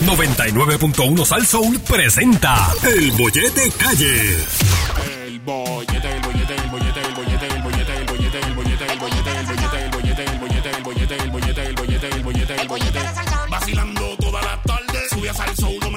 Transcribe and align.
99.1 0.00 1.24
Sal 1.24 1.46
Soul 1.46 1.80
presenta 1.80 2.72
El 2.82 3.10
Bollete 3.12 3.70
Calle. 3.72 4.36
El 5.24 5.40
bollete, 5.40 6.10
el 6.10 6.20
bollete, 6.22 6.54
el 6.54 6.70
bollete, 6.70 7.00
el 7.00 7.14
bollete, 7.14 7.46
el 7.46 7.62
bollete, 7.62 7.94
el 7.94 8.02
bollete, 8.02 8.38
el 8.38 8.54
bollete, 8.54 8.86
el 8.92 8.98
bollete, 8.98 9.32
el 9.32 9.50
bollete, 9.50 9.82
el 9.82 9.90
bollete, 9.90 10.24
el 10.24 10.38
bollete, 10.38 10.68
el 10.68 10.82
bollete, 10.82 11.14
el 11.16 11.30
bollete, 11.30 11.62
el 11.62 11.74
bollete, 11.74 12.08
el 12.08 12.22
bollete, 12.22 12.54
el 12.60 12.68
bollete. 12.68 13.00
Vacilando 13.50 14.16
toda 14.18 14.42
la 14.42 14.62
tarde, 14.62 14.98
sube 15.10 15.30
a 15.30 15.34
salso, 15.34 15.68
uno 15.68 15.87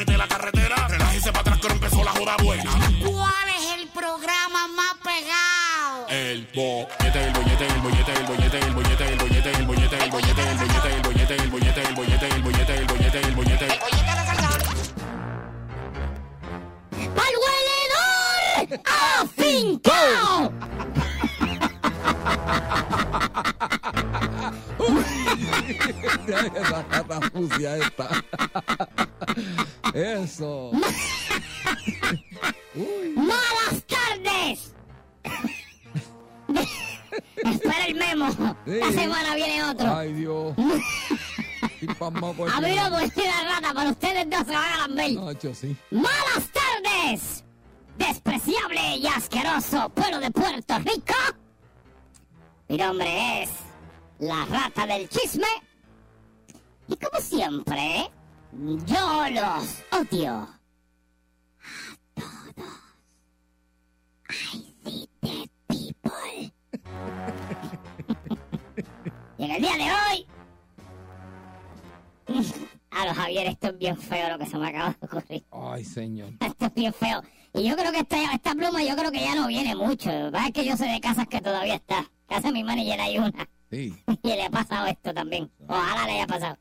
¡Afincao! 18.85 20.51
Eso. 29.93 30.71
¡Malas 33.15 33.83
tardes! 33.87 34.73
Espera 37.35 37.85
el 37.87 37.95
memo. 37.95 38.27
La 38.65 38.87
Sí. 38.87 38.93
semana 38.93 39.35
viene 39.35 39.63
otro. 39.63 39.95
Ay, 39.95 40.13
Dios. 40.13 40.55
A 40.57 40.61
mí 42.61 42.75
no 42.75 42.89
me 42.91 43.07
la 43.25 43.43
rata, 43.49 43.73
pero 43.75 43.89
ustedes 43.89 44.29
dos 44.29 44.45
se 44.45 44.53
van 44.53 44.73
a 44.73 44.77
lamber. 44.87 45.11
Nacho, 45.13 45.53
sí. 45.55 45.75
¡Malas 45.89 46.49
tardes! 46.53 47.43
Despreciable 47.97 48.97
y 48.97 49.07
asqueroso 49.07 49.89
pueblo 49.89 50.19
de 50.19 50.31
Puerto 50.31 50.77
Rico. 50.79 51.13
Mi 52.67 52.77
nombre 52.77 53.43
es 53.43 53.49
la 54.19 54.45
rata 54.45 54.87
del 54.87 55.09
chisme. 55.09 55.47
Y 56.87 56.95
como 56.95 57.19
siempre, 57.21 58.09
yo 58.85 59.29
los 59.29 59.83
odio. 59.91 60.47
A 62.15 62.53
todos. 62.55 62.81
I 64.29 64.73
see 64.83 65.09
dead 65.21 65.49
people. 65.67 66.51
y 69.37 69.43
en 69.43 69.51
el 69.51 69.61
día 69.61 69.75
de 69.77 69.83
hoy... 69.91 70.27
A 72.91 73.05
los 73.05 73.15
Javier, 73.15 73.47
esto 73.47 73.67
es 73.67 73.77
bien 73.77 73.97
feo 73.97 74.29
lo 74.29 74.37
que 74.37 74.45
se 74.45 74.57
me 74.57 74.67
acaba 74.67 74.89
de 74.99 75.05
ocurrir. 75.05 75.45
Ay, 75.49 75.85
señor. 75.85 76.33
Esto 76.41 76.65
es 76.65 76.73
bien 76.73 76.93
feo. 76.93 77.21
Y 77.53 77.63
yo 77.67 77.75
creo 77.75 77.91
que 77.91 77.99
esta, 77.99 78.33
esta 78.33 78.55
pluma 78.55 78.81
yo 78.83 78.95
creo 78.95 79.11
que 79.11 79.19
ya 79.19 79.35
no 79.35 79.47
viene 79.47 79.75
mucho. 79.75 80.09
Pasa 80.31 80.47
es 80.47 80.53
que 80.53 80.65
yo 80.65 80.77
sé 80.77 80.85
de 80.85 80.99
casas 81.01 81.27
que 81.27 81.41
todavía 81.41 81.75
está. 81.75 82.09
Casa 82.27 82.51
mi 82.51 82.63
manager 82.63 83.01
hay 83.01 83.17
una. 83.17 83.47
Sí. 83.69 83.93
Y 84.23 84.27
le 84.27 84.45
ha 84.45 84.49
pasado 84.49 84.85
esto 84.87 85.13
también. 85.13 85.49
Ojalá 85.67 86.05
le 86.05 86.13
haya 86.13 86.27
pasado. 86.27 86.57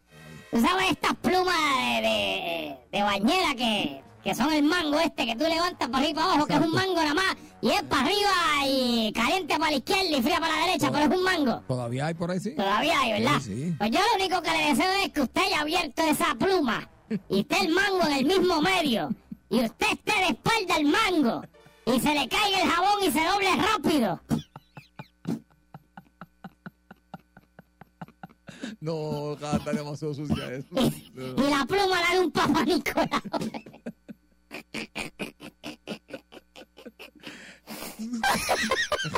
¿Tú 0.51 0.61
sabes 0.61 0.91
estas 0.91 1.15
plumas 1.17 1.55
de, 2.03 2.09
de, 2.09 2.77
de 2.99 3.03
bañera 3.05 3.55
que, 3.57 4.03
que 4.25 4.35
son 4.35 4.53
el 4.53 4.65
mango 4.65 4.99
este 4.99 5.25
que 5.25 5.37
tú 5.37 5.45
levantas 5.45 5.89
para 5.89 5.99
arriba 5.99 6.11
y 6.11 6.15
para 6.15 6.27
abajo, 6.27 6.47
que 6.47 6.55
es 6.55 6.61
un 6.61 6.73
mango 6.73 6.95
nada 6.97 7.15
más? 7.15 7.37
Y 7.63 7.71
es 7.71 7.83
para 7.85 8.03
arriba 8.03 8.31
y 8.67 9.13
caliente 9.13 9.59
para 9.59 9.71
la 9.71 9.77
izquierda 9.77 10.19
y 10.19 10.23
fría 10.23 10.41
para 10.41 10.57
la 10.57 10.67
derecha, 10.67 10.91
pero 10.91 11.05
es 11.13 11.19
un 11.19 11.25
mango. 11.25 11.63
¿Todavía 11.69 12.07
hay 12.07 12.15
por 12.15 12.33
ahí, 12.33 12.41
sí? 12.41 12.51
Todavía 12.57 13.01
hay, 13.01 13.23
¿verdad? 13.23 13.41
Sí, 13.41 13.55
sí. 13.55 13.75
Pues 13.79 13.91
yo 13.93 14.01
lo 14.01 14.15
único 14.25 14.43
que 14.43 14.51
le 14.51 14.67
deseo 14.71 14.91
es 15.05 15.13
que 15.13 15.21
usted 15.21 15.41
haya 15.41 15.61
abierto 15.61 16.03
esa 16.03 16.35
pluma 16.35 16.89
y 17.29 17.41
esté 17.41 17.61
el 17.61 17.73
mango 17.73 18.03
en 18.07 18.13
el 18.13 18.25
mismo 18.25 18.61
medio 18.61 19.11
y 19.51 19.65
usted 19.65 19.87
esté 19.93 20.13
de 20.13 20.27
espalda 20.29 20.77
al 20.77 20.85
mango 20.85 21.43
y 21.87 22.01
se 22.01 22.15
le 22.15 22.29
caiga 22.29 22.63
el 22.63 22.71
jabón 22.71 23.05
y 23.05 23.11
se 23.11 23.25
doble 23.25 23.57
rápido. 23.57 24.21
No, 28.81 29.35
está 29.35 29.73
demasiado 29.73 30.15
sucia 30.15 30.55
eso. 30.55 30.69
Y 30.77 31.51
la 31.51 31.67
pluma 31.67 32.01
la 32.01 32.15
de 32.15 32.21
un 32.21 32.31
papá 32.31 32.65
Nicolau. 32.65 33.21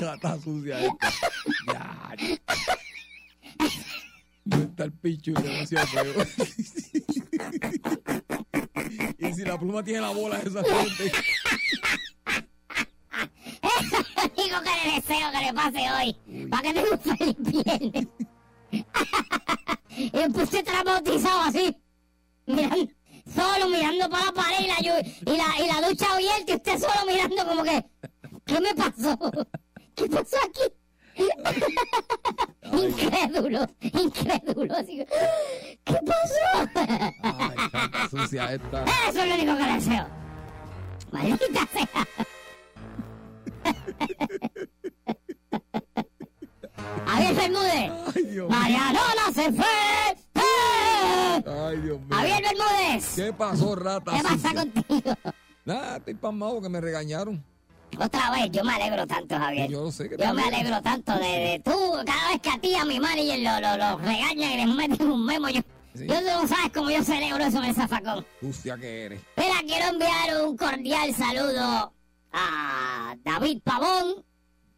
Rata 0.01 0.41
sucia 0.41 0.81
esta. 0.81 1.11
Ya. 1.67 2.17
¿Dónde 4.45 4.67
está 4.67 4.85
el 4.85 4.93
picho? 4.93 5.33
Demasiado 5.33 5.87
feo. 5.87 6.27
Si 9.35 9.45
la 9.45 9.59
pluma 9.59 9.83
tiene 9.83 10.01
la 10.01 10.11
bola 10.11 10.39
esa 10.39 10.63
gente. 10.63 11.13
Eso 13.63 13.97
es 13.99 14.17
lo 14.17 14.23
único 14.43 14.61
que 14.63 14.71
le 14.85 14.95
deseo 14.95 15.31
que 15.33 15.41
le 15.47 15.53
pase 15.53 15.81
hoy. 15.93 16.49
Para 16.49 16.63
que 16.63 16.75
tenga 16.75 16.91
un 16.91 17.01
feliz 17.01 17.37
viernes. 17.39 18.07
y 19.97 20.41
usted 20.43 20.59
está 20.59 20.83
bautizado 20.83 21.41
así. 21.41 21.77
Mirando, 22.47 22.93
solo 23.33 23.69
mirando 23.69 24.11
para 24.11 24.27
la 24.27 24.33
pared 24.33 24.61
y 24.61 24.67
la, 24.67 24.77
y 24.81 25.37
la, 25.37 25.65
y 25.65 25.67
la 25.69 25.89
ducha 25.89 26.13
abierta 26.13 26.53
y 26.53 26.55
usted 26.57 26.79
solo 26.79 27.07
mirando 27.07 27.47
como 27.47 27.63
que... 27.63 27.85
¿Qué 28.45 28.61
me 28.61 28.75
pasó? 28.75 29.17
¿Qué 29.95 30.09
pasó 30.09 30.37
aquí? 30.45 30.82
incrédulo, 32.73 33.67
incrédulo. 33.81 34.75
Así, 34.77 35.05
¿Qué 35.85 35.99
pasó? 36.07 36.71
Ay, 37.23 37.57
rata 37.73 38.09
sucia 38.11 38.53
esta. 38.55 38.85
Eso 39.09 39.23
es 39.23 39.29
lo 39.29 39.35
único 39.35 39.57
que 39.57 39.73
deseo. 39.75 40.07
Maldita 41.13 41.69
sea. 41.73 42.07
Javier 47.07 47.35
Bermúdez. 47.35 47.93
Ay, 48.15 48.23
Dios 48.25 48.49
mío. 48.49 48.49
Marianona 48.49 49.33
se 49.35 49.53
fue. 49.53 49.65
¡Eh! 50.35 51.45
Ay, 51.47 51.77
Dios 51.79 52.01
mío. 52.01 52.09
Javier 52.11 52.43
Bermúdez. 52.43 53.15
¿Qué 53.15 53.33
pasó, 53.33 53.75
rata 53.77 54.13
¿Qué 54.13 54.23
pasa 54.23 54.35
sucia? 54.37 54.55
contigo? 54.55 55.15
Nada, 55.65 55.97
estoy 55.99 56.15
pasmado 56.15 56.61
que 56.61 56.69
me 56.69 56.81
regañaron. 56.81 57.45
Otra 58.05 58.31
vez, 58.31 58.51
yo 58.51 58.65
me 58.65 58.73
alegro 58.75 59.07
tanto, 59.07 59.37
Javier. 59.39 59.71
Yo 59.71 59.85
lo 59.85 59.93
sé 59.93 60.09
que 60.09 60.17
te 60.17 60.25
Yo 60.27 60.35
me 60.35 60.43
alegro 60.43 60.83
tanto 60.83 61.13
de, 61.15 61.29
de 61.29 61.63
tú, 61.65 61.71
cada 62.05 62.29
vez 62.31 62.41
que 62.43 62.51
a 62.51 62.59
ti 62.59 62.75
a 62.75 62.85
mi 62.85 62.99
manager 63.01 63.39
lo, 63.41 63.61
lo, 63.61 63.77
lo 63.77 63.99
regañan 63.99 64.53
y 64.53 64.57
les 64.57 64.67
meten 64.67 65.11
un 65.11 65.25
memo, 65.25 65.49
yo, 65.49 65.61
Sí. 65.95 66.07
yo 66.09 66.15
tú 66.21 66.25
no 66.25 66.49
sabes 66.49 66.73
cómo 66.73 66.91
yo 66.91 67.03
celebro 67.05 67.45
eso 67.45 67.59
en 67.59 67.65
el 67.65 67.75
zafacón. 67.75 68.25
Sucia 68.41 68.79
que 68.79 69.05
eres. 69.05 69.21
Mira, 69.37 69.55
quiero 69.67 69.89
enviar 69.91 70.47
un 70.47 70.57
cordial 70.57 71.15
saludo 71.15 71.93
a 72.33 73.15
David 73.23 73.61
Pavón, 73.63 74.25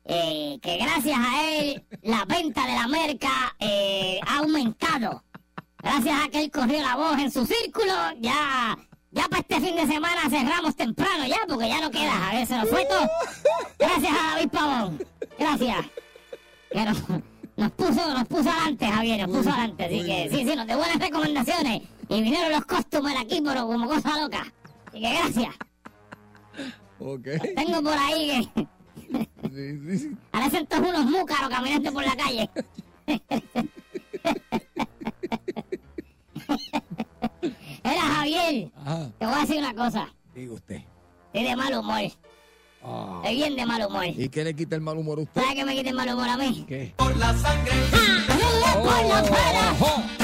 eh, 0.07 0.59
que 0.61 0.77
gracias 0.79 1.17
a 1.19 1.51
él 1.53 1.85
la 2.03 2.25
venta 2.25 2.67
de 2.67 2.73
la 2.75 2.89
merca 2.89 3.55
eh, 3.61 4.19
ha 4.27 4.39
aumentado. 4.39 5.23
Gracias 5.79 6.19
a 6.25 6.29
que 6.31 6.41
él 6.43 6.51
corrió 6.51 6.81
la 6.83 6.97
voz 6.97 7.17
en 7.19 7.31
su 7.31 7.47
círculo, 7.47 7.93
ya, 8.19 8.77
ya 9.15 9.29
para 9.29 9.41
este 9.41 9.61
fin 9.61 9.77
de 9.77 9.87
semana 9.87 10.29
cerramos 10.29 10.77
temprano 10.77 11.27
ya, 11.27 11.39
porque 11.49 11.69
ya 11.69 11.81
no 11.81 11.91
queda, 11.91 12.29
a 12.29 12.35
ver, 12.35 12.47
se 12.47 12.57
nos 12.57 12.69
fue 12.69 12.85
todo. 12.87 13.09
Gracias 13.79 14.13
a 14.13 14.35
David 14.35 14.51
Pavón, 14.51 15.05
gracias. 15.39 15.87
Que 16.71 16.85
nos, 16.85 17.03
nos 17.57 17.71
puso, 17.73 18.13
nos 18.13 18.27
puso 18.27 18.51
adelante, 18.51 18.87
Javier, 18.87 19.29
nos 19.29 19.39
puso 19.39 19.51
adelante, 19.51 19.85
así 19.85 20.05
que 20.05 20.29
sí, 20.31 20.49
sí, 20.49 20.57
nos 20.57 20.67
dio 20.67 20.77
buenas 20.77 20.99
recomendaciones 20.99 21.83
y 22.09 22.23
vinieron 22.23 22.53
los 22.53 22.65
costumes 22.65 23.15
aquí 23.19 23.41
pero 23.45 23.67
como 23.67 23.89
cosa 23.89 24.21
loca. 24.21 24.45
Así 24.89 25.01
que 25.01 25.11
gracias. 25.11 25.55
Ok. 26.99 27.27
Tengo 27.57 27.83
por 27.83 27.99
ahí 27.99 28.51
que 28.55 28.67
Sí, 29.55 29.99
sí, 29.99 30.17
parecen 30.31 30.67
todos 30.67 30.89
unos 30.89 31.07
múcaros 31.07 31.49
caminando 31.49 31.93
por 31.93 32.05
la 32.05 32.17
calle. 32.17 32.51
Era 37.85 38.01
Javier, 38.01 38.71
Ajá. 38.85 39.11
te 39.19 39.27
voy 39.27 39.35
a 39.35 39.39
decir 39.41 39.59
una 39.59 39.75
cosa. 39.75 40.09
Diga 40.35 40.55
usted. 40.55 40.81
Estoy 41.33 41.49
de 41.51 41.57
mal 41.57 41.75
humor. 41.75 42.01
Ah. 42.83 43.21
Estoy 43.23 43.37
bien 43.37 43.57
de 43.57 43.67
mal 43.67 43.87
humor. 43.87 44.07
¿Y 44.07 44.29
qué 44.31 44.43
le 44.43 44.55
quita 44.55 44.75
el 44.77 44.81
mal 44.83 44.97
humor 44.99 45.19
a 45.19 45.23
usted? 45.23 45.41
¿Sabes 45.41 45.55
qué 45.57 45.65
me 45.65 45.75
quita 45.75 45.91
el 45.91 45.97
mal 45.97 46.09
humor 46.15 46.29
a 46.29 46.37
mí? 46.39 46.65
¿Qué? 46.67 46.95
Por 46.97 47.15
la 47.17 47.33
pera, 49.23 49.73
Ojo. 49.81 50.03
te 50.19 50.24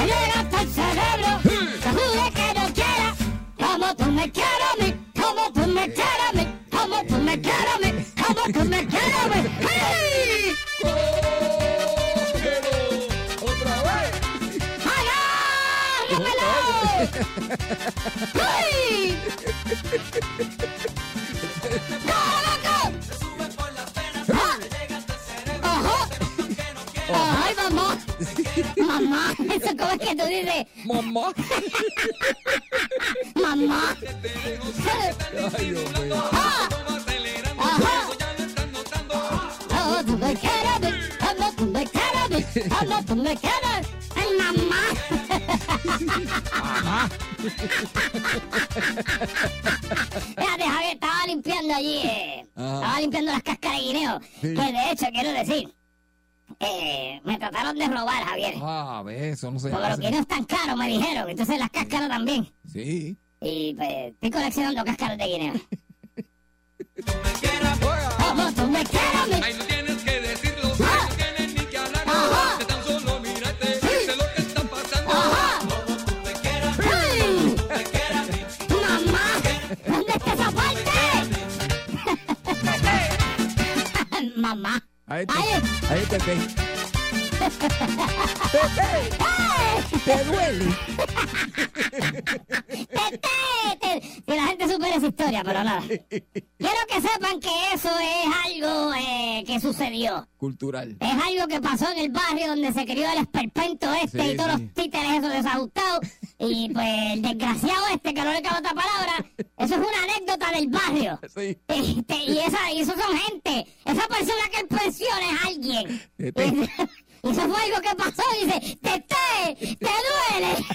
Cultural. 100.51 100.97
Es 100.99 101.13
algo 101.13 101.47
que 101.47 101.61
pasó 101.61 101.89
en 101.91 101.99
el 101.99 102.11
barrio 102.11 102.47
donde 102.47 102.73
se 102.73 102.85
crió 102.85 103.09
el 103.09 103.19
esperpento 103.19 103.93
este 103.93 104.21
Sí, 104.21 104.31
y 104.31 104.35
todos 104.35 104.51
sí. 104.51 104.61
los 104.61 104.73
títeres 104.73 105.11
esos 105.19 105.31
desajustados. 105.31 105.99
Y 106.39 106.69
pues 106.73 106.87
el 107.13 107.21
desgraciado 107.21 107.87
este, 107.93 108.13
que 108.13 108.21
no 108.21 108.33
le 108.33 108.41
cabe 108.41 108.59
otra 108.59 108.73
palabra, 108.73 109.25
eso 109.57 109.75
es 109.75 109.79
una 109.79 110.03
anécdota 110.03 110.51
del 110.51 110.67
barrio. 110.67 111.19
Sí. 111.33 111.57
Este, 111.67 112.15
y, 112.25 112.39
esa, 112.39 112.71
y 112.73 112.81
eso 112.81 112.93
son 112.93 113.17
gente. 113.17 113.65
Esa 113.85 114.07
persona 114.07 114.49
que 114.51 114.59
él 114.59 114.67
menciona 114.69 115.31
es 115.31 115.45
alguien. 115.45 116.01
Y 117.23 117.29
eso 117.29 117.41
fue 117.41 117.61
algo 117.61 117.81
que 117.81 117.95
pasó. 117.95 118.23
Y 118.41 118.45
dice, 118.45 118.77
Tete, 118.81 119.77
te 119.77 119.89
duele. 120.31 120.65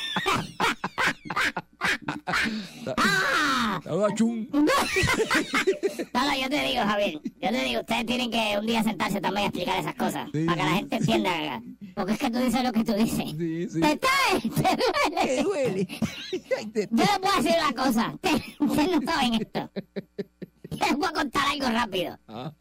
ah. 2.97 3.26
Saluda 3.87 4.07
a 4.09 4.15
Chun. 4.15 4.49
No, 4.53 4.63
no, 6.25 6.41
yo 6.41 6.49
te 6.49 6.63
digo, 6.65 6.83
Javier. 6.83 7.21
Yo 7.23 7.49
te 7.51 7.65
digo, 7.65 7.81
ustedes 7.81 8.07
tienen 8.07 8.31
que 8.31 8.57
un 8.59 8.67
día 8.67 8.83
sentarse 8.83 9.21
también 9.21 9.45
a 9.45 9.49
explicar 9.49 9.79
esas 9.79 9.95
cosas. 9.95 10.29
Sí, 10.33 10.45
para 10.45 10.57
que 10.57 10.63
la 10.71 10.77
gente 10.77 10.97
entienda. 10.97 11.63
Porque 11.95 12.13
es 12.15 12.19
que 12.19 12.31
tú 12.31 12.39
dices 12.39 12.65
lo 12.65 12.73
que 12.73 12.85
tú 12.85 12.93
dices. 12.95 13.31
Sí, 13.39 13.69
sí. 13.71 13.81
Te 13.81 13.97
Te 13.97 15.43
duele. 15.43 15.43
duele. 15.43 15.85
Te- 16.73 16.89
Yo 16.91 17.05
les 17.05 17.19
puedo 17.21 17.37
decir 17.43 17.55
una 17.61 17.73
cosa. 17.85 18.13
Ustedes 18.59 18.91
no 18.91 19.13
saben 19.13 19.35
esto. 19.35 19.71
Yo 20.71 20.87
les 20.87 20.97
voy 20.97 21.07
a 21.07 21.13
contar 21.13 21.47
algo 21.49 21.69
rápido. 21.69 22.19
Ah, 22.27 22.53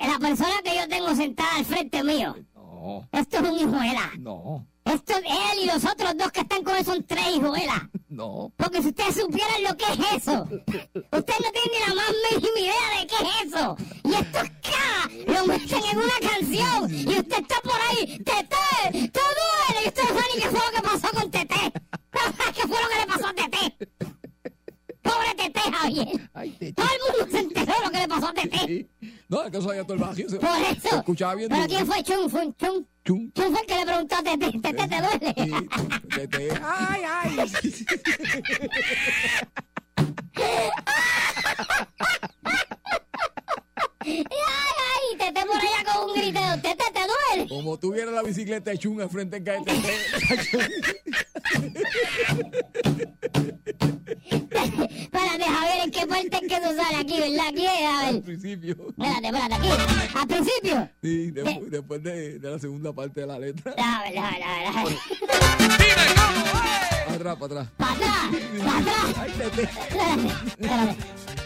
La 0.00 0.18
persona 0.20 0.54
que 0.64 0.76
yo 0.76 0.88
tengo 0.88 1.14
sentada 1.16 1.56
al 1.56 1.64
frente 1.64 2.04
mío, 2.04 2.36
No, 2.54 3.08
esto 3.12 3.38
es 3.38 3.42
un 3.50 3.58
hijuela. 3.58 4.12
no, 4.20 4.64
Esto, 4.84 5.14
él 5.18 5.58
y 5.64 5.66
los 5.66 5.84
otros 5.84 6.16
dos 6.16 6.30
que 6.30 6.40
están 6.42 6.62
con 6.62 6.76
él 6.76 6.84
son 6.84 7.02
tres 7.02 7.34
hijuelas. 7.34 7.82
No. 8.16 8.52
Porque 8.56 8.82
si 8.82 8.88
ustedes 8.88 9.14
supieran 9.14 9.62
lo 9.62 9.76
que 9.76 9.84
es 9.84 10.22
eso, 10.22 10.42
ustedes 10.42 11.40
no 11.40 11.50
tienen 11.52 11.70
ni 11.72 11.80
la 11.86 11.94
más 11.94 12.12
mínima 12.32 12.58
idea 12.58 13.00
de 13.00 13.06
qué 13.06 13.16
es 13.16 13.46
eso. 13.52 13.76
Y 14.04 14.14
esto 14.14 14.38
es 14.38 14.50
K, 14.62 15.32
lo 15.32 15.46
meten 15.46 15.84
en 15.84 15.98
una 15.98 16.30
canción 16.30 16.94
y 16.94 17.18
usted 17.18 17.38
está 17.40 17.60
por 17.62 17.80
ahí, 17.90 18.18
Tete, 18.18 19.08
te 19.08 19.20
duele. 19.20 19.84
Y 19.84 19.88
usted 19.88 20.02
no 20.02 20.08
sabe 20.08 20.22
ni 20.34 20.42
qué 20.42 20.48
fue 20.48 20.60
lo 20.60 20.72
que 20.76 20.82
pasó 20.82 21.08
con 21.14 21.30
Tete. 21.30 21.54
¿Qué 22.56 22.62
fue 22.68 22.82
lo 22.82 22.88
que 22.88 22.98
le 23.00 23.06
pasó 23.06 23.26
a 23.28 23.34
Tete? 23.34 23.88
Pobre 25.02 25.34
Tete, 25.36 25.60
Javier. 25.60 26.30
Ay, 26.34 26.50
te- 26.58 26.72
Todo 26.72 26.86
el 26.86 27.18
mundo 27.18 27.30
se 27.30 27.38
enteró 27.44 27.72
de 27.74 27.84
lo 27.84 27.90
que 27.92 27.98
le 27.98 28.08
pasó 28.08 28.26
a 28.28 28.32
Tete. 28.34 28.88
No, 29.28 29.42
es 29.42 29.50
que 29.50 29.56
allá 29.58 29.82
todo 29.82 29.94
el 29.94 30.00
barrio. 30.00 30.28
Se, 30.28 30.36
Por 30.38 30.48
se 30.56 30.70
eso. 30.88 30.96
escuchaba 30.98 31.34
bien. 31.34 31.48
¿Pero 31.48 31.66
quién 31.66 31.86
fue 31.86 32.02
Chun? 32.04 32.30
¿Fue 32.30 32.52
Chun? 32.56 32.86
Chun. 33.04 33.30
¿Quién 33.34 33.50
fue 33.52 33.60
el 33.60 33.66
que 33.66 33.74
le 33.76 33.86
preguntó 33.86 34.16
a 34.16 34.22
Tete? 34.22 34.52
¿Tete 34.60 34.88
te 34.88 35.00
duele? 35.00 35.34
Sí, 35.36 35.52
Tete. 36.14 36.50
Ay, 36.62 37.02
ay. 37.04 37.36
Ay, 44.08 44.24
ay, 45.10 45.16
Tete 45.18 45.46
por 45.46 45.56
allá 45.56 45.92
con 45.92 46.10
un 46.10 46.14
griteo. 46.14 46.54
Tete, 46.62 46.84
¿te 46.92 47.00
duele? 47.00 47.48
Como 47.48 47.78
tuviera 47.78 48.10
la 48.10 48.22
bicicleta 48.22 48.70
de 48.70 48.78
Chun 48.78 49.00
al 49.00 49.10
frente 49.10 49.36
en 49.38 49.44
calle 49.44 49.64
Tete. 49.64 49.94
Espérate, 54.16 55.44
Javier, 55.44 55.84
¿en 55.84 55.90
qué 55.90 56.06
parte 56.06 56.36
es 56.36 56.40
que 56.40 56.60
tú 56.60 56.76
sales 56.76 57.00
aquí, 57.00 57.20
verdad? 57.20 57.46
Aquí, 57.48 57.66
a 57.66 58.08
Al 58.08 58.22
principio. 58.22 58.76
Espérate, 58.88 59.26
espérate, 59.26 59.54
aquí. 59.54 59.68
Al 60.14 60.26
principio. 60.26 60.88
Sí, 61.02 61.30
después, 61.30 61.70
después 61.70 62.02
de, 62.02 62.38
de 62.38 62.50
la 62.50 62.58
segunda 62.58 62.92
parte 62.92 63.20
de 63.20 63.26
la 63.26 63.38
letra. 63.38 63.74
Déjame 63.76 64.04
ver, 64.04 64.12
déjame 64.12 64.38
ver, 64.38 64.66
déjame 64.66 64.84
ver. 64.90 64.98
dime 65.78 66.04
cómo 66.16 66.62
es. 66.64 67.14
Atrás, 67.16 67.36
para 67.36 67.46
atrás. 67.46 67.68
Para 67.76 67.92
atrás, 67.92 68.10
para 68.64 68.78
atrás. 68.78 69.14
Ay, 69.18 69.32
Tete. 69.38 69.62
Espérate, 69.62 70.26
espérate. 70.60 71.45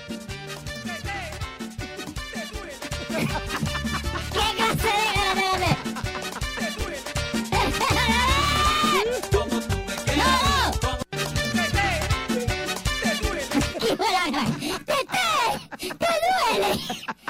¡Te 15.81 16.07
duele! 16.07 16.71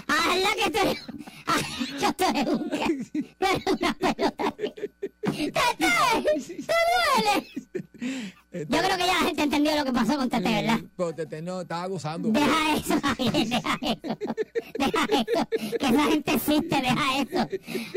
Es 0.08 0.38
la 0.42 0.52
que 0.56 0.70
te... 0.70 0.84
Yo 1.98 2.12
te 2.12 2.26
eres 2.28 3.10
Yo 8.52 8.67
creo 8.67 8.97
que 8.97 9.06
ya 9.06 9.14
la 9.14 9.26
gente 9.26 9.43
entendió 9.44 9.76
lo 9.76 9.85
que 9.85 9.93
pasó 9.93 10.17
con 10.17 10.29
Tete, 10.29 10.49
¿verdad? 10.49 10.81
Pero 10.97 11.14
Tete 11.14 11.40
no, 11.40 11.61
estaba 11.61 11.87
gozando. 11.87 12.30
Deja 12.30 12.75
eso, 12.76 12.95
Javier, 13.00 13.33
deja 13.33 13.78
eso. 13.80 14.19
Deja 14.78 15.04
eso. 15.04 15.49
Que 15.78 15.87
esa 15.87 16.04
gente 16.04 16.33
existe, 16.35 16.76
deja 16.83 17.19
eso. 17.19 17.49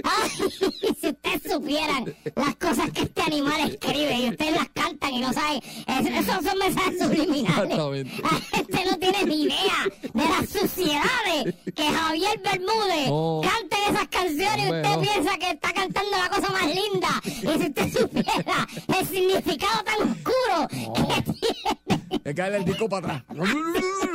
Ay, 0.04 0.30
si 0.30 1.08
ustedes 1.08 1.52
supieran 1.52 2.14
las 2.36 2.56
cosas 2.56 2.92
que 2.92 3.02
este 3.02 3.22
animal 3.24 3.62
escribe 3.72 4.14
y 4.16 4.30
ustedes 4.30 4.52
las 4.56 4.70
cantan 4.70 5.14
y 5.14 5.20
no 5.22 5.34
saben, 5.34 5.58
es- 5.58 6.28
esos 6.28 6.44
son 6.46 6.58
mensajes 6.60 7.00
subliminales. 7.00 7.50
Exactamente. 7.64 8.22
La 8.22 8.30
gente 8.58 8.86
no 8.92 8.98
tiene 9.00 9.24
ni 9.26 9.42
idea 9.44 9.88
de 10.14 10.24
las 10.24 10.50
suciedades 10.50 11.56
que 11.76 11.84
Javier 11.84 12.40
Bermúdez 12.44 13.08
No. 13.10 13.42
cante 13.44 13.76
esas 13.90 14.08
canciones 14.08 14.60
y 14.68 14.72
usted 14.72 14.84
no. 14.96 15.02
piensa 15.02 15.38
que 15.40 15.50
está 15.52 15.74
cantando 15.74 16.12
la 16.12 16.30
cosa 16.30 16.50
más 16.52 16.68
linda. 16.68 17.03
Y 17.56 17.60
si 17.60 17.68
usted 17.68 17.92
supiera 17.92 18.68
el 19.00 19.08
significado 19.08 19.84
tan 19.84 20.10
oscuro 20.10 20.68
que 20.70 21.32
tiene. 21.32 22.22
Le 22.24 22.36
cae 22.36 22.56
el 22.56 22.66
disco 22.66 22.88
para 22.90 23.18
atrás. 23.18 23.24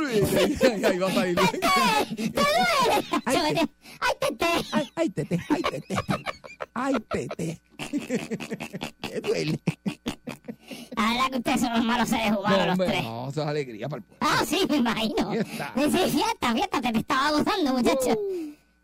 Y 0.09 0.85
ahí 0.85 0.97
va 0.97 1.07
a 1.07 1.13
salir. 1.13 1.35
¡Te 1.37 2.29
duele! 2.31 3.05
Ay, 3.25 3.35
Ay, 3.37 3.69
¡Ay, 3.99 4.13
Tete! 4.19 4.45
Ay, 4.71 4.89
ay, 4.95 5.09
Tete, 5.09 5.39
ay, 5.49 5.61
Tete. 5.61 5.95
Ay, 6.73 6.93
Tete. 7.11 7.61
Te 9.01 9.21
duele. 9.21 9.59
La 10.95 11.09
verdad 11.13 11.29
que 11.31 11.37
ustedes 11.37 11.61
son 11.61 11.73
los 11.73 11.83
malos 11.85 12.09
seres 12.09 12.31
humanos, 12.31 12.49
No, 12.49 12.57
los 12.65 12.71
hombre, 12.73 12.87
tres. 12.87 13.03
no, 13.03 13.29
eso 13.29 13.41
es 13.41 13.47
alegría 13.47 13.89
para 13.89 13.99
el 13.99 14.03
pueblo. 14.03 14.27
Ah, 14.27 14.43
sí, 14.47 14.65
me 14.69 14.77
imagino. 14.77 15.31
Fiesta. 15.31 15.73
Sí, 15.75 15.89
fiesta, 16.11 16.53
fiesta, 16.53 16.81
te, 16.81 16.91
te 16.93 16.99
estaba 16.99 17.31
gozando, 17.31 17.73
muchacho. 17.73 18.19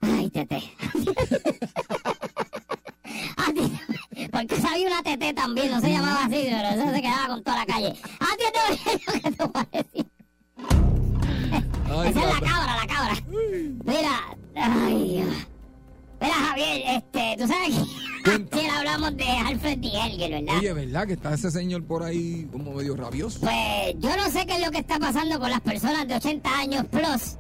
Ay, 0.02 0.30
Tete. 0.30 0.64
A 3.38 3.54
ti- 3.54 3.72
Porque 4.32 4.56
sabía 4.60 4.88
una 4.88 5.04
Tete 5.04 5.34
también, 5.34 5.72
no 5.72 5.82
se 5.82 5.90
llamaba 5.90 6.26
así, 6.26 6.48
pero 6.50 6.68
eso 6.70 6.94
se 6.94 7.02
quedaba 7.02 7.28
con 7.28 7.44
toda 7.44 7.58
la 7.58 7.66
calle. 7.66 7.94
A 8.20 8.38
ti 8.38 8.44
te 8.54 8.74
oye 8.74 9.36
lo 9.40 9.52
que 9.52 9.78
decir. 9.78 10.06
Ay, 11.88 12.10
Esa 12.10 12.20
es 12.20 12.34
la 12.34 12.48
cabra, 12.48 12.76
la 12.76 12.88
cabra. 12.88 13.16
Mira, 13.86 14.38
ay. 14.56 15.24
Mira, 16.22 16.34
Javier, 16.34 16.82
este, 16.88 17.36
tú 17.38 17.48
sabes 17.48 17.76
que 18.24 18.58
ayer 18.58 18.72
hablamos 18.72 19.18
de 19.18 19.26
Alfred 19.26 19.78
D. 19.78 19.88
Helger, 19.88 20.32
¿verdad? 20.32 20.58
Oye, 20.58 20.74
¿verdad 20.74 21.08
que 21.08 21.14
está 21.14 21.34
ese 21.34 21.52
señor 21.52 21.84
por 21.86 22.04
ahí 22.04 22.48
como 22.52 22.74
medio 22.74 22.96
rabioso? 22.96 23.42
Pues 23.42 23.96
yo 24.00 24.16
no 24.18 24.30
sé 24.32 24.46
qué 24.46 24.56
es 24.56 24.66
lo 24.66 24.72
que 24.72 24.80
está 24.80 24.98
pasando 24.98 25.40
con 25.40 25.50
las 25.52 25.62
personas 25.62 26.08
de 26.08 26.16
80 26.16 26.58
años 26.58 26.86
plus. 26.86 27.38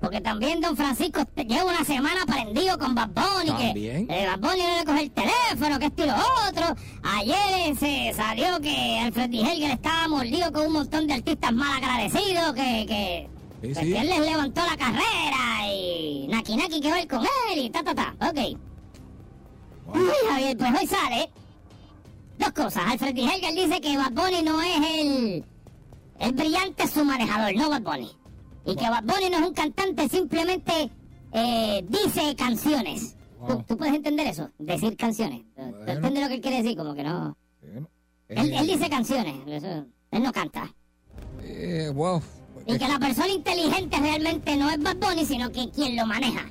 Porque 0.00 0.20
también 0.20 0.60
Don 0.60 0.76
Francisco 0.76 1.22
lleva 1.36 1.64
una 1.64 1.84
semana 1.84 2.24
prendido 2.24 2.78
con 2.78 2.94
Bad 2.94 3.08
Bunny, 3.08 3.50
También. 3.50 4.06
que 4.06 4.22
eh, 4.22 4.26
Bad 4.28 4.38
Bunny 4.38 4.62
no 4.62 4.78
le 4.78 4.84
coge 4.84 5.02
el 5.02 5.10
teléfono, 5.10 5.78
que 5.80 5.86
esto 5.86 6.04
y 6.04 6.06
lo 6.06 6.14
otro. 6.48 6.76
Ayer 7.02 7.76
se 7.76 8.12
salió 8.14 8.60
que 8.60 9.00
Alfred. 9.00 9.32
Helger 9.34 9.72
estaba 9.72 10.06
mordido 10.06 10.52
con 10.52 10.66
un 10.66 10.72
montón 10.74 11.06
de 11.08 11.14
artistas 11.14 11.52
mal 11.52 11.82
agradecidos, 11.82 12.52
que, 12.54 12.86
que, 12.86 13.28
Sí, 13.60 13.68
pues 13.74 13.78
sí. 13.78 13.92
que 13.92 13.98
él 14.00 14.06
les 14.08 14.20
levantó 14.20 14.60
la 14.64 14.76
carrera 14.76 15.72
y 15.74 16.28
Naki 16.28 16.54
Naki 16.54 16.80
que 16.80 17.08
con 17.08 17.22
él 17.50 17.58
y 17.58 17.70
ta 17.70 17.82
ta 17.82 17.92
ta. 17.92 18.14
Ok. 18.20 18.38
Ay, 18.38 18.56
Javier, 20.30 20.56
pues 20.56 20.70
hoy 20.80 20.86
sale 20.86 21.30
dos 22.38 22.52
cosas. 22.52 22.84
Alfred. 22.86 23.16
Helger 23.18 23.52
dice 23.54 23.80
que 23.80 23.96
Bad 23.96 24.12
Bunny 24.12 24.42
no 24.42 24.62
es 24.62 24.76
el, 25.00 25.44
el 26.20 26.32
brillante 26.34 26.86
su 26.86 27.04
manejador, 27.04 27.52
no 27.56 27.68
Bad 27.68 27.82
Bunny. 27.82 28.12
Y 28.68 28.76
que 28.76 28.88
Bad 28.90 29.02
Bunny 29.04 29.30
no 29.30 29.38
es 29.38 29.46
un 29.48 29.54
cantante, 29.54 30.08
simplemente 30.08 30.90
eh, 31.32 31.84
dice 31.88 32.34
canciones. 32.36 33.14
¿Tú, 33.46 33.54
Wow. 33.54 33.64
tú 33.68 33.76
puedes 33.78 33.94
entender 33.94 34.26
eso? 34.26 34.50
Decir 34.58 34.96
canciones. 34.96 35.42
¿Tú- 35.56 35.62
¿Tú 35.62 35.70
Bueno. 35.76 35.92
entiendes 35.92 36.22
lo 36.22 36.28
que 36.28 36.34
él 36.34 36.40
quiere 36.40 36.62
decir? 36.62 36.76
Como 36.76 36.94
que 36.94 37.04
no... 37.04 37.36
Bueno, 37.62 37.88
Él, 38.28 38.52
eh, 38.52 38.58
él 38.58 38.66
dice 38.66 38.90
canciones, 38.90 39.34
eso- 39.46 39.86
él 40.10 40.22
no 40.22 40.32
canta. 40.32 40.74
eh, 41.42 41.90
wow. 41.94 42.20
Y 42.66 42.76
que 42.76 42.86
la 42.88 42.98
persona 42.98 43.28
inteligente 43.28 43.96
realmente 43.98 44.56
no 44.56 44.68
es 44.70 44.82
Bad 44.82 44.96
Bunny, 44.96 45.24
sino 45.24 45.50
que 45.50 45.70
quien 45.70 45.96
lo 45.96 46.04
maneja. 46.06 46.50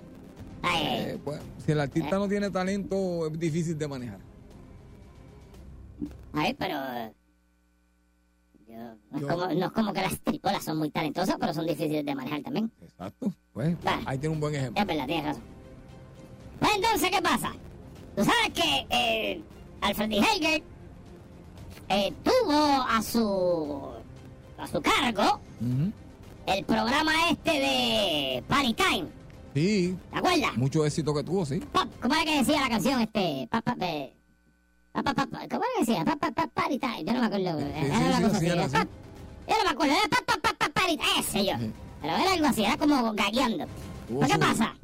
Eh, 0.76 1.20
bueno, 1.24 1.44
si 1.64 1.72
el 1.74 1.80
artista 1.82 2.18
no 2.18 2.28
tiene 2.28 2.50
talento, 2.50 3.28
es 3.28 3.38
difícil 3.40 3.78
de 3.78 3.88
manejar. 3.88 4.20
Ay, 6.34 6.54
pero. 6.56 6.76
No, 8.78 9.18
es 9.18 9.22
Yo- 9.22 9.28
como, 9.28 9.46
no 9.48 9.66
es 9.66 9.72
como 9.72 9.94
que 9.94 10.02
las 10.02 10.20
tripolas 10.22 10.64
son 10.64 10.78
muy 10.78 10.90
talentosas, 10.90 11.36
pero 11.40 11.54
son 11.54 11.66
difíciles 11.66 12.06
de 12.06 12.16
manejar 12.16 12.42
también. 12.42 12.72
Exacto. 12.82 13.34
Pues 13.54 13.76
ahí 14.06 14.18
tiene 14.18 14.34
un 14.36 14.40
buen 14.42 14.56
ejemplo. 14.56 14.82
Es 14.82 14.88
verdad, 14.88 15.06
tienes 15.06 15.26
razón. 15.26 15.44
Pues 16.60 16.72
entonces, 16.76 17.10
¿qué 17.12 17.22
pasa? 17.22 17.52
Tú 18.16 18.24
sabes 18.24 18.50
que 18.54 18.88
eh, 18.90 19.42
Alfred 19.82 20.10
D. 20.10 20.18
Helger 20.18 20.64
eh, 21.90 22.14
tuvo 22.24 22.56
a 22.88 23.02
su, 23.02 23.90
a 24.58 24.68
su 24.68 24.82
cargo 24.82 25.40
el 26.48 26.66
programa 26.66 27.12
este 27.32 27.52
de 27.52 28.44
Party 28.48 28.74
Time. 28.74 29.08
Sí, 29.54 29.98
¿Te 30.12 30.18
acuerdas? 30.20 30.56
mucho 30.58 30.86
éxito 30.86 31.14
que 31.16 31.24
tuvo, 31.24 31.46
sí. 31.46 31.60
Pop, 31.72 31.88
¿Cómo 32.02 32.14
era 32.16 32.26
que 32.26 32.38
decía 32.40 32.62
la 32.62 32.70
canción 32.70 33.02
este? 33.02 33.48
Pa, 33.50 33.62
pa, 33.62 33.76
eh, 33.82 34.14
¿Cómo 35.04 35.40
era 35.40 35.48
que 35.48 35.60
decía? 35.80 36.06
Party 36.54 36.80
time. 36.80 37.04
Yo 37.06 37.14
no 37.14 37.20
me 37.20 37.26
acuerdo. 37.28 37.60
Era 37.60 38.18
una 38.18 38.22
cosa 38.22 38.40
sí, 38.40 38.50
así. 38.50 38.78
Yo 39.48 39.56
no 39.58 39.64
me 39.64 39.70
acuerdo. 39.70 39.94
Era 39.94 40.08
pa, 40.10 40.18
pa, 40.26 40.38
pa, 40.42 40.54
pa, 40.58 40.70
party 40.70 40.98
time. 40.98 41.20
Ese 41.20 41.46
yo. 41.46 41.54
Pero 42.02 42.16
era 42.16 42.34
algo 42.34 42.48
así. 42.48 42.64
Era 42.64 42.78
como 42.78 43.14
gagueando. 43.14 43.66
¿Pero 44.08 44.28
qué 44.28 44.40
pasa? 44.40 44.76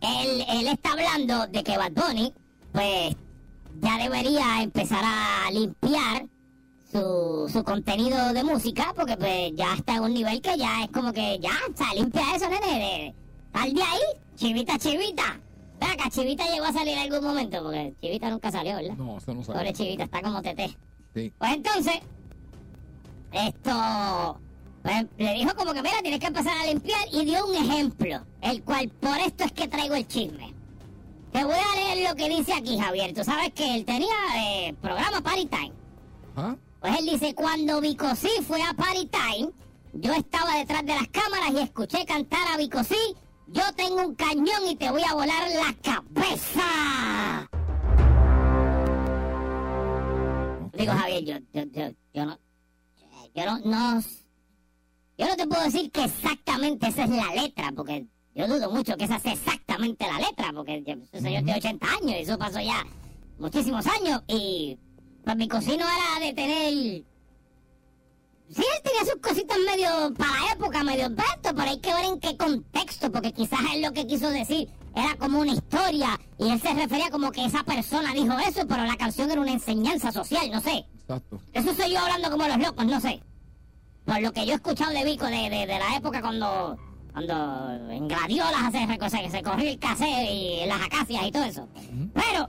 Él, 0.00 0.44
él 0.48 0.66
está 0.66 0.92
hablando 0.92 1.46
de 1.46 1.62
que 1.62 1.76
Bad 1.76 1.92
Bunny, 1.92 2.34
pues, 2.72 3.14
ya 3.80 3.98
debería 3.98 4.62
empezar 4.62 5.02
a 5.04 5.50
limpiar 5.50 6.26
su, 6.90 7.48
su 7.52 7.64
contenido 7.64 8.32
de 8.32 8.44
música, 8.44 8.92
porque 8.94 9.16
pues 9.16 9.52
ya 9.54 9.74
está 9.74 9.96
en 9.96 10.02
un 10.02 10.14
nivel 10.14 10.40
que 10.40 10.58
ya 10.58 10.82
es 10.82 10.90
como 10.90 11.12
que 11.12 11.38
ya, 11.40 11.52
sea, 11.74 11.94
limpia 11.94 12.22
eso, 12.34 12.48
nene, 12.48 13.14
sal 13.52 13.72
de 13.72 13.82
ahí, 13.82 14.00
chivita, 14.36 14.78
chivita. 14.78 15.40
Acá, 15.90 16.10
chivita 16.10 16.44
llegó 16.46 16.64
a 16.66 16.72
salir 16.72 16.94
en 16.94 16.98
algún 17.12 17.24
momento, 17.24 17.62
porque 17.62 17.94
chivita 18.00 18.30
nunca 18.30 18.50
salió, 18.50 18.76
¿verdad? 18.76 18.94
No, 18.96 19.18
eso 19.18 19.34
no 19.34 19.42
Pobre 19.42 19.58
sabe. 19.58 19.72
chivita, 19.72 20.04
está 20.04 20.22
como 20.22 20.42
tete. 20.42 20.76
Sí. 21.14 21.32
Pues 21.38 21.52
entonces, 21.52 21.94
esto, 23.32 24.40
pues, 24.82 25.06
le 25.18 25.34
dijo 25.34 25.54
como 25.56 25.72
que, 25.72 25.82
mira, 25.82 25.98
tienes 26.02 26.20
que 26.20 26.26
empezar 26.26 26.56
a 26.58 26.66
limpiar 26.66 27.00
y 27.12 27.24
dio 27.24 27.46
un 27.46 27.54
ejemplo, 27.54 28.24
el 28.40 28.62
cual 28.62 28.88
por 29.00 29.16
esto 29.18 29.44
es 29.44 29.52
que 29.52 29.68
traigo 29.68 29.94
el 29.94 30.06
chisme. 30.06 30.54
Te 31.32 31.44
voy 31.44 31.54
a 31.54 31.76
leer 31.94 32.10
lo 32.10 32.14
que 32.14 32.28
dice 32.28 32.52
aquí, 32.52 32.78
Javier. 32.78 33.14
Tú 33.14 33.24
sabes 33.24 33.52
que 33.54 33.74
él 33.74 33.84
tenía 33.86 34.14
eh, 34.36 34.74
programa 34.82 35.22
Party 35.22 35.46
Time. 35.46 35.72
¿Ah? 36.36 36.56
Pues 36.80 36.98
él 36.98 37.06
dice, 37.06 37.34
cuando 37.34 37.80
Vicosí 37.80 38.28
fue 38.46 38.60
a 38.62 38.74
Party 38.74 39.06
Time, 39.08 39.50
yo 39.94 40.12
estaba 40.12 40.56
detrás 40.56 40.84
de 40.84 40.94
las 40.94 41.08
cámaras 41.08 41.50
y 41.52 41.58
escuché 41.60 42.04
cantar 42.04 42.40
a 42.52 42.58
Vicosí, 42.58 42.96
yo 43.52 43.62
tengo 43.76 44.02
un 44.06 44.14
cañón 44.14 44.66
y 44.70 44.76
te 44.76 44.90
voy 44.90 45.02
a 45.08 45.14
volar 45.14 45.48
la 45.50 45.74
cabeza. 45.82 47.48
Digo, 50.74 50.92
Javier, 50.92 51.24
yo, 51.24 51.36
yo, 51.52 51.64
yo, 51.70 51.90
yo 52.14 52.26
no, 52.26 52.38
yo 53.34 53.44
no, 53.46 53.58
no, 53.60 54.00
yo 55.18 55.26
no 55.26 55.36
te 55.36 55.46
puedo 55.46 55.62
decir 55.62 55.90
que 55.90 56.04
exactamente 56.04 56.88
esa 56.88 57.04
es 57.04 57.10
la 57.10 57.34
letra, 57.34 57.72
porque 57.76 58.06
yo 58.34 58.48
dudo 58.48 58.70
mucho 58.70 58.96
que 58.96 59.04
esa 59.04 59.18
sea 59.18 59.34
exactamente 59.34 60.06
la 60.06 60.18
letra, 60.18 60.50
porque 60.54 60.82
yo- 60.86 60.94
ese 60.94 61.20
señor 61.20 61.44
tiene 61.44 61.58
80 61.58 61.86
años 61.86 62.10
y 62.12 62.22
eso 62.22 62.38
pasó 62.38 62.60
ya 62.60 62.84
muchísimos 63.38 63.86
años 63.86 64.22
y 64.26 64.78
pues 65.24 65.36
mi 65.36 65.46
cocino 65.48 65.84
era 65.84 66.26
de 66.26 66.32
tener... 66.32 67.04
Sí, 68.54 68.62
él 68.62 68.82
tenía 68.82 69.00
sus 69.10 69.20
cositas 69.22 69.56
medio 69.66 70.12
para 70.14 70.30
la 70.30 70.52
época, 70.52 70.84
medio 70.84 71.06
invento, 71.06 71.54
pero 71.54 71.62
hay 71.62 71.78
que 71.80 71.94
ver 71.94 72.04
en 72.04 72.20
qué 72.20 72.36
contexto, 72.36 73.10
porque 73.10 73.32
quizás 73.32 73.60
él 73.74 73.82
lo 73.82 73.92
que 73.92 74.06
quiso 74.06 74.28
decir 74.30 74.68
era 74.94 75.16
como 75.16 75.40
una 75.40 75.52
historia 75.52 76.20
y 76.38 76.50
él 76.50 76.60
se 76.60 76.74
refería 76.74 77.10
como 77.10 77.32
que 77.32 77.44
esa 77.46 77.64
persona 77.64 78.12
dijo 78.12 78.38
eso, 78.40 78.66
pero 78.66 78.84
la 78.84 78.96
canción 78.96 79.30
era 79.30 79.40
una 79.40 79.52
enseñanza 79.52 80.12
social, 80.12 80.50
no 80.50 80.60
sé. 80.60 80.84
Exacto. 81.00 81.40
Eso 81.54 81.74
soy 81.74 81.92
yo 81.92 81.98
hablando 82.00 82.30
como 82.30 82.46
los 82.46 82.58
locos, 82.58 82.84
no 82.84 83.00
sé. 83.00 83.22
Por 84.04 84.20
lo 84.20 84.32
que 84.32 84.44
yo 84.44 84.52
he 84.52 84.56
escuchado 84.56 84.92
de 84.92 85.04
Vico 85.04 85.24
de, 85.26 85.48
de, 85.48 85.66
de 85.66 85.78
la 85.78 85.96
época 85.96 86.20
cuando 86.20 86.76
cuando 87.12 87.70
en 87.90 88.08
gladiolas 88.08 88.72
se, 88.72 89.10
se, 89.10 89.30
se 89.30 89.42
corría 89.42 89.70
el 89.70 89.78
cassette 89.78 90.30
y 90.30 90.66
las 90.66 90.80
acacias 90.80 91.26
y 91.26 91.30
todo 91.32 91.44
eso. 91.44 91.68
Pero, 92.14 92.48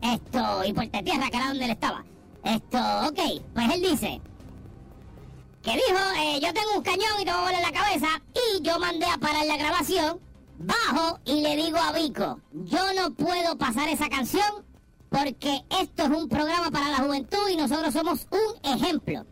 esto, 0.00 0.64
y 0.64 0.72
Puerta 0.72 1.02
Tierra, 1.02 1.28
que 1.28 1.36
era 1.36 1.48
donde 1.48 1.64
él 1.64 1.70
estaba. 1.72 2.04
Esto, 2.44 2.78
ok, 3.08 3.42
pues 3.54 3.74
él 3.74 3.82
dice 3.82 4.20
que 5.62 5.72
dijo, 5.72 5.98
eh, 6.16 6.40
yo 6.42 6.52
tengo 6.52 6.76
un 6.76 6.82
cañón 6.82 7.20
y 7.20 7.24
te 7.24 7.32
voy 7.32 7.54
a 7.54 7.60
la 7.60 7.72
cabeza, 7.72 8.08
y 8.34 8.62
yo 8.62 8.78
mandé 8.78 9.06
a 9.06 9.18
parar 9.18 9.46
la 9.46 9.56
grabación, 9.56 10.20
bajo 10.58 11.20
y 11.24 11.40
le 11.40 11.56
digo 11.56 11.78
a 11.78 11.92
Vico, 11.92 12.40
yo 12.52 12.92
no 12.94 13.14
puedo 13.14 13.56
pasar 13.58 13.88
esa 13.88 14.08
canción 14.08 14.64
porque 15.08 15.62
esto 15.80 16.04
es 16.04 16.08
un 16.08 16.28
programa 16.28 16.70
para 16.70 16.88
la 16.88 16.98
juventud 16.98 17.48
y 17.50 17.56
nosotros 17.56 17.92
somos 17.92 18.26
un 18.30 18.72
ejemplo. 18.72 19.26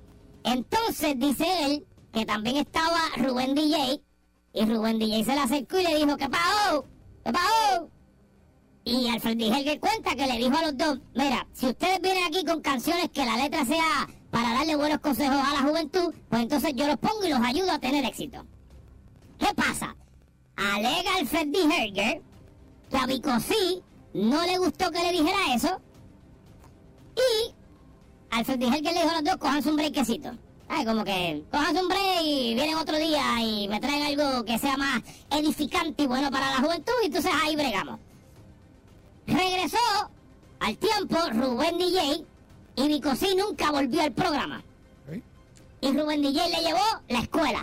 Entonces 0.44 1.18
dice 1.18 1.46
él 1.64 1.86
que 2.12 2.26
también 2.26 2.58
estaba 2.58 2.98
Rubén 3.16 3.54
DJ 3.54 4.02
y 4.52 4.64
Rubén 4.66 4.98
DJ 4.98 5.24
se 5.24 5.34
le 5.34 5.40
acercó 5.40 5.78
y 5.78 5.84
le 5.84 5.96
dijo, 5.96 6.16
¿qué 6.16 6.28
pasó? 6.28 6.84
¿Qué 7.24 7.32
pasó? 7.32 7.88
Y 8.84 9.08
Alfred 9.08 9.36
D. 9.36 9.46
Helger 9.46 9.80
cuenta 9.80 10.14
que 10.16 10.26
le 10.26 10.38
dijo 10.38 10.56
a 10.56 10.62
los 10.62 10.76
dos, 10.76 10.98
mira, 11.14 11.46
si 11.52 11.66
ustedes 11.66 12.00
vienen 12.00 12.24
aquí 12.24 12.44
con 12.44 12.60
canciones 12.60 13.10
que 13.10 13.24
la 13.24 13.36
letra 13.36 13.64
sea 13.64 14.08
para 14.30 14.54
darle 14.54 14.76
buenos 14.76 15.00
consejos 15.00 15.36
a 15.36 15.54
la 15.54 15.68
juventud, 15.68 16.14
pues 16.28 16.42
entonces 16.42 16.72
yo 16.74 16.86
los 16.86 16.96
pongo 16.98 17.24
y 17.24 17.30
los 17.30 17.40
ayudo 17.40 17.72
a 17.72 17.78
tener 17.78 18.04
éxito. 18.04 18.44
¿Qué 19.38 19.52
pasa? 19.54 19.96
Alega 20.56 21.16
Alfred 21.18 21.48
D. 21.48 21.58
Helger 21.62 22.22
que 22.90 22.96
a 22.96 23.06
Bicosí 23.06 23.82
no 24.14 24.44
le 24.44 24.58
gustó 24.58 24.90
que 24.90 25.02
le 25.02 25.12
dijera 25.12 25.54
eso 25.54 25.80
y 27.16 27.54
Alfred 28.30 28.58
D. 28.58 28.66
Helger 28.66 28.92
le 28.92 29.00
dijo 29.00 29.10
a 29.10 29.14
los 29.14 29.24
dos, 29.24 29.36
cojanse 29.36 29.70
un 29.70 29.76
breakcito. 29.76 30.32
Ay, 30.72 30.84
como 30.84 31.02
que 31.02 31.44
cojanse 31.50 31.82
un 31.82 31.88
break 31.88 32.22
y 32.22 32.54
vienen 32.54 32.76
otro 32.76 32.96
día 32.96 33.42
y 33.42 33.66
me 33.66 33.80
traen 33.80 34.04
algo 34.04 34.44
que 34.44 34.56
sea 34.56 34.76
más 34.76 35.02
edificante 35.30 36.04
y 36.04 36.06
bueno 36.06 36.30
para 36.30 36.48
la 36.50 36.58
juventud 36.58 36.92
y 37.02 37.06
entonces 37.06 37.32
ahí 37.42 37.56
bregamos. 37.56 37.98
Regresó 39.26 39.78
al 40.60 40.76
tiempo 40.78 41.16
Rubén 41.32 41.76
DJ 41.76 42.24
y 42.76 42.88
Bicosí 42.88 43.34
nunca 43.36 43.70
volvió 43.70 44.02
al 44.02 44.12
programa. 44.12 44.62
Ok. 45.08 45.22
Y 45.80 45.98
Rubén 45.98 46.22
DJ 46.22 46.48
le 46.48 46.60
llevó 46.62 46.84
la 47.08 47.20
escuela. 47.20 47.62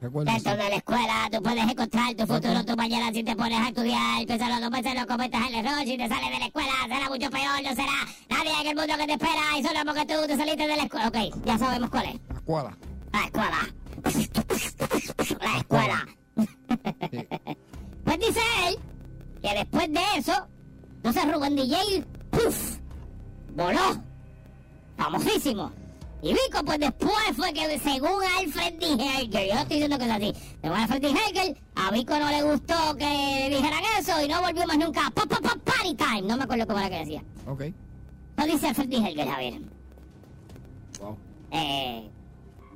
Recuerda 0.00 0.32
Dentro 0.32 0.52
de 0.52 0.70
la 0.70 0.76
escuela 0.76 1.28
tú 1.30 1.42
puedes 1.42 1.62
encontrar 1.62 2.14
tu 2.14 2.26
futuro, 2.26 2.64
tu 2.64 2.74
mañana 2.74 3.12
si 3.12 3.22
te 3.22 3.36
pones 3.36 3.60
a 3.60 3.68
estudiar. 3.68 4.26
Piénsalo 4.26 4.60
dos 4.60 4.70
veces, 4.70 4.94
no 4.94 5.06
cometas 5.06 5.46
el 5.48 5.54
error. 5.56 5.84
Si 5.84 5.98
te 5.98 6.08
sales 6.08 6.30
de 6.30 6.38
la 6.38 6.46
escuela 6.46 6.72
será 6.88 7.08
mucho 7.08 7.30
peor, 7.30 7.62
no 7.62 7.70
será 7.70 8.06
nadie 8.30 8.60
en 8.62 8.66
el 8.66 8.76
mundo 8.76 8.94
que 8.96 9.06
te 9.06 9.12
espera. 9.12 9.58
Y 9.58 9.62
solo 9.62 9.80
porque 9.84 10.06
tú 10.06 10.26
te 10.26 10.36
saliste 10.36 10.66
de 10.66 10.76
la 10.76 10.82
escuela. 10.84 11.08
Ok, 11.08 11.44
ya 11.44 11.58
sabemos 11.58 11.90
cuál 11.90 12.06
es. 12.06 12.20
La 12.30 12.36
escuela. 12.38 12.78
La 13.12 13.24
escuela. 13.24 13.68
La 15.40 15.58
escuela. 15.58 16.06
Sí. 16.38 17.28
Pues 18.04 18.18
dice 18.18 18.40
él 18.68 18.78
que 19.42 19.54
después 19.54 19.92
de 19.92 20.00
eso, 20.16 20.46
entonces 20.96 21.32
Rubén 21.32 21.56
DJ, 21.56 22.04
¡puf! 22.30 22.78
voló. 23.54 24.09
Famosísimo. 25.00 25.72
Y 26.22 26.34
Vico, 26.34 26.62
pues 26.62 26.78
después 26.78 27.14
fue 27.34 27.54
que 27.54 27.78
según 27.78 28.22
Alfred 28.38 28.74
D. 28.78 28.86
Helger, 28.86 29.48
yo 29.48 29.54
no 29.54 29.60
estoy 29.62 29.76
diciendo 29.76 29.98
que 29.98 30.04
es 30.04 30.10
así, 30.10 30.34
según 30.60 30.76
Alfred 30.76 31.00
D. 31.00 31.08
Helger, 31.08 31.56
a 31.74 31.90
Vico 31.90 32.18
no 32.18 32.28
le 32.28 32.42
gustó 32.42 32.96
que 32.98 33.48
dijeran 33.48 33.82
eso 33.98 34.22
y 34.22 34.28
no 34.28 34.42
volvió 34.42 34.66
más 34.66 34.76
nunca 34.76 35.06
a 35.06 35.10
pa, 35.10 35.24
pa, 35.24 35.40
pa, 35.40 35.56
party 35.56 35.94
time. 35.94 36.22
No 36.22 36.36
me 36.36 36.44
acuerdo 36.44 36.66
cómo 36.66 36.78
era 36.80 36.90
que 36.90 36.98
decía. 36.98 37.24
Ok. 37.46 37.62
No 38.36 38.44
dice 38.44 38.68
Alfred 38.68 38.88
D. 38.88 39.00
Javier. 39.00 39.62
Wow. 41.00 41.16
Eh, 41.50 42.10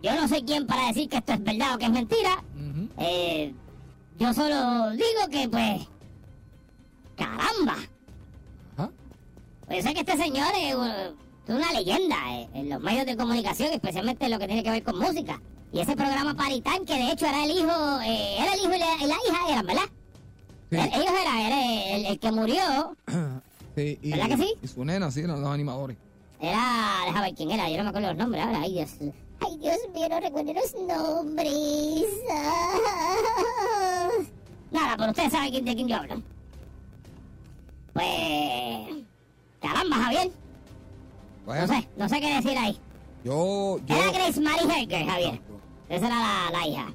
yo 0.02 0.14
no 0.14 0.26
soy 0.26 0.42
quien 0.44 0.66
para 0.66 0.86
decir 0.86 1.10
que 1.10 1.18
esto 1.18 1.34
es 1.34 1.44
verdad 1.44 1.74
o 1.74 1.78
que 1.78 1.84
es 1.84 1.90
mentira. 1.90 2.42
Eh, 2.96 3.54
yo 4.18 4.32
solo 4.32 4.92
digo 4.92 5.28
que, 5.30 5.46
pues, 5.46 5.86
caramba. 7.16 7.76
Ajá. 8.78 8.90
Pues 9.66 9.84
yo 9.84 9.90
sé 9.90 9.94
que 9.94 10.00
este 10.00 10.16
señor 10.16 10.48
es, 10.58 10.74
uh, 10.74 11.23
es 11.46 11.54
una 11.54 11.72
leyenda 11.72 12.16
eh, 12.32 12.48
en 12.54 12.70
los 12.70 12.80
medios 12.80 13.06
de 13.06 13.16
comunicación, 13.16 13.72
especialmente 13.72 14.24
en 14.24 14.30
lo 14.30 14.38
que 14.38 14.46
tiene 14.46 14.62
que 14.62 14.70
ver 14.70 14.82
con 14.82 14.98
música. 14.98 15.40
Y 15.72 15.80
ese 15.80 15.96
programa 15.96 16.34
Paritán, 16.34 16.84
que 16.86 16.94
de 16.94 17.10
hecho 17.10 17.26
era 17.26 17.44
el 17.44 17.50
hijo, 17.50 18.00
eh, 18.04 18.36
era 18.38 18.52
el 18.54 18.60
hijo 18.60 18.74
y 18.74 18.78
la, 18.78 18.86
y 19.00 19.06
la 19.06 19.16
hija, 19.28 19.48
eran, 19.50 19.66
¿verdad? 19.66 19.82
Sí. 20.70 20.76
El- 20.76 20.94
ellos 21.02 21.12
eran, 21.20 21.36
era 21.38 21.96
el, 21.96 22.06
el 22.06 22.18
que 22.18 22.32
murió, 22.32 22.96
Sí, 23.76 23.98
y, 24.02 24.10
¿Verdad 24.12 24.28
que 24.28 24.36
sí? 24.36 24.54
Y 24.62 24.68
su 24.68 24.84
nena, 24.84 25.10
sí, 25.10 25.20
eran 25.20 25.40
los 25.42 25.50
animadores. 25.50 25.96
Era, 26.40 27.00
déjame 27.06 27.26
ver 27.26 27.34
quién 27.34 27.50
era, 27.50 27.68
yo 27.68 27.76
no 27.78 27.82
me 27.84 27.88
acuerdo 27.88 28.08
los 28.08 28.16
nombres 28.18 28.44
ahora, 28.44 28.60
ay 28.62 28.72
Dios. 28.72 28.90
Ay 29.40 29.56
Dios 29.58 29.76
mío, 29.92 30.08
no 30.08 30.20
recuerdo 30.20 30.52
los 30.52 30.74
nombres. 30.86 32.04
Ah. 32.30 34.08
Nada, 34.70 34.96
pero 34.96 35.10
ustedes 35.10 35.32
saben 35.32 35.64
de 35.64 35.74
quién 35.74 35.88
yo 35.88 35.96
hablo. 35.96 36.22
Pues... 37.92 39.04
Caramba, 39.60 39.96
Javier. 39.96 40.30
No 41.46 41.52
Bueno, 41.52 41.66
sé, 41.68 41.88
no 41.96 42.08
sé 42.08 42.20
qué 42.20 42.34
decir 42.34 42.56
ahí. 42.58 42.78
yo, 43.24 43.78
yo, 43.86 43.96
Era 43.96 44.10
Grace 44.12 44.40
Mary 44.40 44.64
Herger, 44.64 45.06
Javier. 45.06 45.40
Esa 45.88 46.06
era 46.06 46.18
la, 46.18 46.50
la 46.58 46.66
hija. 46.66 46.94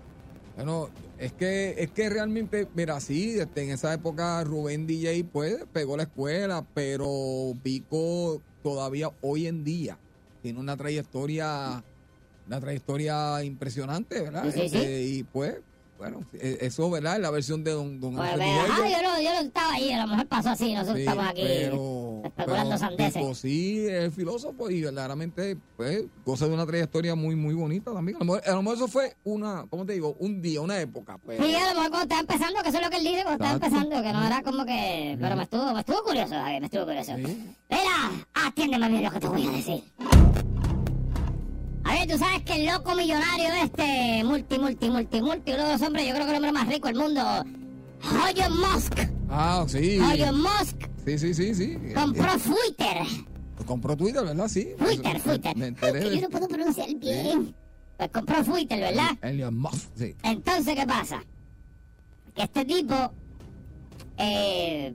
bueno, 0.56 0.89
es 1.20 1.34
que, 1.34 1.75
es 1.77 1.91
que 1.91 2.10
realmente, 2.10 2.68
mira, 2.74 3.00
sí, 3.00 3.39
este, 3.39 3.63
en 3.63 3.72
esa 3.72 3.94
época 3.94 4.44
Rubén 4.44 4.88
DJ, 4.88 5.24
pues, 5.25 5.65
pegó 5.72 5.98
la 5.98 6.03
escuela, 6.03 6.65
pero 6.74 7.53
Pico 7.62 8.41
todavía 8.63 9.12
hoy 9.22 9.48
en 9.48 9.63
día 9.63 9.98
tiene 10.41 10.60
una 10.60 10.75
trayectoria, 10.77 11.84
una 12.48 12.60
trayectoria 12.60 13.44
impresionante, 13.44 14.22
¿verdad? 14.22 14.46
Sí, 14.46 14.51
sí, 14.53 14.62
Este, 14.77 15.03
Y 15.03 15.24
pues, 15.24 15.58
bueno, 16.00 16.24
e- 16.34 16.58
eso, 16.62 16.89
¿verdad? 16.89 17.15
Es 17.18 17.22
la 17.22 17.29
versión 17.29 17.63
de 17.63 17.72
Don, 17.72 18.00
don 18.00 18.15
Pues, 18.15 18.32
Miguel. 18.34 18.51
yo 18.68 19.03
no, 19.03 19.22
yo 19.22 19.34
no 19.34 19.39
estaba 19.41 19.74
ahí, 19.74 19.91
a 19.91 20.01
lo 20.01 20.08
mejor 20.08 20.27
pasó 20.27 20.50
así, 20.50 20.74
nosotros 20.74 20.96
Sí, 20.96 21.01
estamos 21.03 21.27
aquí 21.27 21.41
pero, 21.46 22.22
especulando 22.25 22.70
pero 22.70 22.77
sandeces. 22.79 23.38
Sí 23.38 23.86
es 23.88 24.13
filósofo 24.15 24.70
y 24.70 24.82
verdaderamente 24.82 25.58
pues, 25.77 26.06
goza 26.25 26.48
de 26.48 26.53
una 26.53 26.65
trayectoria 26.65 27.13
muy 27.15 27.36
muy 27.36 27.53
bonita 27.53 27.94
también. 27.94 28.15
A 28.15 28.20
lo, 28.20 28.25
mejor, 28.25 28.41
a 28.50 28.51
lo 28.51 28.62
mejor 28.63 28.77
eso 28.77 28.88
fue 28.88 29.15
una, 29.25 29.65
¿cómo 29.70 29.86
te 29.86 29.94
digo? 29.94 30.15
Un 30.20 30.41
día, 30.41 30.62
una 30.62 30.79
época. 30.79 31.18
Pues. 31.18 31.38
Sí, 31.38 31.53
a 31.53 31.74
lo 31.74 31.82
mejor 31.82 31.89
cuando 31.89 32.01
estaba 32.01 32.22
empezando, 32.22 32.63
que 32.63 32.70
eso 32.70 32.77
es 32.77 32.84
lo 32.86 32.89
que 32.89 32.98
él 32.98 33.03
dice, 33.03 33.24
cuando 33.24 33.44
estaba 33.46 33.53
empezando, 33.53 34.01
que 34.01 34.13
no 34.13 34.25
era 34.25 34.41
como 34.41 34.65
que... 34.65 35.18
Pero 35.20 35.36
me 35.36 35.44
estuvo, 35.44 35.74
me 35.74 35.79
estuvo 35.82 36.03
curioso, 36.03 36.36
me 36.36 36.58
estuvo 36.65 36.86
curioso. 36.86 37.12
Sí. 37.18 37.24
Mira, 37.70 38.25
atiéndeme 38.34 38.88
bien 38.89 39.03
lo 39.03 39.12
que 39.12 39.20
te 39.20 39.27
voy 39.27 39.46
a 39.48 39.51
decir. 39.51 39.84
A 41.89 41.93
ver, 41.93 42.08
tú 42.08 42.17
sabes 42.19 42.43
que 42.43 42.53
el 42.53 42.67
loco 42.67 42.93
millonario 42.96 43.48
este, 43.63 44.24
multi, 44.24 44.60
multi, 44.60 44.89
multi, 44.91 45.22
multi, 45.22 45.51
uno 45.53 45.63
de 45.65 45.74
los 45.74 45.81
hombres, 45.81 46.08
yo 46.08 46.13
creo 46.13 46.25
que 46.25 46.31
el 46.31 46.36
hombre 46.38 46.51
más 46.51 46.67
rico 46.67 46.88
del 46.88 46.98
mundo, 46.98 47.22
Elon 48.29 48.60
Musk, 48.60 48.93
Ah, 49.27 49.65
sí. 49.67 49.96
Elon 49.98 50.39
Musk, 50.39 50.88
Sí, 51.05 51.17
sí, 51.17 51.34
sí, 51.34 51.55
sí. 51.55 51.77
compró 51.96 52.31
Twitter. 52.38 52.98
Eh, 53.08 53.63
compró 53.65 53.98
Twitter, 53.98 54.24
¿verdad? 54.24 54.48
Sí. 54.48 54.67
Twitter, 54.77 55.19
Twitter. 55.22 55.58
Me 55.58 55.67
enteré 55.67 55.98
Es 56.00 56.05
que 56.05 56.15
yo 56.15 56.22
no 56.22 56.29
puedo 56.29 56.48
pronunciar 56.48 56.93
bien. 56.96 57.55
Pues 57.98 58.10
compró 58.12 58.43
Twitter, 58.43 58.79
¿verdad? 58.79 59.10
Elon 59.24 59.58
Musk, 59.58 59.89
sí. 59.96 60.15
Entonces, 60.24 60.75
¿qué 60.75 60.86
pasa? 60.86 61.24
Que 62.36 62.43
este 62.43 62.65
tipo 62.65 62.96
eh, 64.17 64.93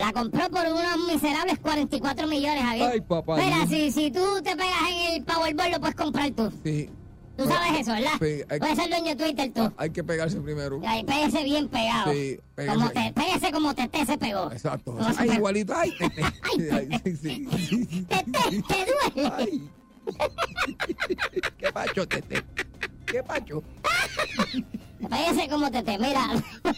la 0.00 0.12
compró 0.12 0.48
por 0.50 0.66
unos 0.66 1.06
miserables 1.12 1.58
44 1.58 2.26
millones, 2.26 2.62
Javier. 2.62 2.90
Ay, 2.94 3.00
papá 3.02 3.36
Mira, 3.36 3.66
si, 3.68 3.92
si 3.92 4.10
tú 4.10 4.20
te 4.42 4.56
pegas 4.56 4.80
en 4.90 5.14
el 5.14 5.24
Powerball, 5.24 5.70
lo 5.72 5.80
puedes 5.80 5.94
comprar 5.94 6.30
tú. 6.30 6.50
Sí. 6.64 6.88
Tú 7.36 7.46
sabes 7.46 7.80
eso, 7.80 7.92
¿verdad? 7.92 8.10
Sí, 8.20 8.42
hay- 8.50 8.58
Puedes 8.58 8.76
ser 8.76 8.88
dueño 8.90 9.14
de 9.14 9.16
Twitter 9.16 9.52
tú. 9.54 9.72
Hay 9.78 9.90
que 9.90 10.02
pegarse 10.04 10.38
primero. 10.40 10.80
Ahí, 10.86 11.04
pégese 11.04 11.42
bien 11.44 11.68
pegado. 11.68 12.12
Sí, 12.12 12.38
pégase. 12.54 12.78
como 12.78 12.90
te, 12.90 13.12
pégese 13.14 13.52
como 13.52 13.74
Tete 13.74 14.06
se 14.06 14.18
pegó. 14.18 14.50
Exacto. 14.52 14.92
Como 14.94 15.12
se 15.12 15.22
Ay, 15.22 15.28
pe- 15.28 15.34
igualito. 15.36 15.74
Ay, 15.74 15.90
te, 15.98 16.10
te. 16.10 16.22
Ay, 16.22 16.68
Ay, 16.70 17.00
sí, 17.04 17.16
sí. 17.16 18.06
Tete, 18.08 18.62
te 18.62 18.86
duele. 19.14 19.32
Ay. 19.38 19.70
¿Qué 21.58 21.72
pacho, 21.72 22.06
Tete? 22.08 22.42
¿Qué 23.06 23.22
pacho? 23.22 23.62
Pégese 25.08 25.48
como 25.48 25.70
Tete. 25.70 25.98
Mira, 25.98 26.26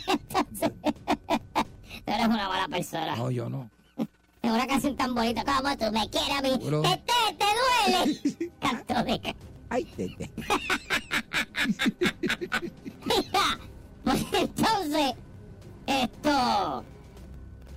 entonces, 0.07 0.71
tú 2.05 2.13
eres 2.13 2.27
una 2.27 2.49
mala 2.49 2.69
persona. 2.69 3.17
No, 3.17 3.31
yo 3.31 3.49
no. 3.49 3.71
Es 4.43 4.51
una 4.51 4.67
canción 4.67 4.97
tan 4.97 5.15
bonita 5.15 5.45
como 5.45 5.77
tú 5.77 5.85
me 5.93 6.09
quieres 6.11 6.31
a 6.31 6.43
mí. 6.43 6.59
Te 6.59 7.47
duele. 7.95 8.53
Canto 8.61 9.05
de 9.05 9.37
Ay, 9.71 9.85
Tete. 9.85 10.31
Mira, 13.05 13.59
pues 14.05 14.27
entonces, 14.33 15.15
esto. 15.87 16.85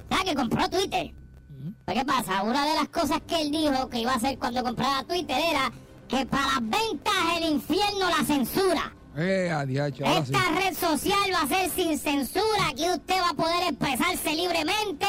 ¿Sabes 0.09 0.25
que 0.25 0.35
compró 0.35 0.69
Twitter? 0.69 1.13
Pues, 1.85 1.97
¿Qué 1.97 2.05
pasa? 2.05 2.43
Una 2.43 2.65
de 2.65 2.75
las 2.75 2.89
cosas 2.89 3.21
que 3.27 3.41
él 3.41 3.51
dijo 3.51 3.89
que 3.89 3.99
iba 3.99 4.11
a 4.11 4.15
hacer 4.15 4.37
cuando 4.37 4.63
comprara 4.63 5.03
Twitter 5.03 5.37
era 5.51 5.71
que 6.07 6.25
para 6.25 6.47
las 6.47 6.61
ventas 6.61 7.13
el 7.37 7.51
infierno 7.53 8.09
la 8.09 8.25
censura. 8.25 8.94
Eh, 9.17 9.49
sí. 9.95 10.03
Esta 10.03 10.51
red 10.51 10.75
social 10.75 11.29
va 11.33 11.41
a 11.43 11.47
ser 11.47 11.69
sin 11.69 11.97
censura, 11.97 12.67
aquí 12.69 12.89
usted 12.89 13.15
va 13.21 13.29
a 13.29 13.33
poder 13.33 13.63
expresarse 13.69 14.35
libremente. 14.35 15.05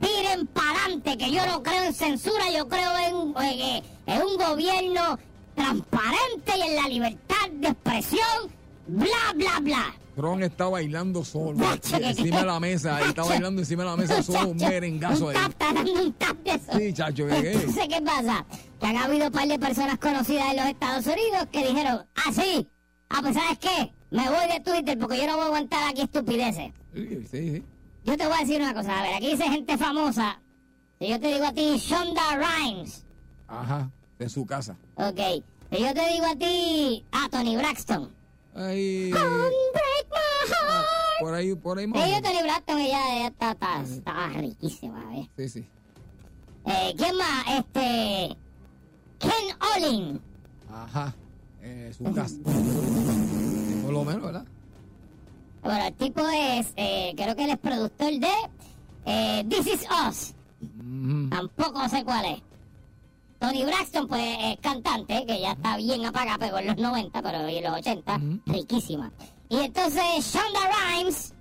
Tiren 0.00 0.46
para 0.48 0.84
adelante, 0.84 1.16
que 1.18 1.30
yo 1.32 1.44
no 1.46 1.62
creo 1.62 1.82
en 1.84 1.92
censura, 1.94 2.50
yo 2.56 2.68
creo 2.68 2.90
en, 2.98 3.44
en, 3.44 3.84
en 4.06 4.22
un 4.22 4.36
gobierno 4.36 5.18
transparente 5.56 6.52
y 6.56 6.62
en 6.62 6.76
la 6.76 6.88
libertad 6.88 7.50
de 7.52 7.68
expresión, 7.68 8.52
bla, 8.86 9.32
bla, 9.34 9.58
bla. 9.60 9.94
Tron 10.14 10.42
está 10.42 10.66
bailando 10.68 11.24
solo 11.24 11.64
encima 11.92 12.38
de 12.40 12.46
la 12.46 12.58
mesa 12.58 13.00
y 13.04 13.08
está 13.08 13.22
bailando 13.22 13.60
encima 13.60 13.84
de 13.84 13.90
la 13.90 13.96
mesa 13.96 14.22
solo 14.22 14.48
un 14.48 14.56
merengazo 14.56 15.28
ahí. 15.28 15.36
está 15.36 15.72
dando 15.72 15.92
un 15.92 16.12
tap 16.14 16.36
de 16.38 16.50
eso. 16.50 16.78
Sí, 16.78 16.92
chacho, 16.92 17.26
¿qué? 17.28 17.52
Entonces, 17.52 17.88
¿qué 17.88 18.02
pasa? 18.02 18.44
Que 18.80 18.86
han 18.86 18.96
habido 18.96 19.26
un 19.26 19.32
par 19.32 19.46
de 19.46 19.58
personas 19.60 19.98
conocidas 19.98 20.50
en 20.50 20.56
los 20.56 20.66
Estados 20.66 21.06
Unidos 21.06 21.46
que 21.52 21.68
dijeron, 21.68 22.04
ah, 22.16 22.32
sí, 22.32 22.68
ah, 23.10 23.18
pues 23.22 23.34
¿sabes 23.34 23.58
qué? 23.58 23.92
Me 24.10 24.28
voy 24.28 24.48
de 24.52 24.60
Twitter 24.60 24.98
porque 24.98 25.18
yo 25.18 25.26
no 25.26 25.34
voy 25.36 25.42
a 25.44 25.46
aguantar 25.46 25.88
aquí 25.88 26.02
estupideces. 26.02 26.72
Sí, 26.94 27.08
sí, 27.08 27.26
sí. 27.30 27.64
Yo 28.04 28.16
te 28.16 28.26
voy 28.26 28.36
a 28.36 28.40
decir 28.40 28.60
una 28.60 28.72
cosa, 28.74 28.98
a 28.98 29.02
ver, 29.02 29.14
aquí 29.16 29.30
dice 29.32 29.44
gente 29.44 29.76
famosa. 29.76 30.40
Si 30.98 31.08
yo 31.08 31.20
te 31.20 31.28
digo 31.28 31.44
a 31.46 31.52
ti 31.52 31.76
Shonda 31.78 32.36
Rhimes, 32.36 33.04
Ajá, 33.46 33.90
de 34.18 34.28
su 34.28 34.44
casa. 34.46 34.76
ok. 34.96 35.20
Si 35.70 35.82
yo 35.82 35.92
te 35.92 36.08
digo 36.12 36.26
a 36.26 36.36
ti, 36.36 37.04
ah, 37.12 37.28
Tony 37.30 37.56
Braxton. 37.56 38.10
Ay, 38.54 39.10
break 39.10 40.08
my 40.10 40.48
heart. 40.50 40.86
por 41.20 41.34
ahí, 41.34 41.54
por 41.54 41.78
ahí 41.78 41.86
más. 41.86 42.10
yo 42.10 42.22
Tony 42.22 42.42
Braxton, 42.42 42.78
ella, 42.78 43.16
ella 43.16 43.26
está, 43.28 43.50
está, 43.52 43.82
está 43.82 44.28
riquísima, 44.28 45.00
a 45.02 45.10
ver. 45.14 45.28
Sí, 45.36 45.48
sí. 45.48 45.68
Eh, 46.64 46.94
¿Quién 46.96 47.16
más? 47.16 47.44
Este... 47.58 48.36
Ken 49.18 49.56
Olin. 49.76 50.20
Ajá, 50.72 51.14
eh, 51.62 51.92
su 51.96 52.04
casa. 52.12 52.36
Por 52.44 53.92
lo 53.92 54.04
menos, 54.04 54.22
¿verdad? 54.22 54.44
Bueno, 55.62 55.86
el 55.86 55.94
tipo 55.94 56.20
es, 56.28 56.72
eh, 56.76 57.12
creo 57.16 57.34
que 57.36 57.44
él 57.44 57.50
es 57.50 57.58
productor 57.58 58.12
de 58.12 58.28
eh, 59.06 59.44
This 59.48 59.66
Is 59.66 59.86
Us. 60.08 60.34
Tampoco 61.30 61.88
sé 61.88 62.04
cuál 62.04 62.24
es. 62.26 62.42
Tony 63.38 63.64
Braxton, 63.64 64.08
pues, 64.08 64.36
es 64.40 64.56
cantante, 64.60 65.24
que 65.26 65.40
ya 65.40 65.52
está 65.52 65.76
bien 65.76 66.04
apagada, 66.04 66.38
pegó 66.38 66.58
en 66.58 66.66
los 66.68 66.76
90, 66.76 67.22
pero 67.22 67.38
en 67.46 67.62
los 67.64 67.72
80, 67.72 68.16
Ujú. 68.16 68.40
riquísima. 68.46 69.12
Y 69.48 69.58
entonces 69.58 70.02
Shonda 70.20 70.60
Rhimes, 70.68 71.34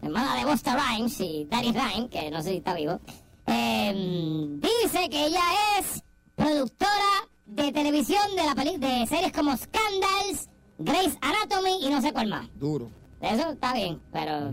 hermana 0.00 0.36
de 0.36 0.44
Busta 0.44 0.76
Rhymes 0.76 1.20
y 1.20 1.46
Daddy 1.50 1.72
Rhymes, 1.72 2.10
que 2.10 2.30
no 2.30 2.40
sé 2.42 2.50
si 2.50 2.56
está 2.58 2.74
vivo, 2.74 3.00
eh, 3.46 4.58
dice 4.60 5.08
que 5.10 5.26
ella 5.26 5.42
es 5.78 6.02
productora 6.36 7.28
de 7.50 7.72
televisión 7.72 8.22
de 8.36 8.44
la 8.44 8.54
peli 8.54 8.76
de 8.78 9.06
series 9.06 9.32
como 9.32 9.56
Scandals, 9.56 10.48
Grey's 10.78 11.16
Anatomy 11.20 11.84
y 11.86 11.90
no 11.90 12.00
sé 12.00 12.12
cuál 12.12 12.28
más. 12.28 12.48
Duro. 12.54 12.90
Eso 13.20 13.50
está 13.50 13.74
bien, 13.74 14.00
pero... 14.12 14.50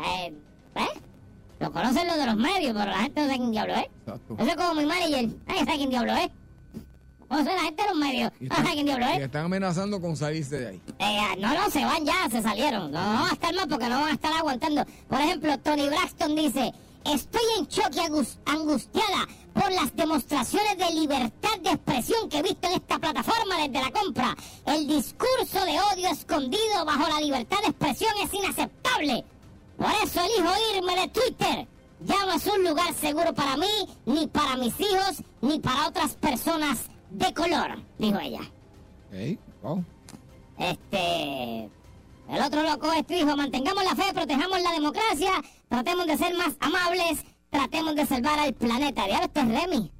Eh, 0.00 0.32
¿eh? 0.76 1.00
Lo 1.60 1.72
conocen 1.72 2.06
los 2.06 2.16
de 2.16 2.26
los 2.26 2.36
medios, 2.36 2.72
pero 2.72 2.90
la 2.90 2.98
gente 3.00 3.20
no 3.20 3.26
sabe 3.26 3.38
quién 3.38 3.50
diablo 3.50 3.74
es. 3.74 3.84
Exacto. 4.06 4.36
Eso 4.38 4.50
es 4.50 4.56
como 4.56 4.74
mi 4.74 4.86
manager. 4.86 5.28
Nadie 5.46 5.64
sabe 5.64 5.76
quién 5.76 5.90
diablo 5.90 6.12
es. 6.14 6.30
Conoce 7.28 7.52
la 7.52 7.60
gente 7.62 7.82
de 7.82 7.88
los 7.88 7.98
medios. 7.98 8.32
Y 8.40 8.44
No 8.46 8.56
sabe 8.56 8.72
quién 8.72 8.86
diablo 8.86 9.06
y 9.06 9.16
es. 9.16 9.20
están 9.22 9.44
amenazando 9.46 10.00
con 10.00 10.16
salirse 10.16 10.58
de 10.60 10.68
ahí. 10.68 10.82
Eh, 10.98 11.36
no, 11.40 11.52
no, 11.52 11.68
se 11.70 11.84
van 11.84 12.04
ya, 12.06 12.28
se 12.30 12.40
salieron. 12.42 12.90
No, 12.92 13.02
no 13.12 13.20
van 13.20 13.30
a 13.30 13.32
estar 13.32 13.54
más 13.54 13.66
porque 13.66 13.88
no 13.88 14.00
van 14.00 14.10
a 14.10 14.12
estar 14.12 14.32
aguantando. 14.32 14.84
Por 15.08 15.20
ejemplo, 15.20 15.58
Tony 15.58 15.88
Braxton 15.88 16.36
dice, 16.36 16.72
estoy 17.14 17.42
en 17.58 17.66
shock 17.66 17.94
y 17.94 18.50
angustiada 18.50 19.26
por 19.52 19.72
las 19.72 19.94
demostraciones 19.94 20.78
de 20.78 20.90
libertad 20.94 21.58
de 21.62 21.70
expresión 21.70 22.28
que 22.28 22.38
he 22.38 22.42
visto 22.42 22.68
en 22.68 22.74
esta 22.74 22.98
plataforma 22.98 23.56
desde 23.56 23.84
la 23.84 23.90
compra. 23.90 24.36
El 24.66 24.86
discurso 24.86 25.64
de 25.64 25.80
odio 25.92 26.10
escondido 26.10 26.84
bajo 26.84 27.08
la 27.08 27.20
libertad 27.20 27.58
de 27.62 27.68
expresión 27.68 28.12
es 28.22 28.32
inaceptable. 28.32 29.24
Por 29.76 29.90
eso 30.02 30.20
elijo 30.20 30.52
irme 30.76 31.00
de 31.00 31.08
Twitter. 31.08 31.68
Ya 32.00 32.26
no 32.26 32.32
es 32.32 32.46
un 32.46 32.64
lugar 32.64 32.94
seguro 32.94 33.34
para 33.34 33.56
mí, 33.56 33.66
ni 34.06 34.26
para 34.28 34.56
mis 34.56 34.78
hijos, 34.80 35.22
ni 35.40 35.58
para 35.58 35.88
otras 35.88 36.14
personas 36.14 36.84
de 37.10 37.34
color, 37.34 37.82
dijo 37.98 38.18
ella. 38.20 38.40
¿Eh? 39.12 39.36
Wow. 39.62 39.84
Este. 40.58 41.68
El 42.28 42.42
otro 42.44 42.62
loco 42.62 42.92
este 42.92 43.16
dijo: 43.16 43.36
mantengamos 43.36 43.82
la 43.82 43.96
fe, 43.96 44.12
protejamos 44.12 44.60
la 44.60 44.72
democracia, 44.72 45.32
tratemos 45.68 46.06
de 46.06 46.16
ser 46.16 46.36
más 46.36 46.56
amables, 46.60 47.24
tratemos 47.50 47.94
de 47.94 48.06
salvar 48.06 48.38
al 48.38 48.54
planeta. 48.54 49.06
Diablo, 49.06 49.26
este 49.26 49.40
es 49.40 49.48
Remy. 49.48 49.92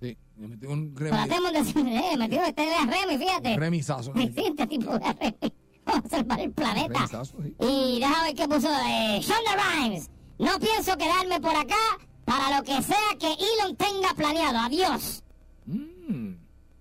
Sí, 0.00 0.18
me 0.36 0.48
metí 0.48 0.66
un 0.66 0.94
remi- 0.94 1.10
Tratemos 1.10 1.52
de 1.52 1.64
ser. 1.64 1.86
Eh, 1.86 2.16
metido 2.18 2.42
este 2.44 2.62
de 2.62 2.76
Remy, 2.76 3.18
fíjate. 3.18 3.56
remisazo. 3.56 4.12
Sí, 4.14 4.32
este 4.36 4.66
tipo 4.66 4.98
de 4.98 5.12
Remy. 5.12 5.52
Vamos 5.84 6.04
a 6.04 6.08
salvar 6.08 6.40
el 6.40 6.52
planeta. 6.52 6.94
Remisazo, 6.98 7.36
sí. 7.42 7.54
Y 7.60 8.00
déjame 8.00 8.24
ver 8.28 8.34
qué 8.34 8.48
puso. 8.48 8.68
Eh, 8.70 9.20
Shonda 9.22 9.56
Rhimes. 9.82 10.10
No 10.38 10.58
pienso 10.58 10.96
quedarme 10.96 11.40
por 11.40 11.54
acá 11.54 11.76
para 12.24 12.56
lo 12.56 12.62
que 12.64 12.80
sea 12.82 12.96
que 13.18 13.26
Elon 13.26 13.76
tenga 13.76 14.14
planeado. 14.16 14.58
Adiós. 14.58 15.22
Mm, 15.66 16.32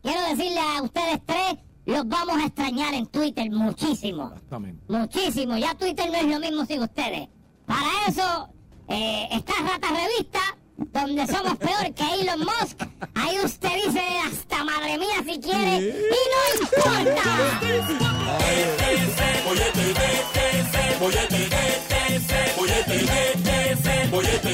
Quiero 0.01 0.21
decirle 0.21 0.59
a 0.59 0.81
ustedes 0.81 1.19
tres, 1.25 1.55
los 1.85 2.07
vamos 2.07 2.37
a 2.37 2.45
extrañar 2.45 2.93
en 2.93 3.05
Twitter 3.07 3.49
muchísimo. 3.51 4.27
exactamente. 4.27 4.81
Muchísimo. 4.87 5.57
Ya 5.57 5.75
Twitter 5.75 6.07
no 6.09 6.15
es 6.17 6.25
lo 6.25 6.39
mismo 6.39 6.65
sin 6.65 6.81
ustedes. 6.83 7.27
Para 7.69 8.07
eso 8.07 8.49
eh, 8.87 9.27
está 9.31 9.53
Rata 9.61 9.89
Revista, 9.89 10.39
donde 10.75 11.27
somos 11.27 11.55
peor 11.57 11.93
que 11.93 12.03
Elon 12.15 12.39
Musk. 12.39 12.81
Ahí 13.13 13.37
usted 13.45 13.69
dice 13.85 14.01
hasta 14.25 14.63
madre 14.63 14.97
mía 14.97 15.23
si 15.23 15.39
quiere 15.39 15.77
y 15.77 16.21
no 16.33 16.63
importa. 16.63 17.21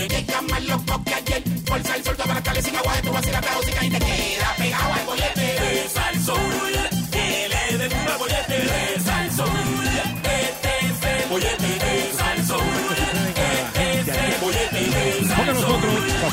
Llega 0.09 0.41
más 0.41 0.63
loco 0.65 1.03
que 1.05 1.13
ayer. 1.13 1.43
Fuerza 1.65 1.95
el 1.95 2.03
sol, 2.03 2.15
para 2.17 2.33
la 2.53 2.61
sin 2.61 2.75
agua, 2.75 2.93
tú 3.01 3.11
vas 3.13 3.25
a 3.25 3.29
ir 3.29 3.35
a 3.37 3.41
la 3.41 3.51
música 3.55 3.85
y 3.85 3.89
te 3.91 3.99
queda 3.99 4.55
pegado 4.57 4.93
al 4.93 5.05
bollete. 5.05 5.55
Besa 5.61 6.09
el 6.09 6.21
sol, 6.21 6.39
que 7.11 7.47
le 7.49 7.77
dé 7.77 7.87
duro 7.87 8.11
al 8.11 8.19
bollete. 8.19 8.57
Besa 8.59 9.14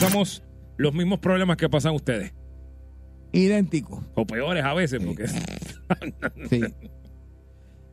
pasamos 0.03 0.43
los 0.79 0.95
mismos 0.95 1.21
problemas 1.21 1.57
que 1.57 1.69
pasan 1.69 1.95
ustedes. 1.95 2.35
Idéntico. 3.33 4.05
O 4.15 4.27
peores 4.27 4.65
a 4.65 4.75
veces, 4.75 5.03
porque. 5.05 5.27
Sí. 6.49 6.63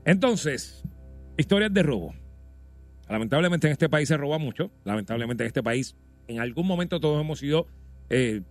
Entonces, 0.05 0.83
historias 1.37 1.73
de 1.73 1.83
robo. 1.83 2.13
Lamentablemente 3.09 3.67
en 3.67 3.73
este 3.73 3.89
país 3.89 4.07
se 4.07 4.17
roba 4.17 4.37
mucho. 4.37 4.71
Lamentablemente 4.85 5.43
en 5.43 5.47
este 5.47 5.61
país, 5.61 5.97
en 6.27 6.39
algún 6.39 6.65
momento 6.65 6.99
todos 6.99 7.19
hemos 7.21 7.39
sido 7.39 7.67
eh, 8.09 8.41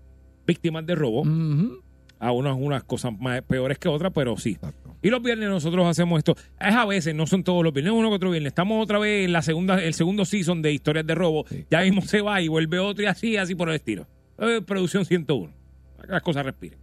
víctimas 0.46 0.86
de 0.86 0.94
robo. 0.94 1.22
Ujú. 1.22 1.82
A 2.20 2.32
unas, 2.32 2.56
unas 2.56 2.84
cosas 2.84 3.18
más 3.18 3.42
peores 3.42 3.78
que 3.78 3.88
otras, 3.88 4.12
pero 4.14 4.36
sí. 4.36 4.52
Exacto. 4.52 4.87
Y 5.02 5.10
los 5.10 5.22
viernes 5.22 5.48
nosotros 5.48 5.86
hacemos 5.86 6.18
esto. 6.18 6.36
Es 6.60 6.74
a 6.74 6.84
veces, 6.84 7.14
no 7.14 7.26
son 7.26 7.44
todos 7.44 7.62
los 7.62 7.72
viernes, 7.72 7.94
uno 7.94 8.08
que 8.08 8.16
otro 8.16 8.30
viernes. 8.30 8.50
Estamos 8.50 8.82
otra 8.82 8.98
vez 8.98 9.26
en 9.26 9.32
la 9.32 9.42
segunda, 9.42 9.82
el 9.82 9.94
segundo 9.94 10.24
season 10.24 10.62
de 10.62 10.72
historias 10.72 11.06
de 11.06 11.14
robo. 11.14 11.44
Sí. 11.48 11.64
Ya 11.70 11.82
mismo 11.82 12.02
se 12.02 12.20
va 12.20 12.40
y 12.40 12.48
vuelve 12.48 12.78
otro 12.78 13.04
y 13.04 13.06
así, 13.06 13.36
así 13.36 13.54
por 13.54 13.68
el 13.68 13.76
estilo. 13.76 14.06
Eh, 14.38 14.60
producción 14.66 15.04
101. 15.04 15.52
Para 15.96 16.06
que 16.06 16.12
las 16.12 16.22
cosas 16.22 16.44
respiren. 16.44 16.78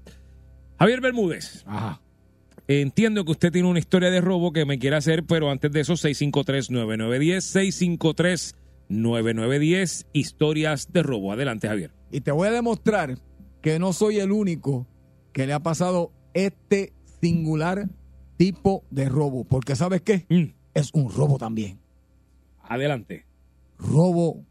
Javier 0.79 1.01
Bermúdez. 1.01 1.63
Ajá. 1.65 2.01
Entiendo 2.67 3.23
que 3.25 3.31
usted 3.31 3.51
tiene 3.51 3.67
una 3.67 3.79
historia 3.79 4.09
de 4.09 4.21
robo 4.21 4.51
que 4.51 4.65
me 4.65 4.79
quiere 4.79 4.95
hacer, 4.95 5.23
pero 5.23 5.51
antes 5.51 5.71
de 5.71 5.81
eso, 5.81 5.93
653-9910, 5.93 8.55
653-9910, 8.89 10.07
historias 10.13 10.91
de 10.91 11.03
robo. 11.03 11.31
Adelante, 11.31 11.67
Javier. 11.67 11.91
Y 12.11 12.21
te 12.21 12.31
voy 12.31 12.47
a 12.47 12.51
demostrar 12.51 13.19
que 13.61 13.77
no 13.77 13.93
soy 13.93 14.17
el 14.17 14.31
único 14.31 14.87
que 15.31 15.45
le 15.45 15.53
ha 15.53 15.59
pasado 15.59 16.11
este 16.33 16.93
singular 17.21 17.87
tipo 18.37 18.83
de 18.91 19.09
robo. 19.09 19.43
Porque 19.43 19.75
¿sabes 19.75 20.01
qué? 20.01 20.25
Mm, 20.29 20.53
Es 20.73 20.91
un 20.93 21.11
robo 21.11 21.37
también. 21.37 21.79
adelante. 22.63 23.25
Robo 23.77 24.43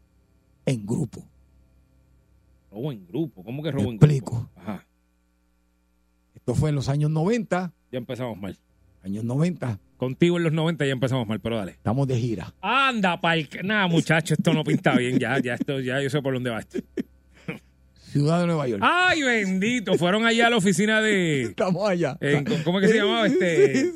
en 0.65 0.85
grupo. 0.85 1.23
Robo 2.71 2.91
en 2.91 3.05
grupo. 3.07 3.43
¿Cómo 3.43 3.61
que 3.63 3.71
robo 3.71 3.89
en 3.89 3.95
explico. 3.95 4.31
grupo? 4.31 4.49
Ajá. 4.55 4.85
Esto 6.35 6.55
fue 6.55 6.69
en 6.69 6.75
los 6.75 6.89
años 6.89 7.09
90. 7.11 7.73
Ya 7.91 7.97
empezamos 7.97 8.37
mal. 8.37 8.57
Años 9.03 9.23
90. 9.23 9.79
Contigo 9.97 10.37
en 10.37 10.43
los 10.43 10.51
90 10.53 10.85
ya 10.85 10.91
empezamos 10.91 11.25
mal, 11.27 11.39
pero 11.39 11.57
dale. 11.57 11.71
Estamos 11.71 12.07
de 12.07 12.17
gira. 12.19 12.53
Anda, 12.61 13.19
pa'l... 13.21 13.47
Nada, 13.63 13.87
muchacho, 13.87 14.33
esto 14.33 14.53
no 14.53 14.63
pinta 14.63 14.95
bien. 14.95 15.17
Ya, 15.19 15.39
ya, 15.39 15.53
esto, 15.55 15.79
ya 15.79 16.01
yo 16.01 16.09
sé 16.09 16.21
por 16.21 16.33
dónde 16.33 16.49
va 16.49 16.59
esto. 16.59 16.79
Ciudad 18.15 18.39
de 18.39 18.45
Nueva 18.47 18.65
York. 18.67 18.81
¡Ay, 18.85 19.21
bendito! 19.23 19.93
Fueron 19.95 20.25
allá 20.25 20.47
a 20.47 20.49
la 20.49 20.55
oficina 20.55 21.01
de... 21.01 21.41
Estamos 21.51 21.89
allá. 21.89 22.17
en- 22.21 22.45
¿Cómo 22.63 22.79
que 22.79 22.87
se 22.87 22.95
llamaba 22.97 23.27
este? 23.27 23.75
Sí, 23.75 23.91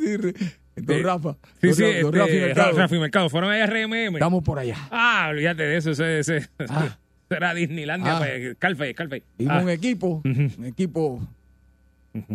Don 0.76 0.98
Eh, 0.98 1.04
Rafa. 1.04 1.38
Sí, 1.62 1.68
Don 1.68 1.74
sí, 1.76 1.84
don 1.84 1.92
este, 1.94 2.12
Rafi 2.20 2.34
Mercado. 2.40 2.78
Rafi 2.78 3.00
Mercado. 3.00 3.30
Fueron 3.30 3.52
allá 3.52 3.64
a 3.64 3.68
RMM. 3.68 4.16
Estamos 4.16 4.44
por 4.44 4.60
allá. 4.60 4.76
Ah, 4.92 5.28
olvídate 5.32 5.64
de 5.64 5.78
eso. 5.78 5.92
Ese, 5.92 6.20
ese, 6.20 6.50
Ah. 6.68 6.98
Era 7.30 7.54
Disneylandia, 7.54 8.18
Ah. 8.18 8.20
pues, 8.20 8.56
Scarface, 8.56 8.92
Scarface. 8.92 9.24
Vimos 9.38 9.56
Ah, 9.56 9.62
un 9.62 9.70
equipo, 9.70 10.22
un 10.26 10.66
equipo 10.66 11.22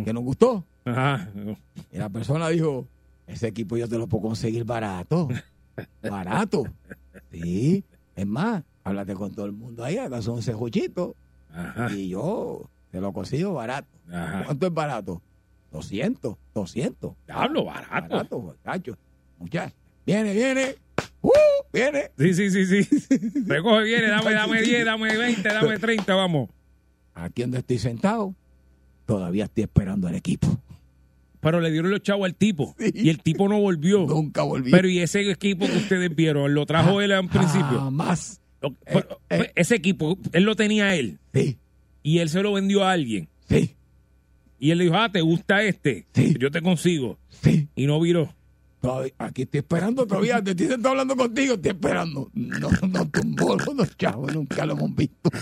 que 0.03 0.11
nos 0.13 0.23
gustó. 0.23 0.65
Ajá. 0.85 1.29
Y 1.91 1.97
la 1.99 2.09
persona 2.09 2.49
dijo, 2.49 2.87
ese 3.27 3.47
equipo 3.47 3.77
yo 3.77 3.87
te 3.87 3.97
lo 3.99 4.07
puedo 4.07 4.23
conseguir 4.29 4.63
barato. 4.63 5.27
Barato. 6.01 6.63
Sí. 7.31 7.83
Es 8.15 8.25
más, 8.25 8.63
háblate 8.83 9.13
con 9.13 9.33
todo 9.35 9.45
el 9.45 9.51
mundo 9.51 9.83
ahí, 9.83 9.97
acá 9.97 10.21
son 10.21 10.41
cejuchitos. 10.41 11.13
Ajá. 11.55 11.91
Y 11.91 12.09
yo 12.09 12.69
te 12.91 12.99
lo 12.99 13.13
consigo 13.13 13.53
barato. 13.53 13.87
Ajá. 14.11 14.43
¿Cuánto 14.45 14.67
es 14.67 14.73
barato? 14.73 15.21
200, 15.71 16.35
200. 16.53 17.13
Diablo, 17.25 17.65
barato. 17.65 18.15
Barato, 18.15 18.39
muchacho. 18.39 18.97
Muchacho. 19.39 19.75
Viene, 20.05 20.33
viene. 20.33 20.75
¡Uh! 21.21 21.31
Viene. 21.73 22.11
Sí, 22.17 22.33
sí, 22.33 22.49
sí, 22.51 22.83
sí. 22.83 23.09
Recoge, 23.45 23.83
viene, 23.83 24.07
dame, 24.07 24.33
dame 24.33 24.61
10, 24.61 24.85
dame 24.85 25.17
20, 25.17 25.41
dame 25.49 25.79
30, 25.79 26.15
vamos. 26.15 26.49
Aquí 27.13 27.41
donde 27.41 27.59
estoy 27.59 27.79
sentado, 27.79 28.35
todavía 29.05 29.45
estoy 29.45 29.63
esperando 29.63 30.07
al 30.07 30.15
equipo. 30.15 30.47
Pero 31.39 31.59
le 31.61 31.71
dieron 31.71 31.91
los 31.91 32.01
chavos 32.01 32.25
al 32.25 32.35
tipo. 32.35 32.75
Sí. 32.77 32.91
Y 32.93 33.09
el 33.09 33.21
tipo 33.21 33.47
no 33.47 33.59
volvió. 33.59 34.05
Nunca 34.05 34.43
volví. 34.43 34.71
Pero 34.71 34.87
y 34.87 34.99
ese 34.99 35.29
equipo 35.29 35.65
que 35.67 35.77
ustedes 35.77 36.15
vieron, 36.15 36.53
lo 36.53 36.65
trajo 36.65 37.01
él 37.01 37.11
al 37.11 37.27
principio. 37.27 37.79
Jamás. 37.79 38.41
Lo- 38.69 38.75
pero, 38.85 39.19
eh. 39.29 39.51
Ese 39.55 39.75
equipo, 39.75 40.17
él 40.31 40.43
lo 40.43 40.55
tenía 40.55 40.95
él. 40.95 41.19
Sí, 41.33 41.57
Y 42.03 42.19
él 42.19 42.29
se 42.29 42.41
lo 42.41 42.53
vendió 42.53 42.83
a 42.83 42.91
alguien. 42.91 43.27
sí, 43.49 43.75
Y 44.59 44.71
él 44.71 44.77
le 44.79 44.83
dijo, 44.85 44.95
ah, 44.97 45.11
¿te 45.11 45.21
gusta 45.21 45.63
este? 45.63 46.05
Sí. 46.13 46.35
Yo 46.39 46.49
te 46.51 46.61
consigo. 46.61 47.17
sí. 47.41 47.67
Y 47.75 47.87
no 47.87 47.99
viró. 47.99 48.33
Aquí 49.17 49.41
estoy 49.43 49.59
esperando 49.61 50.05
todavía. 50.05 50.39
Te 50.43 50.51
estoy 50.51 50.67
sentado 50.67 50.91
hablando 50.91 51.15
contigo, 51.15 51.55
estoy 51.55 51.71
esperando. 51.71 52.29
No, 52.35 52.69
no 52.87 53.09
tumbó 53.09 53.55
los 53.75 53.97
chavos, 53.97 54.31
nunca 54.33 54.63
lo 54.65 54.73
hemos 54.73 54.95
visto. 54.95 55.29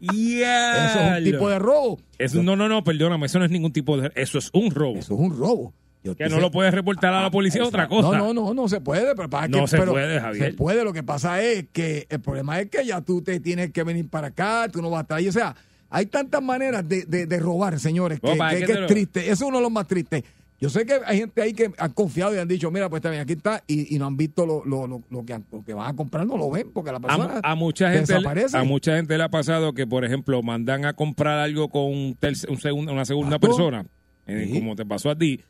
Ya. 0.00 0.86
Eso 0.86 0.98
es 0.98 1.18
un 1.18 1.24
tipo 1.32 1.48
de 1.50 1.58
robo. 1.58 2.00
Eso- 2.18 2.42
no, 2.42 2.56
no, 2.56 2.68
no, 2.68 2.82
perdóname, 2.82 3.26
eso 3.26 3.38
no 3.38 3.44
es 3.44 3.50
ningún 3.50 3.72
tipo 3.72 3.98
de... 4.00 4.10
Eso 4.14 4.38
es 4.38 4.48
un 4.54 4.70
robo. 4.70 4.96
Eso 4.98 5.12
es 5.14 5.20
un 5.20 5.36
robo. 5.38 5.74
Yo 6.02 6.16
que 6.16 6.24
no 6.28 6.36
sé- 6.36 6.40
lo 6.40 6.50
puedes 6.50 6.72
reportar 6.72 7.12
a 7.12 7.22
la 7.22 7.30
policía, 7.30 7.62
es 7.62 7.68
otra 7.68 7.86
cosa. 7.88 8.16
No, 8.16 8.32
no, 8.32 8.34
no, 8.34 8.54
no 8.54 8.68
se 8.68 8.80
puede. 8.80 9.14
Pero 9.14 9.28
para 9.28 9.48
No 9.48 9.60
que, 9.62 9.66
se 9.68 9.78
pero 9.78 9.92
puede, 9.92 10.18
Javier. 10.20 10.50
Se 10.52 10.56
puede. 10.56 10.82
Lo 10.84 10.92
que 10.92 11.02
pasa 11.02 11.42
es 11.42 11.66
que 11.72 12.06
el 12.08 12.20
problema 12.20 12.58
es 12.60 12.70
que 12.70 12.84
ya 12.86 13.00
tú 13.02 13.20
te 13.22 13.38
tienes 13.40 13.70
que 13.72 13.82
venir 13.82 14.08
para 14.08 14.28
acá, 14.28 14.66
tú 14.72 14.80
no 14.80 14.88
vas 14.90 15.00
a 15.00 15.02
estar 15.02 15.18
ahí. 15.18 15.28
O 15.28 15.32
sea, 15.32 15.54
hay 15.90 16.06
tantas 16.06 16.42
maneras 16.42 16.88
de, 16.88 17.04
de- 17.04 17.26
de 17.26 17.38
robar, 17.38 17.78
señores, 17.80 18.18
que, 18.20 18.30
es 18.32 18.80
lo- 18.80 18.86
triste. 18.86 19.20
Eso 19.24 19.32
es 19.32 19.40
uno 19.42 19.58
de 19.58 19.62
los 19.62 19.72
más 19.72 19.86
tristes. 19.86 20.22
Yo 20.62 20.68
sé 20.68 20.84
que 20.84 21.00
hay 21.06 21.18
gente 21.20 21.40
ahí 21.40 21.54
que 21.54 21.70
han 21.78 21.92
confiado 21.92 22.34
y 22.34 22.38
han 22.38 22.46
dicho, 22.46 22.70
mira, 22.70 22.90
pues 22.90 23.00
también 23.00 23.22
aquí 23.22 23.32
está, 23.32 23.64
y, 23.66 23.94
y 23.94 23.98
no 23.98 24.04
han 24.06 24.18
visto 24.18 24.44
lo, 24.44 24.62
lo, 24.66 24.86
lo, 24.86 25.02
lo 25.08 25.24
que, 25.24 25.40
que 25.64 25.72
van 25.72 25.88
a 25.88 25.96
comprar, 25.96 26.26
no 26.26 26.36
lo 26.36 26.50
ven, 26.50 26.70
porque 26.70 26.92
la 26.92 27.00
persona 27.00 27.40
A, 27.42 27.52
a 27.52 27.54
mucha 27.54 27.90
gente 27.90 28.12
desaparece. 28.12 28.58
a 28.58 28.62
mucha 28.64 28.94
gente 28.96 29.16
le 29.16 29.24
ha 29.24 29.30
pasado 29.30 29.72
que 29.72 29.86
por 29.86 30.04
ejemplo 30.04 30.42
mandan 30.42 30.84
a 30.84 30.92
comprar 30.92 31.38
algo 31.38 31.70
con 31.70 31.84
un 31.84 32.14
terc- 32.14 32.46
un 32.50 32.58
segundo- 32.60 32.92
una 32.92 33.06
segunda 33.06 33.38
persona 33.38 33.86
eh, 34.26 34.48
Sí. 34.52 34.58
como 34.58 34.76
te 34.76 34.84
pasó 34.84 35.08
a 35.08 35.16
ti 35.16 35.40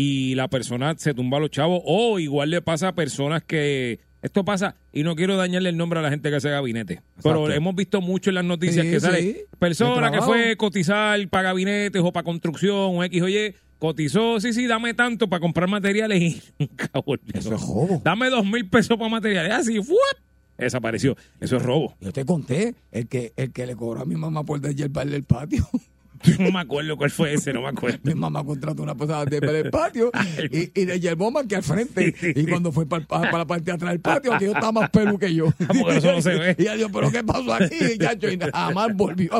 y 0.00 0.34
la 0.36 0.46
persona 0.46 0.94
se 0.96 1.12
tumba 1.12 1.38
a 1.38 1.40
los 1.40 1.50
chavos 1.50 1.80
o 1.84 2.20
igual 2.20 2.50
le 2.50 2.62
pasa 2.62 2.88
a 2.88 2.94
personas 2.94 3.42
que 3.42 3.98
esto 4.22 4.44
pasa 4.44 4.76
y 4.92 5.02
no 5.02 5.16
quiero 5.16 5.36
dañarle 5.36 5.70
el 5.70 5.76
nombre 5.76 5.98
a 5.98 6.02
la 6.02 6.10
gente 6.10 6.30
que 6.30 6.36
hace 6.36 6.50
gabinete 6.50 7.02
pero 7.22 7.50
hemos 7.50 7.74
visto 7.74 8.00
mucho 8.00 8.30
en 8.30 8.34
las 8.36 8.44
noticias 8.44 8.84
Sí, 8.86 8.92
que 8.92 9.00
sí. 9.00 9.06
sale 9.06 9.46
persona 9.58 10.10
De 10.10 10.16
que 10.18 10.22
fue 10.22 10.56
cotizar 10.56 11.28
para 11.28 11.48
gabinetes 11.50 12.00
o 12.04 12.12
para 12.12 12.22
construcción 12.22 12.76
o 12.96 13.02
X 13.04 13.22
o 13.22 13.28
Y 13.28 13.54
cotizó 13.80 14.38
sí 14.38 14.52
sí 14.52 14.66
dame 14.68 14.94
tanto 14.94 15.28
para 15.28 15.40
comprar 15.40 15.68
materiales 15.68 16.20
y 16.22 16.42
nunca 16.60 16.90
volvió 17.04 17.32
Eso 17.34 17.54
es 17.54 17.60
robo. 17.60 18.00
dame 18.04 18.30
dos 18.30 18.44
mil 18.46 18.68
pesos 18.68 18.96
para 18.98 19.10
materiales 19.10 19.52
así 19.52 19.82
¡fuap! 19.82 19.98
desapareció 20.58 21.16
eso 21.40 21.56
es 21.56 21.62
robo 21.62 21.96
Yo 22.00 22.12
te 22.12 22.24
conté, 22.24 22.74
el 22.92 23.08
que, 23.08 23.32
el 23.36 23.52
que 23.52 23.66
le 23.66 23.74
cobró 23.74 24.02
a 24.02 24.04
mi 24.04 24.14
mamá 24.14 24.44
por 24.44 24.60
desyerbarle 24.60 25.16
el 25.16 25.24
patio. 25.24 25.68
No 26.38 26.52
me 26.52 26.60
acuerdo 26.60 26.96
cuál 26.96 27.10
fue 27.10 27.34
ese, 27.34 27.52
no 27.52 27.62
me 27.62 27.68
acuerdo. 27.68 27.98
Mi 28.02 28.14
mamá 28.14 28.44
contrató 28.44 28.82
una 28.82 28.94
persona 28.94 29.24
de 29.24 29.40
para 29.40 29.58
el 29.58 29.70
patio 29.70 30.10
y, 30.52 30.80
y 30.80 30.86
le 30.86 31.00
llevó 31.00 31.30
más 31.30 31.46
que 31.46 31.56
al 31.56 31.62
frente. 31.62 32.14
Sí, 32.18 32.32
sí, 32.34 32.40
y 32.40 32.46
cuando 32.46 32.72
fue 32.72 32.86
para, 32.86 33.06
para 33.06 33.38
la 33.38 33.46
parte 33.46 33.64
de 33.64 33.72
atrás 33.72 33.92
del 33.92 34.00
patio, 34.00 34.38
que 34.38 34.46
yo 34.46 34.52
estaba 34.52 34.72
más 34.72 34.90
pelu 34.90 35.18
que 35.18 35.34
yo. 35.34 35.46
porque 35.80 35.98
eso 35.98 36.12
no 36.12 36.22
se 36.22 36.34
ve. 36.34 36.56
Y 36.58 36.62
ella 36.62 36.76
dijo, 36.76 36.90
¿pero 36.92 37.10
qué 37.10 37.24
pasó 37.24 37.54
aquí, 37.54 37.98
chacho? 37.98 38.30
Y 38.30 38.38
jamás 38.52 38.88
volvió. 38.94 39.30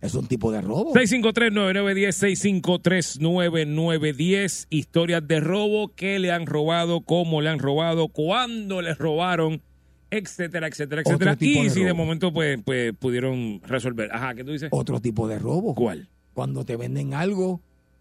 es 0.00 0.14
un 0.14 0.26
tipo 0.26 0.52
de 0.52 0.60
robo. 0.60 0.94
653-9910, 0.94 3.20
653-9910, 3.20 4.66
historias 4.70 5.26
de 5.26 5.40
robo, 5.40 5.94
qué 5.94 6.18
le 6.18 6.32
han 6.32 6.46
robado, 6.46 7.02
cómo 7.02 7.40
le 7.40 7.50
han 7.50 7.58
robado, 7.58 8.08
cuándo 8.08 8.82
les 8.82 8.98
robaron, 8.98 9.62
etcétera, 10.10 10.66
etcétera, 10.66 11.00
Otro 11.02 11.12
etcétera. 11.14 11.36
tipo 11.36 11.60
Y 11.60 11.64
de 11.64 11.70
si 11.70 11.80
de 11.82 11.90
robo. 11.90 11.98
momento 12.04 12.32
pues, 12.32 12.58
pues 12.64 12.92
pudieron 12.98 13.60
resolver. 13.66 14.10
Ajá, 14.12 14.34
¿qué 14.34 14.44
tú 14.44 14.52
dices? 14.52 14.68
Otro 14.72 15.00
tipo 15.00 15.28
de 15.28 15.38
robo. 15.38 15.74
¿Cuál? 15.74 16.08
Cuando 16.34 16.64
te 16.64 16.76
venden 16.76 17.14
algo 17.14 17.60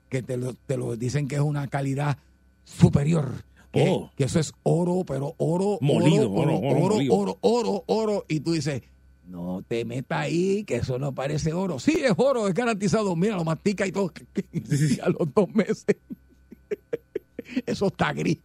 que 0.09 0.21
te 0.23 0.37
lo, 0.37 0.53
te 0.53 0.77
lo 0.77 0.95
dicen 0.95 1.27
que 1.27 1.35
es 1.35 1.41
una 1.41 1.67
calidad 1.67 2.17
superior. 2.63 3.31
que, 3.71 3.85
Oh. 3.87 4.09
que 4.15 4.23
eso 4.23 4.39
es 4.39 4.53
oro, 4.63 5.03
pero 5.05 5.35
oro, 5.37 5.77
Molido, 5.81 6.31
oro, 6.31 6.57
oro, 6.57 6.59
oro, 6.59 6.67
oro 6.67 6.85
oro, 6.85 6.95
molido. 6.95 7.13
oro, 7.15 7.37
oro, 7.41 7.83
oro, 7.85 8.25
y 8.27 8.39
tú 8.39 8.53
dices, 8.53 8.81
no 9.27 9.63
te 9.67 9.85
metas 9.85 10.21
ahí, 10.21 10.63
que 10.63 10.77
eso 10.77 10.97
no 10.97 11.13
parece 11.13 11.53
oro. 11.53 11.77
Sí, 11.77 11.91
es 12.03 12.13
oro, 12.17 12.47
es 12.47 12.55
garantizado. 12.55 13.15
Mira, 13.15 13.35
lo 13.35 13.43
mastica 13.45 13.85
y 13.85 13.91
todo. 13.91 14.11
Y 14.53 14.99
a 15.01 15.09
los 15.09 15.31
dos 15.35 15.53
meses. 15.53 15.85
Eso 17.65 17.87
está 17.87 18.13
gris. 18.13 18.37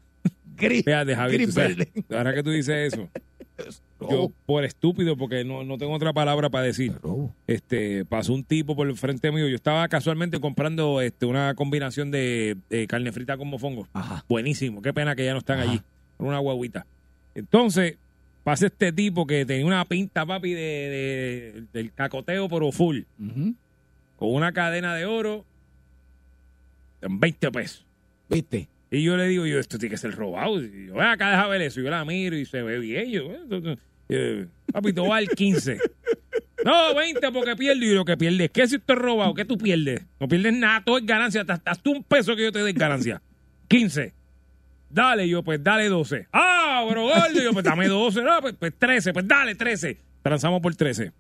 Gris. 0.57 0.85
Fíjate, 0.85 1.15
Javier, 1.17 1.39
gris 1.41 1.49
tú 1.49 1.53
sabes, 1.55 1.77
verde. 1.77 1.93
ahora 2.11 2.35
que 2.35 2.43
tú 2.43 2.51
dices 2.51 2.93
eso, 2.95 3.09
yo 4.01 4.33
por 4.47 4.65
estúpido, 4.65 5.17
porque 5.17 5.45
no, 5.45 5.65
no 5.65 5.79
tengo 5.79 5.93
otra 5.95 6.13
palabra 6.13 6.51
para 6.51 6.65
decir, 6.65 6.93
este 7.47 8.05
pasó 8.05 8.33
un 8.35 8.45
tipo 8.45 8.75
por 8.77 8.89
el 8.89 8.97
frente 8.97 9.31
mío. 9.33 9.49
Yo 9.49 9.55
estaba 9.57 9.87
casualmente 9.89 10.41
comprando 10.41 11.01
este 11.01 11.27
una 11.27 11.55
combinación 11.55 12.11
de, 12.11 12.57
de 12.69 12.87
carne 12.87 13.13
frita 13.13 13.37
con 13.37 13.49
mofongo. 13.49 13.89
Ajá. 13.93 14.25
Buenísimo. 14.29 14.83
Qué 14.83 14.93
pena 14.93 15.15
que 15.17 15.25
ya 15.25 15.33
no 15.33 15.39
están 15.39 15.61
Ajá. 15.61 15.71
allí. 15.71 15.83
Una 16.19 16.39
guaguita. 16.39 16.87
Entonces, 17.35 17.97
pasa 18.43 18.67
este 18.67 18.93
tipo 18.93 19.27
que 19.27 19.47
tenía 19.47 19.67
una 19.67 19.85
pinta, 19.85 20.27
papi, 20.27 20.53
de, 20.53 20.61
de- 20.61 21.65
del 21.73 21.93
cacoteo, 21.93 22.49
pero 22.49 22.71
full. 22.73 23.01
Con 24.17 24.33
una 24.35 24.53
cadena 24.53 24.95
de 24.95 25.07
oro 25.07 25.45
en 27.01 27.21
20 27.21 27.51
pesos. 27.53 27.85
¿Viste? 28.29 28.69
Y 28.95 29.03
yo 29.03 29.17
le 29.17 29.27
digo, 29.27 29.45
yo, 29.45 29.59
esto 29.59 29.77
tiene 29.77 29.91
que 29.91 29.99
ser 29.99 30.15
robado. 30.15 30.63
Y 30.63 30.87
yo, 30.87 30.95
ven 30.95 31.07
acá, 31.07 31.31
deja 31.31 31.49
ver 31.49 31.63
eso. 31.63 31.81
Y 31.81 31.85
yo 31.85 31.91
la 31.91 32.05
miro 32.05 32.37
y 32.37 32.47
se 32.47 32.63
ve 32.63 32.79
bien. 32.79 33.11
Yo, 33.11 33.29
eh, 34.09 34.47
papi, 34.73 34.93
te 34.93 35.01
va 35.01 35.17
al 35.17 35.29
15. 35.29 35.79
No, 36.65 36.95
20 36.95 37.33
porque 37.33 37.57
pierdo. 37.57 37.85
Y 37.85 37.93
lo 37.93 38.05
que 38.05 38.17
pierdes, 38.17 38.51
¿qué 38.53 38.69
si 38.69 38.77
esto 38.77 38.93
es 38.93 38.99
robado? 38.99 39.35
¿Qué 39.35 39.45
tú 39.45 39.59
pierdes? 39.59 40.07
No 40.21 40.29
pierdes 40.29 40.53
nada, 40.53 40.83
todo 40.85 40.99
es 40.99 41.07
ganancia. 41.07 41.41
Hasta, 41.41 41.61
hasta 41.65 41.91
un 41.91 42.05
peso 42.05 42.37
que 42.37 42.45
yo 42.45 42.53
te 42.53 42.63
dé 42.63 42.73
ganancia. 42.73 43.21
15. 43.67 44.15
Dale, 44.91 45.29
yo, 45.29 45.43
pues 45.43 45.63
dale 45.63 45.89
12. 45.89 46.29
Ah, 46.33 46.87
bro, 46.89 47.03
gordo. 47.03 47.43
Yo, 47.43 47.53
pues 47.53 47.65
dame 47.65 47.89
12. 47.89 48.23
No, 48.23 48.41
pues, 48.41 48.55
pues 48.57 48.73
13. 48.79 49.13
Pues 49.13 49.27
dale 49.27 49.57
13. 49.57 49.99
Transamos 50.23 50.63
por 50.63 50.75
13. 50.75 51.11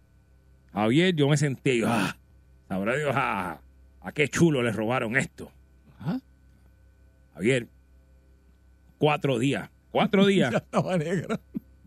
Javier, 0.72 1.14
yo 1.14 1.28
me 1.28 1.36
senté. 1.36 1.78
Yo, 1.78 1.88
ah, 1.88 2.16
sabrá 2.68 2.96
Dios, 2.96 3.12
ah, 3.14 3.58
a 4.00 4.12
qué 4.12 4.28
chulo 4.28 4.62
le 4.62 4.70
robaron 4.70 5.16
esto. 5.16 5.50
Ajá. 5.98 6.20
Javier, 7.34 7.66
cuatro 8.98 9.38
días. 9.38 9.68
Cuatro 9.90 10.26
días. 10.26 10.50
Ya 10.52 10.58
estaba 10.58 10.96
negra. 10.96 11.40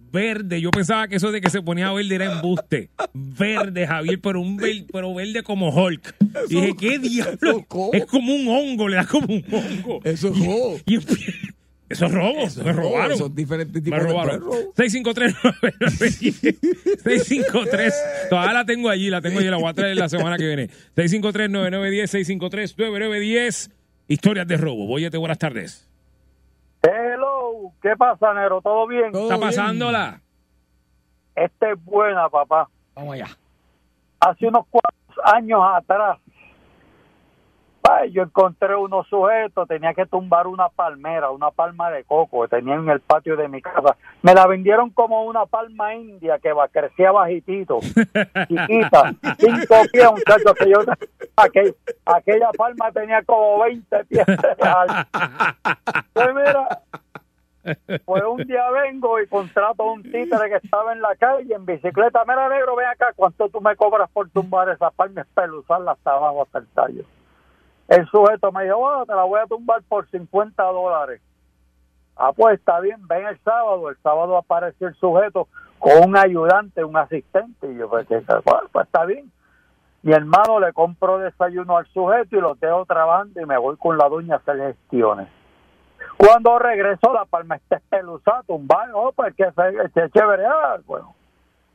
Verde. 0.10 0.62
Yo 0.62 0.72
pensaba 0.72 1.08
que 1.10 1.18
eso 1.18 1.32
de 1.32 1.42
que 1.42 1.50
se 1.50 1.62
ponía 1.62 1.92
verde 1.92 2.16
era 2.16 2.32
embuste. 2.34 2.90
Verde, 3.14 3.86
Javier, 3.86 4.20
pero 4.22 4.40
un 4.40 4.56
ver- 4.56 4.86
pero 4.92 5.14
verde 5.14 5.44
como 5.44 5.70
Hulk. 5.70 6.16
Y 6.50 6.56
dije, 6.56 6.76
¿qué 6.80 7.00
diablo? 7.00 7.66
Es 7.92 8.06
como 8.06 8.34
un 8.34 8.48
hongo, 8.48 8.88
le 8.88 8.96
da 8.96 9.06
como 9.06 9.28
un 9.34 9.44
hongo. 9.52 10.00
Eso 10.06 10.30
es 10.30 10.40
robo. 10.40 10.80
Y 10.86 10.96
eso 11.90 12.06
es 12.06 12.12
robo. 12.12 12.40
Eso 12.40 12.60
es 12.62 12.66
me 12.66 12.74
robaron. 12.74 13.18
Son 13.18 13.36
diferentes 13.36 13.74
Me 13.76 13.82
tipos 13.82 14.00
de 14.00 14.06
robaron. 14.08 14.40
robo. 14.42 14.74
653 14.78 15.36
653 17.04 17.94
Todavía 18.30 18.54
la 18.54 18.66
tengo 18.66 18.90
allí, 18.90 19.10
la 19.10 19.22
tengo 19.22 19.40
allí, 19.40 19.50
la 19.50 19.58
voy 19.58 19.70
a 19.70 19.74
traer 19.74 19.98
la 19.98 20.08
semana 20.10 20.38
que 20.38 20.46
viene. 20.48 20.70
653-9910, 20.96 22.38
653-9910. 22.78 23.72
Historias 24.08 24.48
de 24.48 24.58
robo. 24.58 24.88
Boyete, 24.88 25.18
buenas 25.18 25.38
tardes. 25.38 25.90
Hello, 26.82 27.72
¿qué 27.82 27.96
pasa, 27.98 28.34
Nero? 28.34 28.62
¿Todo 28.62 28.88
bien? 28.88 29.12
Todo 29.12 29.24
¿Está 29.24 29.36
bien. 29.36 29.48
pasándola? 29.50 30.22
Esta 31.36 31.72
es 31.72 31.84
buena, 31.84 32.30
papá. 32.30 32.70
Vamos 32.96 33.14
allá. 33.16 33.28
Hace 34.20 34.48
unos 34.48 34.66
cuantos 34.70 35.26
años 35.26 35.60
atrás, 35.76 36.18
yo 38.06 38.24
encontré 38.24 38.76
unos 38.76 39.08
sujetos, 39.08 39.68
tenía 39.68 39.94
que 39.94 40.06
tumbar 40.06 40.48
una 40.48 40.70
palmera, 40.70 41.30
una 41.32 41.52
palma 41.52 41.90
de 41.92 42.04
coco 42.04 42.42
que 42.44 42.50
tenía 42.58 42.76
en 42.76 42.90
el 42.90 43.00
patio 43.02 43.36
de 43.36 43.48
mi 43.48 43.62
casa. 43.62 43.96
Me 44.22 44.34
la 44.34 44.48
vendieron 44.48 44.90
como 44.92 45.24
una 45.26 45.46
palma 45.46 45.94
india 45.96 46.40
que 46.40 46.54
va, 46.54 46.68
crecía 46.68 47.12
bajitito, 47.12 47.80
chiquita, 48.48 49.14
cinco 49.40 49.76
pies, 49.92 50.12
muchachos, 50.12 50.54
que 50.58 50.70
yo, 50.70 50.80
aquel- 51.36 51.76
aquella 52.06 52.52
palma 52.58 52.92
tenía 52.92 53.22
como 53.24 53.60
20 53.60 54.06
pies 54.06 54.26
de 54.26 54.68
alto. 54.68 55.10
Pues 56.14 56.28
mira, 56.36 56.80
pues 58.06 58.24
un 58.24 58.38
día 58.48 58.70
vengo 58.72 59.20
y 59.20 59.28
contrato 59.28 59.84
a 59.84 59.92
un 59.92 60.02
títere 60.04 60.50
que 60.50 60.56
estaba 60.66 60.94
en 60.94 61.02
la 61.02 61.16
calle 61.16 61.54
en 61.54 61.66
bicicleta. 61.66 62.24
Mira, 62.26 62.48
negro, 62.50 62.76
ven 62.76 62.88
acá, 62.88 63.08
¿cuánto 63.16 63.50
tú 63.50 63.60
me 63.62 63.76
cobras 63.76 64.10
por 64.12 64.30
tumbar 64.30 64.70
esa 64.70 64.90
palma? 64.92 65.22
Espeluzarla 65.22 65.92
hasta 65.92 66.12
abajo, 66.12 66.44
hasta 66.44 66.60
el 66.60 66.68
tallo. 66.68 67.04
El 67.88 68.06
sujeto 68.08 68.52
me 68.52 68.66
dijo, 68.66 68.78
bueno, 68.78 69.06
te 69.06 69.16
la 69.16 69.24
voy 69.24 69.40
a 69.40 69.48
tumbar 69.48 69.82
por 69.84 70.10
50 70.10 70.62
dólares. 70.64 71.22
Ah, 72.18 72.32
pues 72.34 72.60
está 72.60 72.80
bien, 72.80 73.08
ven 73.08 73.28
el 73.28 73.40
sábado. 73.40 73.90
El 73.90 73.98
sábado 73.98 74.38
apareció 74.38 74.88
el 74.88 74.96
sujeto 74.96 75.48
con 75.80 76.10
un 76.10 76.18
ayudante, 76.18 76.84
un 76.84 76.98
asistente. 76.98 77.72
Y 77.72 77.78
yo, 77.78 77.90
pues, 77.90 78.08
pues 78.08 78.86
está 78.86 79.06
bien. 79.06 79.32
Mi 80.02 80.14
hermano 80.14 80.60
le 80.60 80.74
compro 80.74 81.20
desayuno 81.20 81.78
al 81.78 81.86
sujeto 81.88 82.38
y 82.38 82.42
lo 82.42 82.56
dejo 82.56 82.86
trabajando 82.86 83.42
y 83.42 83.46
me 83.46 83.58
voy 83.58 83.78
con 83.78 83.98
la 83.98 84.10
doña 84.10 84.36
a 84.36 84.38
hacer 84.38 84.58
gestiones. 84.58 85.28
Cuando 86.18 86.58
regreso, 86.60 87.14
la 87.14 87.26
palma 87.26 87.56
está 87.56 87.78
espeluzada, 87.78 88.44
tumbada, 88.44 88.92
oh, 88.96 89.12
pues 89.12 89.36
que 89.36 89.46
se, 89.46 90.10
chévere. 90.12 90.46
Ah, 90.46 90.78
bueno, 90.86 91.16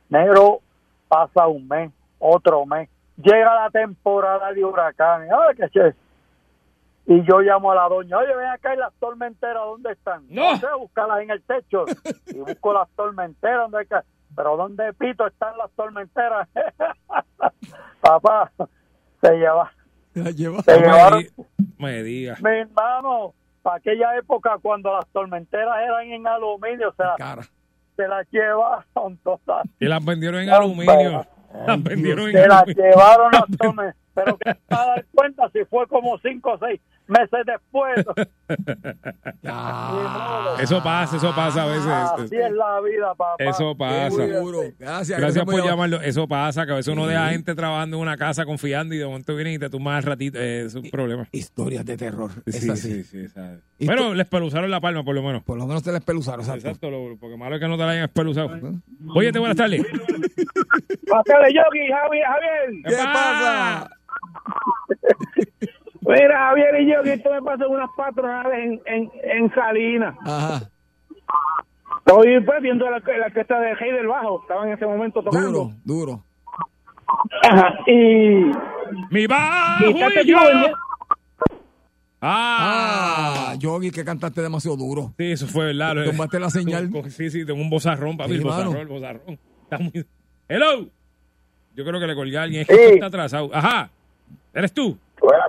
negro, 0.09 0.59
pasa 1.07 1.47
un 1.47 1.67
mes, 1.67 1.91
otro 2.19 2.65
mes, 2.65 2.89
llega 3.17 3.55
la 3.55 3.69
temporada 3.69 4.51
de 4.51 4.63
huracanes, 4.63 5.29
ah, 5.31 5.53
que 5.55 5.69
chévere. 5.69 5.95
Y 7.05 7.21
yo 7.29 7.39
llamo 7.39 7.71
a 7.71 7.75
la 7.75 7.89
doña, 7.89 8.17
oye, 8.17 8.33
ven 8.35 8.47
acá 8.47 8.73
y 8.73 8.77
las 8.77 8.93
tormenteras, 8.95 9.63
¿dónde 9.65 9.91
están? 9.91 10.25
No. 10.29 10.55
sé, 10.57 10.67
búscalas 10.77 11.21
en 11.21 11.31
el 11.31 11.43
techo. 11.43 11.85
Y 12.27 12.39
busco 12.39 12.73
las 12.73 12.89
tormenteras, 12.91 13.69
¿dónde 13.69 13.85
que- 13.87 13.95
Pero 14.35 14.55
¿dónde 14.57 14.93
pito 14.93 15.27
están 15.27 15.57
las 15.57 15.69
tormenteras? 15.71 16.47
Papá, 18.01 18.51
se 19.21 19.31
lleva, 19.37 19.71
se 20.13 20.21
No 20.23 20.29
llevaron 20.31 21.23
me 21.77 22.03
diga. 22.03 22.37
mi 22.41 22.49
hermano, 22.59 23.33
para 23.61 23.77
aquella 23.77 24.17
época 24.17 24.57
cuando 24.61 24.93
las 24.93 25.07
tormenteras 25.07 25.77
eran 25.81 26.07
en 26.07 26.27
aluminio, 26.27 26.93
se, 26.95 27.03
la- 27.03 27.15
Cara. 27.17 27.43
se 27.95 28.07
las 28.07 28.27
llevaron 28.31 29.17
todas. 29.23 29.67
Y 29.79 29.85
las 29.85 30.03
vendieron 30.03 30.41
en 30.41 30.47
No, 30.49 30.55
aluminio. 30.55 31.25
Las 31.67 31.83
vendieron 31.83 32.25
en 32.29 32.31
Se 32.33 32.47
las 32.47 32.65
llevaron 32.65 33.31
las 33.31 33.43
tormenteras. 33.59 33.95
Pero 34.15 34.37
que 34.37 34.49
vas 34.69 34.79
a 34.79 34.85
dar 34.87 35.05
cuenta 35.13 35.49
si 35.49 35.63
fue 35.65 35.85
como 35.87 36.17
cinco 36.17 36.53
o 36.53 36.57
seis 36.57 36.81
meses 37.07 37.39
después. 37.45 38.05
Ya. 39.41 40.55
Eso 40.59 40.81
pasa, 40.83 41.17
eso 41.17 41.33
pasa 41.35 41.63
a 41.63 41.65
veces. 41.67 41.87
Así 41.87 42.35
es 42.35 42.51
la 42.51 42.79
vida, 42.81 43.13
papá. 43.15 43.35
Eso 43.39 43.75
pasa. 43.75 44.11
Seguro. 44.11 44.59
Gracias. 44.79 45.19
Gracias 45.19 45.45
por 45.45 45.55
llamar. 45.55 45.69
llamarlo. 45.71 46.01
Eso 46.01 46.27
pasa, 46.27 46.65
que 46.65 46.71
a 46.71 46.75
veces 46.75 46.93
uno 46.93 47.07
deja 47.07 47.29
gente 47.29 47.55
trabajando 47.55 47.97
en 47.97 48.01
una 48.03 48.17
casa 48.17 48.45
confiando 48.45 48.93
y 48.95 48.97
de 48.99 49.05
momento 49.05 49.35
vienen 49.35 49.53
y 49.55 49.59
te 49.59 49.69
tumban 49.69 49.95
al 49.95 50.03
ratito. 50.03 50.37
Eh, 50.39 50.65
es 50.65 50.75
un 50.75 50.89
problema. 50.89 51.27
Historias 51.31 51.85
de 51.85 51.97
terror. 51.97 52.31
Es 52.45 52.59
Sí, 52.61 52.69
así. 52.69 53.03
sí, 53.03 53.27
sí, 53.27 53.85
Bueno, 53.85 54.13
les 54.13 54.27
peluzaron 54.27 54.69
la 54.71 54.79
palma, 54.79 55.03
por 55.03 55.15
lo 55.15 55.23
menos. 55.23 55.43
Por 55.43 55.57
lo 55.57 55.65
menos 55.67 55.83
te 55.83 55.91
la 55.91 55.97
espeluzaron, 55.97 56.41
exacto. 56.41 56.67
Exacto, 56.67 56.89
lo- 56.91 57.17
porque 57.19 57.37
malo 57.37 57.55
es 57.55 57.61
que 57.61 57.67
no 57.67 57.77
te 57.77 57.83
la 57.83 57.89
hayan 57.91 58.03
espeluzado. 58.05 58.49
Oye, 59.15 59.31
buenas 59.31 59.57
tardes. 59.57 59.81
Pásale, 61.09 61.53
Yogi, 61.53 61.91
Javier, 61.91 62.25
Javier. 62.25 62.83
¿Qué 62.85 62.95
pasa? 62.95 63.89
Mira, 66.13 66.37
Javier 66.49 66.81
y 66.81 66.91
Yogi, 66.91 67.09
esto 67.11 67.31
me 67.31 67.41
pasó 67.41 67.65
en 67.65 67.71
unas 67.71 67.89
patronales 67.95 68.59
en, 68.59 68.81
en, 68.85 69.11
en 69.23 69.53
Salinas. 69.53 70.15
Ajá. 70.25 70.69
Estoy 72.05 72.41
pues, 72.41 72.61
viendo 72.61 72.89
la, 72.89 72.99
la 72.99 73.25
orquesta 73.27 73.59
de 73.59 73.75
Hey 73.79 73.91
del 73.91 74.07
Bajo. 74.07 74.41
Estaba 74.41 74.67
en 74.67 74.73
ese 74.73 74.85
momento 74.85 75.23
tocando. 75.23 75.49
Duro, 75.51 75.71
duro. 75.83 76.23
Ajá, 77.43 77.73
y 77.87 78.51
¡Mi 79.11 79.27
bajo 79.27 79.85
Y 79.85 79.93
yo! 79.99 80.07
vendiendo- 80.09 80.77
¡Ah! 82.25 83.49
Ah, 83.51 83.55
Yogi, 83.57 83.91
que 83.91 84.05
cantaste 84.05 84.41
demasiado 84.41 84.77
duro. 84.77 85.13
Sí, 85.17 85.31
eso 85.33 85.45
fue 85.47 85.65
verdad. 85.67 85.93
lo- 85.95 86.05
Tumbaste 86.05 86.39
la 86.39 86.49
señal. 86.49 86.89
Sí, 87.09 87.29
sí, 87.29 87.45
tengo 87.45 87.61
un 87.61 87.69
bozarrón, 87.69 88.15
papi. 88.17 88.31
Sí, 88.31 88.37
el 88.37 88.43
bozarrón, 88.43 88.77
el 88.77 88.87
bozarrón. 88.87 89.39
Está 89.63 89.77
muy... 89.79 90.05
¡Hello! 90.47 90.85
Yo 91.75 91.83
creo 91.83 91.99
que 91.99 92.07
le 92.07 92.15
colgué 92.15 92.37
a 92.37 92.43
alguien. 92.43 92.61
Es 92.61 92.67
Sí. 92.67 92.75
que 92.75 92.83
esto 92.83 92.93
está 92.95 93.05
atrasado. 93.07 93.49
Ajá. 93.53 93.89
¿Eres 94.53 94.71
tú? 94.73 94.97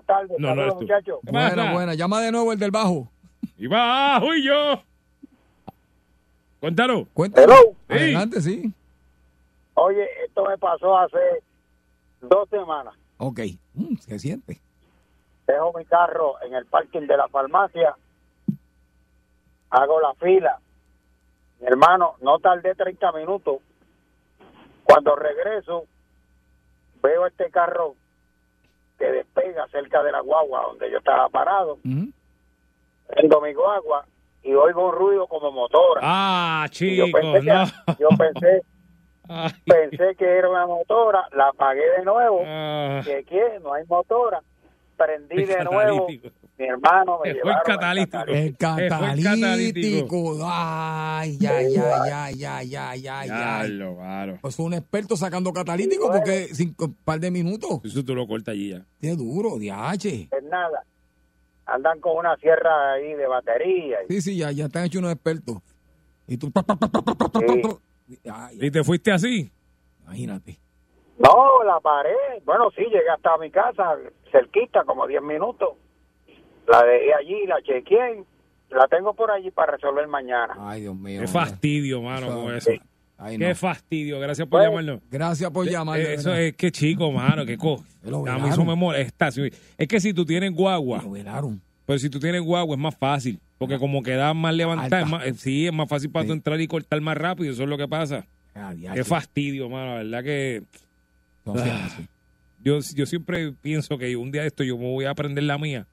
Buenas 0.07 0.29
tardes, 0.29 0.39
No, 0.39 0.55
no. 0.55 0.75
Buena, 1.23 1.73
buena. 1.73 1.95
Llama 1.95 2.21
de 2.21 2.33
nuevo 2.33 2.53
el 2.53 2.59
del 2.59 2.71
bajo. 2.71 3.09
Y 3.57 3.67
bajo 3.67 4.35
y 4.35 4.45
yo. 4.45 4.83
Cuéntalo. 6.61 7.07
Cuéntame. 7.13 7.45
Hello. 7.45 7.75
Adelante, 7.89 8.41
sí. 8.41 8.73
Oye, 9.75 10.07
esto 10.27 10.45
me 10.45 10.57
pasó 10.59 10.97
hace 10.99 11.19
dos 12.21 12.49
semanas. 12.49 12.95
Ok. 13.19 13.41
Mm, 13.75 13.95
¿Qué 14.07 14.19
siente? 14.19 14.61
Dejo 15.47 15.73
mi 15.77 15.85
carro 15.85 16.35
en 16.43 16.55
el 16.55 16.65
parking 16.67 17.07
de 17.07 17.17
la 17.17 17.29
farmacia. 17.29 17.95
Hago 19.71 20.01
la 20.01 20.15
fila. 20.15 20.59
Mi 21.61 21.67
hermano, 21.67 22.15
no 22.21 22.39
tardé 22.39 22.75
30 22.75 23.13
minutos. 23.13 23.57
Cuando 24.85 25.17
regreso, 25.17 25.85
veo 27.03 27.27
este 27.27 27.51
carro 27.51 27.95
que 28.99 29.05
despega 29.07 29.67
cerca 29.69 30.03
de 30.03 30.13
la 30.13 30.21
guagua 30.21 30.63
donde 30.63 30.91
yo 30.91 30.99
estaba 30.99 31.29
parado. 31.29 31.75
Ujú. 31.85 32.11
Prendo 33.07 33.41
mi 33.41 33.53
guagua 33.53 34.07
y 34.43 34.55
oigo 34.55 34.89
un 34.89 34.95
ruido 34.95 35.27
como 35.27 35.51
motora. 35.51 36.01
Ah, 36.03 36.67
chico, 36.71 37.07
yo 37.07 37.13
pensé, 37.13 37.41
que, 37.41 37.97
yo 37.99 38.09
pensé, 39.67 40.17
que 40.17 40.25
era 40.25 40.49
una 40.49 40.67
motora, 40.67 41.29
la 41.33 41.49
apagué 41.49 41.89
de 41.99 42.05
nuevo, 42.05 42.43
ah, 42.47 43.01
que 43.05 43.61
no 43.63 43.73
hay 43.73 43.85
motora, 43.87 44.43
prendí 44.97 45.43
el 45.43 45.49
de 45.49 45.65
nuevo, 45.65 46.07
mi 46.57 46.67
hermano 46.67 47.19
me 47.25 47.35
Fue 47.35 47.51
el 47.51 47.59
catalítico. 47.65 48.25
El 48.29 48.57
catalítico. 48.57 50.39
Ay, 50.45 51.37
ya, 51.39 51.61
ya, 51.63 52.07
ya, 52.07 52.31
ya, 52.31 52.63
ya, 52.63 52.95
ya, 52.97 53.25
ya. 53.27 53.65
Claro. 53.67 54.39
Pues 54.41 54.59
un 54.59 54.75
experto 54.75 55.17
sacando 55.17 55.53
catalítico 55.53 56.11
porque 56.11 56.49
cinco 56.53 56.87
un 56.87 56.95
par 56.95 57.19
de 57.21 57.31
minutos. 57.31 57.81
Eso 57.85 58.05
tú 58.05 58.15
lo 58.15 58.27
cortas 58.27 58.53
allí 58.53 58.71
ya. 58.71 58.85
Qué 59.01 59.15
duro, 59.17 59.59
diache. 59.59 60.29
Es 60.31 60.45
nada, 60.45 60.85
andan 61.67 61.99
con 62.01 62.17
una 62.19 62.37
sierra 62.37 62.93
ahí 62.95 63.15
de 63.15 63.27
batería. 63.27 63.97
y- 64.09 64.13
Sí, 64.15 64.21
sí, 64.23 64.37
ya, 64.37 64.53
ya 64.53 64.67
están 64.67 64.85
hechos 64.85 65.01
unos 65.01 65.13
expertos. 65.13 65.59
Y 66.27 66.37
tú. 66.39 66.53
¿Y 68.61 68.71
te 68.71 68.85
fuiste 68.85 69.13
así? 69.13 69.51
imagínate. 70.05 70.59
No, 71.19 71.63
la 71.65 71.81
paré. 71.81 72.15
Bueno, 72.45 72.71
sí, 72.77 72.83
llegué 72.85 73.09
hasta 73.15 73.37
mi 73.39 73.51
casa, 73.51 73.97
cerquita, 74.33 74.85
como 74.85 75.07
10 75.07 75.23
minutos. 75.23 75.71
La 76.67 76.83
dejé 76.83 77.15
allí, 77.15 77.47
la 77.47 77.63
chequeé. 77.63 78.25
La 78.71 78.89
tengo 78.89 79.15
por 79.15 79.31
allí 79.31 79.51
para 79.51 79.73
resolver 79.73 80.07
mañana. 80.09 80.55
Ay, 80.59 80.81
Dios 80.83 80.97
mío. 80.97 81.21
Qué 81.21 81.27
fastidio, 81.29 82.03
mano, 82.03 82.27
con 82.43 82.55
eso. 82.55 82.71
Ay, 83.17 83.39
no. 83.39 83.47
Qué 83.47 83.55
fastidio. 83.55 84.19
Gracias 84.19 84.49
por 84.49 84.59
Bueno. 84.61 84.71
llamarnos. 84.81 85.01
Gracias 85.11 85.51
por 85.51 85.67
Eh, 85.69 85.71
Eso 86.15 86.31
verdad. 86.31 86.43
es 86.43 86.57
que 86.57 86.73
chico, 86.73 87.13
mano, 87.13 87.47
qué 87.47 87.57
co. 87.57 87.85
A 88.29 88.39
mí 88.39 88.49
eso 88.49 88.65
me 88.65 88.75
molesta. 88.75 89.29
Es 89.29 89.89
que 89.89 90.01
si 90.01 90.13
tú 90.13 90.25
tienes 90.25 90.53
guagua, 90.53 91.03
Lo 91.03 91.13
velaron. 91.13 91.61
pero 91.87 91.99
si 92.01 92.11
tú 92.11 92.19
tienes 92.19 92.41
guagua 92.43 92.75
es 92.75 92.81
más 92.81 92.97
fácil. 92.97 93.39
Porque 93.57 93.79
como 93.79 94.03
queda 94.03 94.35
más 94.35 94.53
levantada, 94.55 95.03
es 95.03 95.09
más- 95.09 95.27
eh, 95.27 95.35
sí, 95.35 95.67
es 95.67 95.73
más 95.73 95.89
fácil 95.89 96.11
para 96.11 96.25
Sí. 96.25 96.29
tú 96.29 96.33
entrar 96.33 96.61
y 96.61 96.67
cortar 96.67 97.01
más 97.01 97.17
rápido. 97.17 97.53
Eso 97.53 97.63
es 97.63 97.69
lo 97.69 97.79
que 97.79 97.87
pasa. 97.87 98.27
Ah. 98.57 98.73
Qué 98.95 99.05
fastidio, 99.05 99.69
mano. 99.69 99.93
La 99.93 100.03
verdad 100.03 100.25
que 100.25 100.63
No 101.45 101.55
Ah. 101.57 101.89
yo, 102.63 102.79
yo 102.95 103.07
siempre 103.07 103.53
pienso 103.53 103.99
que 103.99 104.17
un 104.17 104.31
día 104.33 104.43
de 104.43 104.49
esto 104.49 104.65
yo 104.65 104.77
me 104.79 104.85
voy 104.85 105.05
a 105.05 105.11
aprender 105.11 105.45
la 105.45 105.59
mía. 105.59 105.87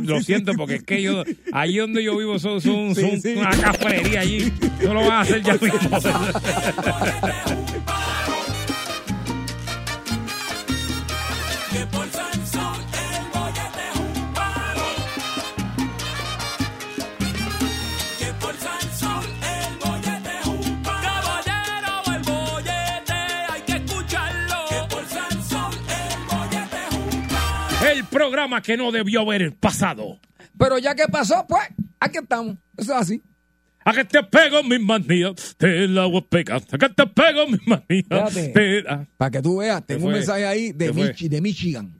Lo 0.00 0.20
siento, 0.20 0.52
porque 0.54 0.76
es 0.76 0.82
que 0.82 1.00
yo, 1.00 1.22
ahí 1.52 1.76
donde 1.76 2.02
yo 2.02 2.16
vivo 2.18 2.38
son, 2.40 2.60
son, 2.60 2.92
Sí, 2.94 3.00
son 3.02 3.20
sí. 3.20 3.34
una 3.36 3.50
cafrería 3.50 4.20
allí. 4.20 4.52
No 4.82 4.94
lo 4.94 5.00
van 5.02 5.12
a 5.12 5.20
hacer 5.20 5.42
ya 5.42 5.52
mismo. 5.54 5.78
programa 28.18 28.60
que 28.62 28.76
no 28.76 28.90
debió 28.90 29.20
haber 29.20 29.54
pasado. 29.56 30.18
Pero 30.58 30.78
ya 30.78 30.94
que 30.94 31.04
pasó, 31.06 31.44
pues, 31.48 31.62
aquí 32.00 32.18
estamos. 32.18 32.56
Eso 32.76 32.92
es 32.94 32.98
así. 33.00 33.22
A 33.84 33.92
que 33.92 34.04
te 34.04 34.22
pego 34.24 34.62
mis 34.64 34.80
manías, 34.80 35.54
te 35.56 35.86
la 35.86 36.06
voy 36.06 36.18
a 36.18 36.20
pegar. 36.28 36.60
A 36.72 36.78
que 36.78 36.88
te 36.88 37.06
pego 37.06 37.46
mis 37.46 37.64
manías. 37.66 38.34
Te 38.34 38.84
Para 39.16 39.30
que 39.30 39.40
tú 39.40 39.58
veas, 39.58 39.86
tengo 39.86 40.06
un 40.06 40.12
mensaje 40.12 40.44
ahí 40.46 40.72
de. 40.72 40.92
Michi- 40.92 41.28
de 41.28 41.40
Michigan. 41.40 41.92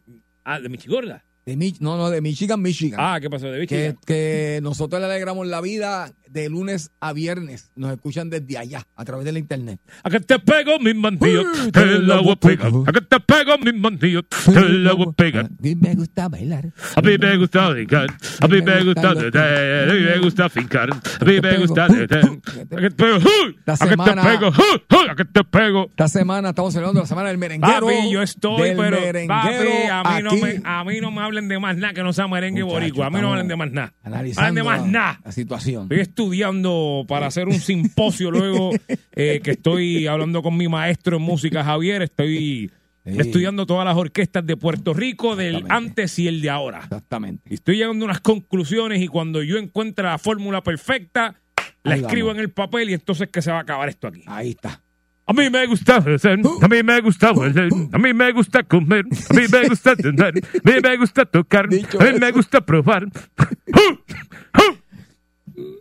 Ah, 0.44 0.58
de 0.60 0.68
Michigorda. 0.68 1.24
De 1.46 1.56
Mich- 1.56 1.78
no, 1.80 1.96
no, 1.96 2.10
de 2.10 2.20
Michigan, 2.20 2.60
Michigan. 2.60 2.98
Ah, 3.02 3.18
¿qué 3.20 3.30
pasó? 3.30 3.46
De 3.50 3.66
que, 3.66 3.74
Michigan. 3.76 3.98
que 4.04 4.58
nosotros 4.62 5.00
le 5.00 5.06
alegramos 5.06 5.46
la 5.46 5.60
vida 5.62 6.12
de 6.30 6.48
lunes 6.48 6.90
a 7.00 7.12
viernes. 7.12 7.70
Nos 7.76 7.92
escuchan 7.92 8.30
desde 8.30 8.58
allá, 8.58 8.86
a 8.96 9.04
través 9.04 9.24
de 9.24 9.32
la 9.32 9.38
internet. 9.38 9.80
A 10.02 10.10
que 10.10 10.20
te 10.20 10.38
pego 10.38 10.78
mis 10.78 10.94
Uy, 10.94 11.70
te 11.72 11.86
la 12.00 12.20
voy 12.20 12.32
a 12.32 12.36
pegar. 12.36 12.72
A 12.86 12.92
que 12.92 13.00
te 13.00 13.20
pego 13.20 13.58
mis 13.58 13.74
manías, 13.74 14.22
te 14.44 14.68
la 14.68 14.92
voy 14.92 15.06
a 15.08 15.12
pegar. 15.12 15.44
A 15.46 15.62
mí 15.62 15.74
me 15.74 15.94
gusta 15.94 16.28
bailar. 16.28 16.72
A 16.96 17.00
mí 17.02 17.16
me 17.18 17.36
gusta 17.36 17.68
brincar, 17.70 18.08
a 18.40 18.48
mí 18.48 18.62
me 18.62 18.84
gusta 18.84 19.10
a 19.10 19.14
mí 19.14 20.00
me 20.00 20.18
gusta 20.18 20.48
fincar, 20.48 20.90
a 20.90 21.24
mí 21.24 21.40
me 21.40 21.58
gusta. 21.58 21.84
A 21.84 21.88
que 21.88 22.90
te 22.90 22.90
pego, 22.90 23.26
a 23.26 23.86
que 23.88 23.94
te 23.96 24.08
pego, 24.08 25.10
a 25.10 25.14
que 25.16 25.24
te 25.24 25.44
pego. 25.44 25.86
Esta 25.90 26.08
semana 26.08 26.50
estamos 26.50 26.72
celebrando 26.72 27.00
la 27.00 27.06
semana 27.06 27.28
del 27.28 27.38
merenguero. 27.38 27.86
Papi, 27.86 28.10
yo 28.10 28.22
estoy, 28.22 28.74
pero 28.76 28.98
papi, 29.26 29.56
a 29.90 30.02
mí, 30.02 30.22
no 30.22 30.36
me, 30.36 30.60
a 30.64 30.84
mí 30.84 31.00
no 31.00 31.10
me 31.10 31.22
hablen 31.22 31.48
de 31.48 31.58
más 31.58 31.76
nada 31.76 31.94
que 31.94 32.02
no 32.02 32.12
sea 32.12 32.28
merengue 32.28 32.62
boricua. 32.62 33.06
A 33.06 33.10
mí 33.10 33.20
no 33.20 33.28
me 33.28 33.32
hablen 33.32 33.48
de 33.48 33.56
más 33.56 33.70
nada. 33.70 33.94
Analizando 34.02 34.48
Hablen 34.48 34.54
de 34.54 34.62
más 34.62 34.80
la- 34.80 34.86
nada. 34.86 35.20
La 35.24 35.32
situación. 35.32 35.88
Estudiando 36.22 37.04
para 37.06 37.26
hacer 37.26 37.46
un 37.48 37.60
simposio 37.60 38.30
luego 38.30 38.70
eh, 39.12 39.40
que 39.42 39.52
estoy 39.52 40.06
hablando 40.08 40.42
con 40.42 40.56
mi 40.56 40.66
maestro 40.68 41.16
en 41.16 41.22
música, 41.22 41.62
Javier. 41.64 42.02
Estoy 42.02 42.70
Sí. 43.04 43.16
estudiando 43.20 43.64
todas 43.64 43.86
las 43.86 43.96
orquestas 43.96 44.44
de 44.44 44.54
Puerto 44.58 44.92
Rico 44.92 45.34
del 45.34 45.64
antes 45.70 46.18
y 46.18 46.28
el 46.28 46.42
de 46.42 46.50
ahora. 46.50 46.80
Exactamente. 46.82 47.42
Y 47.48 47.54
estoy 47.54 47.76
llegando 47.78 48.04
a 48.04 48.08
unas 48.08 48.20
conclusiones 48.20 49.00
y 49.00 49.06
cuando 49.08 49.42
yo 49.42 49.56
encuentre 49.56 50.04
la 50.04 50.18
fórmula 50.18 50.62
perfecta, 50.62 51.36
la 51.84 51.94
Ahí 51.94 52.00
escribo 52.02 52.26
vamos. 52.26 52.40
en 52.40 52.44
el 52.44 52.50
papel 52.50 52.90
y 52.90 52.94
entonces 52.94 53.28
que 53.30 53.40
se 53.40 53.50
va 53.50 53.58
a 53.58 53.62
acabar 53.62 53.88
esto 53.88 54.08
aquí. 54.08 54.24
Ahí 54.26 54.50
está. 54.50 54.82
A 55.24 55.32
mí 55.32 55.48
me 55.48 55.66
gusta 55.66 55.96
a 55.96 56.68
mí 56.68 56.82
me 56.82 57.00
gusta 57.00 57.28
a 57.30 57.98
mí 57.98 58.12
me 58.14 58.32
gusta 58.32 58.62
comer, 58.64 59.04
a 59.30 59.34
mí 59.34 59.42
me 59.50 59.68
gusta 59.68 59.94
tener, 59.96 60.26
a 60.26 60.70
mí 60.70 60.72
me 60.82 60.96
gusta 60.96 61.24
tocar, 61.26 61.66
a 61.66 61.68
mí 61.68 62.18
me 62.18 62.30
gusta 62.32 62.60
probar. 62.60 63.06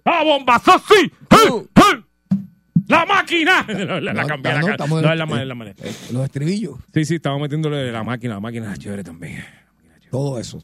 ¡A 0.05 0.23
bombazo 0.23 0.71
sí! 0.87 1.11
¡La 2.87 3.05
máquina! 3.05 3.65
La, 3.67 3.99
la, 3.99 4.13
la 4.13 4.21
No, 4.21 4.27
cambié, 4.27 4.53
no, 4.53 4.61
la, 4.67 4.71
estamos- 4.71 5.01
no, 5.01 5.11
es 5.11 5.17
la 5.17 5.25
manera, 5.25 5.41
es 5.43 5.47
la 5.49 5.55
manera. 5.55 5.75
Eh, 5.83 5.91
Los 6.11 6.23
estribillos, 6.25 6.77
Sí, 6.93 7.03
sí, 7.05 7.15
estamos 7.15 7.41
metiéndole 7.41 7.91
la 7.91 8.03
máquina, 8.03 8.35
la 8.35 8.39
máquina 8.39 8.71
es 8.71 8.79
chévere 8.79 9.03
también. 9.03 9.43
todo 10.09 10.39
eso. 10.39 10.63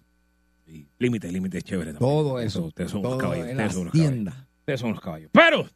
Sí, 0.66 0.88
Límite, 1.00 1.30
límite 1.32 1.58
es 1.58 1.64
chévere 1.66 1.92
también. 1.94 2.00
Todo 2.12 2.40
eso. 2.40 2.66
Ustedes 2.66 2.92
son 2.92 3.02
unos 3.02 3.12
todo 3.12 3.20
caballos. 3.20 3.48
en 3.50 3.58
la 3.58 3.64
Ustedes 3.66 3.74
son 3.74 3.82
unos 3.82 3.92
caballos. 3.94 4.10
hacienda. 4.12 4.48
Ustedes 4.60 4.80
son 4.80 4.92
los 4.92 5.02
caballos. 5.02 5.30
Pero, 5.34 5.68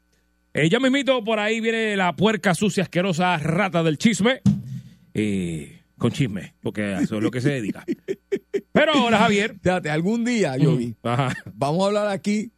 eh, 0.54 0.70
ya 0.70 0.80
mismito, 0.80 1.22
por 1.24 1.40
ahí 1.40 1.60
viene 1.60 1.98
la 1.98 2.16
puerca 2.16 2.56
sucia, 2.56 2.84
asquerosa 2.84 3.38
rata 3.38 3.84
del 3.84 3.98
chisme. 3.98 4.40
Eh, 5.14 5.82
con 5.98 6.12
chisme, 6.12 6.54
porque 6.62 6.84
a 6.94 7.00
eso 7.02 7.18
es 7.18 7.24
lo 7.24 7.30
que 7.32 7.42
se 7.42 7.50
dedica. 7.50 7.84
Pero 8.72 8.94
ahora, 8.94 9.18
Javier. 9.18 9.58
Fíjate, 9.62 9.90
algún 9.90 10.24
día, 10.24 10.56
yo 10.56 10.78
vi, 10.78 10.96
Ajá. 11.04 11.34
vamos 11.54 11.84
a 11.84 11.88
hablar 11.88 12.08
aquí 12.08 12.52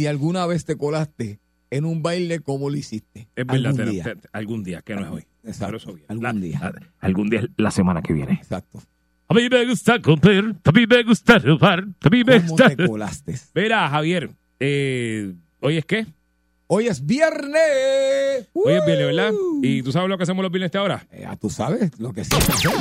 si 0.00 0.06
alguna 0.06 0.46
vez 0.46 0.64
te 0.64 0.76
colaste 0.78 1.40
en 1.70 1.84
un 1.84 2.02
baile 2.02 2.40
como 2.40 2.70
lo 2.70 2.76
hiciste. 2.78 3.28
Es 3.36 3.44
verdad, 3.46 3.66
Algún 3.78 3.90
día. 3.92 4.14
algún 4.32 4.64
día, 4.64 4.80
que 4.80 4.94
no 4.94 5.02
es 5.02 5.08
hoy. 5.10 5.24
Exacto, 5.44 5.76
eso 5.76 5.94
algún 6.08 6.22
La- 6.24 6.32
día. 6.32 6.58
la- 6.58 6.92
algún 7.00 7.28
día, 7.28 7.46
la 7.58 7.70
semana 7.70 8.00
que 8.00 8.14
viene. 8.14 8.32
Exacto. 8.32 8.82
A 9.28 9.34
mí 9.34 9.46
me 9.50 9.66
gusta 9.66 10.00
comer, 10.00 10.56
a 10.64 10.72
mí 10.72 10.86
me 10.88 11.02
gusta 11.02 11.38
robar, 11.38 11.80
a 12.00 12.08
mí 12.08 12.24
me 12.24 12.36
¿Cómo 12.38 12.48
gusta... 12.48 12.74
te 12.74 12.86
colaste? 12.86 13.34
Verá, 13.54 13.90
Javier, 13.90 14.30
eh, 14.58 15.34
¿hoy 15.60 15.76
es 15.76 15.84
qué? 15.84 16.06
Hoy 16.72 16.86
es 16.86 17.04
viernes. 17.04 18.46
Hoy 18.52 18.74
es 18.74 18.86
viernes, 18.86 19.06
¿verdad? 19.06 19.32
¿Y 19.60 19.82
tú 19.82 19.90
sabes 19.90 20.08
lo 20.08 20.16
que 20.16 20.22
hacemos 20.22 20.42
los 20.44 20.52
viernes 20.52 20.70
de 20.70 20.78
ahora? 20.78 21.04
Eh, 21.10 21.24
ah, 21.26 21.36
tú 21.36 21.50
sabes 21.50 21.90
lo 21.98 22.12
que 22.12 22.24
siempre 22.24 22.54
hacemos. 22.54 22.78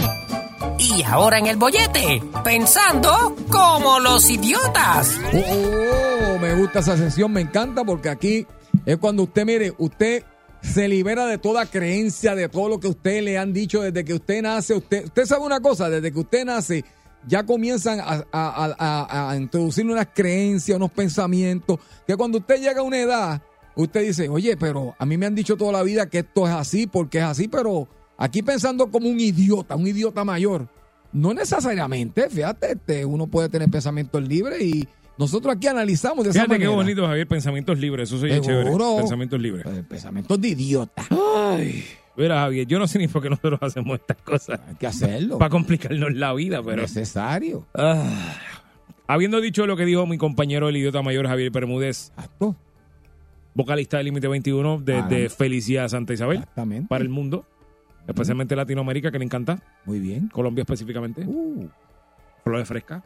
Y 0.78 1.02
ahora 1.04 1.40
en 1.40 1.48
el 1.48 1.58
bollete, 1.58 2.22
pensando 2.44 3.36
como 3.50 4.00
los 4.00 4.30
idiotas. 4.30 5.18
Oh, 5.34 6.36
oh, 6.36 6.38
me 6.40 6.54
gusta 6.54 6.80
esa 6.80 6.98
sesión, 6.98 7.32
me 7.34 7.42
encanta 7.42 7.84
porque 7.84 8.10
aquí 8.10 8.46
es 8.86 8.98
cuando 8.98 9.24
usted, 9.24 9.44
mire, 9.46 9.74
usted 9.80 10.24
se 10.62 10.88
libera 10.88 11.26
de 11.26 11.40
toda 11.40 11.66
creencia, 11.66 12.36
de 12.36 12.48
todo 12.48 12.70
lo 12.70 12.80
que 12.80 12.90
usted 12.90 13.24
le 13.24 13.40
han 13.40 13.54
dicho 13.54 13.82
desde 13.82 14.06
que 14.06 14.14
usted 14.14 14.44
nace. 14.44 14.76
Usted, 14.76 15.06
usted 15.06 15.26
sabe 15.26 15.44
una 15.46 15.62
cosa, 15.62 15.90
desde 15.90 16.12
que 16.12 16.20
usted 16.20 16.46
nace 16.46 16.86
ya 17.26 17.44
comienzan 17.44 18.00
a, 18.00 18.06
a, 18.06 18.24
a- 18.32 18.76
a- 18.78 19.32
a 19.32 19.36
introducir 19.36 19.86
unas 19.86 20.08
creencias, 20.14 20.76
unos 20.78 20.92
pensamientos, 20.92 21.80
que 22.06 22.16
cuando 22.16 22.38
usted 22.38 22.62
llega 22.62 22.80
a 22.82 22.84
una 22.84 23.00
edad, 23.00 23.42
usted 23.84 24.02
dice, 24.02 24.30
oye, 24.30 24.58
pero 24.58 24.96
a 24.98 25.06
mí 25.06 25.18
me 25.18 25.26
han 25.26 25.36
dicho 25.36 25.56
toda 25.56 25.72
la 25.72 25.84
vida 25.84 26.10
que 26.10 26.20
esto 26.20 26.48
es 26.48 26.54
así, 26.54 26.88
porque 26.88 27.20
es 27.20 27.24
así, 27.24 27.48
pero 27.48 27.88
aquí 28.18 28.42
pensando 28.42 28.92
como 28.92 29.08
un 29.08 29.20
idiota, 29.20 29.76
un 29.76 29.88
idiota 29.88 30.24
mayor. 30.24 30.68
No 31.12 31.34
necesariamente, 31.34 32.30
fíjate, 32.30 32.74
este, 32.74 33.06
uno 33.06 33.28
puede 33.28 33.50
tener 33.50 33.70
pensamientos 33.70 34.22
libres 34.28 34.62
y 34.62 34.88
nosotros 35.18 35.56
aquí 35.56 35.68
analizamos 35.68 36.24
de 36.24 36.32
esa 36.32 36.44
Fíjate 36.44 36.60
qué 36.60 36.68
bonito, 36.68 37.06
Javier, 37.08 37.28
pensamientos 37.28 37.80
libres, 37.80 38.10
eso 38.10 38.20
soy 38.20 38.40
chévere. 38.42 38.72
Pensamientos 38.98 39.40
libres. 39.42 39.66
Eh, 39.66 39.84
Pensamientos 39.88 40.40
de 40.40 40.48
idiota. 40.50 41.04
Ay, 41.10 41.84
mira, 42.16 42.42
Javier, 42.42 42.68
yo 42.68 42.80
no 42.80 42.88
sé 42.88 43.00
ni 43.00 43.08
por 43.08 43.24
qué 43.24 43.30
nosotros 43.30 43.60
hacemos 43.62 44.00
estas 44.00 44.18
cosas. 44.18 44.60
Hay 44.68 44.76
que 44.76 44.88
hacerlo. 44.88 45.40
Para 45.40 45.50
complicarnos 45.50 46.14
la 46.14 46.34
vida, 46.34 46.62
pero... 46.64 46.82
Necesario. 46.82 47.66
Ah. 47.74 48.36
habiendo 49.08 49.42
dicho 49.42 49.66
lo 49.66 49.76
que 49.76 49.86
dijo 49.86 50.06
mi 50.06 50.18
compañero 50.18 50.70
el 50.70 50.78
idiota 50.78 51.02
mayor 51.02 51.28
Javier 51.28 51.50
Bermúdez. 51.50 52.12
Vocalista 53.60 53.98
de 53.98 54.04
Límite 54.06 54.28
21 54.28 54.80
desde 54.80 55.02
Caramba. 55.02 55.30
Felicidad 55.30 55.88
Santa 55.90 56.14
Isabel 56.14 56.38
Exactamente. 56.38 56.88
para 56.88 57.04
el 57.04 57.10
mundo, 57.10 57.46
especialmente 58.08 58.56
Latinoamérica, 58.56 59.12
que 59.12 59.20
le 59.20 59.26
encanta, 59.26 59.62
Muy 59.86 60.00
bien. 60.00 60.30
Colombia 60.30 60.62
específicamente, 60.62 61.24
Uh, 61.26 61.68
Flores 62.44 62.68
Fresca, 62.68 63.04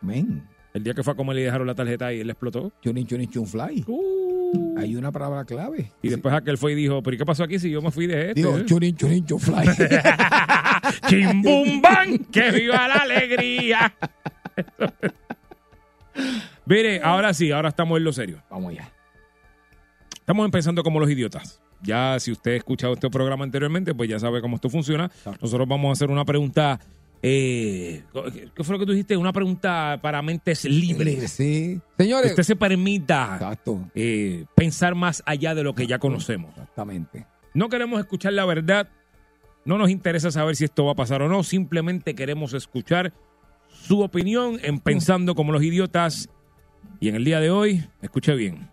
men. 0.00 0.44
El 0.72 0.84
día 0.84 0.94
que 0.94 1.02
fue 1.02 1.14
a 1.14 1.16
comer 1.16 1.36
le 1.36 1.42
dejaron 1.42 1.66
la 1.66 1.74
tarjeta 1.74 2.12
y 2.12 2.20
él 2.20 2.30
explotó. 2.30 2.70
Chunin, 2.82 3.06
chunin, 3.06 3.28
chun 3.30 3.46
fly. 3.46 3.82
Uh. 3.88 4.78
Hay 4.78 4.94
una 4.94 5.10
palabra 5.10 5.44
clave. 5.44 5.90
Y 6.02 6.08
después 6.08 6.32
aquel 6.34 6.56
fue 6.58 6.72
y 6.72 6.74
dijo, 6.76 7.02
¿pero 7.02 7.16
qué 7.16 7.24
pasó 7.24 7.42
aquí 7.42 7.58
si 7.58 7.70
yo 7.70 7.82
me 7.82 7.90
fui 7.90 8.06
de 8.06 8.28
este? 8.28 8.34
Digo, 8.34 8.60
chunin, 8.60 8.94
chunin, 8.94 9.24
chun 9.26 9.40
fly. 9.40 9.66
¡Chimbumban! 11.08 12.18
¡Que 12.30 12.50
viva 12.52 12.86
la 12.86 12.94
alegría! 12.96 13.92
Mire, 16.66 17.00
ahora 17.02 17.34
sí, 17.34 17.50
ahora 17.50 17.70
estamos 17.70 17.98
en 17.98 18.04
lo 18.04 18.12
serio. 18.12 18.42
Vamos 18.50 18.70
allá. 18.72 18.92
Estamos 20.26 20.44
empezando 20.44 20.82
como 20.82 20.98
los 20.98 21.08
idiotas. 21.08 21.60
Ya 21.84 22.18
si 22.18 22.32
usted 22.32 22.54
ha 22.54 22.56
escuchado 22.56 22.94
este 22.94 23.08
programa 23.08 23.44
anteriormente, 23.44 23.94
pues 23.94 24.10
ya 24.10 24.18
sabe 24.18 24.40
cómo 24.40 24.56
esto 24.56 24.68
funciona. 24.68 25.08
Nosotros 25.40 25.68
vamos 25.68 25.88
a 25.90 25.92
hacer 25.92 26.10
una 26.10 26.24
pregunta. 26.24 26.80
eh, 27.22 28.02
¿Qué 28.52 28.64
fue 28.64 28.72
lo 28.72 28.80
que 28.80 28.86
tú 28.86 28.90
dijiste? 28.92 29.16
Una 29.16 29.32
pregunta 29.32 30.00
para 30.02 30.20
mentes 30.22 30.64
libres. 30.64 31.30
Sí. 31.30 31.80
Que 31.96 32.02
Señores. 32.02 32.32
usted 32.32 32.42
se 32.42 32.56
permita 32.56 33.56
eh, 33.94 34.46
pensar 34.56 34.96
más 34.96 35.22
allá 35.26 35.54
de 35.54 35.62
lo 35.62 35.76
que 35.76 35.86
ya 35.86 36.00
conocemos. 36.00 36.50
Exactamente. 36.50 37.24
No 37.54 37.68
queremos 37.68 38.00
escuchar 38.00 38.32
la 38.32 38.44
verdad. 38.46 38.88
No 39.64 39.78
nos 39.78 39.90
interesa 39.90 40.32
saber 40.32 40.56
si 40.56 40.64
esto 40.64 40.86
va 40.86 40.90
a 40.90 40.96
pasar 40.96 41.22
o 41.22 41.28
no. 41.28 41.44
Simplemente 41.44 42.16
queremos 42.16 42.52
escuchar 42.52 43.12
su 43.68 44.00
opinión 44.00 44.58
en 44.64 44.80
Pensando 44.80 45.36
como 45.36 45.52
los 45.52 45.62
idiotas. 45.62 46.28
Y 46.98 47.10
en 47.10 47.14
el 47.14 47.24
día 47.24 47.38
de 47.38 47.50
hoy, 47.50 47.86
escuche 48.02 48.34
bien. 48.34 48.70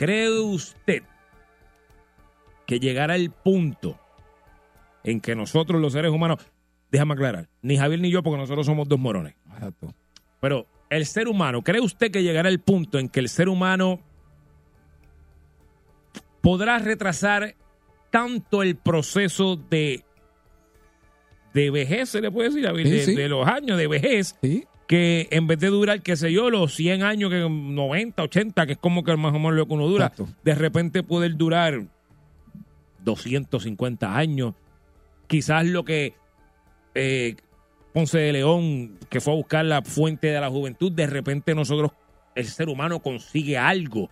¿Cree 0.00 0.30
usted 0.30 1.02
que 2.66 2.80
llegará 2.80 3.16
el 3.16 3.30
punto 3.30 4.00
en 5.04 5.20
que 5.20 5.34
nosotros 5.34 5.78
los 5.78 5.92
seres 5.92 6.10
humanos, 6.10 6.38
déjame 6.90 7.12
aclarar, 7.12 7.50
ni 7.60 7.76
Javier 7.76 8.00
ni 8.00 8.10
yo, 8.10 8.22
porque 8.22 8.38
nosotros 8.38 8.64
somos 8.64 8.88
dos 8.88 8.98
morones, 8.98 9.34
Exacto. 9.52 9.92
pero 10.40 10.66
el 10.88 11.04
ser 11.04 11.28
humano, 11.28 11.60
¿cree 11.60 11.82
usted 11.82 12.10
que 12.10 12.22
llegará 12.22 12.48
el 12.48 12.60
punto 12.60 12.98
en 12.98 13.10
que 13.10 13.20
el 13.20 13.28
ser 13.28 13.50
humano 13.50 14.00
podrá 16.40 16.78
retrasar 16.78 17.54
tanto 18.10 18.62
el 18.62 18.76
proceso 18.76 19.56
de, 19.56 20.02
de 21.52 21.70
vejez, 21.70 22.08
se 22.08 22.22
le 22.22 22.30
puede 22.30 22.48
decir, 22.48 22.64
Javier? 22.64 22.86
Sí, 22.86 22.92
de, 22.94 23.04
sí. 23.04 23.14
de 23.16 23.28
los 23.28 23.46
años 23.46 23.76
de 23.76 23.86
vejez, 23.86 24.34
Sí. 24.40 24.64
Que 24.90 25.28
en 25.30 25.46
vez 25.46 25.60
de 25.60 25.68
durar, 25.68 26.02
qué 26.02 26.16
sé 26.16 26.32
yo, 26.32 26.50
los 26.50 26.74
100 26.74 27.04
años, 27.04 27.30
que 27.30 27.46
90, 27.48 28.24
80, 28.24 28.66
que 28.66 28.72
es 28.72 28.78
como 28.78 29.04
que 29.04 29.16
más 29.16 29.30
o 29.32 29.38
menos 29.38 29.54
lo 29.54 29.66
que 29.68 29.74
uno 29.74 29.86
dura, 29.86 30.06
Exacto. 30.06 30.28
de 30.42 30.54
repente 30.56 31.04
poder 31.04 31.36
durar 31.36 31.84
250 33.04 34.16
años. 34.16 34.54
Quizás 35.26 35.64
lo 35.66 35.84
que 35.84 36.14
eh, 36.94 37.36
Ponce 37.92 38.18
de 38.18 38.32
León, 38.32 38.98
que 39.08 39.20
fue 39.20 39.32
a 39.32 39.36
buscar 39.36 39.64
la 39.64 39.82
fuente 39.82 40.26
de 40.28 40.40
la 40.40 40.48
juventud, 40.50 40.90
de 40.92 41.06
repente 41.06 41.54
nosotros, 41.54 41.92
el 42.34 42.46
ser 42.46 42.68
humano 42.68 43.00
consigue 43.00 43.56
algo 43.58 44.10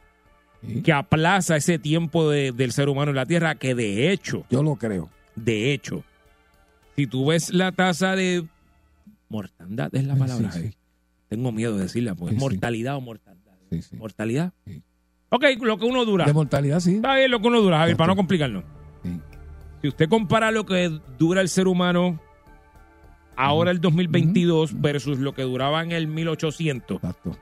Sí. 0.65 0.83
que 0.83 0.93
aplaza 0.93 1.57
ese 1.57 1.79
tiempo 1.79 2.29
de- 2.31 2.51
del 2.53 2.73
ser 2.73 2.89
humano 2.89 3.11
en 3.11 3.17
la 3.17 3.27
Tierra, 3.27 3.55
que 3.57 3.75
de 3.77 4.11
hecho, 4.13 4.45
Yo 4.51 4.63
lo 4.63 4.75
creo. 4.77 5.09
de 5.37 5.73
hecho, 5.73 6.03
si 6.97 7.07
tú 7.07 7.27
ves 7.27 7.53
la 7.53 7.71
tasa 7.73 8.17
de 8.17 8.45
mortandad, 9.29 9.95
es 9.95 10.05
la 10.05 10.17
palabra. 10.17 10.51
sí, 10.53 10.63
sí. 10.69 10.75
Tengo 11.29 11.53
miedo 11.53 11.77
de 11.77 11.83
decirla, 11.83 12.15
porque 12.15 12.35
es 12.35 12.41
mortalidad 12.41 12.97
o 12.97 13.01
mortandad. 13.01 13.53
¿Mortalidad? 13.99 14.53
Ok, 15.29 15.45
lo 15.61 15.77
que 15.79 15.85
uno 15.85 16.05
dura. 16.07 16.25
De 16.25 16.33
mortalidad, 16.33 16.81
sí. 16.81 16.97
Está 16.97 17.15
bien 17.17 17.31
lo 17.31 17.41
que 17.41 17.49
uno 17.49 17.61
dura, 17.61 17.79
Javier, 17.79 17.97
para 17.99 18.09
no 18.09 18.17
complicarnos. 18.17 18.65
Si 19.83 19.89
usted 19.89 20.09
compara 20.09 20.51
lo 20.51 20.65
que 20.65 20.91
dura 21.19 21.41
el 21.43 21.49
ser 21.51 21.69
humano 21.69 22.19
ahora 23.37 23.71
el 23.71 23.81
2022 23.81 24.81
versus 24.81 25.19
lo 25.19 25.33
que 25.35 25.43
duraba 25.43 25.83
en 25.83 25.93
el 25.93 26.09
1800, 26.09 26.97
Exacto. 26.97 27.37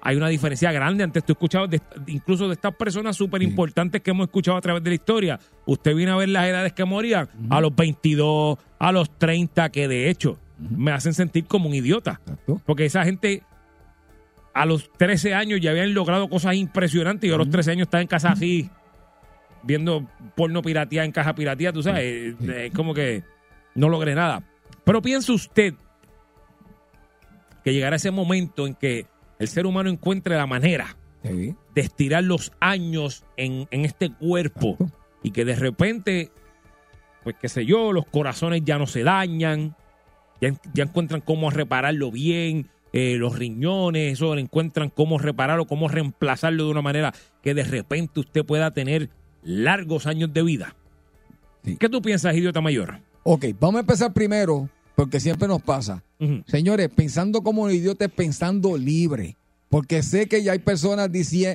hay 0.00 0.16
una 0.16 0.28
diferencia 0.28 0.72
grande. 0.72 1.04
Antes 1.04 1.22
tú 1.24 1.32
escuchabas 1.34 1.70
de- 1.70 1.80
incluso 2.08 2.48
de 2.48 2.54
estas 2.54 2.74
personas 2.74 3.16
súper 3.16 3.42
importantes 3.42 4.00
que 4.00 4.10
hemos 4.10 4.26
escuchado 4.26 4.56
a 4.56 4.60
través 4.60 4.82
de 4.82 4.90
la 4.90 4.94
historia. 4.94 5.38
Usted 5.66 5.94
viene 5.94 6.10
a 6.10 6.16
ver 6.16 6.30
las 6.30 6.46
edades 6.46 6.72
que 6.72 6.84
morían 6.84 7.28
a 7.50 7.60
los 7.60 7.76
22, 7.76 8.58
a 8.78 8.90
los 8.92 9.16
30, 9.18 9.68
que 9.70 9.86
de 9.86 10.10
hecho 10.10 10.38
me 10.60 10.92
hacen 10.92 11.14
sentir 11.14 11.46
como 11.46 11.68
un 11.68 11.74
idiota. 11.74 12.20
Exacto. 12.22 12.60
Porque 12.66 12.84
esa 12.84 13.04
gente 13.04 13.42
a 14.52 14.66
los 14.66 14.90
13 14.92 15.34
años 15.34 15.60
ya 15.60 15.70
habían 15.70 15.94
logrado 15.94 16.28
cosas 16.28 16.54
impresionantes 16.54 17.30
y 17.30 17.32
a 17.32 17.36
los 17.36 17.48
13 17.50 17.72
años 17.72 17.86
estaba 17.86 18.02
en 18.02 18.08
casa 18.08 18.30
así, 18.32 18.68
viendo 19.62 20.06
porno 20.36 20.60
piratía 20.62 21.04
en 21.04 21.12
caja 21.12 21.34
piratía, 21.34 21.72
tú 21.72 21.82
sabes, 21.82 22.34
es 22.40 22.72
como 22.74 22.92
que 22.94 23.22
no 23.74 23.88
logré 23.88 24.14
nada. 24.14 24.42
Pero 24.84 25.00
piensa 25.02 25.32
usted 25.32 25.74
que 27.64 27.72
llegará 27.72 27.96
ese 27.96 28.10
momento 28.10 28.66
en 28.66 28.74
que 28.74 29.06
el 29.38 29.48
ser 29.48 29.66
humano 29.66 29.90
encuentre 29.90 30.36
la 30.36 30.46
manera 30.46 30.96
Sí. 31.22 31.54
de 31.74 31.80
estirar 31.82 32.24
los 32.24 32.50
años 32.60 33.24
en, 33.36 33.68
en 33.70 33.84
este 33.84 34.10
cuerpo 34.10 34.70
Exacto. 34.80 34.98
y 35.22 35.32
que 35.32 35.44
de 35.44 35.54
repente, 35.54 36.32
pues 37.22 37.36
qué 37.38 37.50
sé 37.50 37.66
yo, 37.66 37.92
los 37.92 38.06
corazones 38.06 38.62
ya 38.64 38.78
no 38.78 38.86
se 38.86 39.02
dañan, 39.02 39.76
ya, 40.40 40.54
ya 40.74 40.84
encuentran 40.84 41.20
cómo 41.20 41.50
repararlo 41.50 42.10
bien, 42.10 42.68
eh, 42.92 43.16
los 43.16 43.38
riñones, 43.38 44.14
eso 44.14 44.36
encuentran 44.36 44.90
cómo 44.90 45.18
repararlo, 45.18 45.66
cómo 45.66 45.88
reemplazarlo 45.88 46.64
de 46.64 46.70
una 46.70 46.82
manera 46.82 47.14
que 47.42 47.54
de 47.54 47.62
repente 47.62 48.20
usted 48.20 48.44
pueda 48.44 48.72
tener 48.72 49.10
largos 49.42 50.06
años 50.06 50.32
de 50.32 50.42
vida. 50.42 50.74
Sí. 51.64 51.76
¿Qué 51.76 51.88
tú 51.88 52.02
piensas, 52.02 52.34
idiota 52.34 52.60
mayor? 52.60 52.98
Ok, 53.22 53.46
vamos 53.60 53.76
a 53.76 53.80
empezar 53.80 54.12
primero, 54.12 54.68
porque 54.96 55.20
siempre 55.20 55.46
nos 55.46 55.62
pasa. 55.62 56.02
Señores, 56.46 56.88
pensando 56.94 57.42
como 57.42 57.62
un 57.62 57.70
idiota 57.70 58.06
es 58.06 58.10
pensando 58.10 58.76
libre. 58.76 59.36
Porque 59.70 60.02
sé 60.02 60.26
que 60.26 60.42
ya 60.42 60.52
hay 60.52 60.58
personas 60.58 61.10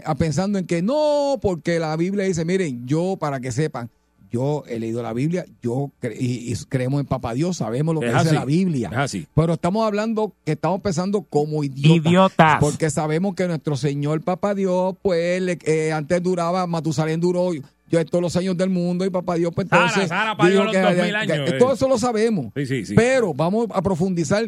ah, 0.06 0.16
pensando 0.16 0.58
en 0.58 0.66
que 0.66 0.82
no, 0.82 1.38
porque 1.42 1.80
la 1.80 1.96
Biblia 1.98 2.24
dice, 2.24 2.46
miren, 2.46 2.88
yo, 2.88 3.18
para 3.20 3.42
que 3.42 3.52
sepan, 3.52 3.90
yo 4.36 4.64
he 4.68 4.80
leído 4.80 5.02
la 5.02 5.14
Biblia, 5.14 5.46
yo 5.62 5.92
cre- 6.02 6.16
y, 6.20 6.52
y 6.52 6.56
creemos 6.70 7.00
en 7.00 7.06
Papá 7.08 7.34
Dios, 7.34 7.58
sabemos 7.58 7.96
lo 7.96 8.02
que 8.02 8.08
Es 8.08 8.14
dice 8.14 8.28
así, 8.28 8.36
la 8.36 8.46
Biblia. 8.46 8.90
es 8.92 8.98
así. 8.98 9.28
Pero 9.36 9.54
estamos 9.54 9.86
hablando 9.88 10.34
que 10.46 10.52
estamos 10.54 10.82
pensando 10.82 11.22
como 11.24 11.64
idiotas. 11.64 12.06
Idiotas. 12.12 12.58
Porque 12.60 12.90
sabemos 12.90 13.36
que 13.36 13.48
nuestro 13.48 13.76
Señor 13.78 14.22
Papá 14.22 14.54
Dios, 14.56 14.96
pues, 15.02 15.42
le- 15.42 15.58
eh, 15.66 15.92
antes 15.92 16.22
duraba, 16.22 16.68
Matusalén 16.68 17.20
duró 17.20 17.52
yo 17.88 18.06
todos 18.08 18.22
los 18.22 18.36
años 18.36 18.58
del 18.58 18.70
mundo 18.70 19.06
y 19.06 19.10
Papá 19.10 19.36
Dios, 19.36 19.52
pues 19.56 19.68
Sara, 19.70 19.84
entonces. 19.86 20.10
Sara 20.10 20.36
parió 20.36 20.62
dijo 20.62 20.74
los 20.74 20.82
2000 20.96 21.16
años, 21.16 21.38
que- 21.50 21.56
eh. 21.56 21.60
todo 21.60 21.74
eso 21.74 21.88
lo 21.88 21.98
sabemos. 21.98 22.48
Sí, 22.56 22.66
sí, 22.66 22.86
sí. 22.86 22.94
Pero 22.96 23.34
vamos 23.34 23.68
a 23.74 23.82
profundizar 23.82 24.48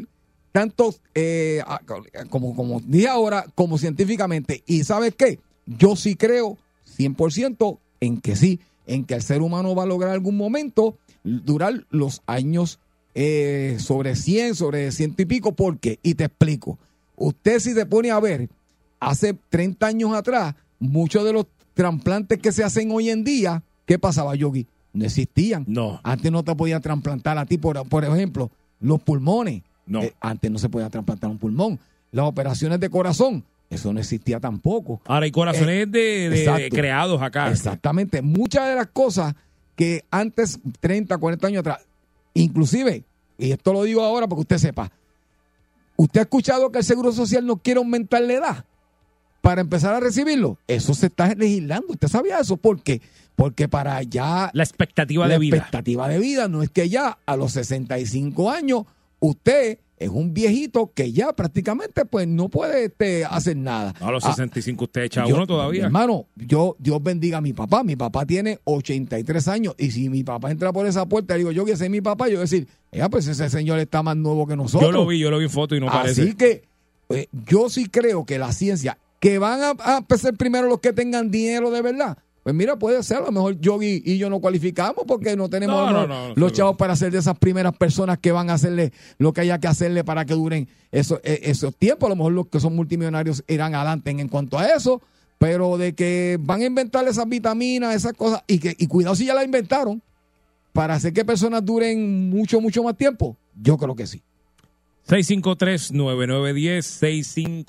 tanto 0.51 0.93
eh, 1.13 1.61
como, 2.29 2.55
como 2.55 2.81
dije 2.83 3.07
ahora, 3.07 3.45
como 3.55 3.77
científicamente. 3.77 4.63
Y 4.65 4.83
¿sabes 4.83 5.13
qué? 5.15 5.39
Yo 5.67 5.95
sí 5.95 6.15
creo 6.15 6.57
100% 6.97 7.77
en 7.99 8.21
que 8.21 8.35
sí, 8.35 8.59
en 8.87 9.05
que 9.05 9.13
el 9.13 9.21
ser 9.21 9.41
humano 9.41 9.75
va 9.75 9.83
a 9.83 9.87
lograr 9.87 10.11
algún 10.11 10.35
momento 10.37 10.97
durar 11.23 11.85
los 11.89 12.21
años 12.25 12.79
eh, 13.13 13.77
sobre 13.79 14.15
100, 14.15 14.55
sobre 14.55 14.91
ciento 14.91 15.21
y 15.21 15.25
pico. 15.25 15.51
¿Por 15.53 15.77
qué? 15.77 15.99
Y 16.03 16.15
te 16.15 16.25
explico. 16.25 16.79
Usted 17.15 17.59
si 17.59 17.73
se 17.73 17.85
pone 17.85 18.11
a 18.11 18.19
ver, 18.19 18.49
hace 18.99 19.37
30 19.49 19.85
años 19.85 20.13
atrás, 20.13 20.55
muchos 20.79 21.25
de 21.25 21.33
los 21.33 21.45
trasplantes 21.73 22.39
que 22.39 22.51
se 22.51 22.63
hacen 22.63 22.91
hoy 22.91 23.09
en 23.09 23.23
día, 23.23 23.63
¿qué 23.85 23.99
pasaba, 23.99 24.35
Yogi? 24.35 24.67
No 24.93 25.05
existían. 25.05 25.65
No. 25.67 25.99
Antes 26.03 26.31
no 26.31 26.43
te 26.43 26.55
podían 26.55 26.81
trasplantar 26.81 27.37
a 27.37 27.45
ti, 27.45 27.57
por, 27.57 27.87
por 27.87 28.05
ejemplo, 28.05 28.51
los 28.79 29.01
pulmones. 29.01 29.63
No. 29.85 30.03
Eh, 30.03 30.13
antes 30.19 30.49
no 30.51 30.59
se 30.59 30.69
podía 30.69 30.89
trasplantar 30.89 31.29
un 31.29 31.37
pulmón. 31.37 31.79
Las 32.11 32.25
operaciones 32.25 32.79
de 32.79 32.89
corazón, 32.89 33.43
eso 33.69 33.91
no 33.93 33.99
existía 33.99 34.39
tampoco. 34.39 35.01
Ahora 35.05 35.25
hay 35.25 35.31
corazones 35.31 35.91
de, 35.91 36.29
de- 36.29 36.69
creados 36.69 37.21
acá. 37.21 37.51
Exactamente. 37.51 38.21
Muchas 38.21 38.67
de 38.69 38.75
las 38.75 38.87
cosas 38.87 39.35
que 39.75 40.05
antes, 40.09 40.59
30, 40.79 41.17
40 41.17 41.47
años 41.47 41.59
atrás, 41.61 41.85
inclusive, 42.33 43.03
y 43.37 43.51
esto 43.51 43.73
lo 43.73 43.83
digo 43.83 44.01
ahora 44.03 44.27
porque 44.27 44.41
usted 44.41 44.57
sepa, 44.57 44.91
¿usted 45.95 46.19
ha 46.21 46.23
escuchado 46.23 46.71
que 46.71 46.79
el 46.79 46.83
Seguro 46.85 47.11
Social 47.11 47.45
no 47.45 47.57
quiere 47.57 47.79
aumentar 47.79 48.21
la 48.21 48.33
edad 48.33 48.65
para 49.41 49.61
empezar 49.61 49.93
a 49.93 49.99
recibirlo? 49.99 50.57
Eso 50.67 50.93
se 50.93 51.07
está 51.07 51.33
legislando. 51.35 51.87
¿Usted 51.89 52.07
sabía 52.07 52.39
eso? 52.39 52.57
¿Por 52.57 52.81
qué? 52.81 53.01
Porque 53.35 53.67
para 53.67 54.01
ya 54.01 54.49
La 54.53 54.63
expectativa 54.63 55.27
la 55.27 55.33
de 55.35 55.39
vida. 55.39 55.57
expectativa 55.57 56.07
de 56.07 56.17
vida 56.19 56.47
no 56.47 56.63
es 56.63 56.69
que 56.71 56.89
ya 56.89 57.19
a 57.25 57.35
los 57.35 57.51
65 57.51 58.49
años 58.49 58.83
usted 59.19 59.77
es 59.97 60.09
un 60.09 60.33
viejito 60.33 60.91
que 60.93 61.11
ya 61.11 61.33
prácticamente 61.33 62.05
pues 62.05 62.27
no 62.27 62.49
puede 62.49 62.85
este, 62.85 63.25
hacer 63.25 63.57
nada. 63.57 63.93
A 63.99 64.11
los 64.11 64.23
Ah, 64.25 64.29
65 64.33 64.83
usted 64.85 65.01
echa 65.03 65.25
yo- 65.27 65.35
uno 65.35 65.47
todavía. 65.47 65.85
Hermano, 65.85 66.27
yo, 66.35 66.75
Dios 66.79 67.01
bendiga 67.01 67.39
a 67.39 67.41
mi 67.41 67.53
papá. 67.53 67.83
Mi 67.83 67.95
papá 67.95 68.25
tiene 68.25 68.59
83 68.63 69.47
años. 69.47 69.73
Y 69.77 69.91
si 69.91 70.09
mi 70.09 70.23
papá 70.23 70.51
entra 70.51 70.71
por 70.71 70.85
esa 70.85 71.05
puerta, 71.07 71.35
digo, 71.35 71.51
yo 71.51 71.65
que 71.65 71.75
sé 71.75 71.89
mi 71.89 72.01
papá, 72.01 72.27
yo 72.27 72.33
voy 72.33 72.39
a 72.39 72.41
decir, 72.41 72.67
"Ea, 72.91 73.09
pues 73.09 73.27
ese 73.27 73.49
señor 73.49 73.79
está 73.79 74.03
más 74.03 74.15
nuevo 74.15 74.45
que 74.45 74.55
nosotros. 74.55 74.81
yo 74.87 74.91
lo 74.91 75.05
vi, 75.07 75.19
yo 75.19 75.31
lo 75.31 75.39
vi 75.39 75.45
en 75.45 75.49
foto 75.49 75.75
y 75.75 75.79
no 75.79 75.87
parece. 75.87 76.21
Así 76.21 76.33
que 76.35 76.63
eh, 77.09 77.27
yo 77.47 77.69
sí 77.69 77.87
creo 77.87 78.25
que 78.25 78.37
la 78.37 78.51
ciencia, 78.51 78.97
que 79.19 79.39
van 79.39 79.61
a, 79.63 79.73
a 79.79 79.97
empezar 79.99 80.35
primero 80.35 80.67
los 80.67 80.79
que 80.79 80.93
tengan 80.93 81.31
dinero 81.31 81.71
de 81.71 81.81
verdad, 81.81 82.17
Pues 82.47 82.55
mira, 82.55 82.79
puede 82.79 83.03
ser, 83.03 83.17
a 83.17 83.25
lo 83.25 83.31
mejor 83.33 83.59
Yogi 83.59 84.01
y 84.05 84.17
yo 84.17 84.29
no 84.29 84.39
cualificamos 84.39 85.03
porque 85.05 85.35
no 85.35 85.49
tenemos 85.49 85.91
No, 85.91 85.91
no, 85.91 86.07
no, 86.07 86.33
los 86.33 86.53
chavos 86.53 86.77
para 86.77 86.95
ser 86.95 87.11
de 87.11 87.17
esas 87.17 87.37
primeras 87.37 87.75
personas 87.75 88.19
que 88.19 88.31
van 88.31 88.49
a 88.49 88.53
hacerle 88.53 88.93
lo 89.17 89.33
que 89.33 89.41
haya 89.41 89.59
que 89.59 89.67
hacerle 89.67 90.05
para 90.05 90.23
que 90.23 90.33
duren 90.33 90.69
esos, 90.89 91.19
eh, 91.25 91.41
esos 91.43 91.75
tiempos. 91.75 92.07
A 92.07 92.11
lo 92.11 92.15
mejor 92.15 92.31
los 92.31 92.47
que 92.47 92.61
son 92.61 92.73
multimillonarios 92.73 93.43
irán 93.49 93.75
adelante 93.75 94.11
en, 94.11 94.21
en 94.21 94.29
cuanto 94.29 94.57
a 94.57 94.65
eso, 94.65 95.01
pero 95.37 95.77
de 95.77 95.93
que 95.93 96.37
van 96.39 96.61
a 96.61 96.65
inventar 96.67 97.05
esas 97.05 97.27
vitaminas, 97.27 97.93
esas 97.93 98.13
cosas, 98.13 98.41
y 98.47 98.59
que 98.59 98.77
y 98.79 98.87
cuidado 98.87 99.17
si 99.17 99.25
ya 99.25 99.33
las 99.33 99.43
inventaron, 99.43 100.01
para 100.71 100.93
hacer 100.93 101.11
que 101.11 101.25
personas 101.25 101.65
duren 101.65 102.29
mucho, 102.29 102.61
mucho 102.61 102.81
más 102.81 102.95
tiempo, 102.95 103.35
yo 103.61 103.77
creo 103.77 103.93
que 103.93 104.07
sí. 104.07 104.23
653-9910, 105.09 107.65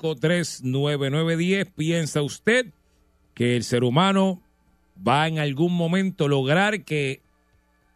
653-9910. 0.63 1.69
¿Piensa 1.75 2.21
usted 2.21 2.67
que 3.33 3.57
el 3.57 3.65
ser 3.65 3.83
humano 3.83 4.41
va 5.07 5.27
en 5.27 5.39
algún 5.39 5.73
momento 5.75 6.27
lograr 6.27 6.83
que 6.83 7.21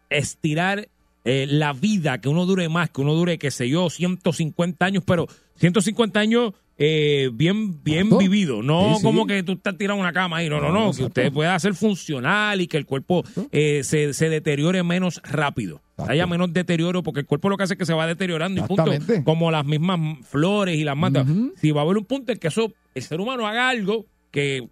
estirar 0.09 0.87
eh, 1.25 1.45
la 1.49 1.73
vida, 1.73 2.19
que 2.19 2.29
uno 2.29 2.45
dure 2.45 2.69
más, 2.69 2.89
que 2.89 3.01
uno 3.01 3.13
dure, 3.13 3.37
qué 3.37 3.51
sé 3.51 3.69
yo, 3.69 3.89
150 3.89 4.85
años, 4.85 5.03
pero 5.05 5.27
150 5.55 6.19
años 6.19 6.53
eh, 6.77 7.29
bien, 7.33 7.83
bien 7.83 8.17
vivido, 8.17 8.63
no 8.63 8.93
Sí, 8.93 8.95
sí. 8.97 9.03
como 9.03 9.27
que 9.27 9.43
tú 9.43 9.53
estás 9.53 9.77
tirado 9.77 9.97
en 9.99 10.01
una 10.01 10.11
cama 10.11 10.37
ahí, 10.37 10.49
no, 10.49 10.59
no, 10.59 10.69
No, 10.71 10.85
no, 10.87 10.91
que 10.93 11.03
usted 11.05 11.31
pueda 11.31 11.57
ser 11.59 11.75
funcional 11.75 12.59
y 12.61 12.67
que 12.67 12.77
el 12.77 12.85
cuerpo 12.85 13.23
eh, 13.51 13.81
se, 13.83 14.13
se 14.13 14.27
deteriore 14.29 14.81
menos 14.83 15.21
rápido, 15.23 15.81
Exacto. 15.91 16.11
haya 16.11 16.25
menos 16.27 16.51
deterioro, 16.51 17.03
porque 17.03 17.21
el 17.21 17.25
cuerpo 17.27 17.49
lo 17.49 17.57
que 17.57 17.63
hace 17.63 17.75
es 17.75 17.77
que 17.79 17.85
se 17.85 17.93
va 17.93 18.07
deteriorando 18.07 18.59
y 18.63 18.67
punto, 18.67 18.91
como 19.23 19.51
las 19.51 19.65
mismas 19.65 19.99
flores 20.27 20.77
y 20.77 20.83
las 20.83 20.97
matas. 20.97 21.27
Si 21.61 21.71
va 21.71 21.81
a 21.81 21.83
haber 21.83 21.97
un 21.97 22.05
punto 22.05 22.31
en 22.31 22.39
que 22.39 22.47
eso, 22.47 22.73
el 22.95 23.03
ser 23.03 23.21
humano 23.21 23.47
haga 23.47 23.69
algo 23.69 24.05
que 24.31 24.67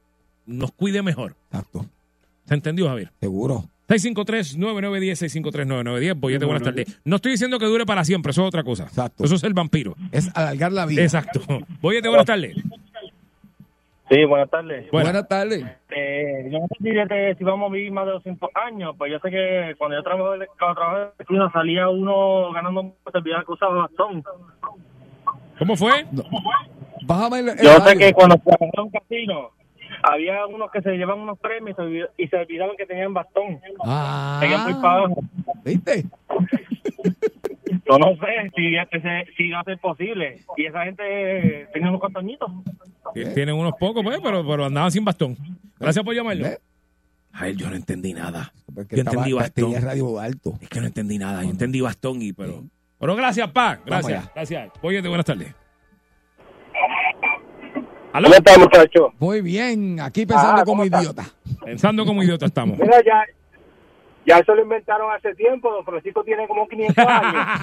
nos 0.47 0.71
cuide 0.71 1.03
mejor. 1.03 1.35
Exacto, 1.51 1.85
¿Se 2.45 2.53
entendió, 2.53 2.87
Javier? 2.87 3.11
seguro. 3.19 3.65
653-9910, 3.87 5.43
653-9910, 5.43 6.19
Boyete, 6.19 6.45
buenas 6.45 6.63
tardes. 6.63 7.01
No 7.03 7.17
estoy 7.17 7.33
diciendo 7.33 7.59
que 7.59 7.65
dure 7.65 7.85
para 7.85 8.05
siempre, 8.05 8.31
eso 8.31 8.41
es 8.43 8.47
otra 8.47 8.63
cosa. 8.63 8.83
Exacto. 8.83 9.25
Eso 9.25 9.35
es 9.35 9.43
el 9.43 9.53
vampiro. 9.53 9.95
Es 10.13 10.29
alargar 10.35 10.71
la 10.71 10.85
vida. 10.85 11.01
Exacto. 11.01 11.41
Boyete, 11.81 12.07
buenas 12.07 12.25
tardes. 12.25 12.55
Sí, 14.09 14.25
buenas 14.25 14.49
tardes. 14.49 14.91
Buenas 14.91 15.27
tardes. 15.27 15.65
Eh, 15.89 16.49
yo 16.51 16.59
no 16.59 16.67
sé 16.67 17.35
si, 17.37 17.43
vamos 17.45 17.69
a 17.69 17.73
vivir 17.73 17.91
más 17.93 18.05
de 18.05 18.11
200 18.11 18.49
años, 18.55 18.95
pues 18.97 19.11
yo 19.11 19.19
sé 19.19 19.29
que 19.29 19.73
cuando 19.77 19.95
yo 19.95 20.03
trabajaba 20.03 20.35
cuando 20.59 20.75
trabajaba 20.75 21.13
vecino 21.17 21.51
salía 21.51 21.87
uno 21.87 22.51
ganando 22.51 22.93
se 23.09 23.17
olvidaba 23.17 23.45
que 23.45 23.51
usaba 23.53 23.75
bastón. 23.75 24.23
¿Cómo 25.57 25.77
fue? 25.77 26.05
Bájame 27.03 27.39
el, 27.39 27.49
el 27.49 27.57
Yo 27.61 27.79
sé 27.79 27.97
que 27.97 28.13
cuando 28.13 28.35
trabajaba 28.35 28.71
en 28.73 28.81
un 28.81 28.89
casino 28.89 29.51
había 30.03 30.45
unos 30.47 30.71
que 30.71 30.81
se 30.81 30.91
llevaban 30.97 31.21
unos 31.23 31.39
premios 31.39 31.77
y 32.17 32.27
se 32.27 32.35
olvidaban 32.37 32.75
que 32.77 32.85
tenían 32.85 33.13
bastón. 33.13 33.59
Seguían 33.61 34.63
muy 34.63 34.73
para 34.81 34.93
Ah, 34.93 34.97
abajo. 34.97 35.21
¿viste? 35.63 36.05
Yo 37.89 37.97
no 37.97 38.15
sé 38.15 38.51
si, 38.55 38.71
si 39.37 39.49
va 39.51 39.59
a 39.59 39.63
ser 39.63 39.77
posible. 39.79 40.39
Y 40.57 40.65
esa 40.65 40.83
gente 40.83 41.67
tenía 41.73 41.89
unos 41.89 41.99
cuantos 41.99 42.21
añitos. 42.23 42.51
Tienen 43.13 43.55
unos 43.55 43.73
pocos, 43.79 44.03
pues, 44.03 44.19
pero, 44.21 44.45
pero 44.47 44.65
andaban 44.65 44.91
sin 44.91 45.03
bastón. 45.05 45.37
Gracias 45.79 46.03
por 46.05 46.13
llamarlo. 46.15 46.43
¿Ves? 46.43 46.59
Ay, 47.33 47.55
yo 47.55 47.69
no 47.69 47.75
entendí 47.75 48.13
nada. 48.13 48.51
Porque 48.73 48.95
Yo 48.95 49.01
estaba- 49.01 49.17
entendí 49.17 49.33
bastón. 49.33 49.71
tenía 49.73 49.79
radio 49.87 50.19
alto. 50.19 50.53
Es 50.61 50.69
que 50.69 50.79
no 50.81 50.87
entendí 50.87 51.17
nada. 51.17 51.43
Yo 51.43 51.49
entendí 51.49 51.81
bastón 51.81 52.21
y 52.21 52.33
pero. 52.33 52.63
Pero 52.99 53.15
gracias, 53.15 53.49
pa. 53.51 53.79
Gracias. 53.85 54.29
Gracias. 54.33 54.69
Boyete, 54.81 55.07
buenas 55.07 55.25
tardes. 55.25 55.53
¿Aló? 58.13 58.25
¿Cómo 58.27 58.35
está, 58.35 58.57
muchacho? 58.59 59.13
Muy 59.19 59.41
bien, 59.41 59.99
aquí 59.99 60.25
pensando 60.25 60.61
Ah, 60.61 60.65
como 60.65 60.83
idiota. 60.85 61.25
Pensando 61.63 62.05
como 62.05 62.23
idiota 62.23 62.45
estamos. 62.45 62.77
Mira, 62.77 62.97
ya, 63.05 63.23
ya 64.25 64.39
eso 64.39 64.53
lo 64.53 64.61
inventaron 64.63 65.11
hace 65.15 65.33
tiempo. 65.35 65.71
Don 65.71 65.85
Francisco 65.85 66.23
tiene 66.23 66.47
como 66.47 66.67
500 66.67 67.05
años. 67.05 67.45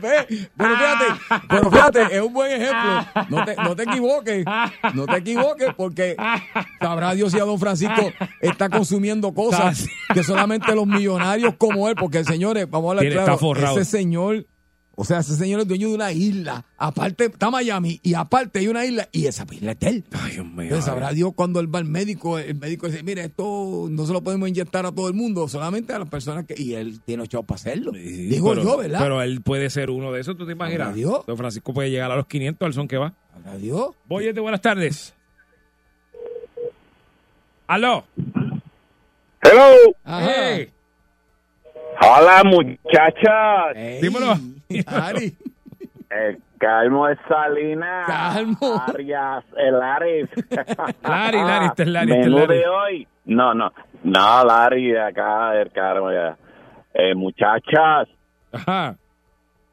Ve, 0.00 0.48
Pero 0.56 0.76
fíjate, 0.76 1.04
pero 1.48 1.70
fíjate, 1.70 2.02
es 2.16 2.20
un 2.22 2.32
buen 2.32 2.52
ejemplo. 2.52 3.04
No 3.30 3.44
te, 3.44 3.56
no 3.56 3.74
te 3.74 3.82
equivoques, 3.84 4.44
no 4.94 5.06
te 5.06 5.16
equivoques, 5.16 5.74
porque 5.76 6.14
sabrá 6.78 7.14
Dios 7.14 7.32
si 7.32 7.40
a 7.40 7.44
don 7.44 7.58
Francisco 7.58 8.12
está 8.40 8.68
consumiendo 8.68 9.32
cosas 9.34 9.88
que 10.14 10.22
solamente 10.22 10.72
los 10.76 10.86
millonarios 10.86 11.54
como 11.58 11.88
él, 11.88 11.96
porque 11.98 12.22
señores, 12.22 12.70
vamos 12.70 12.88
a 12.88 12.90
hablar 12.98 13.06
claro, 13.12 13.20
está 13.32 13.38
forrado. 13.38 13.80
ese 13.80 13.90
señor, 13.90 14.46
o 15.00 15.04
sea, 15.04 15.20
ese 15.20 15.36
señor 15.36 15.60
es 15.60 15.68
dueño 15.68 15.90
de 15.90 15.94
una 15.94 16.10
isla, 16.10 16.64
aparte 16.76 17.26
está 17.26 17.52
Miami 17.52 18.00
y 18.02 18.14
aparte 18.14 18.58
hay 18.58 18.66
una 18.66 18.84
isla 18.84 19.08
y 19.12 19.26
esa 19.26 19.46
isla 19.48 19.70
es 19.70 19.78
de 19.78 19.88
él. 19.90 20.04
Ay, 20.10 20.32
Dios 20.32 20.44
mío. 20.46 20.62
Entonces 20.62 20.86
sabrá 20.86 21.12
Dios 21.12 21.34
cuando 21.36 21.60
él 21.60 21.72
va 21.72 21.78
al 21.78 21.84
médico, 21.84 22.36
el 22.36 22.56
médico 22.56 22.88
dice, 22.88 23.04
mire, 23.04 23.22
esto 23.26 23.86
no 23.88 24.06
se 24.06 24.12
lo 24.12 24.22
podemos 24.24 24.48
inyectar 24.48 24.84
a 24.86 24.90
todo 24.90 25.06
el 25.06 25.14
mundo, 25.14 25.46
solamente 25.46 25.92
a 25.92 26.00
las 26.00 26.08
personas 26.08 26.46
que... 26.46 26.60
Y 26.60 26.74
él 26.74 27.00
tiene 27.04 27.22
ocho 27.22 27.44
para 27.44 27.54
hacerlo. 27.54 27.92
Sí, 27.94 28.00
Digo 28.00 28.50
pero- 28.50 28.64
yo, 28.64 28.76
¿verdad? 28.76 28.98
Pero 28.98 29.22
él 29.22 29.40
puede 29.40 29.70
ser 29.70 29.90
uno 29.90 30.10
de 30.10 30.20
esos, 30.20 30.36
¿tú 30.36 30.44
te 30.46 30.52
imaginas? 30.52 30.92
Dios. 30.96 31.24
Don 31.26 31.36
Francisco 31.36 31.72
puede 31.72 31.90
llegar 31.92 32.10
a 32.10 32.16
los 32.16 32.26
500 32.26 32.66
al 32.66 32.72
son 32.74 32.88
que 32.88 32.96
va. 32.96 33.14
Dios. 33.60 33.90
Boyete, 34.08 34.40
buenas 34.40 34.60
tardes. 34.60 35.14
¿Aló? 37.68 38.04
Hello. 39.42 39.94
Ajá. 40.02 40.26
Hey. 40.56 40.70
Hola, 42.00 42.42
muchachas. 42.44 43.76
Ey, 43.76 44.00
Dímelo. 44.00 44.34
Ari. 44.86 45.36
El 46.10 46.40
Calmo 46.58 47.06
de 47.06 47.16
Salinas. 47.28 48.06
Calmo. 48.06 48.82
Arias, 48.88 49.44
el 49.56 49.74
Ares. 49.82 50.28
Larry, 51.02 51.38
Larry, 51.38 51.66
este 51.66 51.82
es 51.82 51.88
Larry, 51.88 52.10
este 52.12 52.20
es 52.22 52.26
Menú 52.34 52.46
de 52.46 52.66
hoy. 52.66 53.08
No, 53.26 53.52
no. 53.54 53.70
No, 54.02 54.44
de 54.44 55.00
acá, 55.00 55.50
del 55.52 55.70
Carmo 55.70 56.10
ya. 56.10 56.36
Eh, 56.94 57.14
muchachas. 57.14 58.08
Ajá. 58.52 58.96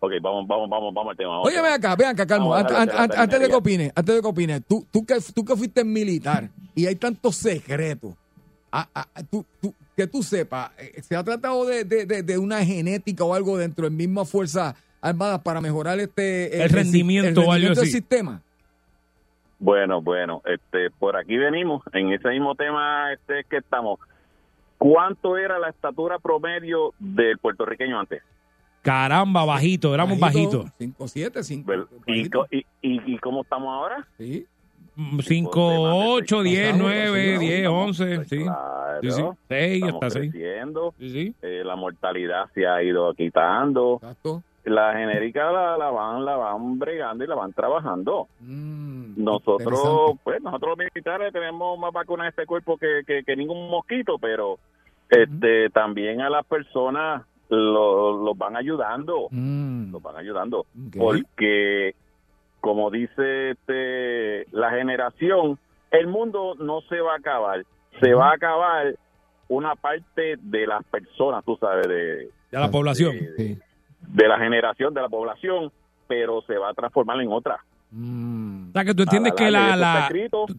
Ok, 0.01 0.11
vamos, 0.21 0.45
vamos, 0.45 0.69
vamos, 0.69 0.93
vamos 0.93 1.11
al 1.11 1.17
tema. 1.17 1.39
Oye, 1.41 1.61
ven 1.61 1.71
acá, 1.73 1.95
ven 1.95 2.09
acá, 2.09 2.27
Calmo. 2.27 2.53
Antes, 2.53 2.77
de 2.77 2.85
la 2.85 3.03
antes- 3.03 3.17
antes 3.19 3.39
de 3.39 3.47
que 3.47 3.55
opines, 3.55 3.91
antes 3.95 4.15
de 4.15 4.21
que 4.21 4.27
opines, 4.27 4.61
tú, 4.67 4.85
tú, 4.91 5.05
que, 5.05 5.15
tú 5.33 5.45
que 5.45 5.55
fuiste 5.55 5.83
militar 5.85 6.49
y 6.75 6.85
hay 6.85 6.95
tantos 6.97 7.37
secretos, 7.37 8.13
ah, 8.71 8.87
ah, 8.93 9.05
tú, 9.31 9.45
tú- 9.61 9.73
que 9.95 10.07
tú 10.07 10.23
sepas, 10.23 10.71
eh, 10.77 11.01
¿se 11.01 11.15
ha 11.15 11.23
tratado 11.23 11.65
de, 11.65 11.83
de- 11.85 12.05
de- 12.05 12.23
de 12.23 12.37
una 12.37 12.63
genética 12.65 13.23
o 13.23 13.33
algo 13.33 13.57
dentro 13.57 13.85
de 13.85 13.91
misma 13.95 14.25
Fuerza 14.25 14.75
Armadas 15.01 15.41
para 15.41 15.61
mejorar 15.61 15.99
este 15.99 16.63
El 16.63 16.69
rendimiento 16.69 17.41
o 17.41 17.51
algo 17.51 17.73
del 17.75 17.85
sistema? 17.87 18.41
Bueno, 19.59 20.01
bueno, 20.01 20.41
este, 20.45 20.89
por 20.91 21.15
aquí 21.15 21.37
venimos, 21.37 21.81
en 21.93 22.11
ese 22.11 22.27
mismo 22.29 22.55
tema 22.55 23.13
este 23.13 23.45
que 23.49 23.57
estamos. 23.57 23.99
¿Cuánto 24.77 25.37
era 25.37 25.57
la 25.59 25.69
estatura 25.69 26.19
promedio 26.19 26.93
del 26.99 27.37
puertorriqueño 27.37 27.97
antes? 27.99 28.21
Caramba, 28.81 29.45
bajito, 29.45 29.93
éramos 29.95 30.19
bajitos. 30.19 30.67
5, 30.77 31.07
7, 31.07 31.43
5. 31.43 31.71
Well, 31.71 31.87
¿Y, 32.05 32.29
co- 32.29 32.45
y, 32.51 32.57
y, 32.81 33.13
y 33.13 33.17
cómo 33.19 33.41
estamos 33.43 33.69
ahora? 33.69 34.05
Sí. 34.17 34.45
5, 34.95 35.51
8, 36.13 36.41
10, 36.43 36.61
Pasamos, 36.71 36.81
9, 36.81 37.09
pasamos, 37.09 37.39
10, 37.39 37.51
Estamos- 37.59 37.85
11, 37.99 38.15
pues 38.15 38.27
sí. 38.29 38.43
claro, 38.43 39.01
Sí, 39.01 39.11
sí. 39.11 39.23
6, 39.49 39.73
estamos 39.83 39.93
hasta 40.03 40.09
6. 40.19 40.31
creciendo, 40.31 40.93
Sí, 40.99 41.09
sí. 41.09 41.35
eh, 41.41 41.61
la 41.65 41.75
mortalidad 41.75 42.45
se 42.53 42.65
ha 42.65 42.81
ido 42.81 43.13
quitando, 43.13 43.95
Exacto. 44.01 44.41
la 44.63 44.93
genérica 44.93 45.51
la, 45.51 45.77
la 45.77 45.89
van 45.91 46.23
la 46.25 46.37
van 46.37 46.79
bregando 46.79 47.23
y 47.23 47.27
la 47.27 47.35
van 47.35 47.51
trabajando. 47.53 48.27
Mm, 48.39 49.21
Nosotros, 49.23 50.17
pues 50.23 50.41
nosotros 50.41 50.77
los 50.77 50.77
militares 50.93 51.31
tenemos 51.33 51.77
más 51.77 51.91
vacunas 51.93 52.25
en 52.25 52.29
este 52.29 52.45
cuerpo 52.45 52.77
que, 52.77 53.01
que, 53.05 53.23
que 53.23 53.35
ningún 53.35 53.69
mosquito, 53.69 54.17
pero 54.17 54.57
este 55.09 55.69
también 55.69 56.21
a 56.21 56.29
las 56.29 56.45
personas 56.45 57.23
lo- 57.49 58.23
los 58.25 58.37
van 58.37 58.55
ayudando, 58.57 59.27
Mm, 59.29 59.91
los 59.91 60.01
van 60.01 60.15
ayudando, 60.17 60.59
ok. 60.61 60.97
porque 60.97 61.95
como 62.65 62.89
dice 62.89 63.51
este 63.51 64.47
la 64.51 64.71
generación, 64.71 65.59
el 65.91 66.07
mundo 66.07 66.55
no 66.55 66.81
se 66.89 66.99
va 66.99 67.13
a 67.13 67.17
acabar, 67.17 67.63
se 68.01 68.11
va 68.15 68.31
a 68.31 68.33
acabar 68.33 68.95
una 69.49 69.75
parte 69.75 70.35
de 70.41 70.65
las 70.65 70.83
personas, 70.85 71.45
tú 71.45 71.55
sabes, 71.61 71.87
de, 71.87 72.29
la 72.49 72.71
población. 72.71 73.15
de, 73.19 73.33
Sí. 73.37 73.59
de 74.01 74.27
la 74.27 74.39
generación, 74.39 74.95
de 74.95 75.01
la 75.03 75.09
población, 75.09 75.71
pero 76.07 76.41
se 76.47 76.57
va 76.57 76.69
a 76.69 76.73
transformar 76.73 77.21
en 77.21 77.31
otra. 77.31 77.63
Mm, 77.91 78.69
O 78.69 78.71
sea, 78.73 78.83
que 78.83 78.95
tú 78.95 79.03
entiendes 79.03 79.33
que 79.33 79.51
la- 79.51 79.75
la, 79.75 80.09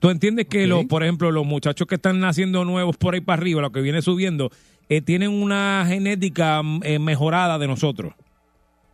tú 0.01 0.09
entiendes 0.11 0.47
que 0.47 0.69
los, 0.69 0.85
por 0.85 1.03
ejemplo, 1.03 1.33
los 1.33 1.45
muchachos 1.45 1.89
que 1.89 1.97
están 1.97 2.21
naciendo 2.21 2.65
nuevos 2.65 2.97
por 2.97 3.15
ahí 3.15 3.21
para 3.21 3.41
arriba, 3.43 3.61
lo 3.63 3.73
que 3.73 3.81
viene 3.81 4.01
subiendo, 4.01 4.51
eh, 4.89 5.03
tienen 5.03 5.31
una 5.33 5.85
genética 5.89 6.63
mm, 6.63 6.81
eh, 6.85 6.99
mejorada 7.01 7.59
de 7.59 7.67
nosotros. 7.67 8.15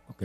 ok. 0.09 0.23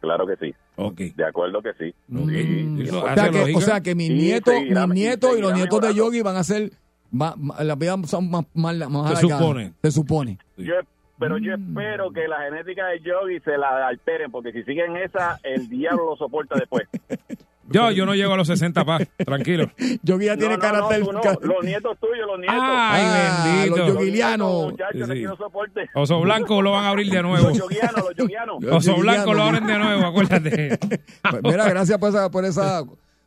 Claro 0.00 0.26
que 0.26 0.34
sí, 0.36 0.54
Ok. 0.76 0.98
de 1.14 1.24
acuerdo 1.24 1.62
que 1.62 1.72
sí. 1.74 1.94
Mm, 2.08 2.28
Sí, 2.28 2.88
o, 2.90 3.14
sea 3.14 3.30
que, 3.30 3.54
o 3.54 3.60
sea 3.60 3.80
que 3.80 3.94
mis 3.94 4.10
nietos, 4.10 4.54
mis 4.62 4.70
y 4.72 4.88
nietos 4.90 5.38
y 5.38 5.40
los 5.40 5.54
nietos 5.54 5.80
de. 5.80 5.94
Yogi 5.94 6.22
van 6.22 6.36
a 6.36 6.44
ser 6.44 6.70
más, 7.10 7.36
más- 7.36 7.64
las 7.64 7.78
vidas 7.78 8.10
son 8.10 8.30
más, 8.30 8.44
más, 8.54 8.76
más 8.90 9.20
Se 9.20 9.28
supone. 9.28 9.72
Se 9.82 9.90
supone. 9.92 10.38
Yo, 10.56 10.74
pero 11.18 11.38
yo 11.38 11.54
espero 11.54 12.12
que 12.12 12.26
la 12.26 12.42
genética 12.42 12.86
de 12.88 13.00
Yogi 13.00 13.40
se 13.40 13.56
la 13.56 13.86
alteren, 13.86 14.30
porque 14.32 14.52
si 14.52 14.62
siguen 14.64 14.96
esa, 14.96 15.38
el 15.44 15.68
diablo 15.68 16.10
lo 16.10 16.16
soporta 16.16 16.56
después. 16.58 16.88
Yo, 17.70 17.90
yo 17.90 18.04
no 18.06 18.14
llego 18.14 18.34
a 18.34 18.36
los 18.36 18.46
60, 18.46 18.84
pa. 18.84 18.98
Tranquilo. 19.24 19.70
Yogi 20.02 20.26
ya 20.26 20.36
tiene 20.36 20.56
No, 20.56 20.62
no, 20.62 20.68
no, 20.68 20.72
carácter. 20.88 21.02
tú 21.04 21.12
no, 21.12 21.20
ca- 21.20 21.38
los 21.40 21.64
nietos 21.64 21.98
tuyos, 21.98 22.26
los 22.26 22.38
nietos. 22.38 22.56
Ay, 22.60 23.02
Ah, 23.06 23.42
bendito. 23.62 23.76
los 23.76 23.88
yoguilianos. 23.94 24.64
Muchachos, 24.72 24.92
Sí, 25.00 25.04
sí. 25.06 25.10
aquí 25.12 25.22
no 25.22 25.36
soporte. 25.36 25.88
Oso 25.94 26.20
Blanco 26.20 26.60
lo 26.62 26.72
van 26.72 26.84
a 26.84 26.88
abrir 26.90 27.10
de 27.10 27.22
nuevo. 27.22 27.48
Los 27.48 27.58
yoguianos, 27.58 27.96
los 27.96 28.14
yoguianos. 28.16 28.62
Los 28.62 28.74
Oso 28.88 28.96
Blanco 29.00 29.32
lo 29.34 29.38
yoguilianos. 29.40 29.48
abren 29.48 29.66
de 29.66 29.78
nuevo, 29.78 30.06
acuérdate. 30.06 30.78
Pues 31.30 31.42
mira, 31.42 31.68
gracias 31.68 31.98
por 31.98 32.08
esa. 32.10 32.30
Por 32.30 32.44
esa 32.44 32.82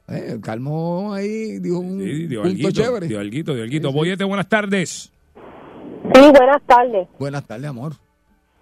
eh, 0.09 0.37
calmó 0.41 1.13
ahí, 1.13 1.59
dijo 1.59 1.79
un 1.79 1.99
Sí, 1.99 2.27
dio 2.27 2.41
punto 2.43 2.47
alguito, 2.57 2.71
chévere. 2.71 3.07
dio 3.07 3.19
alguito, 3.19 3.53
dio 3.55 3.63
alguito. 3.63 3.91
Boyete, 3.91 4.23
buenas 4.23 4.47
tardes. 4.47 5.11
Sí, 6.13 6.21
buenas 6.31 6.61
tardes. 6.65 7.07
Buenas 7.19 7.45
tardes, 7.45 7.65
amor. 7.69 7.93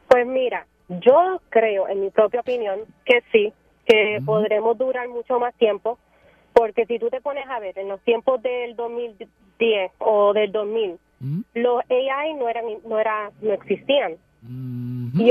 Pues 0.07 0.25
mira, 0.25 0.65
yo 0.89 1.41
creo, 1.49 1.87
en 1.89 2.01
mi 2.01 2.09
propia 2.09 2.39
opinión, 2.39 2.79
que 3.05 3.19
sí, 3.31 3.53
que 3.85 4.19
podremos 4.25 4.77
durar 4.77 5.07
mucho 5.09 5.39
más 5.39 5.53
tiempo, 5.55 5.97
porque 6.53 6.85
si 6.85 6.99
tú 6.99 7.09
te 7.09 7.21
pones 7.21 7.45
a 7.49 7.59
ver, 7.59 7.77
en 7.77 7.89
los 7.89 7.99
tiempos 8.01 8.41
del 8.41 8.75
2010 8.75 9.91
o 9.99 10.33
del 10.33 10.51
2000, 10.51 10.97
los 11.53 11.81
AI 11.89 12.33
no 12.35 12.49
eran, 12.49 12.65
no 12.87 12.99
era, 12.99 13.31
no 13.41 13.53
existían. 13.53 14.13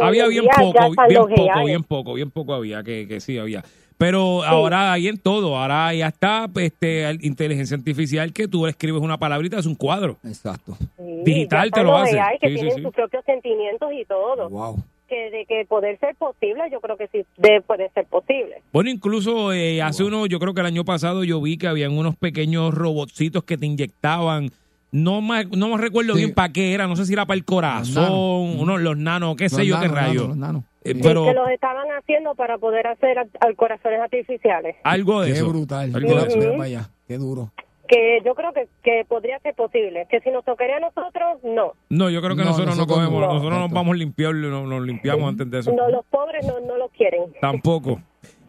Había 0.02 0.24
en 0.24 0.30
bien 0.30 0.44
poco, 0.56 1.06
bien 1.08 1.22
poco, 1.24 1.52
AI. 1.52 1.66
bien 1.66 1.82
poco, 1.84 2.14
bien 2.14 2.30
poco 2.30 2.54
había, 2.54 2.82
que, 2.82 3.06
que 3.06 3.20
sí 3.20 3.38
había. 3.38 3.62
Pero 3.96 4.42
ahora 4.42 4.92
hay 4.92 5.06
en 5.06 5.18
todo, 5.18 5.56
ahora 5.56 5.94
ya 5.94 6.08
está 6.08 6.48
este, 6.56 7.08
el- 7.08 7.24
inteligencia 7.24 7.76
artificial 7.76 8.32
que 8.32 8.48
tú 8.48 8.64
le 8.64 8.70
escribes 8.70 9.00
una 9.00 9.18
palabrita, 9.18 9.56
es 9.58 9.66
un 9.66 9.76
cuadro. 9.76 10.16
Exacto. 10.24 10.76
Sí, 10.96 11.22
digital 11.24 11.70
te 11.70 11.82
lo 11.84 11.92
los 11.92 12.02
hace. 12.02 12.18
AI 12.18 12.38
que 12.40 12.48
Sí, 12.48 12.54
tienen 12.54 12.74
sí. 12.74 12.82
sus 12.82 12.92
propios 12.92 13.24
sentimientos 13.24 13.92
y 13.92 14.04
todo. 14.04 14.48
Wow. 14.50 14.76
Que 15.14 15.30
de 15.30 15.46
que 15.46 15.64
poder 15.68 15.96
ser 16.00 16.16
posible, 16.16 16.64
yo 16.72 16.80
creo 16.80 16.96
que 16.96 17.06
sí 17.06 17.24
debe 17.36 17.60
poder 17.60 17.88
ser 17.94 18.04
posible. 18.06 18.62
Bueno, 18.72 18.90
incluso 18.90 19.52
eh, 19.52 19.80
hace 19.80 20.02
uno, 20.02 20.26
yo 20.26 20.40
creo 20.40 20.54
que 20.54 20.60
el 20.60 20.66
año 20.66 20.84
pasado 20.84 21.22
yo 21.22 21.40
vi 21.40 21.56
que 21.56 21.68
habían 21.68 21.96
unos 21.96 22.16
pequeños 22.16 22.74
robotcitos 22.74 23.44
que 23.44 23.56
te 23.56 23.66
inyectaban. 23.66 24.50
No 24.90 25.20
me, 25.20 25.44
no 25.44 25.68
me 25.68 25.76
recuerdo 25.78 26.14
Sí. 26.14 26.18
bien 26.18 26.34
para 26.34 26.52
qué 26.52 26.74
era, 26.74 26.88
no 26.88 26.96
sé 26.96 27.04
si 27.06 27.12
era 27.12 27.26
para 27.26 27.36
el 27.36 27.44
corazón, 27.44 28.58
unos 28.58 28.80
los 28.80 28.96
nanos, 28.96 29.36
qué 29.36 29.48
sé 29.48 29.58
Los 29.58 29.66
yo 29.68 29.74
qué 29.80 29.86
nanos, 29.88 29.96
rayo. 29.96 30.12
nanos, 30.22 30.28
los 30.28 30.36
nanos. 30.36 30.64
Eh, 30.84 30.94
pero 31.00 31.24
que 31.24 31.32
los 31.34 31.48
estaban 31.50 31.86
haciendo 31.98 32.34
para 32.34 32.58
poder 32.58 32.86
hacer 32.88 33.16
al 33.40 33.54
corazones 33.56 34.00
artificiales. 34.00 34.74
algo 34.82 35.20
de 35.22 35.28
Qué 35.32 35.38
eso. 35.38 35.48
brutal. 35.48 35.92
Algo 35.94 36.14
de 36.24 36.26
eso. 36.26 36.62
allá. 36.62 36.88
Qué 37.06 37.18
duro. 37.18 37.52
Que 37.88 38.20
yo 38.24 38.34
creo 38.34 38.52
que, 38.52 38.66
que 38.82 39.04
podría 39.06 39.38
ser 39.40 39.54
posible. 39.54 40.06
Que 40.10 40.20
si 40.20 40.30
nos 40.30 40.44
tocaría 40.44 40.76
a 40.76 40.80
nosotros, 40.80 41.38
no. 41.44 41.72
No, 41.90 42.08
yo 42.10 42.20
creo 42.22 42.34
que 42.36 42.42
No, 42.42 42.50
nosotros, 42.50 42.76
nosotros 42.76 42.88
no 42.88 42.94
cogemos, 43.10 43.20
no. 43.20 43.34
nosotros 43.34 43.58
nos 43.60 43.70
vamos 43.70 43.92
a 43.94 43.96
limpiar, 43.96 44.34
nos, 44.34 44.66
nos 44.68 44.82
limpiamos 44.82 45.28
antes 45.28 45.50
de 45.50 45.58
eso. 45.58 45.72
no 45.72 45.88
los 45.90 46.04
pobres 46.06 46.46
no, 46.46 46.60
no 46.60 46.76
lo 46.78 46.88
quieren. 46.88 47.22
Tampoco. 47.40 48.00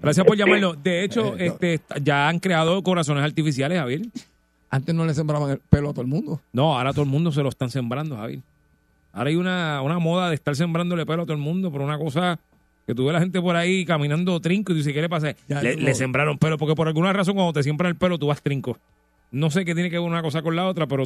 Gracias 0.01 0.25
por 0.25 0.37
llamarlo. 0.37 0.73
De 0.73 1.03
hecho, 1.03 1.35
Eh, 1.37 1.47
este, 1.47 1.79
ya 2.01 2.27
han 2.29 2.39
creado 2.39 2.81
corazones 2.83 3.23
artificiales, 3.23 3.77
Javier. 3.79 4.01
Antes 4.69 4.93
no 4.95 5.05
le 5.05 5.13
sembraban 5.13 5.49
el 5.51 5.59
pelo 5.59 5.89
a 5.89 5.91
todo 5.93 6.01
el 6.01 6.07
mundo. 6.07 6.39
No, 6.53 6.77
ahora 6.77 6.91
todo 6.91 7.03
el 7.03 7.09
mundo 7.09 7.31
se 7.31 7.41
lo 7.43 7.49
están 7.49 7.69
sembrando, 7.69 8.15
Javier. 8.17 8.39
Ahora 9.13 9.29
hay 9.29 9.35
una, 9.37 9.81
una 9.81 9.99
moda 9.99 10.29
de 10.29 10.35
estar 10.35 10.55
sembrándole 10.55 11.05
pelo 11.05 11.23
a 11.23 11.25
todo 11.25 11.35
el 11.35 11.41
mundo 11.41 11.71
por 11.71 11.81
una 11.81 11.97
cosa 11.97 12.39
que 12.85 12.93
tú 12.93 13.05
ves 13.05 13.13
la 13.13 13.19
gente 13.19 13.41
por 13.41 13.55
ahí 13.55 13.83
caminando 13.85 14.39
trinco 14.41 14.71
y 14.71 14.75
tú 14.75 14.77
dices, 14.79 14.93
¿qué 14.93 15.01
le 15.01 15.09
pasa? 15.09 15.33
Ya, 15.47 15.61
le, 15.61 15.75
no. 15.77 15.83
le 15.83 15.93
sembraron 15.95 16.37
pelo, 16.37 16.57
porque 16.57 16.75
por 16.75 16.87
alguna 16.87 17.13
razón 17.13 17.35
cuando 17.35 17.53
te 17.53 17.63
siembran 17.63 17.89
el 17.91 17.95
pelo 17.97 18.17
tú 18.19 18.27
vas 18.27 18.41
trinco. 18.41 18.77
No 19.35 19.49
sé 19.51 19.65
qué 19.65 19.73
tiene 19.73 19.89
que 19.89 19.99
ver 19.99 20.07
una 20.07 20.21
cosa 20.21 20.41
con 20.41 20.55
la 20.55 20.65
otra, 20.67 20.87
pero 20.87 21.03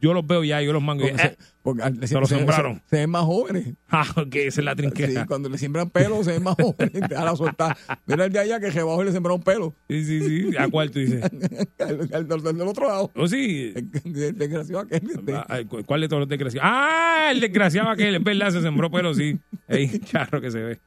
yo 0.00 0.14
los 0.14 0.26
veo 0.26 0.42
ya, 0.44 0.60
yo 0.62 0.72
los 0.72 0.82
mango. 0.82 1.04
y- 1.06 1.10
Porque, 1.10 1.22
eh, 1.22 1.28
se, 1.30 1.36
porque 1.62 1.82
al- 1.82 2.08
se 2.08 2.14
lo 2.20 2.26
sembraron. 2.26 2.74
Se, 2.84 2.90
se 2.90 2.96
ven 2.98 3.10
más 3.10 3.22
jóvenes. 3.24 3.74
ah, 3.90 4.04
ok, 4.16 4.34
esa 4.34 4.60
es 4.60 4.64
la 4.64 4.72
Sí, 4.72 4.76
trinquera. 4.78 5.26
cuando 5.26 5.48
le 5.48 5.58
siembran 5.58 5.90
pelo, 5.90 6.22
se 6.24 6.32
ven 6.32 6.42
más 6.42 6.54
jóvenes. 6.56 7.02
A 7.16 7.24
la 7.24 7.36
soltar. 7.36 7.76
Mira 8.06 8.24
el 8.24 8.32
de 8.32 8.38
allá 8.40 8.58
que 8.60 8.70
rebajo 8.70 9.02
le 9.04 9.12
sembraron 9.12 9.42
pelo. 9.42 9.74
Sí, 9.88 10.04
sí, 10.04 10.20
sí. 10.50 10.56
¿A 10.56 10.68
cuál 10.68 10.90
tú 10.90 10.98
dices? 11.00 11.22
al, 11.22 11.30
al- 12.12 12.32
al 12.32 12.56
del 12.58 12.68
otro 12.68 12.86
lado. 12.88 13.10
¿O 13.14 13.28
sí? 13.28 13.72
El 13.74 13.90
desgraciado 14.36 14.80
aquel. 14.80 15.02
este. 15.10 15.34
Ah, 15.34 15.60
¿cu- 15.68 15.84
¿Cuál 15.84 16.00
de 16.00 16.08
todos 16.08 16.20
los 16.20 16.28
desgraciados? 16.28 16.68
Ah, 16.72 17.28
el 17.32 17.40
desgraciado 17.40 17.90
aquel, 17.90 18.14
es 18.16 18.22
verdad, 18.24 18.50
se 18.50 18.60
sembró 18.62 18.90
pelo, 18.90 19.14
sí. 19.14 19.38
Ey, 19.68 19.98
charro 20.04 20.40
que 20.40 20.50
se 20.50 20.58
ve. 20.62 20.78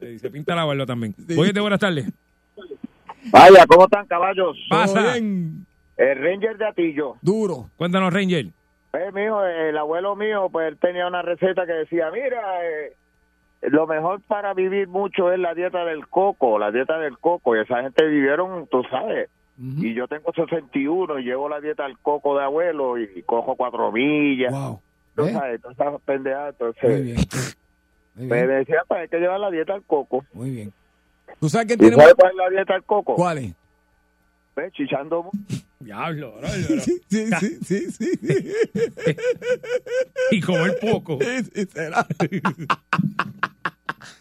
Ey, 0.00 0.18
se 0.18 0.30
pinta 0.30 0.54
la 0.54 0.64
barba 0.64 0.86
también. 0.86 1.14
Sí. 1.26 1.34
Oye, 1.38 1.52
buenas 1.60 1.80
tardes. 1.80 2.06
Vaya, 3.30 3.66
¿cómo 3.66 3.84
están, 3.84 4.06
caballos? 4.06 4.56
Todo 4.70 4.80
Pasa. 4.80 5.12
bien. 5.14 5.66
El 5.98 6.22
Ranger 6.22 6.56
de 6.56 6.66
Atillo. 6.66 7.16
Duro. 7.20 7.70
Cuéntanos, 7.76 8.12
Ranger. 8.12 8.46
Pues, 8.92 9.12
mijo, 9.12 9.44
el 9.44 9.76
abuelo 9.76 10.16
mío, 10.16 10.48
pues 10.50 10.68
él 10.68 10.78
tenía 10.78 11.06
una 11.06 11.22
receta 11.22 11.66
que 11.66 11.72
decía, 11.72 12.10
mira, 12.10 12.64
eh, 12.64 12.96
lo 13.62 13.86
mejor 13.86 14.20
para 14.22 14.54
vivir 14.54 14.88
mucho 14.88 15.32
es 15.32 15.38
la 15.38 15.54
dieta 15.54 15.84
del 15.84 16.06
coco, 16.06 16.58
la 16.58 16.70
dieta 16.70 16.98
del 16.98 17.18
coco. 17.18 17.56
Y 17.56 17.60
esa 17.60 17.82
gente 17.82 18.06
vivieron, 18.06 18.66
tú 18.68 18.82
sabes. 18.90 19.28
Y 19.60 19.92
yo 19.92 20.06
tengo 20.06 20.32
61 20.32 21.18
y 21.18 21.24
llevo 21.24 21.48
la 21.48 21.60
dieta 21.60 21.82
del 21.82 21.98
coco 21.98 22.38
de 22.38 22.44
abuelo 22.44 22.96
y 22.96 23.22
cojo 23.24 23.56
cuatro 23.56 23.90
millas. 23.90 24.52
Wow. 24.52 24.80
Tú 25.16 25.24
¿Eh? 25.24 25.32
sabes, 25.32 25.60
todas 25.60 25.76
esas 25.76 26.00
pendejadas. 26.02 26.54
Muy 26.60 26.68
Entonces, 26.68 27.04
bien. 27.04 27.16
Muy 28.14 28.26
me 28.28 28.46
decía, 28.46 28.82
pues 28.86 29.00
hay 29.00 29.08
que 29.08 29.18
llevar 29.18 29.40
la 29.40 29.50
dieta 29.50 29.72
del 29.72 29.82
coco. 29.82 30.24
Muy 30.32 30.50
bien. 30.50 30.72
¿Tú 31.40 31.48
sabes 31.48 31.66
quién 31.66 31.78
¿Y 31.80 31.82
tiene 31.82 31.96
cuál 31.96 32.30
es 32.30 32.36
la 32.36 32.50
dieta 32.50 32.74
del 32.74 32.84
coco? 32.84 33.16
¿Cuál 33.16 33.38
es? 33.38 33.54
Pues, 34.54 34.72
chichando. 34.74 35.28
Diablo, 35.80 36.32
bro, 36.38 36.48
bro. 36.48 36.80
Sí, 36.80 37.00
sí, 37.08 37.26
sí, 37.40 37.58
sí, 37.64 37.86
sí. 37.98 38.10
Y 40.32 40.40
comer 40.40 40.76
poco. 40.80 41.18
Sí, 41.20 41.44
sí, 41.54 41.66
será. 41.72 42.06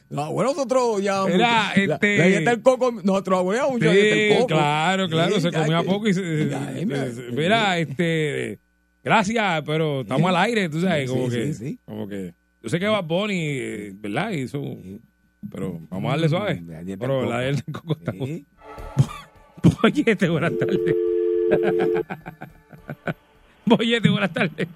Los 0.09 0.25
abuelos 0.25 0.55
nosotros 0.55 1.01
ya... 1.03 1.23
Era, 1.23 1.25
mucho- 1.25 1.37
la- 1.37 1.73
este- 1.75 2.17
La, 2.17 2.25
dieta 2.27 2.49
del 2.51 2.61
coco, 2.61 2.91
nosotros 3.03 3.39
abuelos 3.39 3.67
ya 3.79 3.91
del 3.91 4.35
coco. 4.35 4.47
claro, 4.47 5.09
claro, 5.09 5.35
Sí, 5.35 5.41
se 5.41 5.51
ya 5.51 5.59
comía 5.63 5.81
que- 5.81 5.85
poco 5.85 6.07
y 6.07 6.13
se... 6.13 6.49
ya, 6.49 6.73
se- 6.73 6.85
mira, 6.85 7.11
se- 7.11 7.31
mira, 7.33 7.77
este... 7.79 8.59
Gracias, 9.03 9.63
pero 9.65 10.01
estamos 10.01 10.29
al 10.29 10.37
aire, 10.37 10.69
tú 10.69 10.79
sabes, 10.81 11.09
Sí, 11.09 11.15
como 11.15 11.29
sí, 11.29 11.37
que... 11.37 11.77
Como 11.85 12.07
que... 12.07 12.33
Yo 12.63 12.69
sé 12.69 12.79
que 12.79 12.87
va 12.87 13.01
Bonnie, 13.01 13.57
eh, 13.59 13.91
¿verdad? 13.95 14.31
Y 14.31 14.41
eso... 14.43 14.61
Pero 15.51 15.79
vamos 15.89 16.07
a 16.09 16.11
darle 16.11 16.29
suave. 16.29 16.55
Mm, 16.61 16.69
la 16.71 16.83
dieta 16.83 16.99
Pero 17.01 17.25
la 17.29 17.41
dieta 17.41 17.63
del 17.65 17.73
coco 17.73 17.93
está... 17.99 18.11
Sí. 18.13 18.45
Boyete, 19.81 20.29
buenas 20.29 20.57
tardes. 20.57 20.95
Boyete, 23.65 24.09
buenas 24.09 24.31
tardes. 24.33 24.67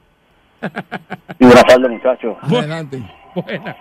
Buenas 1.39 1.63
tardes, 1.65 1.89
muchachos. 1.89 2.37
Adelante. 2.41 3.01
Buena. 3.35 3.75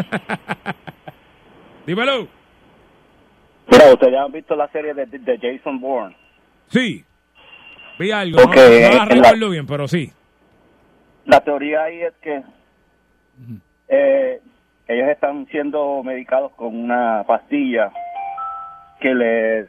Dímelo. 1.86 2.28
Mira, 3.70 3.92
ustedes 3.92 4.12
ya 4.12 4.22
han 4.24 4.32
visto 4.32 4.56
la 4.56 4.68
serie 4.68 4.94
de, 4.94 5.06
de 5.06 5.38
Jason 5.38 5.80
Bourne. 5.80 6.16
Sí. 6.68 7.04
Vi 7.98 8.10
algo. 8.10 8.38
no- 8.38 8.44
Ok, 8.44 8.56
no, 8.56 8.62
la 8.62 8.88
en 8.88 8.96
la- 8.96 9.04
recuerdo 9.06 9.50
bien, 9.50 9.66
pero 9.66 9.86
sí. 9.88 10.12
La 11.26 11.40
teoría 11.40 11.84
ahí 11.84 12.00
es 12.02 12.14
que 12.22 12.42
eh, 13.88 14.40
ellos 14.88 15.08
están 15.08 15.46
siendo 15.50 16.02
medicados 16.02 16.52
con 16.52 16.74
una 16.76 17.24
pastilla 17.26 17.90
que 19.00 19.14
les 19.14 19.68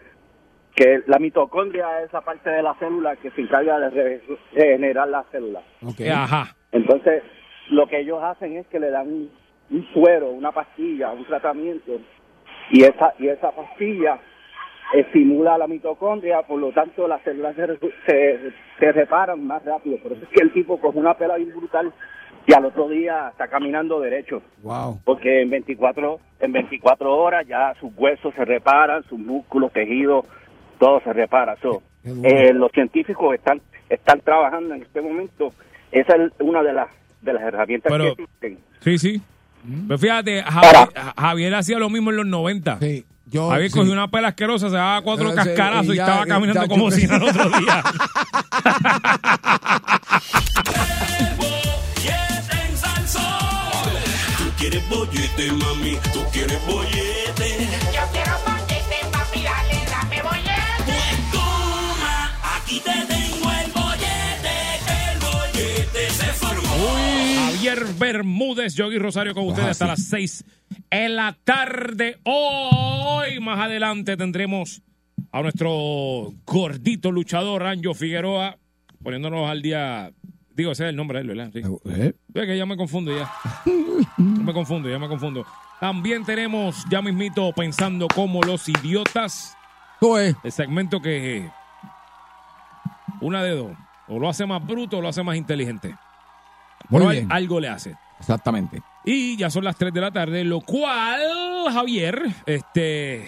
que 0.76 1.02
la 1.08 1.20
mitocondria 1.20 2.00
es 2.02 2.08
esa 2.10 2.22
parte 2.22 2.50
de 2.50 2.64
la 2.64 2.74
célula 2.76 3.16
que 3.18 3.32
se 3.32 3.42
encarga 3.42 3.80
de 3.80 3.90
re- 3.90 4.22
regenerar 4.54 5.08
la 5.10 5.24
célula. 5.32 5.62
Ok. 5.86 6.00
Eh, 6.00 6.12
Ajá. 6.12 6.56
Entonces, 6.72 7.24
lo 7.70 7.88
que 7.88 8.00
ellos 8.00 8.24
hacen 8.24 8.58
es 8.58 8.66
que 8.68 8.80
le 8.80 8.90
dan 8.90 9.08
un, 9.08 9.32
un 9.70 9.88
suero, 9.94 10.30
una 10.30 10.52
pastilla, 10.52 11.12
un 11.12 11.26
tratamiento, 11.26 12.00
y 12.72 12.84
esa, 12.84 13.14
y 13.20 13.28
esa 13.28 13.52
pastilla 13.52 14.20
estimula 14.94 15.58
la 15.58 15.68
mitocondria, 15.68 16.42
por 16.44 16.60
lo 16.60 16.72
tanto 16.72 17.08
las 17.08 17.22
células 17.24 17.56
se, 17.56 17.68
se, 18.06 18.52
se 18.80 18.92
reparan 18.92 19.46
más 19.46 19.64
rápido. 19.64 19.98
Por 19.98 20.14
eso 20.14 20.24
es 20.24 20.30
que 20.30 20.42
el 20.44 20.52
tipo 20.54 20.80
coge 20.80 20.98
una 20.98 21.14
pela 21.16 21.36
bien 21.38 21.50
brutal 21.56 21.92
y 22.46 22.54
al 22.54 22.66
otro 22.66 22.90
día 22.90 23.30
está 23.30 23.48
caminando 23.48 24.00
derecho, 24.00 24.42
Wow. 24.64 25.00
porque 25.06 25.42
en 25.42 25.50
24, 25.50 26.20
en 26.40 26.52
24 26.52 27.16
horas 27.18 27.46
ya 27.48 27.74
sus 27.80 27.92
huesos 27.96 28.34
se 28.36 28.44
reparan, 28.46 29.04
sus 29.04 29.20
músculos, 29.20 29.72
tejidos, 29.72 30.26
todo 30.82 31.00
se 31.04 31.14
repara. 31.14 31.56
So, 31.62 31.82
eh, 32.04 32.52
los 32.54 32.72
científicos 32.72 33.36
están, 33.36 33.62
están 33.88 34.20
trabajando 34.22 34.74
en 34.74 34.82
este 34.82 35.00
momento. 35.00 35.54
Esa 35.92 36.16
es 36.16 36.32
una 36.40 36.64
de 36.64 36.74
las, 36.74 36.88
de 37.22 37.34
las 37.34 37.44
herramientas 37.44 37.92
Pero- 37.92 38.16
que 38.16 38.24
existen. 38.24 38.60
Sí, 38.80 38.98
sí. 38.98 39.22
Mm. 39.64 39.88
Pero 39.88 39.98
fíjate, 40.00 40.42
Javier, 40.42 40.90
Javier 41.16 41.56
hacía 41.56 41.78
lo 41.78 41.90
mismo 41.92 42.10
en 42.10 42.18
los 42.18 42.26
90. 42.26 42.80
Sí. 42.80 43.06
Yo, 43.28 43.50
Javier 43.50 43.70
sí. 43.70 43.78
cogió 43.78 43.94
una 43.94 44.08
pela 44.10 44.30
asquerosa, 44.30 44.70
se 44.72 44.76
daba 44.76 45.02
cuatro 45.04 45.28
Ese- 45.28 45.36
cascarazos 45.36 45.90
y, 45.90 45.94
y 45.94 45.96
ya, 45.98 46.04
estaba 46.06 46.24
eh, 46.24 46.28
caminando 46.28 46.62
ya, 46.64 46.68
como 46.68 46.90
yo- 46.90 46.96
si 46.96 47.06
nada 47.08 47.18
el 47.18 47.30
otro 47.30 47.50
día. 47.60 47.84
Tú 54.38 54.52
quieres 54.58 54.90
bollete, 54.90 55.52
mami, 55.52 55.98
tú 56.14 56.20
quieres 56.32 56.60
bollete. 56.66 57.68
Yo 57.94 58.02
quiero 58.12 58.32
bollete, 58.46 58.61
aquí 62.72 62.80
te 62.80 63.06
tengo 63.06 63.52
el 63.52 63.72
bollete, 63.72 65.12
el 65.12 65.20
bollete 65.20 66.10
se 66.10 66.26
formó. 66.34 67.52
Javier 67.52 67.86
Bermúdez, 68.00 68.76
Yogi 68.76 68.98
Rosario 68.98 69.34
con 69.34 69.48
ustedes 69.48 69.68
Ah, 69.68 69.72
hasta 69.72 69.88
las 69.88 70.04
6 70.06 70.44
en 70.90 71.16
la 71.16 71.38
tarde. 71.44 72.20
Hoy, 72.24 73.40
más 73.42 73.60
adelante, 73.60 74.16
tendremos 74.16 74.82
a 75.32 75.42
nuestro 75.42 76.34
gordito 76.46 77.12
luchador 77.12 77.64
Anjo 77.64 77.94
Figueroa, 77.94 78.58
poniéndonos 79.04 79.50
al 79.50 79.62
día. 79.62 80.12
Digo, 80.56 80.72
ese 80.72 80.86
es 80.86 80.90
el 80.90 80.96
nombre 80.96 81.20
de 81.20 81.22
él, 81.24 81.28
¿verdad? 81.38 81.52
Sí. 81.54 81.62
¿Eh? 81.90 82.14
Ve 82.28 82.46
que 82.46 82.58
ya 82.58 82.66
me 82.66 82.78
confundo 82.78 83.12
ya. 83.18 83.30
Ya 83.66 83.74
me 84.18 84.54
confundo, 84.54 84.90
ya 84.90 85.00
me 85.00 85.08
confundo. 85.08 85.46
También 85.80 86.24
tenemos, 86.24 86.86
ya 86.90 87.02
mismito, 87.02 87.52
pensando 87.54 88.08
como 88.08 88.42
los 88.44 88.68
idiotas. 88.70 89.56
Tú 90.00 90.18
es. 90.18 90.36
El 90.44 90.52
segmento 90.52 91.02
que 91.02 91.50
una 93.22 93.44
de 93.44 93.52
dos. 93.56 93.72
O 94.08 94.20
lo 94.20 94.28
hace 94.30 94.46
más 94.46 94.66
bruto 94.66 94.98
o 94.98 95.02
lo 95.02 95.08
hace 95.08 95.24
más 95.24 95.38
inteligente. 95.38 95.90
Muy 96.90 97.00
Pero 97.00 97.10
al- 97.10 97.16
bien. 97.16 97.32
algo 97.32 97.60
le 97.60 97.70
hace. 97.70 97.96
Exactamente. 98.20 98.82
Y 99.06 99.36
ya 99.38 99.50
son 99.50 99.64
las 99.64 99.78
3 99.78 99.94
de 99.94 100.02
la 100.02 100.12
tarde, 100.12 100.44
lo 100.44 100.62
cual, 100.62 101.22
Javier, 101.72 102.22
este. 102.46 103.26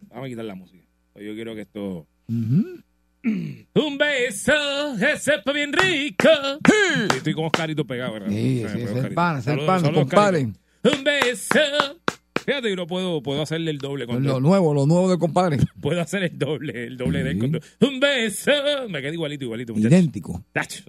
Déjame 0.00 0.28
quitar 0.28 0.44
la 0.44 0.54
música. 0.54 0.84
Yo 1.14 1.34
quiero 1.34 1.54
que 1.54 1.62
esto. 1.62 2.06
Un 2.28 3.98
beso, 3.98 4.94
ese 4.94 5.42
fue 5.42 5.52
bien 5.54 5.72
rico. 5.72 6.28
Sí, 6.66 7.16
Estoy 7.16 7.34
con 7.34 7.44
Oscarito 7.46 7.84
pegado, 7.86 8.12
¿verdad? 8.14 8.28
Sí, 8.30 8.58
Se 8.60 8.64
me 8.64 8.70
sí, 8.70 8.78
pegó 8.86 8.98
es 8.98 9.04
el 9.04 9.14
pan, 9.14 9.38
es 9.38 9.46
el 9.46 9.66
pan, 9.66 9.92
compadre. 9.94 10.40
Un 10.84 11.04
beso. 11.04 11.58
Fíjate, 12.48 12.70
yo 12.70 12.76
no 12.76 12.86
puedo, 12.86 13.22
puedo 13.22 13.42
hacerle 13.42 13.70
el 13.70 13.76
doble. 13.76 14.06
Con 14.06 14.24
Lo 14.24 14.40
nuevo, 14.40 14.72
lo 14.72 14.86
nuevo 14.86 15.10
de 15.10 15.18
compadre. 15.18 15.58
Puedo 15.82 16.00
hacer 16.00 16.22
el 16.22 16.38
doble, 16.38 16.84
el 16.86 16.96
doble 16.96 17.22
de 17.22 17.32
él. 17.32 17.60
Un 17.82 18.00
beso. 18.00 18.50
Me 18.88 19.02
queda 19.02 19.12
igualito, 19.12 19.44
igualito. 19.44 19.74
Idéntico. 19.76 20.42
Tacho. 20.52 20.84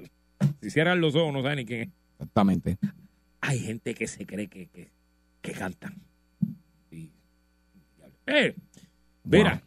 Si 0.62 0.70
cierran 0.70 1.02
los 1.02 1.16
ojos, 1.16 1.34
no 1.34 1.42
saben 1.42 1.58
ni 1.58 1.66
quién 1.66 1.82
es. 1.82 1.90
Exactamente. 2.14 2.78
Hay 3.42 3.60
gente 3.60 3.94
que 3.94 4.08
se 4.08 4.26
cree 4.26 4.48
que, 4.48 4.68
que, 4.68 4.90
que 5.42 5.52
cantan. 5.52 5.96
Y- 6.92 7.12
Eh, 8.26 8.56
mira. 9.26 9.62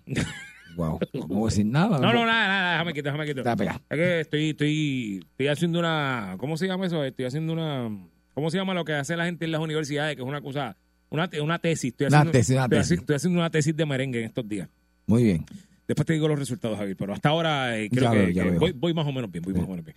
Wow. 0.76 0.98
No 1.12 1.26
voy 1.26 1.42
a 1.42 1.50
decir 1.50 1.66
nada. 1.66 1.98
No, 1.98 2.10
no, 2.14 2.24
nada, 2.24 2.48
nada, 2.48 2.72
déjame 2.72 2.94
quitar, 2.94 3.12
déjame 3.12 3.28
quitar. 3.34 3.60
Está. 3.60 3.82
Es 3.90 3.96
que 3.98 4.20
estoy, 4.20 4.48
estoy, 4.50 5.26
estoy 5.32 5.48
haciendo 5.48 5.78
una, 5.78 6.36
¿cómo 6.38 6.56
se 6.56 6.66
llama 6.66 6.86
eso? 6.86 7.04
Estoy 7.04 7.26
haciendo 7.26 7.52
una, 7.52 7.90
¿cómo 8.32 8.50
se 8.50 8.56
llama 8.56 8.72
lo 8.72 8.86
que 8.86 8.94
hace 8.94 9.14
la 9.14 9.26
gente 9.26 9.44
en 9.44 9.52
las 9.52 9.60
universidades? 9.60 10.16
Que 10.16 10.22
es 10.22 10.26
una 10.28 10.40
cosa, 10.40 10.78
una, 11.12 11.30
una 11.42 11.58
tesis. 11.58 11.92
Estoy 11.92 12.06
Una 12.08 12.18
haciendo, 12.18 12.32
tesis, 12.32 12.56
una 12.56 12.68
tesis. 12.68 12.90
haci- 12.98 13.00
estoy 13.00 13.16
haciendo 13.16 13.38
una 13.40 13.50
tesis 13.50 13.76
de 13.76 13.86
merengue 13.86 14.18
en 14.20 14.24
estos 14.26 14.48
días. 14.48 14.68
Muy 15.06 15.22
bien. 15.24 15.44
Después 15.86 16.06
te 16.06 16.12
digo 16.14 16.28
los 16.28 16.38
resultados, 16.38 16.78
Javier, 16.78 16.96
pero 16.96 17.12
hasta 17.12 17.28
ahora 17.28 17.78
eh, 17.78 17.90
creo 17.90 18.04
Ya 18.04 18.10
que, 18.12 18.16
veo, 18.18 18.28
ya 18.30 18.42
que 18.44 18.50
veo. 18.50 18.60
voy, 18.60 18.72
voy 18.72 18.94
más 18.94 19.06
o 19.06 19.12
menos 19.12 19.30
bien, 19.30 19.42
voy 19.44 19.52
más 19.54 19.64
o 19.64 19.68
menos 19.68 19.84
bien. 19.84 19.96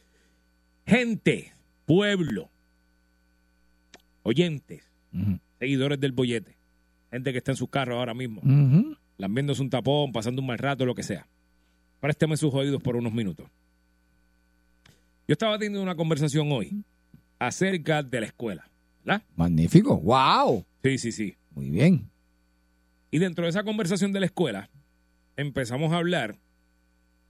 Gente, 0.85 1.53
pueblo, 1.85 2.49
oyentes, 4.23 4.83
seguidores 5.59 5.99
del 5.99 6.11
bollete, 6.11 6.55
gente 7.11 7.31
que 7.31 7.37
está 7.37 7.51
en 7.51 7.57
sus 7.57 7.69
carros 7.69 7.97
ahora 7.97 8.13
mismo, 8.13 8.41
Ujú. 8.41 8.95
lambiéndose 9.17 9.61
un 9.61 9.69
tapón, 9.69 10.11
pasando 10.11 10.41
un 10.41 10.47
mal 10.47 10.57
rato, 10.57 10.85
lo 10.85 10.95
que 10.95 11.03
sea. 11.03 11.25
Présteme 11.99 12.35
sus 12.37 12.53
oídos 12.53 12.81
por 12.81 12.95
unos 12.95 13.13
minutos. 13.13 13.47
Yo 15.27 15.33
estaba 15.33 15.57
teniendo 15.57 15.81
una 15.81 15.95
conversación 15.95 16.51
hoy 16.51 16.83
acerca 17.39 18.03
de 18.03 18.19
la 18.21 18.25
escuela, 18.27 18.67
¿verdad? 19.03 19.23
Magnífico. 19.35 19.97
Wow. 19.97 20.65
Sí, 20.85 20.99
sí, 20.99 21.11
sí. 21.11 21.35
Muy 21.55 21.71
bien. 21.71 22.11
Y 23.09 23.17
dentro 23.17 23.45
de 23.45 23.49
esa 23.49 23.63
conversación 23.63 24.13
de 24.13 24.19
la 24.19 24.27
escuela, 24.27 24.69
empezamos 25.35 25.91
a 25.91 25.97
hablar 25.97 26.37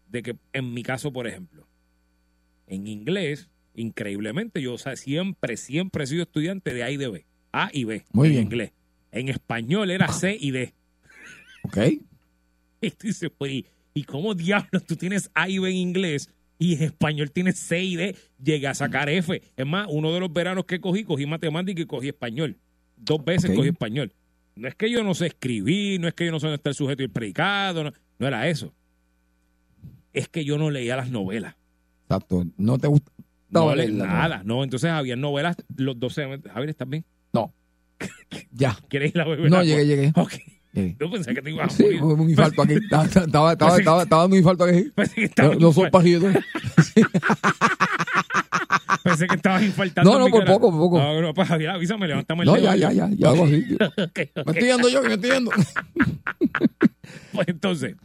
de 0.09 0.23
que, 0.23 0.35
en 0.51 0.73
mi 0.73 0.83
caso, 0.83 1.13
por 1.13 1.25
ejemplo, 1.25 1.65
en 2.67 2.85
inglés, 2.85 3.47
increíblemente, 3.73 4.61
yo 4.61 4.73
o 4.73 4.77
sea, 4.77 4.97
siempre, 4.97 5.55
siempre 5.55 6.03
he 6.03 6.07
sido 6.07 6.23
estudiante 6.23 6.73
de 6.73 6.83
A 6.83 6.91
y 6.91 6.97
de 6.97 7.07
B. 7.07 7.25
A 7.53 7.69
y 7.71 7.85
B. 7.85 8.03
Muy 8.11 8.27
en 8.27 8.33
bien. 8.33 8.43
inglés. 8.43 8.71
En 9.13 9.29
español 9.29 9.89
era 9.89 10.09
C 10.09 10.35
y 10.37 10.51
D. 10.51 10.73
Ok. 11.63 11.77
Y 12.81 12.91
tú 12.91 13.07
dices, 13.07 13.31
pues, 13.37 13.53
¿y, 13.53 13.65
y 13.93 14.03
cómo 14.03 14.35
diablos 14.35 14.85
tú 14.85 14.97
tienes 14.97 15.31
A 15.33 15.47
y 15.47 15.59
B 15.59 15.69
en 15.69 15.77
inglés 15.77 16.29
y 16.59 16.75
en 16.75 16.83
español 16.83 17.31
tienes 17.31 17.57
C 17.57 17.81
y 17.81 17.95
D? 17.95 18.17
Llega 18.43 18.71
a 18.71 18.73
sacar 18.75 19.07
F. 19.07 19.41
Es 19.55 19.65
más, 19.65 19.87
uno 19.89 20.13
de 20.13 20.19
los 20.19 20.33
veranos 20.33 20.65
que 20.65 20.81
cogí, 20.81 21.05
cogí 21.05 21.25
matemática 21.25 21.81
y 21.81 21.85
cogí 21.85 22.09
español. 22.09 22.59
Dos 22.97 23.23
veces 23.23 23.49
Ok. 23.51 23.55
cogí 23.57 23.69
español. 23.69 24.13
No 24.55 24.67
es 24.67 24.75
que 24.75 24.89
yo 24.89 25.03
no 25.03 25.13
sé 25.13 25.27
escribir, 25.27 25.99
no 25.99 26.07
es 26.07 26.13
que 26.13 26.25
yo 26.25 26.31
no 26.31 26.39
sé 26.39 26.47
dónde 26.47 26.55
está 26.55 26.69
el 26.69 26.75
sujeto 26.75 27.01
y 27.01 27.05
el 27.05 27.11
predicado, 27.11 27.83
no, 27.83 27.91
no 28.19 28.27
era 28.27 28.47
eso. 28.47 28.73
Es 30.13 30.29
que 30.29 30.45
yo 30.45 30.57
no 30.57 30.71
leía 30.71 30.95
las 30.95 31.09
novelas. 31.11 31.55
Exacto. 32.03 32.45
No 32.57 32.77
te 32.77 32.87
gusta. 32.87 33.11
No, 33.49 33.75
leí 33.75 33.91
la 33.91 34.05
nada, 34.07 34.41
no. 34.45 34.63
Entonces 34.63 34.89
había 34.89 35.15
novelas 35.15 35.57
los 35.75 35.99
12. 35.99 36.41
Javier, 36.51 36.69
¿estás 36.69 36.89
bien? 36.89 37.05
No. 37.33 37.53
Ya. 38.51 38.77
¿Quieres 38.89 39.13
ir 39.13 39.21
a 39.21 39.25
beber 39.25 39.49
No, 39.49 39.57
agua? 39.57 39.65
llegué, 39.65 39.85
llegué. 39.85 40.11
Ok. 40.15 40.33
Yo 40.99 41.09
pensé 41.09 41.33
que 41.33 41.41
te 41.41 41.51
ibas 41.51 41.73
a 41.73 41.77
Sí, 41.77 41.83
morir. 41.83 41.99
fue 41.99 42.13
un 42.15 42.29
infarto 42.29 42.61
aquí. 42.61 42.73
Estaba, 42.73 43.05
estaba, 43.05 43.51
estaba, 43.53 43.77
estaba, 43.77 44.05
dando 44.05 44.25
un 44.25 44.35
infarto 44.37 44.63
aquí. 44.65 44.91
No, 45.37 45.53
no 45.55 45.91
pajido. 45.91 46.29
Pensé 49.05 49.27
que 49.27 49.35
estabas 49.35 49.61
infartando. 49.61 50.11
No, 50.11 50.17
no, 50.17 50.27
por 50.31 50.45
poco, 50.45 50.71
por 50.71 50.79
poco. 50.79 50.97
No, 50.97 51.21
no, 51.21 51.31
pues 51.31 51.47
Javier, 51.47 51.69
avísame, 51.69 52.07
levántame 52.07 52.41
el 52.41 52.47
No, 52.47 52.57
ya, 52.57 52.75
ya, 52.75 52.91
ya. 52.91 53.07
Ya 53.15 53.29
hago 53.29 53.45
así. 53.45 53.63
Ok, 53.79 54.19
ok. 54.35 54.45
Me 54.47 54.51
estoy 54.51 54.67
yendo 54.67 54.89
yo, 54.89 55.01
que 55.03 55.07
me 55.09 55.13
estoy 55.13 55.29
yendo. 55.29 55.51
Pues 57.31 57.47
entonces, 57.47 57.95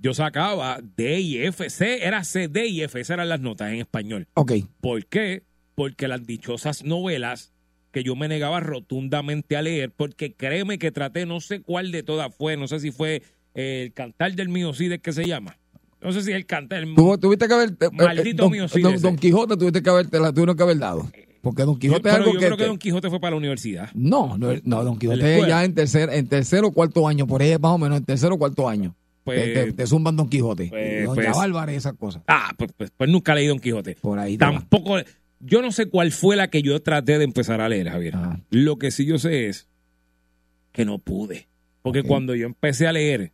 yo 0.00 0.14
sacaba 0.14 0.80
D 0.96 1.20
y 1.20 1.44
F. 1.44 1.68
C 1.68 2.06
era 2.06 2.24
C, 2.24 2.48
D 2.48 2.66
y 2.66 2.80
F. 2.80 2.98
Esas 2.98 3.16
eran 3.16 3.28
las 3.28 3.40
notas 3.40 3.72
en 3.72 3.80
español. 3.80 4.26
Ok. 4.32 4.52
¿Por 4.80 5.04
qué? 5.04 5.42
Porque 5.74 6.08
las 6.08 6.24
dichosas 6.24 6.82
novelas 6.82 7.52
que 7.90 8.02
yo 8.02 8.16
me 8.16 8.26
negaba 8.26 8.60
rotundamente 8.60 9.56
a 9.58 9.62
leer, 9.62 9.90
porque 9.90 10.32
créeme 10.32 10.78
que 10.78 10.92
traté, 10.92 11.26
no 11.26 11.40
sé 11.40 11.60
cuál 11.60 11.92
de 11.92 12.02
todas 12.02 12.34
fue, 12.34 12.56
no 12.56 12.68
sé 12.68 12.80
si 12.80 12.90
fue 12.90 13.22
eh, 13.54 13.82
el 13.84 13.92
cantar 13.92 14.32
del 14.34 14.48
miocides 14.48 15.00
que 15.00 15.12
se 15.12 15.26
llama. 15.26 15.58
No 16.04 16.12
sé 16.12 16.22
si 16.22 16.32
el 16.32 16.46
cantar. 16.46 16.82
el- 16.84 16.94
Tú 16.94 17.16
tuviste 17.18 17.48
que 17.48 17.54
haber. 17.54 17.70
eh, 17.80 17.88
Maldito 17.92 18.50
mío, 18.50 18.68
sí, 18.68 18.80
don, 18.80 19.00
don 19.00 19.16
Quijote 19.16 19.56
tuviste 19.56 19.82
que 19.82 19.90
haber, 19.90 20.06
te 20.08 20.20
la 20.20 20.32
tuvieron 20.32 20.56
que 20.56 20.62
haber 20.62 20.78
dado. 20.78 21.10
Porque 21.40 21.62
Don 21.64 21.74
yo, 21.74 21.78
Quijote 21.78 22.08
es 22.08 22.14
pero 22.14 22.16
algo 22.24 22.32
yo 22.34 22.38
que. 22.40 22.46
creo 22.46 22.56
que 22.56 22.64
Don 22.66 22.78
Quijote 22.78 23.10
fue 23.10 23.20
para 23.20 23.32
la 23.32 23.36
universidad. 23.36 23.90
No, 23.94 24.38
no, 24.38 24.48
no, 24.64 24.84
Don 24.84 24.98
Quijote 24.98 25.44
ya 25.46 25.64
en 25.64 25.74
tercer, 25.74 26.08
en 26.10 26.26
tercer 26.26 26.64
o 26.64 26.70
cuarto 26.70 27.06
año, 27.08 27.26
por 27.26 27.42
ahí 27.42 27.52
más 27.58 27.72
o 27.72 27.78
menos, 27.78 27.98
en 27.98 28.04
tercer 28.04 28.30
o 28.32 28.38
cuarto 28.38 28.68
año. 28.68 28.94
Pues- 29.24 29.42
te, 29.42 29.64
te- 29.64 29.72
te 29.72 29.86
zumban 29.86 30.16
Don 30.16 30.28
Quijote. 30.28 30.68
Pues- 30.68 31.04
Doña 31.06 31.32
pues- 31.32 31.72
y 31.72 31.76
esas 31.76 31.94
cosas. 31.94 32.22
Ah, 32.28 32.52
pues, 32.56 32.70
pues, 32.76 32.90
pues 32.96 33.10
nunca 33.10 33.34
leí 33.34 33.46
Don 33.46 33.58
Quijote. 33.58 33.96
Por 34.00 34.18
ahí. 34.18 34.36
va. 34.36 34.50
Tampoco. 34.52 34.96
Yo 35.40 35.60
no 35.60 35.72
sé 35.72 35.86
cuál 35.86 36.12
fue 36.12 36.36
la 36.36 36.48
que 36.48 36.62
yo 36.62 36.80
traté 36.80 37.18
de 37.18 37.24
empezar 37.24 37.60
a 37.60 37.68
leer, 37.68 37.88
Javier. 37.90 38.16
Ajá. 38.16 38.40
Lo 38.50 38.76
que 38.78 38.90
sí 38.90 39.04
yo 39.06 39.18
sé 39.18 39.48
es 39.48 39.68
que 40.72 40.84
no 40.84 40.98
pude. 40.98 41.48
Porque 41.82 42.02
cuando 42.02 42.34
yo 42.34 42.46
empecé 42.46 42.86
a 42.86 42.92
leer, 42.92 43.32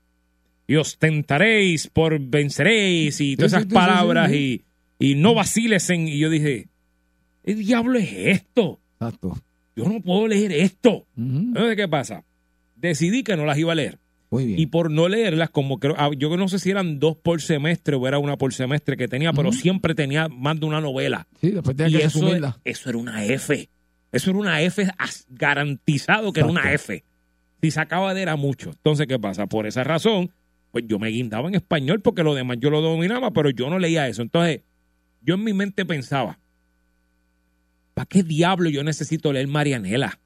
y 0.71 0.77
ostentaréis 0.77 1.89
por 1.89 2.17
venceréis, 2.21 3.21
y 3.21 3.35
todas 3.35 3.55
esas 3.55 3.67
palabras, 3.67 4.33
Y, 4.33 4.63
y 5.01 5.17
no 5.17 5.35
vaciles 5.35 5.91
en. 5.91 6.07
Y 6.07 6.19
yo 6.19 6.31
dije, 6.31 6.69
¿qué 7.45 7.55
diablo 7.57 7.99
es 7.99 8.13
esto? 8.13 8.79
Exacto. 9.01 9.37
Yo 9.75 9.89
no 9.89 10.01
puedo 10.01 10.29
leer 10.29 10.53
esto. 10.53 11.07
Entonces, 11.17 11.75
¿qué 11.75 11.89
pasa? 11.89 12.23
Decidí 12.77 13.25
que 13.25 13.37
no 13.37 13.45
las 13.47 13.59
iba 13.59 13.73
a 13.73 13.75
leer. 13.75 13.99
Muy 14.31 14.47
bien. 14.47 14.61
Y 14.61 14.67
por 14.67 14.93
no 14.93 15.09
leerlas, 15.09 15.51
como 15.51 15.81
creo, 15.81 15.97
ah, 15.99 16.11
yo 16.17 16.37
no 16.37 16.47
sé 16.47 16.61
si 16.61 16.71
eran 16.71 17.01
dos 17.01 17.17
por 17.17 17.41
semestre 17.43 17.97
o 17.97 18.07
era 18.07 18.19
una 18.21 18.37
por 18.37 18.55
semestre 18.55 18.97
que 18.97 19.09
tenía, 19.09 19.33
pero 19.33 19.51
siempre 19.51 19.97
tenía 19.97 20.29
más 20.29 20.61
de 20.61 20.67
una 20.67 20.81
novela. 20.81 21.27
sí, 21.41 21.51
después 21.51 21.77
tienes 21.77 21.95
Y 21.95 21.97
que 21.99 22.05
eso, 22.05 22.21
resumirla. 22.21 22.61
eso 22.65 22.91
era 22.91 22.99
una 22.99 23.25
F. 23.25 23.69
Eso 24.13 24.31
era 24.31 24.39
una 24.39 24.63
F 24.63 24.87
garantizado 25.31 26.33
que 26.33 26.41
era 26.41 26.49
una. 26.49 26.73
F. 26.73 27.03
Si 27.61 27.71
sacaba 27.73 28.15
de 28.15 28.23
era 28.23 28.37
mucho. 28.37 28.71
Entonces, 28.71 29.07
¿qué 29.09 29.19
pasa? 29.19 29.47
Por 29.47 29.67
esa 29.67 29.83
razón, 29.83 30.31
pues 30.71 30.85
yo 30.87 30.99
me 30.99 31.09
guindaba 31.09 31.49
en 31.49 31.55
español 31.57 32.01
porque 32.01 32.23
lo 32.23 32.35
demás 32.35 32.59
yo 32.61 32.71
lo 32.71 32.81
dominaba, 32.81 33.33
pero 33.33 33.51
yo 33.51 33.69
no 33.71 33.79
leía 33.79 34.07
eso. 34.09 34.23
Entonces, 34.23 34.61
yo 35.23 35.35
en 35.35 35.45
mi 35.45 35.53
mente 35.53 35.85
pensaba, 35.85 36.39
¿para 37.95 38.07
qué 38.07 38.23
diablo 38.23 38.71
yo 38.71 38.83
necesito 38.85 39.33
leer 39.33 39.49
Marianela? 39.49 40.19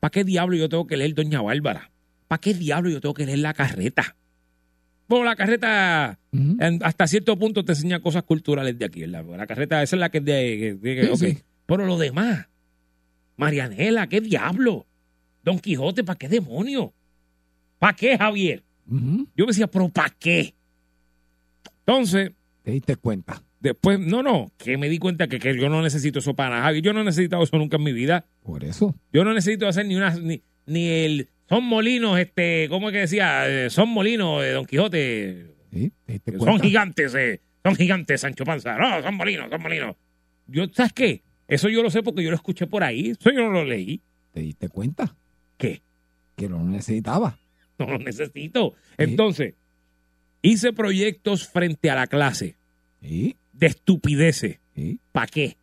¿Para 0.00 0.10
qué 0.10 0.24
diablo 0.24 0.56
yo 0.56 0.68
tengo 0.68 0.86
que 0.86 0.96
leer 0.96 1.14
Doña 1.14 1.40
Bárbara? 1.40 1.90
¿Para 2.28 2.40
qué 2.40 2.52
diablo 2.54 2.90
yo 2.90 3.00
tengo 3.00 3.14
que 3.14 3.24
leer 3.26 3.38
La 3.38 3.54
Carreta? 3.54 4.16
Bueno, 5.08 5.24
La 5.24 5.36
Carreta 5.36 6.18
en- 6.60 6.80
hasta 6.84 7.06
cierto 7.06 7.38
punto 7.38 7.64
te 7.64 7.72
enseña 7.72 8.00
cosas 8.00 8.24
culturales 8.24 8.78
de 8.78 8.84
aquí. 8.84 9.06
La 9.06 9.46
carreta, 9.46 9.82
esa 9.82 9.96
es 9.96 10.00
la 10.00 10.10
que 10.10 10.18
es 10.18 10.24
de... 10.24 10.78
de- 10.80 11.02
Sí, 11.04 11.10
ok. 11.10 11.18
sí. 11.36 11.42
Pero 11.64 11.86
lo 11.86 11.96
demás, 11.96 12.46
Marianela, 13.36 14.08
¿qué 14.08 14.20
diablo? 14.20 14.86
Don 15.42 15.58
Quijote, 15.58 16.04
¿para 16.04 16.18
qué 16.18 16.28
demonio? 16.28 16.92
¿Para 17.78 17.94
qué, 17.94 18.18
Javier? 18.18 18.62
Yo 18.88 19.44
me 19.44 19.46
decía, 19.46 19.66
¿pero 19.66 19.88
para 19.88 20.10
qué? 20.10 20.54
Entonces, 21.86 22.32
Te 22.62 22.70
diste 22.72 22.96
cuenta. 22.96 23.42
después, 23.60 23.98
no, 23.98 24.22
no, 24.22 24.50
que 24.58 24.76
me 24.76 24.88
di 24.88 24.98
cuenta 24.98 25.28
que, 25.28 25.38
que 25.38 25.56
yo 25.58 25.68
no 25.68 25.82
necesito 25.82 26.18
eso 26.20 26.34
para 26.34 26.60
nada. 26.60 26.72
Yo 26.78 26.92
no 26.92 27.00
he 27.00 27.04
necesitado 27.04 27.42
eso 27.42 27.58
nunca 27.58 27.76
en 27.76 27.82
mi 27.84 27.92
vida. 27.92 28.24
Por 28.42 28.64
eso. 28.64 28.94
Yo 29.12 29.24
no 29.24 29.32
necesito 29.34 29.66
hacer 29.68 29.86
ni 29.86 29.96
una 29.96 30.14
ni, 30.14 30.42
ni 30.66 30.88
el 30.88 31.28
son 31.48 31.64
molinos, 31.64 32.18
este, 32.18 32.68
¿cómo 32.68 32.88
es 32.88 32.92
que 32.92 32.98
decía? 33.00 33.48
Eh, 33.48 33.70
son 33.70 33.88
molinos 33.90 34.42
de 34.42 34.50
Don 34.52 34.66
Quijote. 34.66 35.54
Sí. 35.72 35.92
Son 36.38 36.58
gigantes, 36.60 37.14
eh, 37.14 37.40
son 37.62 37.76
gigantes, 37.76 38.20
Sancho 38.20 38.44
Panza. 38.44 38.76
No, 38.76 39.00
son 39.02 39.14
molinos, 39.14 39.48
son 39.50 39.62
molinos. 39.62 39.94
Yo, 40.48 40.64
¿sabes 40.72 40.92
qué? 40.92 41.22
Eso 41.46 41.68
yo 41.68 41.82
lo 41.82 41.90
sé 41.90 42.02
porque 42.02 42.24
yo 42.24 42.30
lo 42.30 42.36
escuché 42.36 42.66
por 42.66 42.82
ahí. 42.82 43.10
Eso 43.10 43.30
yo 43.30 43.42
no 43.42 43.50
lo 43.50 43.64
leí. 43.64 44.00
Te 44.32 44.40
diste 44.40 44.68
cuenta 44.68 45.14
¿Qué? 45.56 45.82
que 46.36 46.48
no 46.48 46.58
lo 46.58 46.64
necesitaba. 46.64 47.38
no 47.86 47.86
los 47.86 48.00
necesito. 48.00 48.74
Entonces, 48.96 49.54
hice 50.42 50.72
proyectos 50.72 51.48
frente 51.48 51.90
a 51.90 51.94
la 51.94 52.06
clase 52.06 52.56
de 53.00 53.66
estupideces. 53.66 54.58
¿Para 55.12 55.26
qué? 55.26 55.56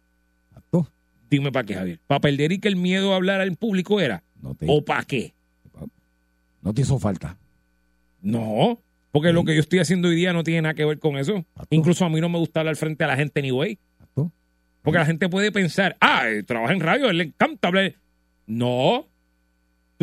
exacto. 0.49 0.89
Dime 1.30 1.51
para 1.51 1.66
qué, 1.66 1.74
Javier. 1.76 1.99
¿Para 2.07 2.22
perder 2.22 2.51
y 2.51 2.59
que 2.59 2.68
el 2.68 2.76
miedo 2.76 3.14
a 3.14 3.16
hablar 3.16 3.41
en 3.41 3.55
público 3.55 3.99
era? 3.99 4.24
No 4.41 4.55
te, 4.55 4.66
¿O 4.68 4.84
para 4.84 5.03
qué? 5.03 5.34
no 6.61 6.74
te 6.74 6.82
hizo 6.82 6.97
falta. 6.97 7.38
No, 8.22 8.80
porque 9.11 9.34
lo 9.34 9.43
que 9.43 9.53
yo 9.53 9.59
estoy 9.59 9.80
haciendo 9.80 10.07
hoy 10.07 10.16
día 10.16 10.34
no 10.34 10.43
tiene 10.43 10.64
nada 10.64 10.74
que 10.74 10.86
ver 10.86 10.97
con 10.97 11.18
eso. 11.18 11.45
Incluso 11.70 12.05
a 12.05 12.09
mí 12.09 12.20
no 12.20 12.30
me 12.30 12.39
gusta 12.39 12.61
hablar 12.61 12.76
frente 12.78 13.03
a 13.03 13.07
la 13.07 13.16
gente 13.16 13.41
anyway. 13.41 13.78
Exacto. 13.99 14.32
Porque 14.82 14.97
la 14.97 15.05
gente 15.05 15.30
puede 15.30 15.51
pensar, 15.51 15.97
ah, 15.99 16.30
eh, 16.30 16.41
trabaja 16.41 16.74
en 16.74 16.80
radio, 16.80 17.09
él 17.09 17.18
le 17.18 17.26
encanta 17.26 17.68
hablar. 17.68 17.93
No. 18.47 19.07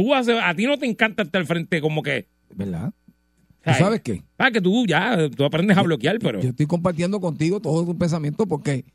Tú 0.00 0.14
haces, 0.14 0.38
a 0.42 0.54
ti 0.54 0.64
no 0.64 0.78
te 0.78 0.86
encanta 0.86 1.24
estar 1.24 1.42
al 1.42 1.46
frente 1.46 1.78
como 1.82 2.02
que... 2.02 2.26
¿Verdad? 2.54 2.90
¿Tú 3.62 3.70
¿sabes? 3.78 4.00
qué? 4.00 4.22
Ah, 4.38 4.50
que 4.50 4.62
tú 4.62 4.86
ya, 4.86 5.28
tú 5.28 5.44
aprendes 5.44 5.76
a 5.76 5.82
bloquear, 5.82 6.18
pero... 6.20 6.40
Yo 6.40 6.48
estoy 6.48 6.64
compartiendo 6.64 7.20
contigo 7.20 7.60
todos 7.60 7.84
tus 7.84 7.96
pensamientos 7.96 8.46
porque 8.48 8.86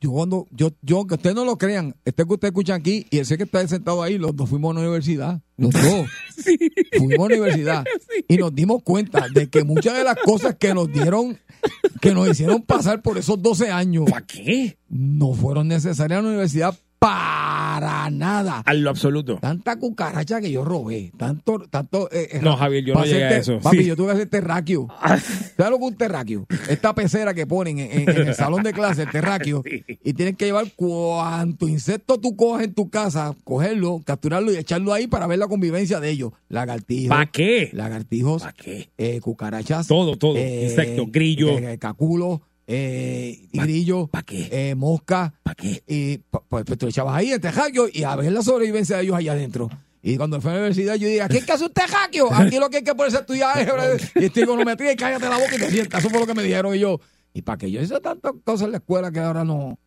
yo 0.00 0.10
cuando, 0.10 0.48
yo, 0.50 0.72
yo, 0.82 1.06
que 1.06 1.14
ustedes 1.14 1.36
no 1.36 1.44
lo 1.44 1.56
crean, 1.56 1.94
este 2.04 2.24
que 2.24 2.32
ustedes 2.32 2.50
escuchan 2.50 2.80
aquí 2.80 3.06
y 3.10 3.18
ese 3.18 3.36
que 3.36 3.44
está 3.44 3.64
sentado 3.68 4.02
ahí, 4.02 4.18
los 4.18 4.34
dos 4.34 4.50
fuimos 4.50 4.70
a 4.70 4.72
una 4.72 4.80
universidad. 4.80 5.40
Los 5.56 5.70
dos. 5.70 5.82
Fuimos 6.98 7.18
a 7.18 7.22
una 7.22 7.34
universidad. 7.36 7.84
Y 8.28 8.36
nos 8.36 8.52
dimos 8.54 8.82
cuenta 8.82 9.26
de 9.32 9.48
que 9.48 9.62
muchas 9.62 9.96
de 9.96 10.02
las 10.02 10.16
cosas 10.16 10.56
que 10.56 10.74
nos 10.74 10.92
dieron, 10.92 11.38
que 12.00 12.12
nos 12.12 12.28
hicieron 12.28 12.62
pasar 12.62 13.02
por 13.02 13.18
esos 13.18 13.40
12 13.40 13.70
años, 13.70 14.10
¿Para 14.10 14.26
qué? 14.26 14.78
no 14.88 15.32
fueron 15.32 15.68
necesarias 15.68 16.18
en 16.18 16.24
la 16.24 16.30
universidad 16.30 16.76
para 17.04 18.08
nada. 18.10 18.62
A 18.64 18.72
lo 18.72 18.88
absoluto. 18.88 19.36
Tanta 19.38 19.78
cucaracha 19.78 20.40
que 20.40 20.50
yo 20.50 20.64
robé, 20.64 21.12
tanto, 21.18 21.58
tanto. 21.70 22.08
eh, 22.10 22.28
eh, 22.32 22.40
No, 22.42 22.56
Javier, 22.56 22.82
yo 22.82 22.94
no 22.94 23.04
llegué 23.04 23.24
a 23.24 23.36
eso. 23.36 23.58
Papi, 23.60 23.78
Sí. 23.78 23.84
yo 23.84 23.94
tuve 23.96 24.06
que 24.08 24.12
hacer 24.12 24.28
terráqueo. 24.30 24.88
¿Sabes 25.56 25.70
lo 25.70 25.78
que 25.78 25.84
un 25.84 25.96
terráqueo? 25.96 26.46
Esta 26.70 26.94
pecera 26.94 27.34
que 27.34 27.46
ponen 27.46 27.78
en, 27.78 28.08
el 28.08 28.34
salón 28.34 28.62
de 28.62 28.72
clase, 28.72 29.02
el 29.02 29.10
terráqueo, 29.10 29.62
Sí. 29.70 29.84
y 30.02 30.12
tienes 30.14 30.36
que 30.36 30.46
llevar 30.46 30.64
cuanto 30.74 31.68
insecto 31.68 32.18
tú 32.18 32.36
cojas 32.36 32.64
en 32.64 32.72
tu 32.72 32.88
casa, 32.88 33.34
cogerlo, 33.44 34.00
capturarlo 34.04 34.50
y 34.52 34.56
echarlo 34.56 34.94
ahí 34.94 35.06
para 35.06 35.26
ver 35.26 35.38
la 35.38 35.46
convivencia 35.48 36.00
de 36.00 36.08
ellos. 36.10 36.32
Lagartijos. 36.48 37.10
¿Para 37.10 37.30
qué? 37.30 37.68
Lagartijos, 37.74 38.42
¿Para 38.42 38.54
qué? 38.54 38.88
eh, 38.96 39.20
cucarachas. 39.20 39.86
Todo, 39.88 40.16
todo. 40.16 40.36
eh, 40.38 40.64
Insectos, 40.64 41.06
grillos. 41.12 41.60
eh, 41.60 41.76
caculos, 41.78 42.40
eh, 42.66 43.46
grillos, 43.52 44.08
¿Para 44.10 44.22
qué? 44.24 44.48
eh, 44.50 44.74
moscas. 44.74 45.32
¿Para 45.42 45.54
qué? 45.54 45.82
Y 45.86 46.18
pu- 46.30 46.42
pues, 46.48 46.64
tú 46.64 46.86
echabas 46.86 47.14
ahí 47.16 47.30
en 47.32 47.40
Tejaquio 47.40 47.86
y 47.92 48.02
a 48.04 48.16
ver 48.16 48.32
la 48.32 48.42
sobrevivencia 48.42 48.96
de 48.96 49.02
ellos 49.04 49.16
allá 49.16 49.32
adentro. 49.32 49.68
Y 50.02 50.16
cuando 50.18 50.40
fui 50.40 50.50
a 50.50 50.54
la 50.54 50.58
universidad, 50.60 50.94
yo 50.96 51.08
dije, 51.08 51.22
aquí 51.22 51.36
hay 51.38 51.42
que 51.44 51.52
hacer 51.52 51.66
un 51.66 51.72
tejaquio. 51.72 52.32
Aquí 52.32 52.58
lo 52.58 52.68
que 52.68 52.78
hay 52.78 52.82
que 52.84 52.94
ponerse 52.94 53.16
a 53.18 53.20
estudiar 53.20 53.58
es 53.58 54.12
y 54.16 54.28
trigonometría 54.30 54.92
y 54.92 54.96
cállate 54.96 55.28
la 55.28 55.36
boca 55.38 55.56
y 55.56 55.58
te 55.58 55.70
sientas. 55.70 56.00
Eso 56.00 56.10
fue 56.10 56.20
lo 56.20 56.26
que 56.26 56.34
me 56.34 56.42
dijeron. 56.42 56.74
Y 56.74 56.78
yo, 56.80 57.00
¿y 57.32 57.40
para 57.42 57.56
qué 57.58 57.70
yo 57.70 57.80
hice 57.80 57.98
tantas 58.00 58.32
cosas 58.44 58.66
en 58.66 58.72
la 58.72 58.78
escuela 58.78 59.10
que 59.10 59.20
ahora 59.20 59.44
no? 59.44 59.78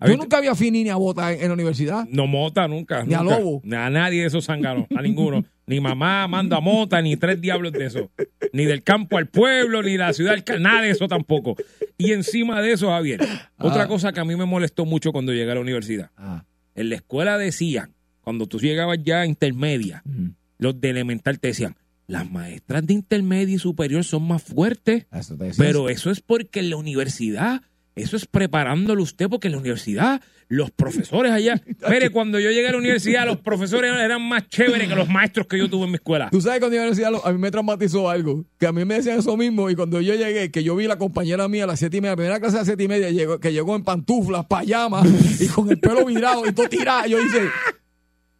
Ver, 0.00 0.16
nunca 0.16 0.36
había 0.38 0.54
fini 0.54 0.84
ni 0.84 0.90
a 0.90 0.96
bota 0.96 1.32
en, 1.32 1.40
en 1.42 1.48
la 1.48 1.54
universidad. 1.54 2.06
No 2.08 2.28
mota 2.28 2.68
nunca. 2.68 3.02
Ni 3.04 3.14
a 3.14 3.22
lobo. 3.24 3.60
Ni 3.64 3.74
A 3.74 3.90
nadie 3.90 4.20
de 4.20 4.28
esos 4.28 4.44
zánganos, 4.46 4.86
a 4.96 5.02
ninguno. 5.02 5.44
ni 5.68 5.80
mamá 5.80 6.26
manda 6.26 6.58
mota, 6.60 7.00
ni 7.00 7.16
tres 7.16 7.40
diablos 7.40 7.72
de 7.72 7.86
eso. 7.86 8.10
Ni 8.52 8.64
del 8.64 8.82
campo 8.82 9.18
al 9.18 9.26
pueblo, 9.28 9.82
ni 9.82 9.92
de 9.92 9.98
la 9.98 10.12
ciudad 10.12 10.34
al 10.34 10.42
ca- 10.42 10.58
nada 10.58 10.82
de 10.82 10.90
eso 10.90 11.06
tampoco. 11.06 11.56
Y 11.96 12.12
encima 12.12 12.60
de 12.62 12.72
eso, 12.72 12.88
Javier, 12.88 13.20
otra 13.58 13.82
Ah. 13.84 13.88
cosa 13.88 14.12
que 14.12 14.20
a 14.20 14.24
mí 14.24 14.34
me 14.34 14.46
molestó 14.46 14.84
mucho 14.86 15.12
cuando 15.12 15.32
llegué 15.32 15.50
a 15.52 15.54
la 15.54 15.60
universidad. 15.60 16.10
Ah, 16.16 16.44
En 16.74 16.88
la 16.90 16.94
escuela 16.96 17.38
decían, 17.38 17.92
cuando 18.20 18.46
tú 18.46 18.58
llegabas 18.60 18.98
ya 19.02 19.20
a 19.22 19.26
intermedia, 19.26 20.02
mm, 20.04 20.28
los 20.58 20.80
de 20.80 20.90
elemental 20.90 21.38
te 21.40 21.48
decían, 21.48 21.74
las 22.06 22.30
maestras 22.30 22.86
de 22.86 22.94
intermedia 22.94 23.56
y 23.56 23.58
superior 23.58 24.04
son 24.04 24.22
más 24.26 24.42
fuertes. 24.42 25.06
eso 25.12 25.36
decía. 25.36 25.64
Pero 25.64 25.88
eso 25.88 26.10
es 26.10 26.20
porque 26.20 26.60
en 26.60 26.70
la 26.70 26.76
universidad, 26.76 27.62
eso 28.02 28.16
es 28.16 28.26
preparándolo 28.26 29.02
usted, 29.02 29.28
porque 29.28 29.48
en 29.48 29.52
la 29.52 29.58
universidad, 29.58 30.20
los 30.48 30.70
profesores 30.70 31.32
allá. 31.32 31.60
Mire, 31.88 32.10
cuando 32.10 32.40
yo 32.40 32.50
llegué 32.50 32.68
a 32.68 32.72
la 32.72 32.78
universidad, 32.78 33.26
los 33.26 33.38
profesores 33.38 33.92
eran 33.92 34.22
más 34.22 34.48
chéveres 34.48 34.88
que 34.88 34.94
los 34.94 35.08
maestros 35.08 35.46
que 35.46 35.58
yo 35.58 35.68
tuve 35.68 35.84
en 35.84 35.90
mi 35.90 35.96
escuela. 35.96 36.28
Tú 36.30 36.40
sabes 36.40 36.56
que 36.56 36.60
cuando 36.60 36.76
yo 36.76 36.82
en 36.82 36.86
la 36.86 36.92
universidad 36.92 37.20
a 37.24 37.32
mí 37.32 37.38
me 37.38 37.50
traumatizó 37.50 38.08
algo, 38.08 38.44
que 38.58 38.66
a 38.66 38.72
mí 38.72 38.84
me 38.84 38.94
decían 38.94 39.18
eso 39.18 39.36
mismo 39.36 39.68
y 39.70 39.74
cuando 39.74 40.00
yo 40.00 40.14
llegué, 40.14 40.50
que 40.50 40.64
yo 40.64 40.76
vi 40.76 40.86
la 40.86 40.98
compañera 40.98 41.48
mía 41.48 41.64
a 41.64 41.66
las 41.66 41.78
siete 41.78 41.98
y 41.98 42.00
media, 42.00 42.12
la 42.12 42.16
primera 42.16 42.40
clase 42.40 42.56
a 42.56 42.60
las 42.60 42.66
siete 42.66 42.84
y 42.84 42.88
media, 42.88 43.08
que 43.40 43.52
llegó 43.52 43.76
en 43.76 43.84
pantuflas, 43.84 44.46
payamas 44.46 45.06
y 45.40 45.46
con 45.48 45.70
el 45.70 45.78
pelo 45.78 46.04
virado 46.04 46.46
y 46.46 46.52
todo 46.52 46.68
tirado, 46.68 47.06
yo 47.06 47.18
hice... 47.20 47.48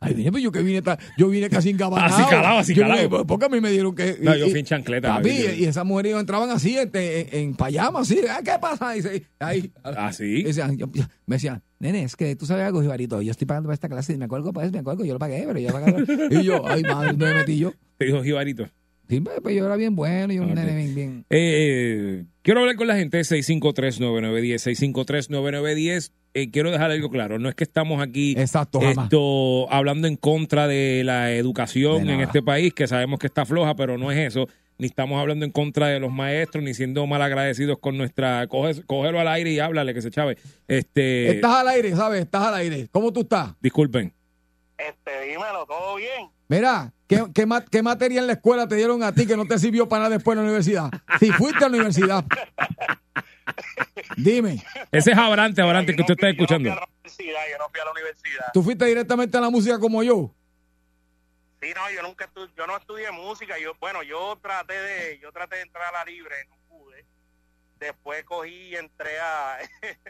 Ay, 0.00 0.14
dije, 0.14 0.30
pero 0.30 0.42
yo 0.42 0.52
que 0.52 0.62
vine, 0.62 0.80
yo 1.16 1.28
vine 1.28 1.48
casi 1.50 1.70
engabanado. 1.70 2.14
Así 2.14 2.30
calado, 2.30 2.58
así 2.58 2.74
calado. 2.74 3.26
porque 3.26 3.46
a 3.46 3.48
mí 3.48 3.60
me 3.60 3.70
dieron 3.70 3.94
que... 3.96 4.16
No, 4.20 4.36
yo 4.36 4.48
fui 4.48 4.60
en 4.60 4.64
chancleta, 4.66 5.16
Papi, 5.16 5.30
y 5.58 5.64
esas 5.64 5.84
mujeres 5.84 6.14
entraban 6.14 6.50
así, 6.50 6.78
en, 6.78 6.90
en, 6.94 7.26
en 7.32 7.54
payamas, 7.56 8.02
así. 8.10 8.20
"Ah, 8.30 8.40
¿Qué 8.44 8.52
pasa? 8.60 8.96
Y 8.96 9.02
se- 9.02 9.24
ahí, 9.40 9.72
Así. 9.82 10.24
y 10.24 10.42
decían, 10.44 10.76
yo- 10.78 10.86
me 11.26 11.34
decían, 11.36 11.62
nene, 11.80 12.04
es 12.04 12.14
que 12.14 12.36
tú 12.36 12.46
sabes 12.46 12.64
algo, 12.64 12.80
Jibarito, 12.80 13.20
yo 13.22 13.32
estoy 13.32 13.46
pagando 13.48 13.66
para 13.66 13.74
esta 13.74 13.88
clase, 13.88 14.12
y 14.12 14.18
me 14.18 14.26
acuerdo, 14.26 14.52
pues, 14.52 14.70
me 14.70 14.78
acuerdo, 14.78 15.04
yo 15.04 15.14
lo 15.14 15.18
pagué, 15.18 15.44
pero 15.46 15.58
yo 15.58 15.68
lo 15.70 15.74
pagué. 15.80 16.04
y 16.30 16.44
yo, 16.44 16.62
ay, 16.68 16.82
madre, 16.84 17.08
¿dónde 17.08 17.26
me 17.26 17.34
metí 17.34 17.58
yo? 17.58 17.72
Te 17.96 18.04
dijo 18.04 18.22
Jibarito. 18.22 18.68
Sí, 19.08 19.20
pues, 19.20 19.40
pues, 19.42 19.56
yo 19.56 19.64
era 19.66 19.74
bien 19.76 19.96
bueno, 19.96 20.32
yo 20.32 20.42
un 20.42 20.50
Ok. 20.50 20.54
nene 20.56 20.76
bien, 20.76 20.94
bien. 20.94 21.24
Eh, 21.30 22.24
quiero 22.42 22.60
hablar 22.60 22.76
con 22.76 22.86
la 22.86 22.94
gente, 22.96 23.18
653-9910, 23.20 24.60
653-9910. 24.60 26.12
Eh, 26.34 26.50
quiero 26.50 26.70
dejar 26.70 26.90
algo 26.90 27.10
claro, 27.10 27.38
no 27.38 27.48
es 27.48 27.54
que 27.54 27.64
estamos 27.64 28.00
aquí 28.02 28.34
Exacto, 28.36 28.80
jamás. 28.80 29.10
hablando 29.70 30.06
en 30.06 30.16
contra 30.16 30.68
de 30.68 31.02
la 31.04 31.24
De 31.26 31.38
educación 31.38 32.08
en 32.08 32.20
este 32.20 32.42
país, 32.42 32.74
que 32.74 32.86
sabemos 32.86 33.18
que 33.18 33.26
está 33.26 33.44
floja, 33.44 33.74
pero 33.74 33.98
no 33.98 34.12
es 34.12 34.18
eso. 34.18 34.46
Ni 34.76 34.86
estamos 34.86 35.20
hablando 35.20 35.44
en 35.44 35.50
contra 35.50 35.88
de 35.88 35.98
los 35.98 36.12
maestros, 36.12 36.62
ni 36.62 36.72
siendo 36.72 37.04
malagradecidos 37.06 37.78
con 37.80 37.98
nuestra... 37.98 38.46
Coge, 38.46 38.80
cógelo 38.84 39.18
al 39.18 39.26
aire 39.26 39.50
y 39.50 39.58
háblale, 39.58 39.92
que 39.92 40.02
se 40.02 40.10
chave. 40.10 40.38
Este, 40.68 41.30
Estás 41.30 41.52
al 41.56 41.68
aire, 41.68 41.96
¿sabes? 41.96 42.20
Estás 42.20 42.44
al 42.44 42.54
aire. 42.54 42.88
¿Cómo 42.92 43.12
tú 43.12 43.22
estás? 43.22 43.54
Disculpen. 43.60 44.12
Este, 44.76 45.22
dímelo, 45.28 45.66
¿todo 45.66 45.96
bien? 45.96 46.28
Mira, 46.46 46.92
¿qué, 47.08 47.24
qué, 47.34 47.44
qué 47.72 47.82
materia 47.82 48.20
en 48.20 48.28
la 48.28 48.34
escuela 48.34 48.68
te 48.68 48.76
dieron 48.76 49.02
a 49.02 49.12
ti 49.12 49.26
que 49.26 49.36
no 49.36 49.46
te 49.46 49.58
sirvió 49.58 49.88
para 49.88 50.04
nada 50.04 50.14
después 50.14 50.34
en 50.36 50.44
la 50.44 50.44
universidad? 50.44 50.90
Si 51.18 51.32
fuiste 51.32 51.64
a 51.64 51.68
la 51.68 51.74
universidad. 51.76 52.24
Dime, 54.16 54.62
Ese 54.92 55.12
es 55.12 55.18
Abrante, 55.18 55.62
Abrante, 55.62 55.94
que 55.94 56.02
usted 56.02 56.14
está 56.14 56.28
escuchando. 56.30 56.68
Yo 56.70 56.74
no 56.74 56.80
fui 56.86 57.30
a 57.30 57.32
la 57.34 57.40
universidad, 57.40 57.42
yo 57.50 57.58
no 57.58 57.68
fui 57.70 57.80
a 57.80 57.84
la 57.84 57.90
universidad. 57.92 58.44
¿tú 58.52 58.62
fuiste 58.62 58.84
directamente 58.86 59.36
a 59.36 59.40
la 59.40 59.50
música 59.50 59.78
como 59.78 60.02
yo? 60.02 60.30
Sí, 61.60 61.68
no, 61.74 61.90
yo 61.90 62.02
nunca 62.02 62.28
estu- 62.32 62.50
yo 62.56 62.66
no 62.66 62.76
estudié 62.76 63.10
música. 63.10 63.58
Yo, 63.58 63.72
bueno, 63.80 64.02
yo 64.02 64.38
traté 64.40 64.74
de, 64.80 65.18
yo 65.20 65.32
traté 65.32 65.56
de 65.56 65.62
entrar 65.62 65.92
a 65.94 65.98
la 65.98 66.04
libre, 66.04 66.34
no 66.50 66.56
pude. 66.68 67.04
Después 67.80 68.24
cogí 68.24 68.50
y 68.68 68.76
entré 68.76 69.18
a, 69.20 69.58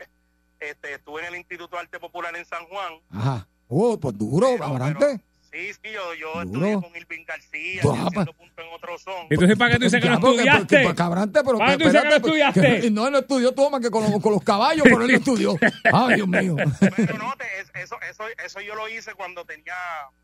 este, 0.60 0.94
estuve 0.94 1.22
en 1.22 1.28
el 1.32 1.36
Instituto 1.36 1.76
de 1.76 1.82
Arte 1.82 1.98
Popular 1.98 2.34
en 2.36 2.44
San 2.44 2.64
Juan. 2.66 2.94
Ajá. 3.10 3.46
Oh, 3.68 3.98
pues 3.98 4.16
duro, 4.18 4.48
Pero- 4.52 4.64
Amarante. 4.64 4.98
pero- 5.06 5.27
sí, 5.52 5.72
sí, 5.72 5.90
yo, 5.92 6.14
yo 6.14 6.42
estudié 6.42 6.74
con 6.74 6.96
Irving 6.96 7.24
García, 7.26 7.80
Pues, 7.82 7.96
y 7.96 7.98
ah, 8.00 8.06
haciendo 8.06 8.32
punto 8.34 8.62
en 8.62 8.68
otro 8.74 8.98
son. 8.98 9.26
Entonces, 9.30 9.56
¿para 9.58 9.70
qué 9.72 9.76
tú 9.78 9.84
dices 9.84 10.02
que 10.02 10.08
no 10.08 10.20
porque- 10.20 10.36
estudiaste? 10.36 10.82
porque 10.82 10.96
Cabrante, 10.96 11.40
pero 11.44 11.58
¿Para 11.58 11.72
que- 11.72 11.78
qué 11.78 11.84
tú 11.84 11.88
dices 11.90 12.02
que 12.02 12.08
no 12.08 12.14
espérate, 12.16 12.48
estudiaste? 12.50 12.80
que- 12.82 12.90
no, 12.90 13.06
él 13.06 13.12
no 13.12 13.18
estudió 13.18 13.70
más 13.70 13.80
que 13.80 13.90
con, 13.90 14.02
los- 14.10 14.22
con 14.22 14.32
los 14.32 14.42
caballos, 14.44 14.82
pero 14.84 15.02
él 15.02 15.10
no 15.12 15.16
estudió. 15.18 15.54
Ay, 15.92 16.14
Dios 16.16 16.28
mío. 16.28 16.56
Pero 16.96 17.18
no, 17.18 17.34
te- 17.36 17.60
es- 17.60 17.70
eso, 17.74 17.96
eso, 18.10 18.24
eso 18.44 18.60
yo 18.60 18.74
lo 18.74 18.88
hice 18.88 19.14
cuando 19.14 19.44
tenía, 19.44 19.74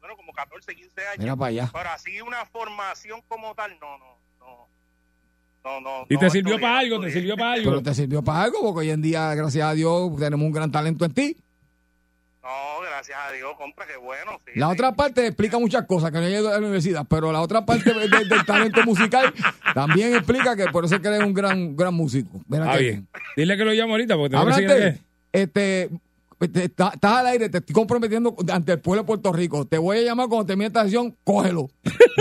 bueno, 0.01 0.16
como 0.16 0.33
14, 0.33 0.75
15 0.75 1.01
años. 1.07 1.18
Mira 1.18 1.37
para 1.37 1.49
allá. 1.49 1.70
Pero 1.72 1.91
así 1.91 2.20
una 2.20 2.45
formación 2.47 3.22
como 3.29 3.55
tal, 3.55 3.79
no, 3.81 3.99
no, 3.99 4.05
no. 4.41 4.68
No, 5.64 5.81
no, 5.81 6.07
¿Y 6.11 6.14
no 6.14 6.20
te 6.20 6.29
sirvió 6.31 6.55
estudié, 6.57 6.61
para 6.61 6.72
no 6.75 6.79
algo? 6.81 7.01
¿Te 7.01 7.11
sirvió 7.11 7.37
para 7.37 7.53
algo? 7.53 7.70
Pero 7.70 7.83
te 7.83 7.95
sirvió 7.95 8.22
para 8.22 8.43
algo, 8.43 8.61
porque 8.61 8.81
hoy 8.81 8.91
en 8.91 9.01
día, 9.01 9.35
gracias 9.35 9.66
a 9.66 9.72
Dios, 9.72 10.11
tenemos 10.18 10.45
un 10.45 10.53
gran 10.53 10.70
talento 10.70 11.07
en 11.07 11.14
ti. 11.14 11.37
No, 12.45 12.82
gracias 12.86 13.18
a 13.26 13.32
Dios, 13.32 13.53
compra, 13.57 13.86
qué 13.86 13.97
bueno. 13.97 14.38
Sí, 14.45 14.59
La 14.61 14.66
sí. 14.66 14.72
otra 14.74 14.92
parte 14.95 15.26
explica 15.26 15.59
muchas 15.59 15.86
cosas 15.86 16.11
que 16.12 16.18
no 16.18 16.24
he 16.26 16.30
ido 16.30 16.49
a 16.49 16.53
la 16.53 16.59
universidad, 16.59 17.07
pero 17.09 17.32
la 17.32 17.40
otra 17.40 17.64
parte 17.64 17.92
de- 17.95 18.07
de- 18.07 18.24
del 18.26 18.45
talento 18.45 18.82
musical 18.84 19.32
también 19.72 20.14
explica 20.14 20.55
que 20.55 20.66
por 20.66 20.84
eso 20.84 20.97
es 20.97 21.01
que 21.01 21.09
eres 21.09 21.20
un 21.22 21.32
gran, 21.32 21.74
gran 21.74 21.95
músico. 21.95 22.42
Mira 22.47 22.70
Ah, 22.70 22.76
que 22.76 22.82
bien. 22.82 23.09
Dile 23.36 23.57
que 23.57 23.64
lo 23.64 23.72
llamo 23.72 23.95
ahorita, 23.95 24.14
porque 24.16 24.30
tengo 24.36 24.45
que 24.47 24.53
Abrante, 24.53 24.86
aquí. 24.88 25.01
este, 25.32 25.90
te- 26.53 26.64
está- 26.64 26.90
estás 26.92 27.12
al 27.12 27.26
aire, 27.28 27.49
te 27.49 27.59
estoy 27.59 27.72
comprometiendo 27.74 28.36
ante 28.53 28.72
el 28.72 28.80
pueblo 28.80 29.03
de 29.05 29.07
Puerto 29.07 29.32
Rico. 29.32 29.66
Te 29.66 29.78
voy 29.78 29.97
a 29.99 30.03
llamar 30.03 30.28
cuando 30.28 30.45
termine 30.45 30.66
esta 30.66 30.82
sesión, 30.84 31.16
cógelo. 31.24 31.70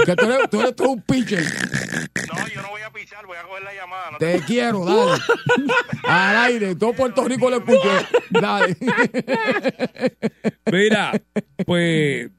Que 0.06 0.16
tú 0.16 0.26
eres, 0.26 0.50
tú 0.50 0.62
eres 0.62 0.74
todo 0.76 0.90
un 0.92 1.02
pitcher. 1.02 1.44
No, 2.36 2.48
yo 2.48 2.62
no 2.62 2.70
voy 2.70 2.82
a 2.82 2.92
pichar, 2.92 3.26
voy 3.26 3.38
a 3.38 3.44
coger 3.44 3.64
la 3.64 3.74
llamada. 3.74 4.12
No 4.12 4.18
Te 4.18 4.40
quiero, 4.46 4.86
dale. 4.86 5.22
Al 6.04 6.36
aire, 6.52 6.76
todo 6.76 6.94
Puerto 6.94 7.24
Rico 7.26 7.50
lo 7.50 7.58
escuché. 7.58 7.90
Dale. 8.30 8.76
Mira, 10.72 11.22
pues 11.66 12.30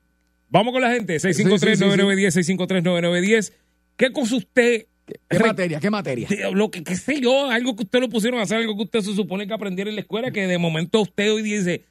vamos 0.48 0.72
con 0.72 0.82
la 0.82 0.90
gente. 0.92 1.16
653-9910, 1.16 2.58
653-9910. 2.58 3.52
¿Qué 3.96 4.12
cosa 4.12 4.36
usted... 4.36 4.86
¿Qué 5.28 5.38
materia? 5.38 5.80
¿Qué 5.80 5.90
materia? 5.90 6.26
de- 6.28 6.50
Lo 6.52 6.70
que, 6.70 6.82
qué 6.82 6.96
sé 6.96 7.20
yo, 7.20 7.50
algo 7.50 7.76
que 7.76 7.82
usted 7.82 8.00
lo 8.00 8.08
pusieron 8.08 8.40
a 8.40 8.44
hacer, 8.44 8.56
algo 8.58 8.74
que 8.76 8.84
usted 8.84 9.00
se 9.00 9.14
supone 9.14 9.46
que 9.46 9.52
aprendiera 9.52 9.90
en 9.90 9.96
la 9.96 10.00
escuela, 10.02 10.30
que 10.30 10.46
de 10.46 10.56
momento 10.58 11.02
usted 11.02 11.30
hoy 11.32 11.42
dice, 11.42 11.84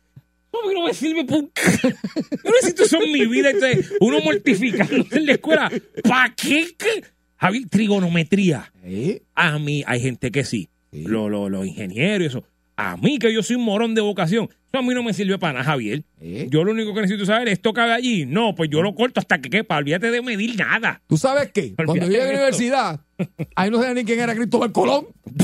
A 0.51 0.67
mí 0.67 0.73
no 0.73 0.83
me 0.85 0.93
sirve 0.95 1.23
por... 1.23 1.41
Yo 1.43 2.51
necesito 2.51 2.83
eso 2.83 3.01
en 3.01 3.11
mi 3.11 3.25
vida. 3.27 3.51
Entonces, 3.51 3.91
uno 3.99 4.19
mortificándose 4.21 5.17
en 5.17 5.25
la 5.27 5.33
escuela. 5.33 5.71
¿Para 6.03 6.33
qué? 6.35 6.67
qué? 6.77 7.03
Javier, 7.43 7.67
trigonometría. 7.69 8.71
¿Eh? 8.85 9.21
A 9.35 9.59
mí 9.59 9.83
hay 9.85 9.99
gente 9.99 10.31
que 10.31 10.45
sí. 10.45 10.69
Los 10.93 11.29
lo, 11.29 11.65
ingenieros 11.65 12.23
y 12.23 12.27
eso. 12.27 12.43
A 12.77 12.95
mí, 12.95 13.19
que 13.19 13.33
yo 13.33 13.43
soy 13.43 13.57
un 13.57 13.63
morón 13.63 13.95
de 13.95 14.01
vocación. 14.01 14.45
Eso 14.45 14.79
a 14.79 14.81
mí 14.81 14.93
no 14.93 15.03
me 15.03 15.13
sirve 15.13 15.37
para 15.37 15.53
nada, 15.53 15.65
Javier. 15.65 16.03
¿Eh? 16.21 16.47
Yo 16.49 16.63
lo 16.63 16.71
único 16.71 16.93
que 16.93 17.01
necesito 17.01 17.25
saber 17.25 17.49
es, 17.49 17.55
¿esto 17.55 17.73
cabe 17.73 17.91
allí? 17.91 18.25
No, 18.25 18.55
pues 18.55 18.69
yo 18.69 18.81
lo 18.81 18.95
corto 18.95 19.19
hasta 19.19 19.39
que 19.39 19.49
quepa. 19.49 19.75
Olvídate 19.75 20.09
de 20.09 20.21
medir 20.21 20.57
nada. 20.57 21.01
¿Tú 21.05 21.17
sabes 21.17 21.51
qué? 21.51 21.75
Cuando 21.85 21.95
yo 21.97 22.07
llegué 22.07 22.21
a 22.21 22.25
la 22.25 22.31
universidad, 22.31 23.01
ahí 23.55 23.69
no 23.69 23.77
sabía 23.77 23.93
ni 23.93 24.05
quién 24.05 24.21
era 24.21 24.33
Cristóbal 24.35 24.71
Colón. 24.71 25.07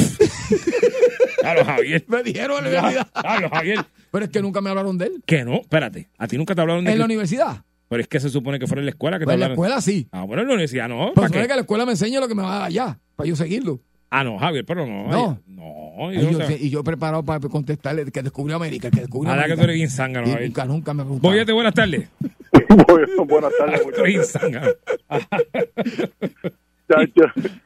Claro, 1.42 1.64
Javier. 1.64 2.06
Me 2.10 2.24
dijeron 2.24 2.66
en 2.66 2.74
la 2.74 2.80
universidad. 2.82 3.08
Claro, 3.14 3.50
Javier. 3.50 3.86
Pero 4.12 4.26
es 4.26 4.32
que 4.32 4.42
nunca 4.42 4.62
me 4.62 4.70
hablaron 4.70 4.98
de 4.98 5.06
él. 5.06 5.24
Que 5.26 5.46
no, 5.46 5.62
espérate. 5.62 6.10
A 6.18 6.28
ti 6.28 6.38
nunca 6.38 6.56
te 6.56 6.62
hablaron 6.62 6.84
de 6.84 6.92
En 6.92 7.00
la 7.00 7.06
universidad. 7.06 7.64
Pero 7.90 8.02
es 8.02 8.08
que 8.08 8.20
se 8.20 8.30
supone 8.30 8.60
que 8.60 8.68
fuera 8.68 8.82
en 8.82 8.86
la 8.86 8.92
escuela 8.92 9.18
que 9.18 9.24
te 9.24 9.26
Pues 9.26 9.34
en 9.36 9.40
la 9.42 9.48
escuela 9.48 9.82
sí. 9.82 10.08
Ah, 10.12 10.24
bueno, 10.24 10.44
en 10.44 10.48
la 10.48 10.54
universidad 10.54 10.88
no. 10.88 10.98
Pero 11.00 11.14
¿Para 11.16 11.28
supone 11.28 11.44
qué? 11.44 11.48
que 11.50 11.56
la 11.56 11.62
escuela 11.62 11.86
me 11.86 11.92
enseña 11.92 12.20
lo 12.20 12.28
que 12.28 12.36
me 12.36 12.44
va 12.44 12.56
a 12.56 12.60
dar 12.60 12.68
allá, 12.68 13.00
para 13.16 13.28
yo 13.28 13.36
seguirlo. 13.36 13.80
Ah, 14.12 14.24
no, 14.24 14.40
Javier, 14.40 14.66
pero 14.66 14.86
no. 14.88 15.08
No. 15.08 15.40
No, 15.48 16.14
Y 16.14 16.22
yo 16.22 16.32
yo, 16.32 16.40
y 16.60 16.70
yo 16.70 16.84
preparado 16.84 17.24
para 17.24 17.40
contestarle 17.42 18.06
que 18.12 18.24
descubrió 18.24 18.56
América, 18.56 18.90
que 18.90 19.02
descubrió 19.02 19.32
Ahora 19.32 19.44
que 19.46 19.54
América. 19.54 19.62
tú 19.62 19.64
eres 19.66 19.76
bien 19.76 19.90
zángano, 19.90 20.28
Javier. 20.28 20.48
nunca, 20.50 20.66
nunca 20.66 20.94
me 20.94 21.04
preguntaron. 21.04 21.32
Boyete, 21.34 21.52
buenas 21.52 21.74
tardes. 21.74 22.10
Buenas 23.28 23.52
tardes, 23.58 23.86
muchachos. 24.10 24.40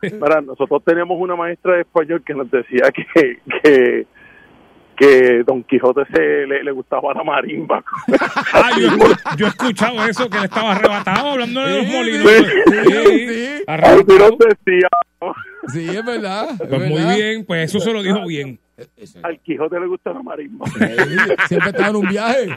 Mira, 0.01 0.41
nosotros 0.41 0.83
teníamos 0.85 1.17
una 1.19 1.35
maestra 1.35 1.75
de 1.75 1.81
español 1.81 2.21
que 2.25 2.33
nos 2.33 2.49
decía 2.51 2.83
que, 2.93 3.37
que, 3.63 4.05
que 4.93 5.43
Don 5.45 5.63
Quijote 5.63 6.01
se 6.13 6.21
le, 6.47 6.63
le 6.63 6.71
gustaba 6.71 7.13
la 7.13 7.23
marimba. 7.23 7.83
Ah, 8.55 8.69
yo, 8.79 8.87
yo 9.37 9.45
he 9.47 9.49
escuchado 9.49 10.05
eso, 10.07 10.29
que 10.29 10.37
él 10.37 10.43
estaba 10.45 10.73
arrebatado 10.73 11.31
hablando 11.31 11.61
de 11.61 11.77
los 11.83 11.87
molinos. 11.87 12.31
sí, 12.67 13.27
Sí, 13.27 13.63
arrebatado. 13.67 14.37
Sí, 15.73 15.87
es 15.89 16.05
verdad. 16.05 16.49
es 16.51 16.67
Pues 16.67 16.89
muy 16.89 16.99
verdad. 16.99 17.15
bien, 17.15 17.45
pues 17.45 17.63
eso 17.69 17.79
se 17.79 17.91
lo 17.93 18.03
dijo 18.03 18.25
bien. 18.27 18.59
al 19.23 19.39
Quijote 19.39 19.79
le 19.79 19.87
gusta 19.87 20.13
la 20.13 20.21
marimba. 20.21 20.65
Sí, 20.67 20.73
Siempre 21.47 21.69
estaba 21.69 21.89
en 21.89 21.95
un 21.95 22.07
viaje. 22.09 22.49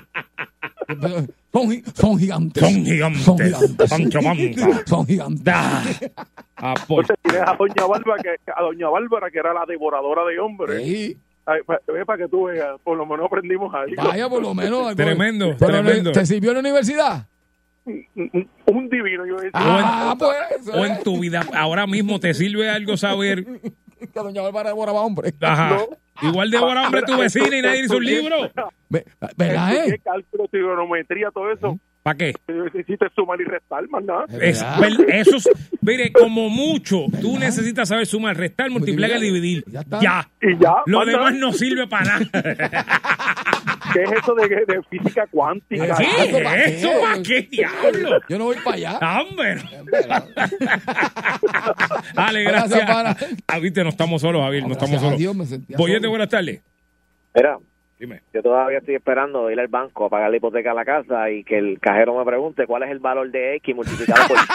Son, 1.53 1.71
gi- 1.71 1.83
son 1.95 2.19
gigantes. 2.19 2.63
Son 2.63 2.85
gigantes. 2.85 3.23
Son 3.25 3.39
gigantes. 3.39 3.89
Sancho 3.89 4.19
Panza. 4.21 4.83
Son 4.87 5.07
gigantes. 5.07 5.55
Ah, 6.57 6.75
por- 6.87 7.01
Entonces 7.03 7.17
tienes 7.23 7.43
a 7.49 7.55
Doña 7.57 7.87
Bárbara, 7.87 8.23
que, 8.23 8.37
a 8.55 8.63
Doña 8.63 8.89
Bárbara, 8.89 9.31
que 9.31 9.39
era 9.39 9.55
la 9.55 9.65
devoradora 9.67 10.25
de 10.25 10.39
hombres. 10.39 10.83
Sí. 10.85 11.17
Para 12.05 12.19
que 12.19 12.29
tú 12.29 12.45
veas, 12.45 12.81
por 12.83 12.97
lo 12.97 13.07
menos 13.07 13.27
aprendimos 13.27 13.73
algo. 13.73 14.03
Vaya, 14.03 14.29
por 14.29 14.43
lo 14.43 14.53
menos. 14.53 14.81
algo. 14.81 14.97
Tremendo, 14.97 15.55
Pero, 15.59 15.73
tremendo. 15.73 16.13
¿Te 16.13 16.27
sirvió 16.27 16.51
en 16.51 16.55
la 16.55 16.61
universidad? 16.61 17.27
Un, 17.85 18.89
divino, 18.91 19.25
yo 19.27 19.37
decía. 19.37 19.51
Ah, 19.55 20.17
pues. 20.19 20.37
o 20.75 20.85
en 20.85 21.03
tu 21.05 21.21
vida, 21.21 21.47
ahora 21.55 21.87
mismo 21.87 22.19
te 22.19 22.35
sirve 22.35 22.69
algo 22.69 22.97
saber. 22.97 23.47
Que 23.99 24.21
doña 24.21 24.43
Bárbara 24.43 24.69
devoraba 24.69 25.01
hombre. 25.01 25.33
Ajá. 25.41 25.79
Igual 26.21 26.51
devora 26.51 26.85
hombre 26.85 27.01
tu 27.03 27.17
vecina 27.17 27.57
y 27.57 27.63
nadie 27.63 27.85
hizo 27.85 27.97
un 27.97 28.05
libro. 28.05 28.37
Ve- 28.91 29.07
¿Verdad, 29.37 29.75
eh? 29.75 30.01
cálculo, 30.05 30.47
trigonometría, 30.49 31.31
todo 31.31 31.51
eso. 31.51 31.79
¿Para 32.07 32.19
qué? 32.19 32.35
Necesitas 32.47 33.11
sumar 33.17 33.41
y 33.41 33.45
restar, 33.45 33.89
más 33.89 34.05
nada. 34.05 34.27
Es, 34.41 34.63
¿Verdad? 34.63 34.81
ver- 34.81 35.11
eso 35.17 35.37
es- 35.39 35.49
mire, 35.81 36.13
como 36.21 36.49
mucho, 36.49 37.07
tú 37.21 37.37
necesitas 37.37 37.89
saber 37.89 38.07
sumar, 38.07 38.37
restar, 38.37 38.71
multiplicar 38.71 39.19
y 39.19 39.25
dividir. 39.25 39.65
Ya 39.67 39.81
está. 39.81 39.99
Ya. 40.01 40.31
Y 40.41 40.57
ya. 40.57 40.75
Lo 40.87 41.05
nada. 41.05 41.11
demás 41.19 41.35
no 41.35 41.53
sirve 41.53 41.89
para 41.89 42.21
nada. 42.21 42.31
¿Qué 43.93 44.03
es 44.05 44.13
eso 44.13 44.35
de, 44.37 44.49
de 44.49 44.83
física 44.89 45.27
cuántica? 45.33 45.97
¿Qué 45.97 46.05
Exacto, 46.05 46.43
¿para 46.45 46.65
es 46.65 46.73
eso? 46.79 46.89
qué? 46.91 47.01
¿Para 47.01 47.23
qué 47.25 47.43
diablo? 47.51 48.19
Yo 48.29 48.39
no 48.39 48.45
voy 48.45 48.57
para 48.65 48.77
allá. 48.77 49.01
Hombre. 49.23 49.57
Dale, 52.15 52.45
Gracias. 52.45 52.89
Ah, 53.49 53.59
viste, 53.59 53.83
no 53.83 53.91
estamos 53.91 54.23
solos, 54.23 54.43
Javier, 54.43 54.65
no 54.65 54.73
estamos 54.75 55.01
solos. 55.01 55.19
Dios 55.19 55.35
me 55.35 55.45
sentía 55.45 55.77
Boyete, 55.77 56.07
buenas 56.07 56.29
tardes. 56.29 56.61
Mira, 57.35 57.59
Dime. 57.99 58.21
yo 58.35 58.43
todavía 58.43 58.79
estoy 58.79 58.97
esperando 58.97 59.51
ir 59.51 59.59
al 59.59 59.69
banco 59.69 60.05
a 60.05 60.11
pagar 60.11 60.31
la 60.31 60.37
hipoteca 60.37 60.73
a 60.73 60.75
la 60.75 60.85
casa 60.85 61.31
y 61.31 61.43
que 61.45 61.57
el 61.57 61.81
cajero 61.81 62.19
me 62.19 62.25
pregunte 62.27 62.67
cuál 62.67 62.83
es 62.83 62.91
el 62.91 62.99
valor 62.99 63.31
de 63.31 63.57
X 63.57 63.75
multiplicado 63.75 64.29
por... 64.29 64.37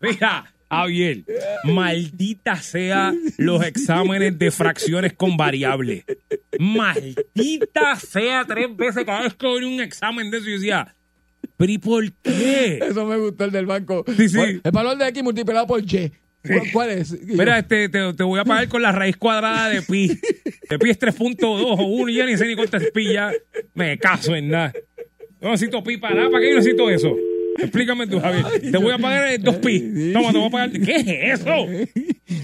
Mira, 0.00 0.44
Javier, 0.70 1.24
maldita 1.64 2.56
sea 2.56 3.14
los 3.38 3.64
exámenes 3.64 4.38
de 4.38 4.50
fracciones 4.50 5.14
con 5.14 5.36
variable. 5.36 6.04
Maldita 6.58 7.96
sea 7.96 8.44
tres 8.44 8.76
veces 8.76 9.04
cada 9.04 9.22
vez 9.22 9.34
que 9.34 9.46
doy 9.46 9.64
un 9.64 9.80
examen 9.80 10.30
de 10.30 10.38
eso. 10.38 10.50
Decía, 10.50 10.94
¿pero 11.56 11.72
y 11.72 11.78
por 11.78 12.12
qué? 12.22 12.80
Eso 12.82 13.06
me 13.06 13.16
gustó 13.16 13.44
el 13.44 13.52
del 13.52 13.66
banco. 13.66 14.04
Sí, 14.16 14.28
sí. 14.28 14.60
El 14.62 14.70
valor 14.72 14.98
de 14.98 15.08
X 15.08 15.22
multiplicado 15.22 15.66
por 15.66 15.80
Y. 15.80 16.12
¿Cuál, 16.46 16.72
cuál 16.72 16.90
es? 16.90 17.20
Mira, 17.22 17.58
este, 17.58 17.88
te, 17.88 18.12
te 18.14 18.22
voy 18.22 18.40
a 18.40 18.44
pagar 18.44 18.68
con 18.68 18.82
la 18.82 18.92
raíz 18.92 19.16
cuadrada 19.16 19.68
de 19.68 19.82
pi. 19.82 20.08
De 20.68 20.78
pi 20.78 20.90
es 20.90 20.98
3.2 20.98 21.36
o 21.42 21.74
1 21.84 22.08
y 22.10 22.14
ya 22.14 22.26
ni 22.26 22.36
sé 22.36 22.46
ni 22.46 22.54
cuánto 22.54 22.76
es 22.76 22.90
pi 22.90 23.12
ya. 23.12 23.32
Me 23.74 23.98
caso 23.98 24.34
en 24.34 24.48
nada. 24.48 24.72
Yo 25.40 25.50
necesito 25.50 25.82
pi 25.82 25.96
para 25.96 26.14
nada. 26.14 26.30
¿Para 26.30 26.42
qué 26.42 26.50
yo 26.50 26.56
necesito 26.56 26.90
eso? 26.90 27.16
Explícame 27.58 28.06
tú, 28.06 28.20
Javier. 28.20 28.44
Te 28.70 28.76
voy 28.78 28.92
a 28.92 28.98
pagar 28.98 29.28
eh, 29.28 29.38
dos 29.38 29.56
pi. 29.56 30.12
Toma, 30.12 30.32
te 30.32 30.38
voy 30.38 30.46
a 30.46 30.50
pagar. 30.50 30.72
¿Qué 30.72 30.96
es 30.96 31.40
eso? 31.40 31.54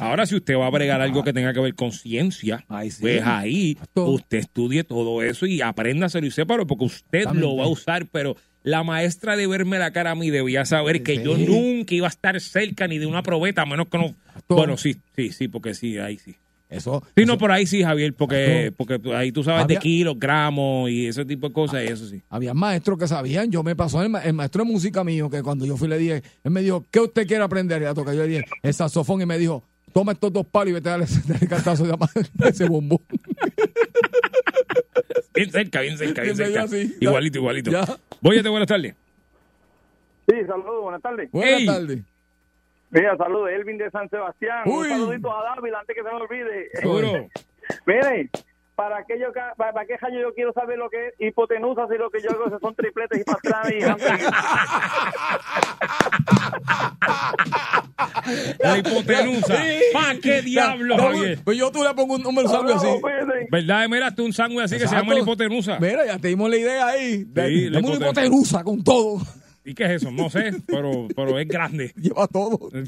Ahora, 0.00 0.26
si 0.26 0.36
usted 0.36 0.57
va 0.57 0.66
a 0.66 0.70
bregar 0.70 1.00
algo 1.00 1.22
que 1.22 1.32
tenga 1.32 1.53
que 1.53 1.61
ver 1.61 1.74
con 1.74 1.92
ciencia, 1.92 2.64
pues 2.68 3.22
ahí 3.24 3.76
usted 3.94 4.38
estudie 4.38 4.84
todo 4.84 5.22
eso 5.22 5.46
y 5.46 5.61
apréndaselo 5.61 6.26
y 6.26 6.30
sépalo, 6.30 6.66
porque 6.66 6.84
usted 6.84 7.26
lo 7.34 7.57
va 7.57 7.64
a 7.64 7.68
usar, 7.68 8.07
pero 8.11 8.36
la 8.62 8.82
maestra 8.84 9.36
de 9.36 9.46
verme 9.46 9.78
la 9.78 9.92
cara 9.92 10.12
a 10.12 10.14
mí 10.14 10.30
debía 10.30 10.64
saber 10.64 11.02
que 11.02 11.16
Sí. 11.16 11.22
yo 11.24 11.36
nunca 11.36 11.94
iba 11.94 12.06
a 12.06 12.10
estar 12.10 12.40
cerca 12.40 12.86
ni 12.86 12.98
de 12.98 13.06
una 13.06 13.22
probeta, 13.22 13.62
a 13.62 13.66
menos 13.66 13.88
que 13.88 13.98
no. 13.98 14.14
Bueno, 14.48 14.76
sí, 14.76 14.96
sí, 15.16 15.30
sí, 15.32 15.48
porque 15.48 15.74
sí, 15.74 15.98
ahí 15.98 16.18
sí. 16.18 16.36
Eso. 16.68 17.02
Sí, 17.14 17.22
eso- 17.22 17.26
no, 17.32 17.36
por 17.38 17.50
ahí 17.52 17.66
sí, 17.66 17.82
Javier, 17.82 18.14
porque, 18.14 18.72
porque 18.74 18.98
ahí 19.14 19.30
tú 19.30 19.44
sabes 19.44 19.66
de 19.66 19.76
kilos, 19.76 20.18
gramos 20.18 20.88
y 20.90 21.06
ese 21.06 21.24
tipo 21.26 21.48
de 21.48 21.52
cosas, 21.52 21.84
y 21.84 21.88
eso 21.92 22.06
sí. 22.06 22.22
Había 22.30 22.54
maestros 22.54 22.98
que 22.98 23.06
sabían. 23.06 23.50
Yo 23.50 23.62
me 23.62 23.76
pasó 23.76 24.02
el, 24.02 24.08
ma- 24.08 24.22
el 24.22 24.32
maestro 24.32 24.64
de 24.64 24.70
música 24.72 25.04
mío, 25.04 25.28
que 25.28 25.42
cuando 25.42 25.66
yo 25.66 25.76
fui 25.76 25.86
le 25.88 25.98
dije, 25.98 26.22
él 26.42 26.50
me 26.50 26.62
dijo, 26.62 26.86
¿qué 26.90 27.00
usted 27.00 27.26
quiere 27.26 27.44
aprender? 27.44 27.82
Y 27.82 27.84
a 27.84 27.92
tocar. 27.92 28.14
Yo 28.14 28.22
le 28.22 28.28
dije, 28.28 28.44
el 28.62 28.72
saxofón. 28.72 29.20
Y 29.20 29.26
me 29.26 29.36
dijo, 29.36 29.62
toma 29.92 30.12
estos 30.12 30.32
dos 30.32 30.46
palos 30.46 30.70
y 30.70 30.72
vete 30.72 30.88
a 30.88 30.92
darle 30.92 31.06
el 31.42 31.46
cartazo 31.48 31.84
de 31.84 31.94
ese 32.48 32.64
bombo. 32.66 33.02
Bien 35.35 35.51
cerca, 35.51 35.80
bien 35.80 35.97
cerca, 35.99 36.22
bien 36.22 36.37
cerca. 36.37 36.68
sí. 36.68 36.97
Igualito, 37.01 37.39
igualito. 37.39 37.70
Ya. 37.70 37.85
Bóyate, 38.20 38.49
buenas 38.49 38.68
tardes. 38.68 38.95
Sí, 40.28 40.37
saludos, 40.47 40.83
buenas 40.83 41.03
tardes. 41.03 41.30
Buenas 41.33 41.64
tardes. 41.66 41.99
Mira, 42.91 43.16
saludos, 43.16 43.51
Elvin 43.51 43.78
de 43.78 43.91
San 43.91 44.09
Sebastián. 44.11 44.62
Uy. 44.66 44.89
Un 44.89 44.99
saludito 45.01 45.33
a 45.33 45.43
David 45.45 45.72
antes 45.72 45.97
que 45.97 46.03
se 46.03 46.09
me 46.09 46.14
olvide. 46.14 46.68
Seguro. 46.74 47.28
Miren, 47.87 48.30
para 48.75 48.99
aquello 48.99 49.33
que, 49.33 49.41
para, 49.57 49.73
para 49.73 49.87
qué 49.87 49.97
rayo 49.97 50.20
yo 50.20 50.35
quiero 50.35 50.53
saber 50.53 50.79
lo 50.79 50.89
que 50.89 51.09
es 51.09 51.14
hipotenusa 51.18 51.87
si 51.89 51.99
lo 51.99 52.11
que 52.11 52.23
yo 52.23 52.31
hago 52.31 52.59
son 52.59 52.75
tripletes 52.75 53.20
y 53.20 53.25
pastranas 53.25 53.73
y. 53.73 53.81
La 58.59 58.79
hipotenusa. 58.79 59.55
¿Para 59.93 60.18
qué 60.18 60.43
diablo, 60.43 60.97
Javier? 60.97 61.39
Pues 61.45 61.59
yo 61.59 61.70
tú 61.70 61.83
le 61.83 61.93
pongo 61.95 62.14
un 62.14 62.23
número 62.23 62.49
sándwich 62.49 62.77
así. 62.77 62.87
Miren. 62.87 63.49
¿Verdad? 63.51 63.89
Mira, 63.89 64.14
tú 64.14 64.25
un 64.25 64.33
sándwich 64.33 64.64
así 64.64 64.79
que 64.79 64.87
se 64.87 64.95
llama 64.95 65.14
la 65.14 65.20
hipotenusa. 65.20 65.79
Mira, 65.81 66.07
ya 66.07 66.18
te 66.18 66.29
dimos 66.29 66.49
la 66.49 66.57
idea 66.57 66.87
ahí. 66.87 67.25
Sí, 67.25 67.70
la 67.70 67.81
hipotenusa 67.81 68.64
con 68.64 68.83
todo. 68.83 69.20
¿Y 69.64 69.75
qué 69.75 69.85
es 69.85 70.03
eso? 70.03 70.11
No 70.11 70.29
sé, 70.29 70.53
pero, 70.66 71.07
pero 71.14 71.39
es 71.39 71.47
grande. 71.47 71.93
Lleva 71.97 72.27
todo. 72.27 72.70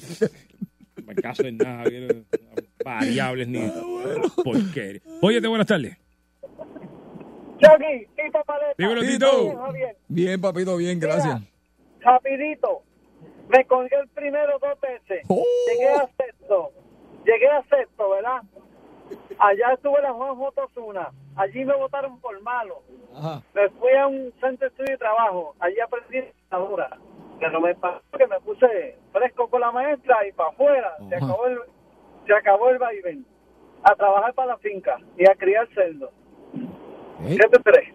Me 1.07 1.15
caso 1.15 1.43
en 1.45 1.57
nada, 1.59 1.85
Javier. 1.85 2.25
Variables 2.85 3.49
ni 3.49 3.71
porquería. 4.43 5.01
Bóyate, 5.21 5.47
buenas 5.49 5.67
tardes. 5.67 5.97
Chucky, 7.59 8.07
Tito 8.17 8.43
Paleta. 8.47 8.75
Dímelo, 8.77 9.01
Tito. 9.03 9.73
Bien, 10.09 10.41
papito, 10.41 10.77
bien, 10.77 10.99
gracias. 10.99 11.41
rapidito. 12.01 12.83
Me 13.49 13.65
colgué 13.67 13.97
el 14.01 14.09
primero 14.09 14.59
dos 14.59 14.81
veces. 14.81 15.25
Oh. 15.29 15.45
Llegué 15.71 15.89
a 15.89 16.09
sexto. 16.17 16.73
Llegué 17.25 17.49
a 17.49 17.63
sexto, 17.63 18.11
¿verdad? 18.11 18.43
Allá 19.39 19.75
estuve 19.75 19.97
en 19.99 20.03
la 20.05 20.13
Juan 20.13 20.35
J. 20.37 20.65
Osuna. 20.65 21.13
Allí 21.37 21.65
me 21.65 21.77
votaron 21.77 22.19
por 22.21 22.41
malo. 22.43 22.83
Ajá. 23.15 23.43
Me 23.55 23.69
fui 23.71 23.93
a 23.93 24.07
un 24.07 24.33
centro 24.41 24.59
de 24.61 24.67
estudio 24.69 24.95
y 24.95 24.99
trabajo. 24.99 25.55
Allí 25.61 25.77
aprendí 25.81 26.19
dura. 26.51 26.99
Pero 27.41 27.61
me 27.61 27.75
pasó 27.75 28.01
que 28.17 28.27
me 28.27 28.41
puse 28.41 28.97
fresco 29.13 29.49
con 29.49 29.61
la 29.61 29.73
maestra 29.73 30.27
y 30.29 30.33
para 30.33 30.51
afuera. 30.51 30.93
Se 31.09 31.15
acabó 31.17 31.47
el, 31.47 31.59
se 32.27 32.35
acabó 32.35 32.71
el 32.71 32.79
vaivén. 32.79 33.27
A 33.83 33.95
trabajar 33.95 34.33
para 34.35 34.49
la 34.53 34.59
finca 34.59 34.97
y 35.19 35.29
a 35.29 35.35
criar 35.35 35.69
cerdo. 35.75 36.11
¿Eh? 37.27 37.37
¿Qué 37.41 37.49
te 37.49 37.63
crees? 37.63 37.95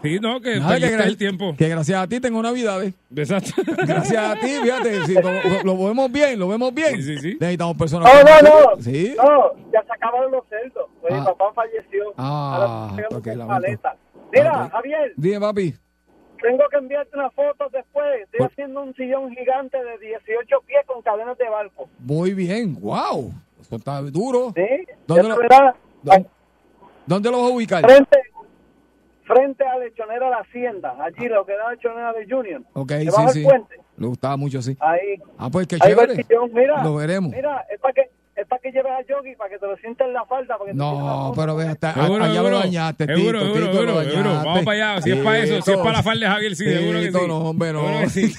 Sí, 0.00 0.18
no, 0.20 0.40
que 0.40 0.60
Nada, 0.60 0.78
que, 0.78 0.86
el 0.94 1.16
tiempo. 1.16 1.54
que 1.58 1.68
gracias 1.68 2.00
a 2.00 2.06
ti 2.06 2.20
tengo 2.20 2.40
navidades. 2.40 2.94
Exacto. 3.14 3.50
Gracias 3.84 4.16
a 4.16 4.36
ti, 4.38 4.46
fíjate, 4.62 5.04
si 5.06 5.14
lo, 5.14 5.30
lo 5.64 5.86
vemos 5.88 6.10
bien, 6.12 6.38
lo 6.38 6.46
vemos 6.48 6.72
bien. 6.72 6.94
Sí, 6.96 7.02
sí, 7.02 7.18
sí. 7.18 7.36
Necesitamos 7.40 7.76
personas. 7.76 8.10
No, 8.14 8.22
no, 8.22 8.74
no. 8.76 8.80
Sí. 8.82 9.14
No, 9.18 9.52
ya 9.72 9.82
se 9.82 9.92
acabaron 9.92 10.30
los 10.30 10.46
cerdos. 10.48 10.88
pues 11.00 11.12
Ah. 11.12 11.18
mi 11.18 11.26
papá 11.26 11.52
falleció. 11.52 12.12
Ah, 12.16 12.88
Ahora 12.92 13.08
ok, 13.18 13.26
maleta. 13.48 13.96
Mira, 14.32 14.64
Ok. 14.66 14.70
Javier, 14.72 15.12
Dime, 15.16 15.40
papi. 15.40 15.74
Tengo 16.42 16.64
que 16.70 16.76
enviarte 16.76 17.16
una 17.16 17.30
foto 17.30 17.68
después. 17.72 18.22
Estoy 18.22 18.38
Por- 18.38 18.50
haciendo 18.52 18.82
un 18.82 18.94
sillón 18.94 19.30
gigante 19.34 19.76
de 19.82 19.98
18 19.98 20.60
pies 20.66 20.80
con 20.86 21.02
cadenas 21.02 21.36
de 21.38 21.48
barco. 21.48 21.88
Muy 21.98 22.34
bien, 22.34 22.78
wow. 22.80 23.32
Eso 23.60 23.76
está 23.76 24.00
duro. 24.02 24.52
¿Sí? 24.54 24.62
¿Dónde 25.06 25.28
lo- 25.28 25.36
¿Dónde, 26.02 26.28
dónde 27.06 27.30
lo 27.30 27.42
vas 27.42 27.50
a 27.50 27.54
ubicar? 27.54 27.82
frente, 27.84 28.18
frente 29.24 29.64
a 29.64 29.78
Lechonera 29.78 30.26
de 30.26 30.30
la 30.30 30.38
Hacienda. 30.38 30.96
Allí, 31.02 31.28
lo 31.28 31.44
que 31.44 31.52
da 31.56 31.70
Lechonera 31.72 32.12
de 32.12 32.26
Junior. 32.28 32.62
Ok, 32.74 32.92
sí, 33.00 33.10
sí. 33.32 33.44
puente. 33.44 33.76
Le 33.96 34.06
gustaba 34.06 34.36
mucho, 34.36 34.62
sí. 34.62 34.76
Ahí. 34.80 35.20
Ah, 35.36 35.48
pues 35.50 35.66
qué 35.66 35.76
Ahí 35.80 35.90
chévere. 35.94 36.24
Mira, 36.52 36.82
Lo 36.84 36.94
veremos. 36.94 37.32
Mira, 37.32 37.66
es 37.70 37.80
para 37.80 37.94
que 37.94 38.10
es 38.40 38.46
para 38.46 38.60
que 38.62 38.70
lleves 38.70 38.92
a 38.92 39.02
Yogi, 39.06 39.34
para 39.36 39.50
que 39.50 39.58
te 39.58 39.66
lo 39.66 39.76
sientes 39.78 40.06
en 40.06 40.12
la 40.12 40.24
falda. 40.26 40.56
Para 40.56 40.66
que 40.66 40.72
te 40.72 40.76
No, 40.78 40.90
foto. 41.30 41.40
pero 41.40 41.56
ve, 41.56 41.64
hasta 41.66 41.94
Seguro, 41.94 42.24
allá 42.24 42.34
lo 42.34 42.34
seguro. 42.42 42.58
dañaste, 42.60 43.06
Tito. 43.06 43.18
Seguro, 43.18 43.40
seguro, 43.40 43.60
Tito, 43.66 43.72
seguro, 44.10 44.22
lo. 44.30 44.34
Vamos 44.44 44.64
para 44.64 44.92
allá. 44.94 45.02
Si 45.02 45.10
es 45.10 45.18
para 45.18 45.38
eso, 45.38 45.62
si 45.62 45.70
es 45.72 45.76
para 45.78 45.92
la 45.92 46.02
falda 46.02 46.26
de 46.28 46.32
Javier, 46.32 46.56
sí, 46.56 46.64
seguro 46.64 47.00
que 47.00 47.06
Tito, 47.06 47.18
sí. 47.20 47.26
no, 47.28 47.38
hombre, 47.38 47.72
no. 47.72 48.08
Sí. 48.08 48.32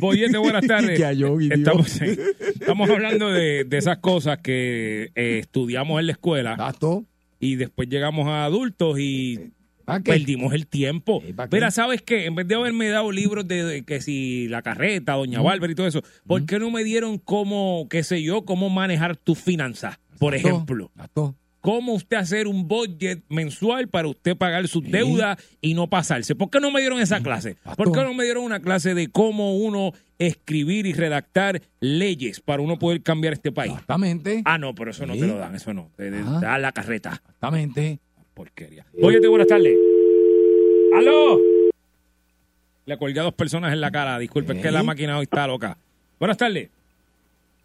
Boyete, 0.00 0.38
buenas 0.38 0.66
tardes. 0.66 0.98
Que 0.98 1.04
a 1.06 1.12
Yogi, 1.12 1.48
Dios. 1.48 1.58
estamos, 1.58 2.00
estamos 2.00 2.90
hablando 2.90 3.30
de, 3.30 3.64
de 3.64 3.76
esas 3.78 3.98
cosas 3.98 4.38
que 4.38 5.10
eh, 5.14 5.38
estudiamos 5.40 6.00
en 6.00 6.06
la 6.06 6.12
escuela 6.12 6.52
Exacto. 6.52 7.04
y 7.38 7.56
después 7.56 7.88
llegamos 7.88 8.26
a 8.28 8.44
adultos 8.44 8.98
y 8.98 9.52
¿Para 9.86 10.00
qué? 10.02 10.12
perdimos 10.12 10.52
el 10.52 10.66
tiempo. 10.66 11.22
¿para 11.34 11.48
qué? 11.48 11.56
Mira, 11.56 11.70
¿sabes 11.70 12.02
qué? 12.02 12.26
En 12.26 12.34
vez 12.34 12.46
de 12.46 12.56
haberme 12.56 12.88
dado 12.88 13.10
libros 13.10 13.48
de, 13.48 13.64
de 13.64 13.82
que 13.84 14.02
si 14.02 14.48
la 14.48 14.60
carreta, 14.60 15.14
Doña 15.14 15.40
Bárbara 15.40 15.72
y 15.72 15.74
todo 15.74 15.86
eso, 15.86 16.02
¿por 16.26 16.44
qué 16.44 16.58
no 16.58 16.70
me 16.70 16.84
dieron 16.84 17.16
cómo, 17.18 17.86
qué 17.88 18.02
sé 18.02 18.22
yo, 18.22 18.44
cómo 18.44 18.68
manejar 18.68 19.16
tus 19.16 19.38
finanzas? 19.38 19.98
Por 20.18 20.34
ejemplo, 20.34 20.90
cómo 21.60 21.94
usted 21.94 22.16
hacer 22.16 22.46
un 22.46 22.68
budget 22.68 23.24
mensual 23.28 23.88
para 23.88 24.06
usted 24.08 24.36
pagar 24.36 24.68
sus 24.68 24.84
deudas 24.84 25.36
y 25.60 25.74
no 25.74 25.88
pasarse. 25.88 26.34
¿Por 26.36 26.48
qué 26.48 26.60
no 26.60 26.70
me 26.70 26.80
dieron 26.80 27.00
esa 27.00 27.20
clase? 27.20 27.56
¿Por 27.76 27.90
qué 27.92 28.02
no 28.02 28.14
me 28.14 28.22
dieron 28.24 28.44
una 28.44 28.60
clase 28.60 28.94
de 28.94 29.08
cómo 29.08 29.56
uno 29.56 29.92
escribir 30.18 30.86
y 30.86 30.92
redactar 30.94 31.60
leyes 31.80 32.40
para 32.40 32.62
uno 32.62 32.78
poder 32.78 33.02
cambiar 33.02 33.32
este 33.34 33.50
país? 33.52 33.72
Exactamente. 33.72 34.42
Ah, 34.44 34.58
no, 34.58 34.74
pero 34.74 34.92
eso 34.92 35.06
no 35.06 35.14
Sí. 35.14 35.20
te 35.20 35.26
lo 35.26 35.36
dan, 35.38 35.54
eso 35.56 35.74
no. 35.74 35.90
Te, 35.96 36.10
te 36.10 36.18
Ajá. 36.20 36.40
da 36.40 36.58
la 36.58 36.72
carreta. 36.72 37.20
Exactamente. 37.24 37.98
Porquería. 38.36 38.84
Oye, 39.02 39.26
buenas 39.26 39.46
tardes. 39.48 39.74
¡Aló! 40.94 41.40
Le 42.84 42.98
colgué 42.98 43.18
a 43.18 43.22
dos 43.22 43.32
personas 43.32 43.72
en 43.72 43.80
la 43.80 43.90
cara. 43.90 44.18
Disculpe, 44.18 44.52
es 44.52 44.62
que 44.62 44.70
la 44.70 44.82
máquina 44.82 45.16
hoy 45.16 45.22
está 45.22 45.46
loca. 45.46 45.78
Buenas 46.20 46.36
tardes. 46.36 46.68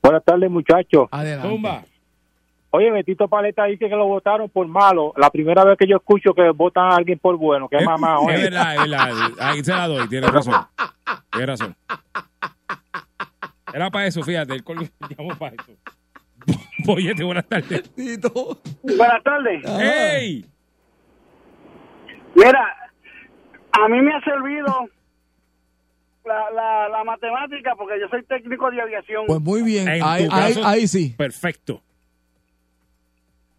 Buenas 0.02 0.24
tardes, 0.24 0.50
muchachos. 0.50 1.10
Adelante. 1.12 1.50
Tumba. 1.50 1.84
Oye, 2.70 2.90
Betito 2.90 3.28
Paleta 3.28 3.66
dice 3.66 3.90
que 3.90 3.96
lo 3.98 4.08
votaron 4.08 4.50
por 4.50 4.66
malo. 4.66 5.14
La 5.18 5.30
primera 5.30 5.66
vez 5.66 5.78
que 5.78 5.86
yo 5.86 5.98
escucho 5.98 6.34
que 6.34 6.50
votan 6.52 6.86
a 6.90 6.96
alguien 6.96 7.20
por 7.20 7.36
bueno. 7.36 7.68
Qué 7.68 7.76
Es- 7.78 7.86
mamá, 7.86 8.16
Es 8.22 8.28
oye. 8.36 8.44
verdad, 8.44 8.74
es 8.76 8.80
verdad. 8.90 9.32
Ahí 9.40 9.64
se 9.66 9.72
la 9.74 9.88
doy, 9.90 10.08
tiene 10.08 10.28
razón. 10.28 10.56
Tiene 11.32 11.46
razón. 11.48 11.76
Era 13.74 13.92
para 13.92 14.08
eso, 14.08 14.24
fíjate, 14.24 14.54
el 14.54 14.64
col 14.64 14.90
llamó 15.18 15.38
para 15.38 15.54
eso. 15.56 15.74
Boyete, 16.86 17.24
buenas 17.26 17.46
tardes. 17.46 17.90
Tito. 17.94 18.58
Buenas 18.84 19.22
tardes. 19.22 19.66
Ajá. 19.66 19.78
Mira, 22.36 22.76
a 23.72 23.88
mí 23.88 24.02
me 24.02 24.14
ha 24.14 24.22
servido 24.22 24.90
la, 26.26 26.52
la, 26.52 26.90
la 26.90 27.04
matemática 27.04 27.76
porque 27.76 28.00
yo 28.00 28.08
soy 28.10 28.24
técnico 28.24 28.70
de 28.72 28.82
aviación. 28.82 29.26
Pues 29.28 29.42
muy 29.42 29.62
bien. 29.64 29.88
En 29.88 30.04
Ahí, 30.04 30.28
tu 30.28 30.34
ahí, 30.36 30.54
caso- 30.54 30.68
ahí 30.68 30.88
sí. 30.88 31.14
Perfecto. 31.18 31.82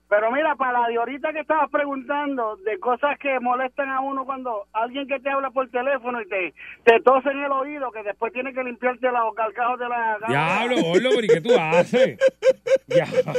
Pero 0.09 0.31
mira, 0.31 0.55
para 0.57 0.79
la 0.83 0.89
de 0.89 0.97
ahorita 0.97 1.33
que 1.33 1.41
estabas 1.41 1.71
preguntando, 1.71 2.57
de 2.57 2.79
cosas 2.79 3.19
que 3.19 3.41
molestan 3.41 3.89
a 3.89 4.01
uno 4.03 4.27
cuando 4.27 4.67
alguien 4.75 5.09
que 5.09 5.19
te 5.21 5.31
habla 5.31 5.51
por 5.51 5.71
teléfono 5.71 6.21
y 6.21 6.29
te, 6.29 6.53
te 6.85 7.01
tose 7.01 7.31
en 7.31 7.43
el 7.45 7.51
oído, 7.51 7.91
que 7.91 8.03
después 8.03 8.31
tiene 8.31 8.53
que 8.53 8.63
limpiarte 8.63 9.11
los 9.11 9.35
carcajos 9.35 9.79
de 9.79 9.89
la... 9.89 10.19
Diablo, 10.29 10.77
Gordo, 10.83 11.09
pero 11.15 11.25
¿y 11.25 11.29
qué 11.29 11.41
tú 11.41 11.51
haces? 11.59 12.19
Diablo. 12.87 13.33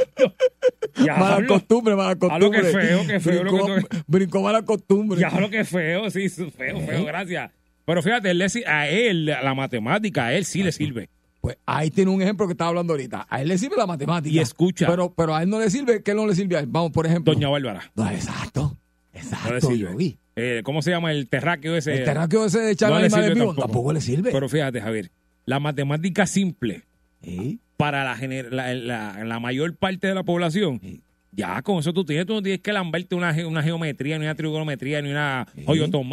Mala 0.96 1.26
Diablo. 1.36 1.48
costumbre, 1.48 1.96
mala 1.96 2.10
Ah, 2.30 2.38
lo 2.38 2.50
que 2.50 2.60
costumbre. 2.60 2.86
feo, 2.88 3.06
que 3.06 3.20
feo 3.20 3.44
lo 3.44 3.50
que 3.52 3.62
Brincó, 3.62 3.88
tú- 3.88 4.04
brincó 4.06 4.42
mala 4.42 4.62
costumbre. 4.62 5.18
Diablo, 5.18 5.50
qué 5.50 5.64
feo, 5.64 6.10
sí, 6.10 6.28
feo, 6.28 6.80
feo, 6.80 7.04
gracias. 7.04 7.50
Pero 7.84 8.02
fíjate, 8.02 8.30
él 8.30 8.42
a 8.66 8.88
él, 8.88 9.26
la 9.26 9.54
matemática, 9.54 10.26
a 10.26 10.34
él 10.34 10.44
sí 10.44 10.62
le 10.62 10.72
sirve. 10.72 11.08
Pues 11.40 11.58
ahí 11.66 11.90
tiene 11.90 12.10
un 12.10 12.22
ejemplo 12.22 12.46
que 12.46 12.52
estaba 12.52 12.68
hablando 12.70 12.94
ahorita. 12.94 13.26
A 13.28 13.42
él 13.42 13.48
le 13.48 13.58
sirve 13.58 13.76
la 13.76 13.86
matemática. 13.86 14.34
Y 14.34 14.38
escucha. 14.38 14.86
Pero, 14.86 15.12
pero 15.14 15.34
a 15.34 15.42
él 15.42 15.50
no 15.50 15.58
le 15.60 15.68
sirve. 15.68 16.02
¿Qué 16.02 16.14
no 16.14 16.26
le 16.26 16.34
sirve 16.34 16.56
a 16.56 16.60
él? 16.60 16.66
Vamos, 16.68 16.90
por 16.92 17.04
ejemplo. 17.06 17.34
Doña 17.34 17.50
Bárbara. 17.50 17.82
No, 17.94 18.08
exacto. 18.10 18.78
No 19.12 19.20
Exacto, 19.20 19.68
sirve. 19.68 19.92
Yogi. 19.92 20.16
Eh, 20.36 20.62
¿Cómo 20.64 20.80
se 20.80 20.90
llama 20.90 21.12
el 21.12 21.28
terráqueo 21.28 21.76
ese? 21.76 21.92
El 21.98 22.04
terráqueo 22.04 22.46
ese 22.46 22.60
de 22.60 22.70
echar 22.72 22.90
No 22.90 22.98
le 22.98 23.10
sirve 23.10 23.34
tampoco. 23.36 23.60
tampoco 23.60 23.92
le 23.92 24.00
sirve. 24.00 24.32
Pero 24.32 24.48
fíjate, 24.48 24.80
Javier, 24.80 25.10
la 25.44 25.60
matemática 25.60 26.26
simple 26.26 26.84
Sí. 27.22 27.60
Para 27.76 28.04
la, 28.04 28.16
gener- 28.16 28.50
la, 28.50 28.72
la- 28.74 29.24
la 29.24 29.40
mayor 29.40 29.74
parte 29.76 30.06
de 30.06 30.14
la 30.14 30.22
población, 30.22 30.80
Sí. 30.82 31.00
ya 31.32 31.60
con 31.62 31.78
eso 31.78 31.92
tú 31.92 32.04
tienes, 32.04 32.26
tú 32.26 32.34
no 32.34 32.42
tienes 32.42 32.60
que 32.60 32.72
lamberte 32.72 33.14
una, 33.14 33.34
ge- 33.34 33.44
una 33.44 33.62
geometría, 33.62 34.18
ni 34.18 34.24
una 34.24 34.34
trigonometría, 34.34 35.02
ni 35.02 35.10
una 35.10 35.46
Sí. 35.54 35.64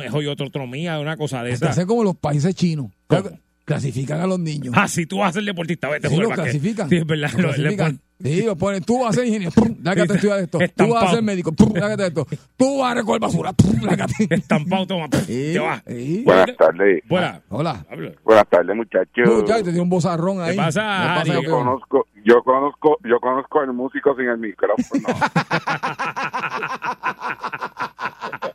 joyototomía, 0.10 1.00
una 1.00 1.18
cosa 1.18 1.44
de 1.44 1.52
esa. 1.52 1.70
hacer 1.70 1.86
como 1.86 2.04
los 2.04 2.16
países 2.16 2.56
chinos. 2.56 2.88
¿Cómo? 3.08 3.30
Clasifican 3.66 4.20
a 4.20 4.28
los 4.28 4.40
niños. 4.40 4.74
Ah, 4.76 4.88
si 4.88 5.06
tú 5.06 5.20
vas 5.20 5.30
a 5.30 5.34
ser 5.34 5.44
deportista, 5.44 5.88
vete 5.88 6.08
a 6.08 6.10
Sí, 6.10 6.16
jugar 6.16 6.30
lo 6.38 6.44
clasifican. 6.44 6.90
Sí, 6.90 6.98
es 6.98 7.06
verdad. 7.06 7.32
Lo 7.34 7.42
lo- 7.44 7.54
clasifican. 7.54 8.00
Sí, 8.24 8.44
lo 8.44 8.56
ponen. 8.56 8.84
Tú 8.84 9.00
vas 9.02 9.10
a 9.10 9.14
ser 9.14 9.26
ingeniero. 9.28 9.52
Pum, 9.54 9.76
Lágate 9.84 10.10
Sí, 10.10 10.16
estudiar 10.16 10.40
esto. 10.40 10.60
Tú 10.76 10.88
vas 10.90 11.04
a 11.04 11.12
ser 11.12 11.24
médico. 11.24 11.52
Pum, 11.52 11.72
Lágate 11.74 12.08
esto. 12.08 12.28
Tú 12.58 12.80
vas 12.80 12.92
a 12.92 12.96
recoger 12.96 13.20
basura. 13.22 13.54
Pum, 13.54 13.76
Lágate. 13.82 14.14
Estampado, 14.30 14.88
toma. 14.88 15.08
Sí, 15.26 15.52
Te 15.54 15.60
va. 15.60 15.82
sí. 15.88 16.24
Buenas 16.26 16.58
tardes. 16.58 17.04
Buena. 17.10 17.42
Hola. 17.50 17.86
Buenas 18.24 18.48
tardes, 18.50 18.76
muchachos. 18.76 19.28
Muchacho, 19.28 19.64
te 19.64 19.72
dio 19.72 19.84
un 19.84 19.90
bozarrón 19.90 20.42
ahí. 20.42 20.52
¿Qué 20.52 20.58
pasa, 20.58 20.82
¿Qué 20.82 21.20
Ari? 21.22 21.30
Yo 21.30 21.34
campeón? 21.36 21.64
conozco, 21.66 22.08
yo 22.24 22.44
conozco, 22.44 22.98
yo 23.04 23.20
conozco 23.20 23.60
al 23.60 23.74
músico 23.74 24.16
sin 24.16 24.28
el 24.30 24.38
micrófono. 24.38 25.08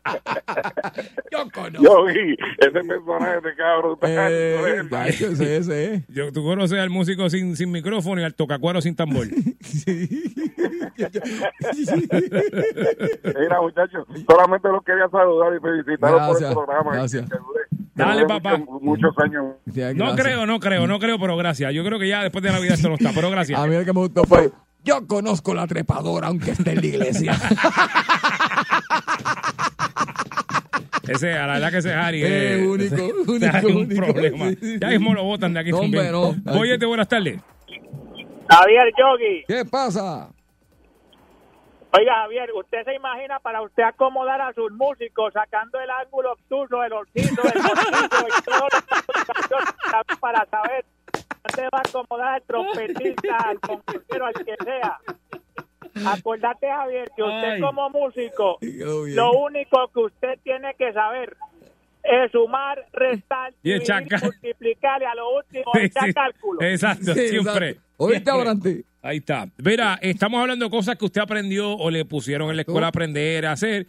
Yo 1.32 1.48
conozco. 1.52 1.82
Yo 1.82 2.04
vi 2.04 2.36
ese 2.58 2.70
personaje 2.70 3.40
de 3.40 3.54
cabrón. 3.56 3.98
Eh, 4.02 4.82
ese, 5.08 5.56
ese, 5.56 5.94
eh. 5.94 6.04
Yo, 6.08 6.32
tú 6.32 6.44
conoces 6.44 6.78
al 6.78 6.90
músico 6.90 7.28
sin, 7.30 7.56
sin 7.56 7.70
micrófono 7.70 8.20
y 8.20 8.24
al 8.24 8.34
tocacuero 8.34 8.80
sin 8.80 8.94
tambor. 8.96 9.26
Mira, 13.40 13.60
muchachos, 13.60 14.06
solamente 14.28 14.68
los 14.68 14.82
quería 14.84 15.08
saludar 15.10 15.54
y 15.54 15.60
felicitarlos 15.60 16.28
por 16.28 16.42
el 16.42 16.52
programa. 16.52 16.92
gracias. 16.94 17.28
Dale, 17.94 18.26
papá. 18.26 18.58
Muchos, 18.82 19.14
años. 19.18 19.54
Sí, 19.72 19.80
No 19.94 20.14
creo, 20.14 20.44
no 20.46 20.60
creo, 20.60 20.86
no 20.86 20.98
creo, 20.98 21.18
pero 21.18 21.36
gracias. 21.36 21.72
Yo 21.72 21.82
creo 21.82 21.98
que 21.98 22.08
ya 22.08 22.22
después 22.22 22.44
de 22.44 22.52
Navidad 22.52 22.74
esto 22.74 22.88
no 22.88 22.94
está, 22.96 23.12
pero 23.14 23.30
gracias. 23.30 23.58
A 23.58 23.66
mí 23.66 23.74
el 23.74 23.84
que 23.84 23.92
me 23.92 24.00
gustó 24.00 24.24
fue. 24.24 24.50
Yo 24.84 25.06
conozco 25.06 25.52
la 25.52 25.66
trepadora, 25.66 26.28
aunque 26.28 26.52
esté 26.52 26.72
en 26.72 26.80
la 26.80 26.86
iglesia. 26.86 27.32
Ese, 31.08 31.32
a 31.34 31.46
la 31.46 31.52
verdad 31.54 31.70
que 31.70 31.78
ese 31.78 31.94
Harry 31.94 32.22
Eh, 32.24 32.60
es, 32.60 32.66
único, 32.66 32.94
ese 32.94 33.04
único, 33.30 33.46
Harry 33.56 33.58
es 33.58 33.64
un 33.64 33.76
único. 33.76 34.06
problema. 34.06 34.48
Sí, 34.50 34.56
sí, 34.60 34.78
Ya 34.80 34.88
mismo 34.88 35.14
lo 35.14 35.24
botan 35.24 35.54
de 35.54 35.60
aquí 35.60 35.70
No, 35.70 35.80
también. 35.80 36.12
no. 36.12 36.34
Óyete, 36.58 36.86
buenas 36.86 37.08
tardes. 37.08 37.40
Javier 38.48 38.92
Yogi. 38.98 39.44
¿Qué 39.48 39.64
pasa? 39.64 40.28
Oiga, 41.98 42.14
Javier, 42.22 42.50
¿usted 42.52 42.84
se 42.84 42.94
imagina 42.94 43.38
para 43.40 43.62
usted 43.62 43.82
acomodar 43.82 44.40
a 44.40 44.52
sus 44.52 44.70
músicos 44.72 45.32
sacando 45.32 45.80
el 45.80 45.88
ángulo 45.88 46.32
obtuso, 46.32 46.82
el 46.84 46.92
orquídeo, 46.92 47.30
el 47.54 47.62
bolsillo 47.62 48.28
y 48.38 48.42
todo 48.42 48.68
lo 50.10 50.16
para 50.20 50.44
saber 50.46 50.84
dónde 51.42 51.68
va 51.72 51.78
a 51.78 51.88
acomodar 51.88 52.36
el 52.36 52.42
trompetista, 52.46 53.36
al 53.36 53.60
concursero, 53.60 54.26
al 54.26 54.34
que 54.34 54.54
sea? 54.64 54.98
Acordate, 56.04 56.66
Javier, 56.68 57.10
que 57.16 57.22
usted 57.22 57.52
Ay. 57.54 57.60
como 57.60 57.88
músico, 57.90 58.58
lo 58.60 59.32
único 59.32 59.88
que 59.94 60.00
usted 60.00 60.38
tiene 60.42 60.74
que 60.78 60.92
saber 60.92 61.36
es 62.02 62.30
sumar, 62.32 62.84
restar, 62.92 63.52
Y 63.62 63.72
dividir, 63.72 64.04
multiplicar 64.22 65.02
y 65.02 65.04
a 65.06 65.14
lo 65.14 65.36
último 65.36 65.64
Sí, 65.74 65.80
echar 65.80 66.06
sí. 66.06 66.14
cálculo. 66.14 66.62
Exacto, 66.62 67.14
Sí, 67.14 67.28
siempre. 67.28 67.68
exacto. 67.98 68.30
Abrante. 68.32 68.84
Ahí 69.02 69.18
está. 69.18 69.48
Mira, 69.58 69.98
estamos 70.02 70.40
hablando 70.40 70.64
de 70.66 70.70
cosas 70.70 70.96
que 70.96 71.04
usted 71.04 71.20
aprendió 71.20 71.72
o 71.76 71.90
le 71.90 72.04
pusieron 72.04 72.50
en 72.50 72.56
la 72.56 72.62
escuela 72.62 72.86
a 72.86 72.90
aprender 72.90 73.46
a 73.46 73.52
hacer 73.52 73.86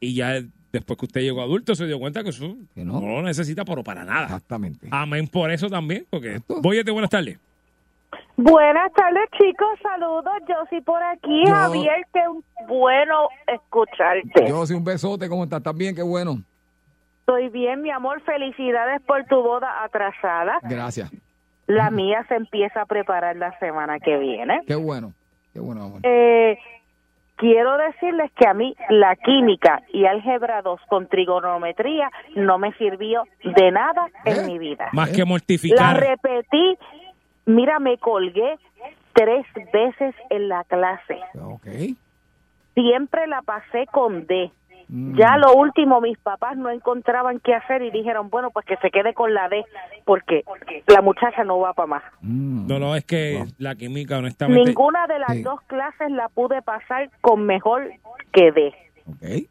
y 0.00 0.14
ya 0.14 0.40
después 0.72 0.98
que 0.98 1.06
usted 1.06 1.20
llegó 1.22 1.42
adulto 1.42 1.74
se 1.74 1.86
dio 1.86 1.98
cuenta 1.98 2.22
que 2.22 2.30
eso 2.30 2.56
Que 2.74 2.84
no. 2.84 3.00
no. 3.00 3.08
lo 3.08 3.22
necesita, 3.22 3.64
pero 3.64 3.82
para 3.82 4.04
nada. 4.04 4.24
Exactamente. 4.26 4.86
Amén 4.90 5.26
por 5.28 5.50
eso 5.50 5.68
también, 5.68 6.06
porque... 6.10 6.34
Exacto. 6.34 6.60
Voyete, 6.62 6.90
buenas 6.90 7.10
tardes. 7.10 7.38
Buenas 8.40 8.92
tardes, 8.92 9.24
chicos. 9.36 9.68
Saludos. 9.82 10.32
Yo 10.48 10.54
sí 10.70 10.80
por 10.80 11.02
aquí, 11.02 11.42
Yo- 11.44 11.52
Javier. 11.54 12.06
Qué 12.14 12.22
bueno 12.68 13.28
escucharte. 13.48 14.46
Yo 14.48 14.64
sí, 14.64 14.74
un 14.74 14.84
besote, 14.84 15.28
¿cómo 15.28 15.42
estás? 15.42 15.58
¿Estás 15.58 15.76
bien? 15.76 15.94
Qué 15.94 16.02
bueno. 16.02 16.36
Estoy 17.20 17.48
bien, 17.48 17.82
mi 17.82 17.90
amor. 17.90 18.20
Felicidades 18.22 19.02
por 19.02 19.24
tu 19.24 19.42
boda 19.42 19.82
atrasada. 19.82 20.60
Gracias. 20.62 21.10
La 21.66 21.90
mía 21.90 22.24
se 22.28 22.36
empieza 22.36 22.82
a 22.82 22.86
preparar 22.86 23.34
la 23.36 23.58
semana 23.58 23.98
que 23.98 24.16
viene. 24.18 24.60
Qué 24.68 24.76
bueno. 24.76 25.12
Qué 25.52 25.58
bueno, 25.60 25.82
amor. 25.82 26.00
Eh, 26.04 26.56
quiero 27.36 27.76
decirles 27.76 28.30
que 28.36 28.46
a 28.46 28.54
mí 28.54 28.74
la 28.88 29.16
química 29.16 29.82
y 29.92 30.06
álgebra 30.06 30.62
2 30.62 30.80
con 30.88 31.08
trigonometría 31.08 32.08
no 32.36 32.56
me 32.58 32.72
sirvió 32.74 33.24
de 33.42 33.72
nada 33.72 34.06
en 34.24 34.46
mi 34.46 34.58
vida. 34.58 34.88
Más 34.92 35.10
que 35.10 35.18
La 35.18 35.24
mortificar. 35.26 35.98
repetí, 35.98 36.78
mira, 37.48 37.78
me 37.80 37.98
colgué 37.98 38.58
tres 39.12 39.44
veces 39.72 40.14
en 40.30 40.48
la 40.48 40.62
clase. 40.64 41.18
Siempre 42.74 43.26
la 43.26 43.42
pasé 43.42 43.86
con 43.90 44.26
D. 44.26 44.52
Ya 44.90 45.36
lo 45.36 45.52
último, 45.54 46.00
mis 46.00 46.16
papás 46.16 46.56
no 46.56 46.70
encontraban 46.70 47.40
qué 47.40 47.54
hacer 47.54 47.82
y 47.82 47.90
dijeron, 47.90 48.30
bueno, 48.30 48.50
pues 48.50 48.64
que 48.64 48.76
se 48.76 48.90
quede 48.90 49.12
con 49.12 49.34
la 49.34 49.48
D, 49.50 49.62
porque 50.06 50.44
la 50.86 51.02
muchacha 51.02 51.44
no 51.44 51.58
va 51.58 51.74
para 51.74 51.86
más. 51.88 52.02
No, 52.22 52.78
no, 52.78 52.96
es 52.96 53.04
que 53.04 53.44
la 53.58 53.74
química, 53.74 54.16
honestamente. 54.16 54.64
Ninguna 54.64 55.06
de 55.06 55.18
las 55.18 55.42
dos 55.42 55.60
clases 55.62 56.10
la 56.10 56.30
pude 56.30 56.62
pasar 56.62 57.10
con 57.20 57.44
mejor 57.44 57.90
que 58.32 58.50
D. 58.50 59.48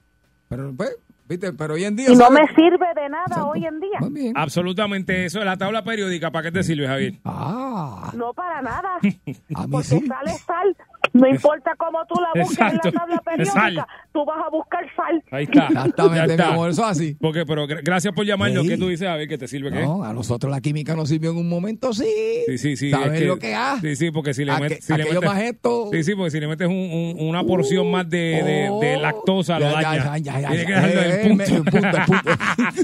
Pero, 0.49 0.72
pues, 0.76 0.98
viste, 1.28 1.54
pero 1.54 1.74
hoy 1.76 1.84
en 1.86 1.95
día. 1.95 2.08
Y 2.10 2.14
no 2.16 2.26
¿sabes? 2.26 2.40
me 2.41 2.56
sirve 2.56 2.86
de 2.95 3.10
nada 3.10 3.45
hoy 3.45 3.66
en 3.66 3.80
día. 3.80 4.32
Absolutamente 4.36 5.26
eso. 5.26 5.44
La 5.44 5.58
tabla 5.58 5.84
periódica, 5.84 6.32
¿para 6.32 6.44
qué 6.44 6.52
te 6.52 6.64
sirve, 6.64 6.88
Javier? 6.88 7.14
Ah. 7.26 8.12
No 8.16 8.34
para 8.34 8.62
nada. 8.62 8.98
A 9.56 9.66
mí 9.68 9.72
Porque 9.72 9.88
sí. 9.88 10.06
sale 10.08 10.32
sal. 10.45 10.76
No 11.14 11.28
importa 11.28 11.72
cómo 11.78 11.99
tú 12.08 12.16
la 12.22 12.41
busques 12.44 12.60
Exacto. 12.60 12.90
en 12.90 12.94
la 12.94 12.99
tabla 12.99 13.22
periódica, 13.26 13.88
tú 14.14 14.26
vas 14.26 14.38
a 14.45 14.49
buscar 14.49 14.86
sal. 14.95 15.24
Ahí 15.32 15.45
está. 15.45 15.66
Exactamente, 15.68 16.18
Ya 16.28 16.34
está. 16.34 16.48
mi 16.48 16.54
amor, 16.54 16.70
eso 16.70 16.82
es 16.84 16.88
así. 16.90 17.18
Porque, 17.20 17.45
pero 17.45 17.66
gra- 17.66 17.80
gracias 17.84 18.14
por 18.14 18.26
llamarnos. 18.26 18.64
Sí. 18.64 18.70
¿Qué 18.70 18.78
tú 18.78 18.88
dices, 18.90 19.08
Javier? 19.08 19.28
¿Que 19.28 19.38
te 19.38 19.48
sirve 19.48 19.72
qué? 19.72 19.82
No, 19.84 20.04
a 20.04 20.14
nosotros 20.14 20.52
la 20.52 20.60
química 20.62 20.95
nos 20.95 21.10
sirvió 21.10 21.32
en 21.32 21.38
un 21.38 21.49
momento, 21.49 21.91
sí. 21.94 22.06
Sí, 22.48 22.58
sí, 22.58 22.76
sí. 22.78 22.91
¿Sabes 22.91 23.22
es 23.22 23.28
lo 23.28 23.40
que 23.40 23.56
ha? 23.56 23.80
Sí, 23.82 23.95
sí, 23.95 24.12
porque 24.12 24.34
si 24.34 24.44
le, 24.45 24.54
si 24.82 24.94
le 24.95 25.06
metes. 25.06 25.22
más 25.24 25.40
esto. 25.41 25.90
Sí, 25.91 26.04
sí, 26.04 26.14
porque 26.14 26.30
si 26.32 26.40
le 26.40 26.48
metes 26.48 26.68
un- 26.68 26.76
un- 26.76 27.16
una 27.30 27.44
porción 27.44 27.90
más 27.90 28.08
de, 28.10 28.18
de- 28.20 28.88
de 28.88 28.98
Oh. 28.98 29.02
lactosa, 29.02 29.60
lo 29.60 29.72
Ya, 29.72 29.82
ya, 29.82 29.90
daña. 29.90 30.18
ya, 30.18 30.18
ya, 30.18 30.40
ya, 30.41 30.49
Tiene 30.49 30.66
que 30.66 30.72
ya. 30.72 30.82
dejarlo 30.82 31.02
en 31.02 31.10
Eh, 31.22 31.27
punto. 31.30 31.53
me- 31.53 31.72
punto, 31.72 31.98
punto. 32.06 32.31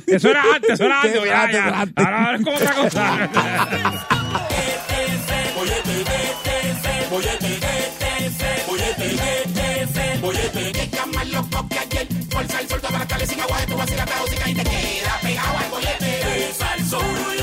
eso 0.07 0.30
era 0.30 0.43
antes, 0.55 0.69
eso 0.72 0.84
era 0.85 1.01
antes. 1.01 1.22
Sí, 1.22 1.27
ya, 1.27 1.41
antes, 1.43 1.55
ya. 1.57 1.81
antes. 1.81 2.05
Ahora, 2.05 2.35
es 2.35 2.43
como 2.43 2.57
otra 2.57 2.73
cosa. 2.73 3.30
Bollete, 10.22 10.72
que 10.72 11.05
más 11.14 11.27
loco 11.27 11.68
que 11.69 11.80
ayer. 11.80 12.07
Por 12.30 12.47
sal, 12.47 12.68
sol, 12.69 12.80
para 12.81 13.19
la 13.19 13.26
sin 13.26 13.39
agua, 13.41 13.57
tú 13.68 13.76
vas 13.76 13.89
a 13.89 13.93
ir 13.93 13.99
a 14.01 14.05
la 14.05 14.15
música 14.22 14.49
y 14.49 14.53
te 14.55 14.64
queda 14.64 15.19
pegado 15.22 15.57
al 15.57 15.69
bollete. 15.69 16.53
Salsoul, 16.57 17.43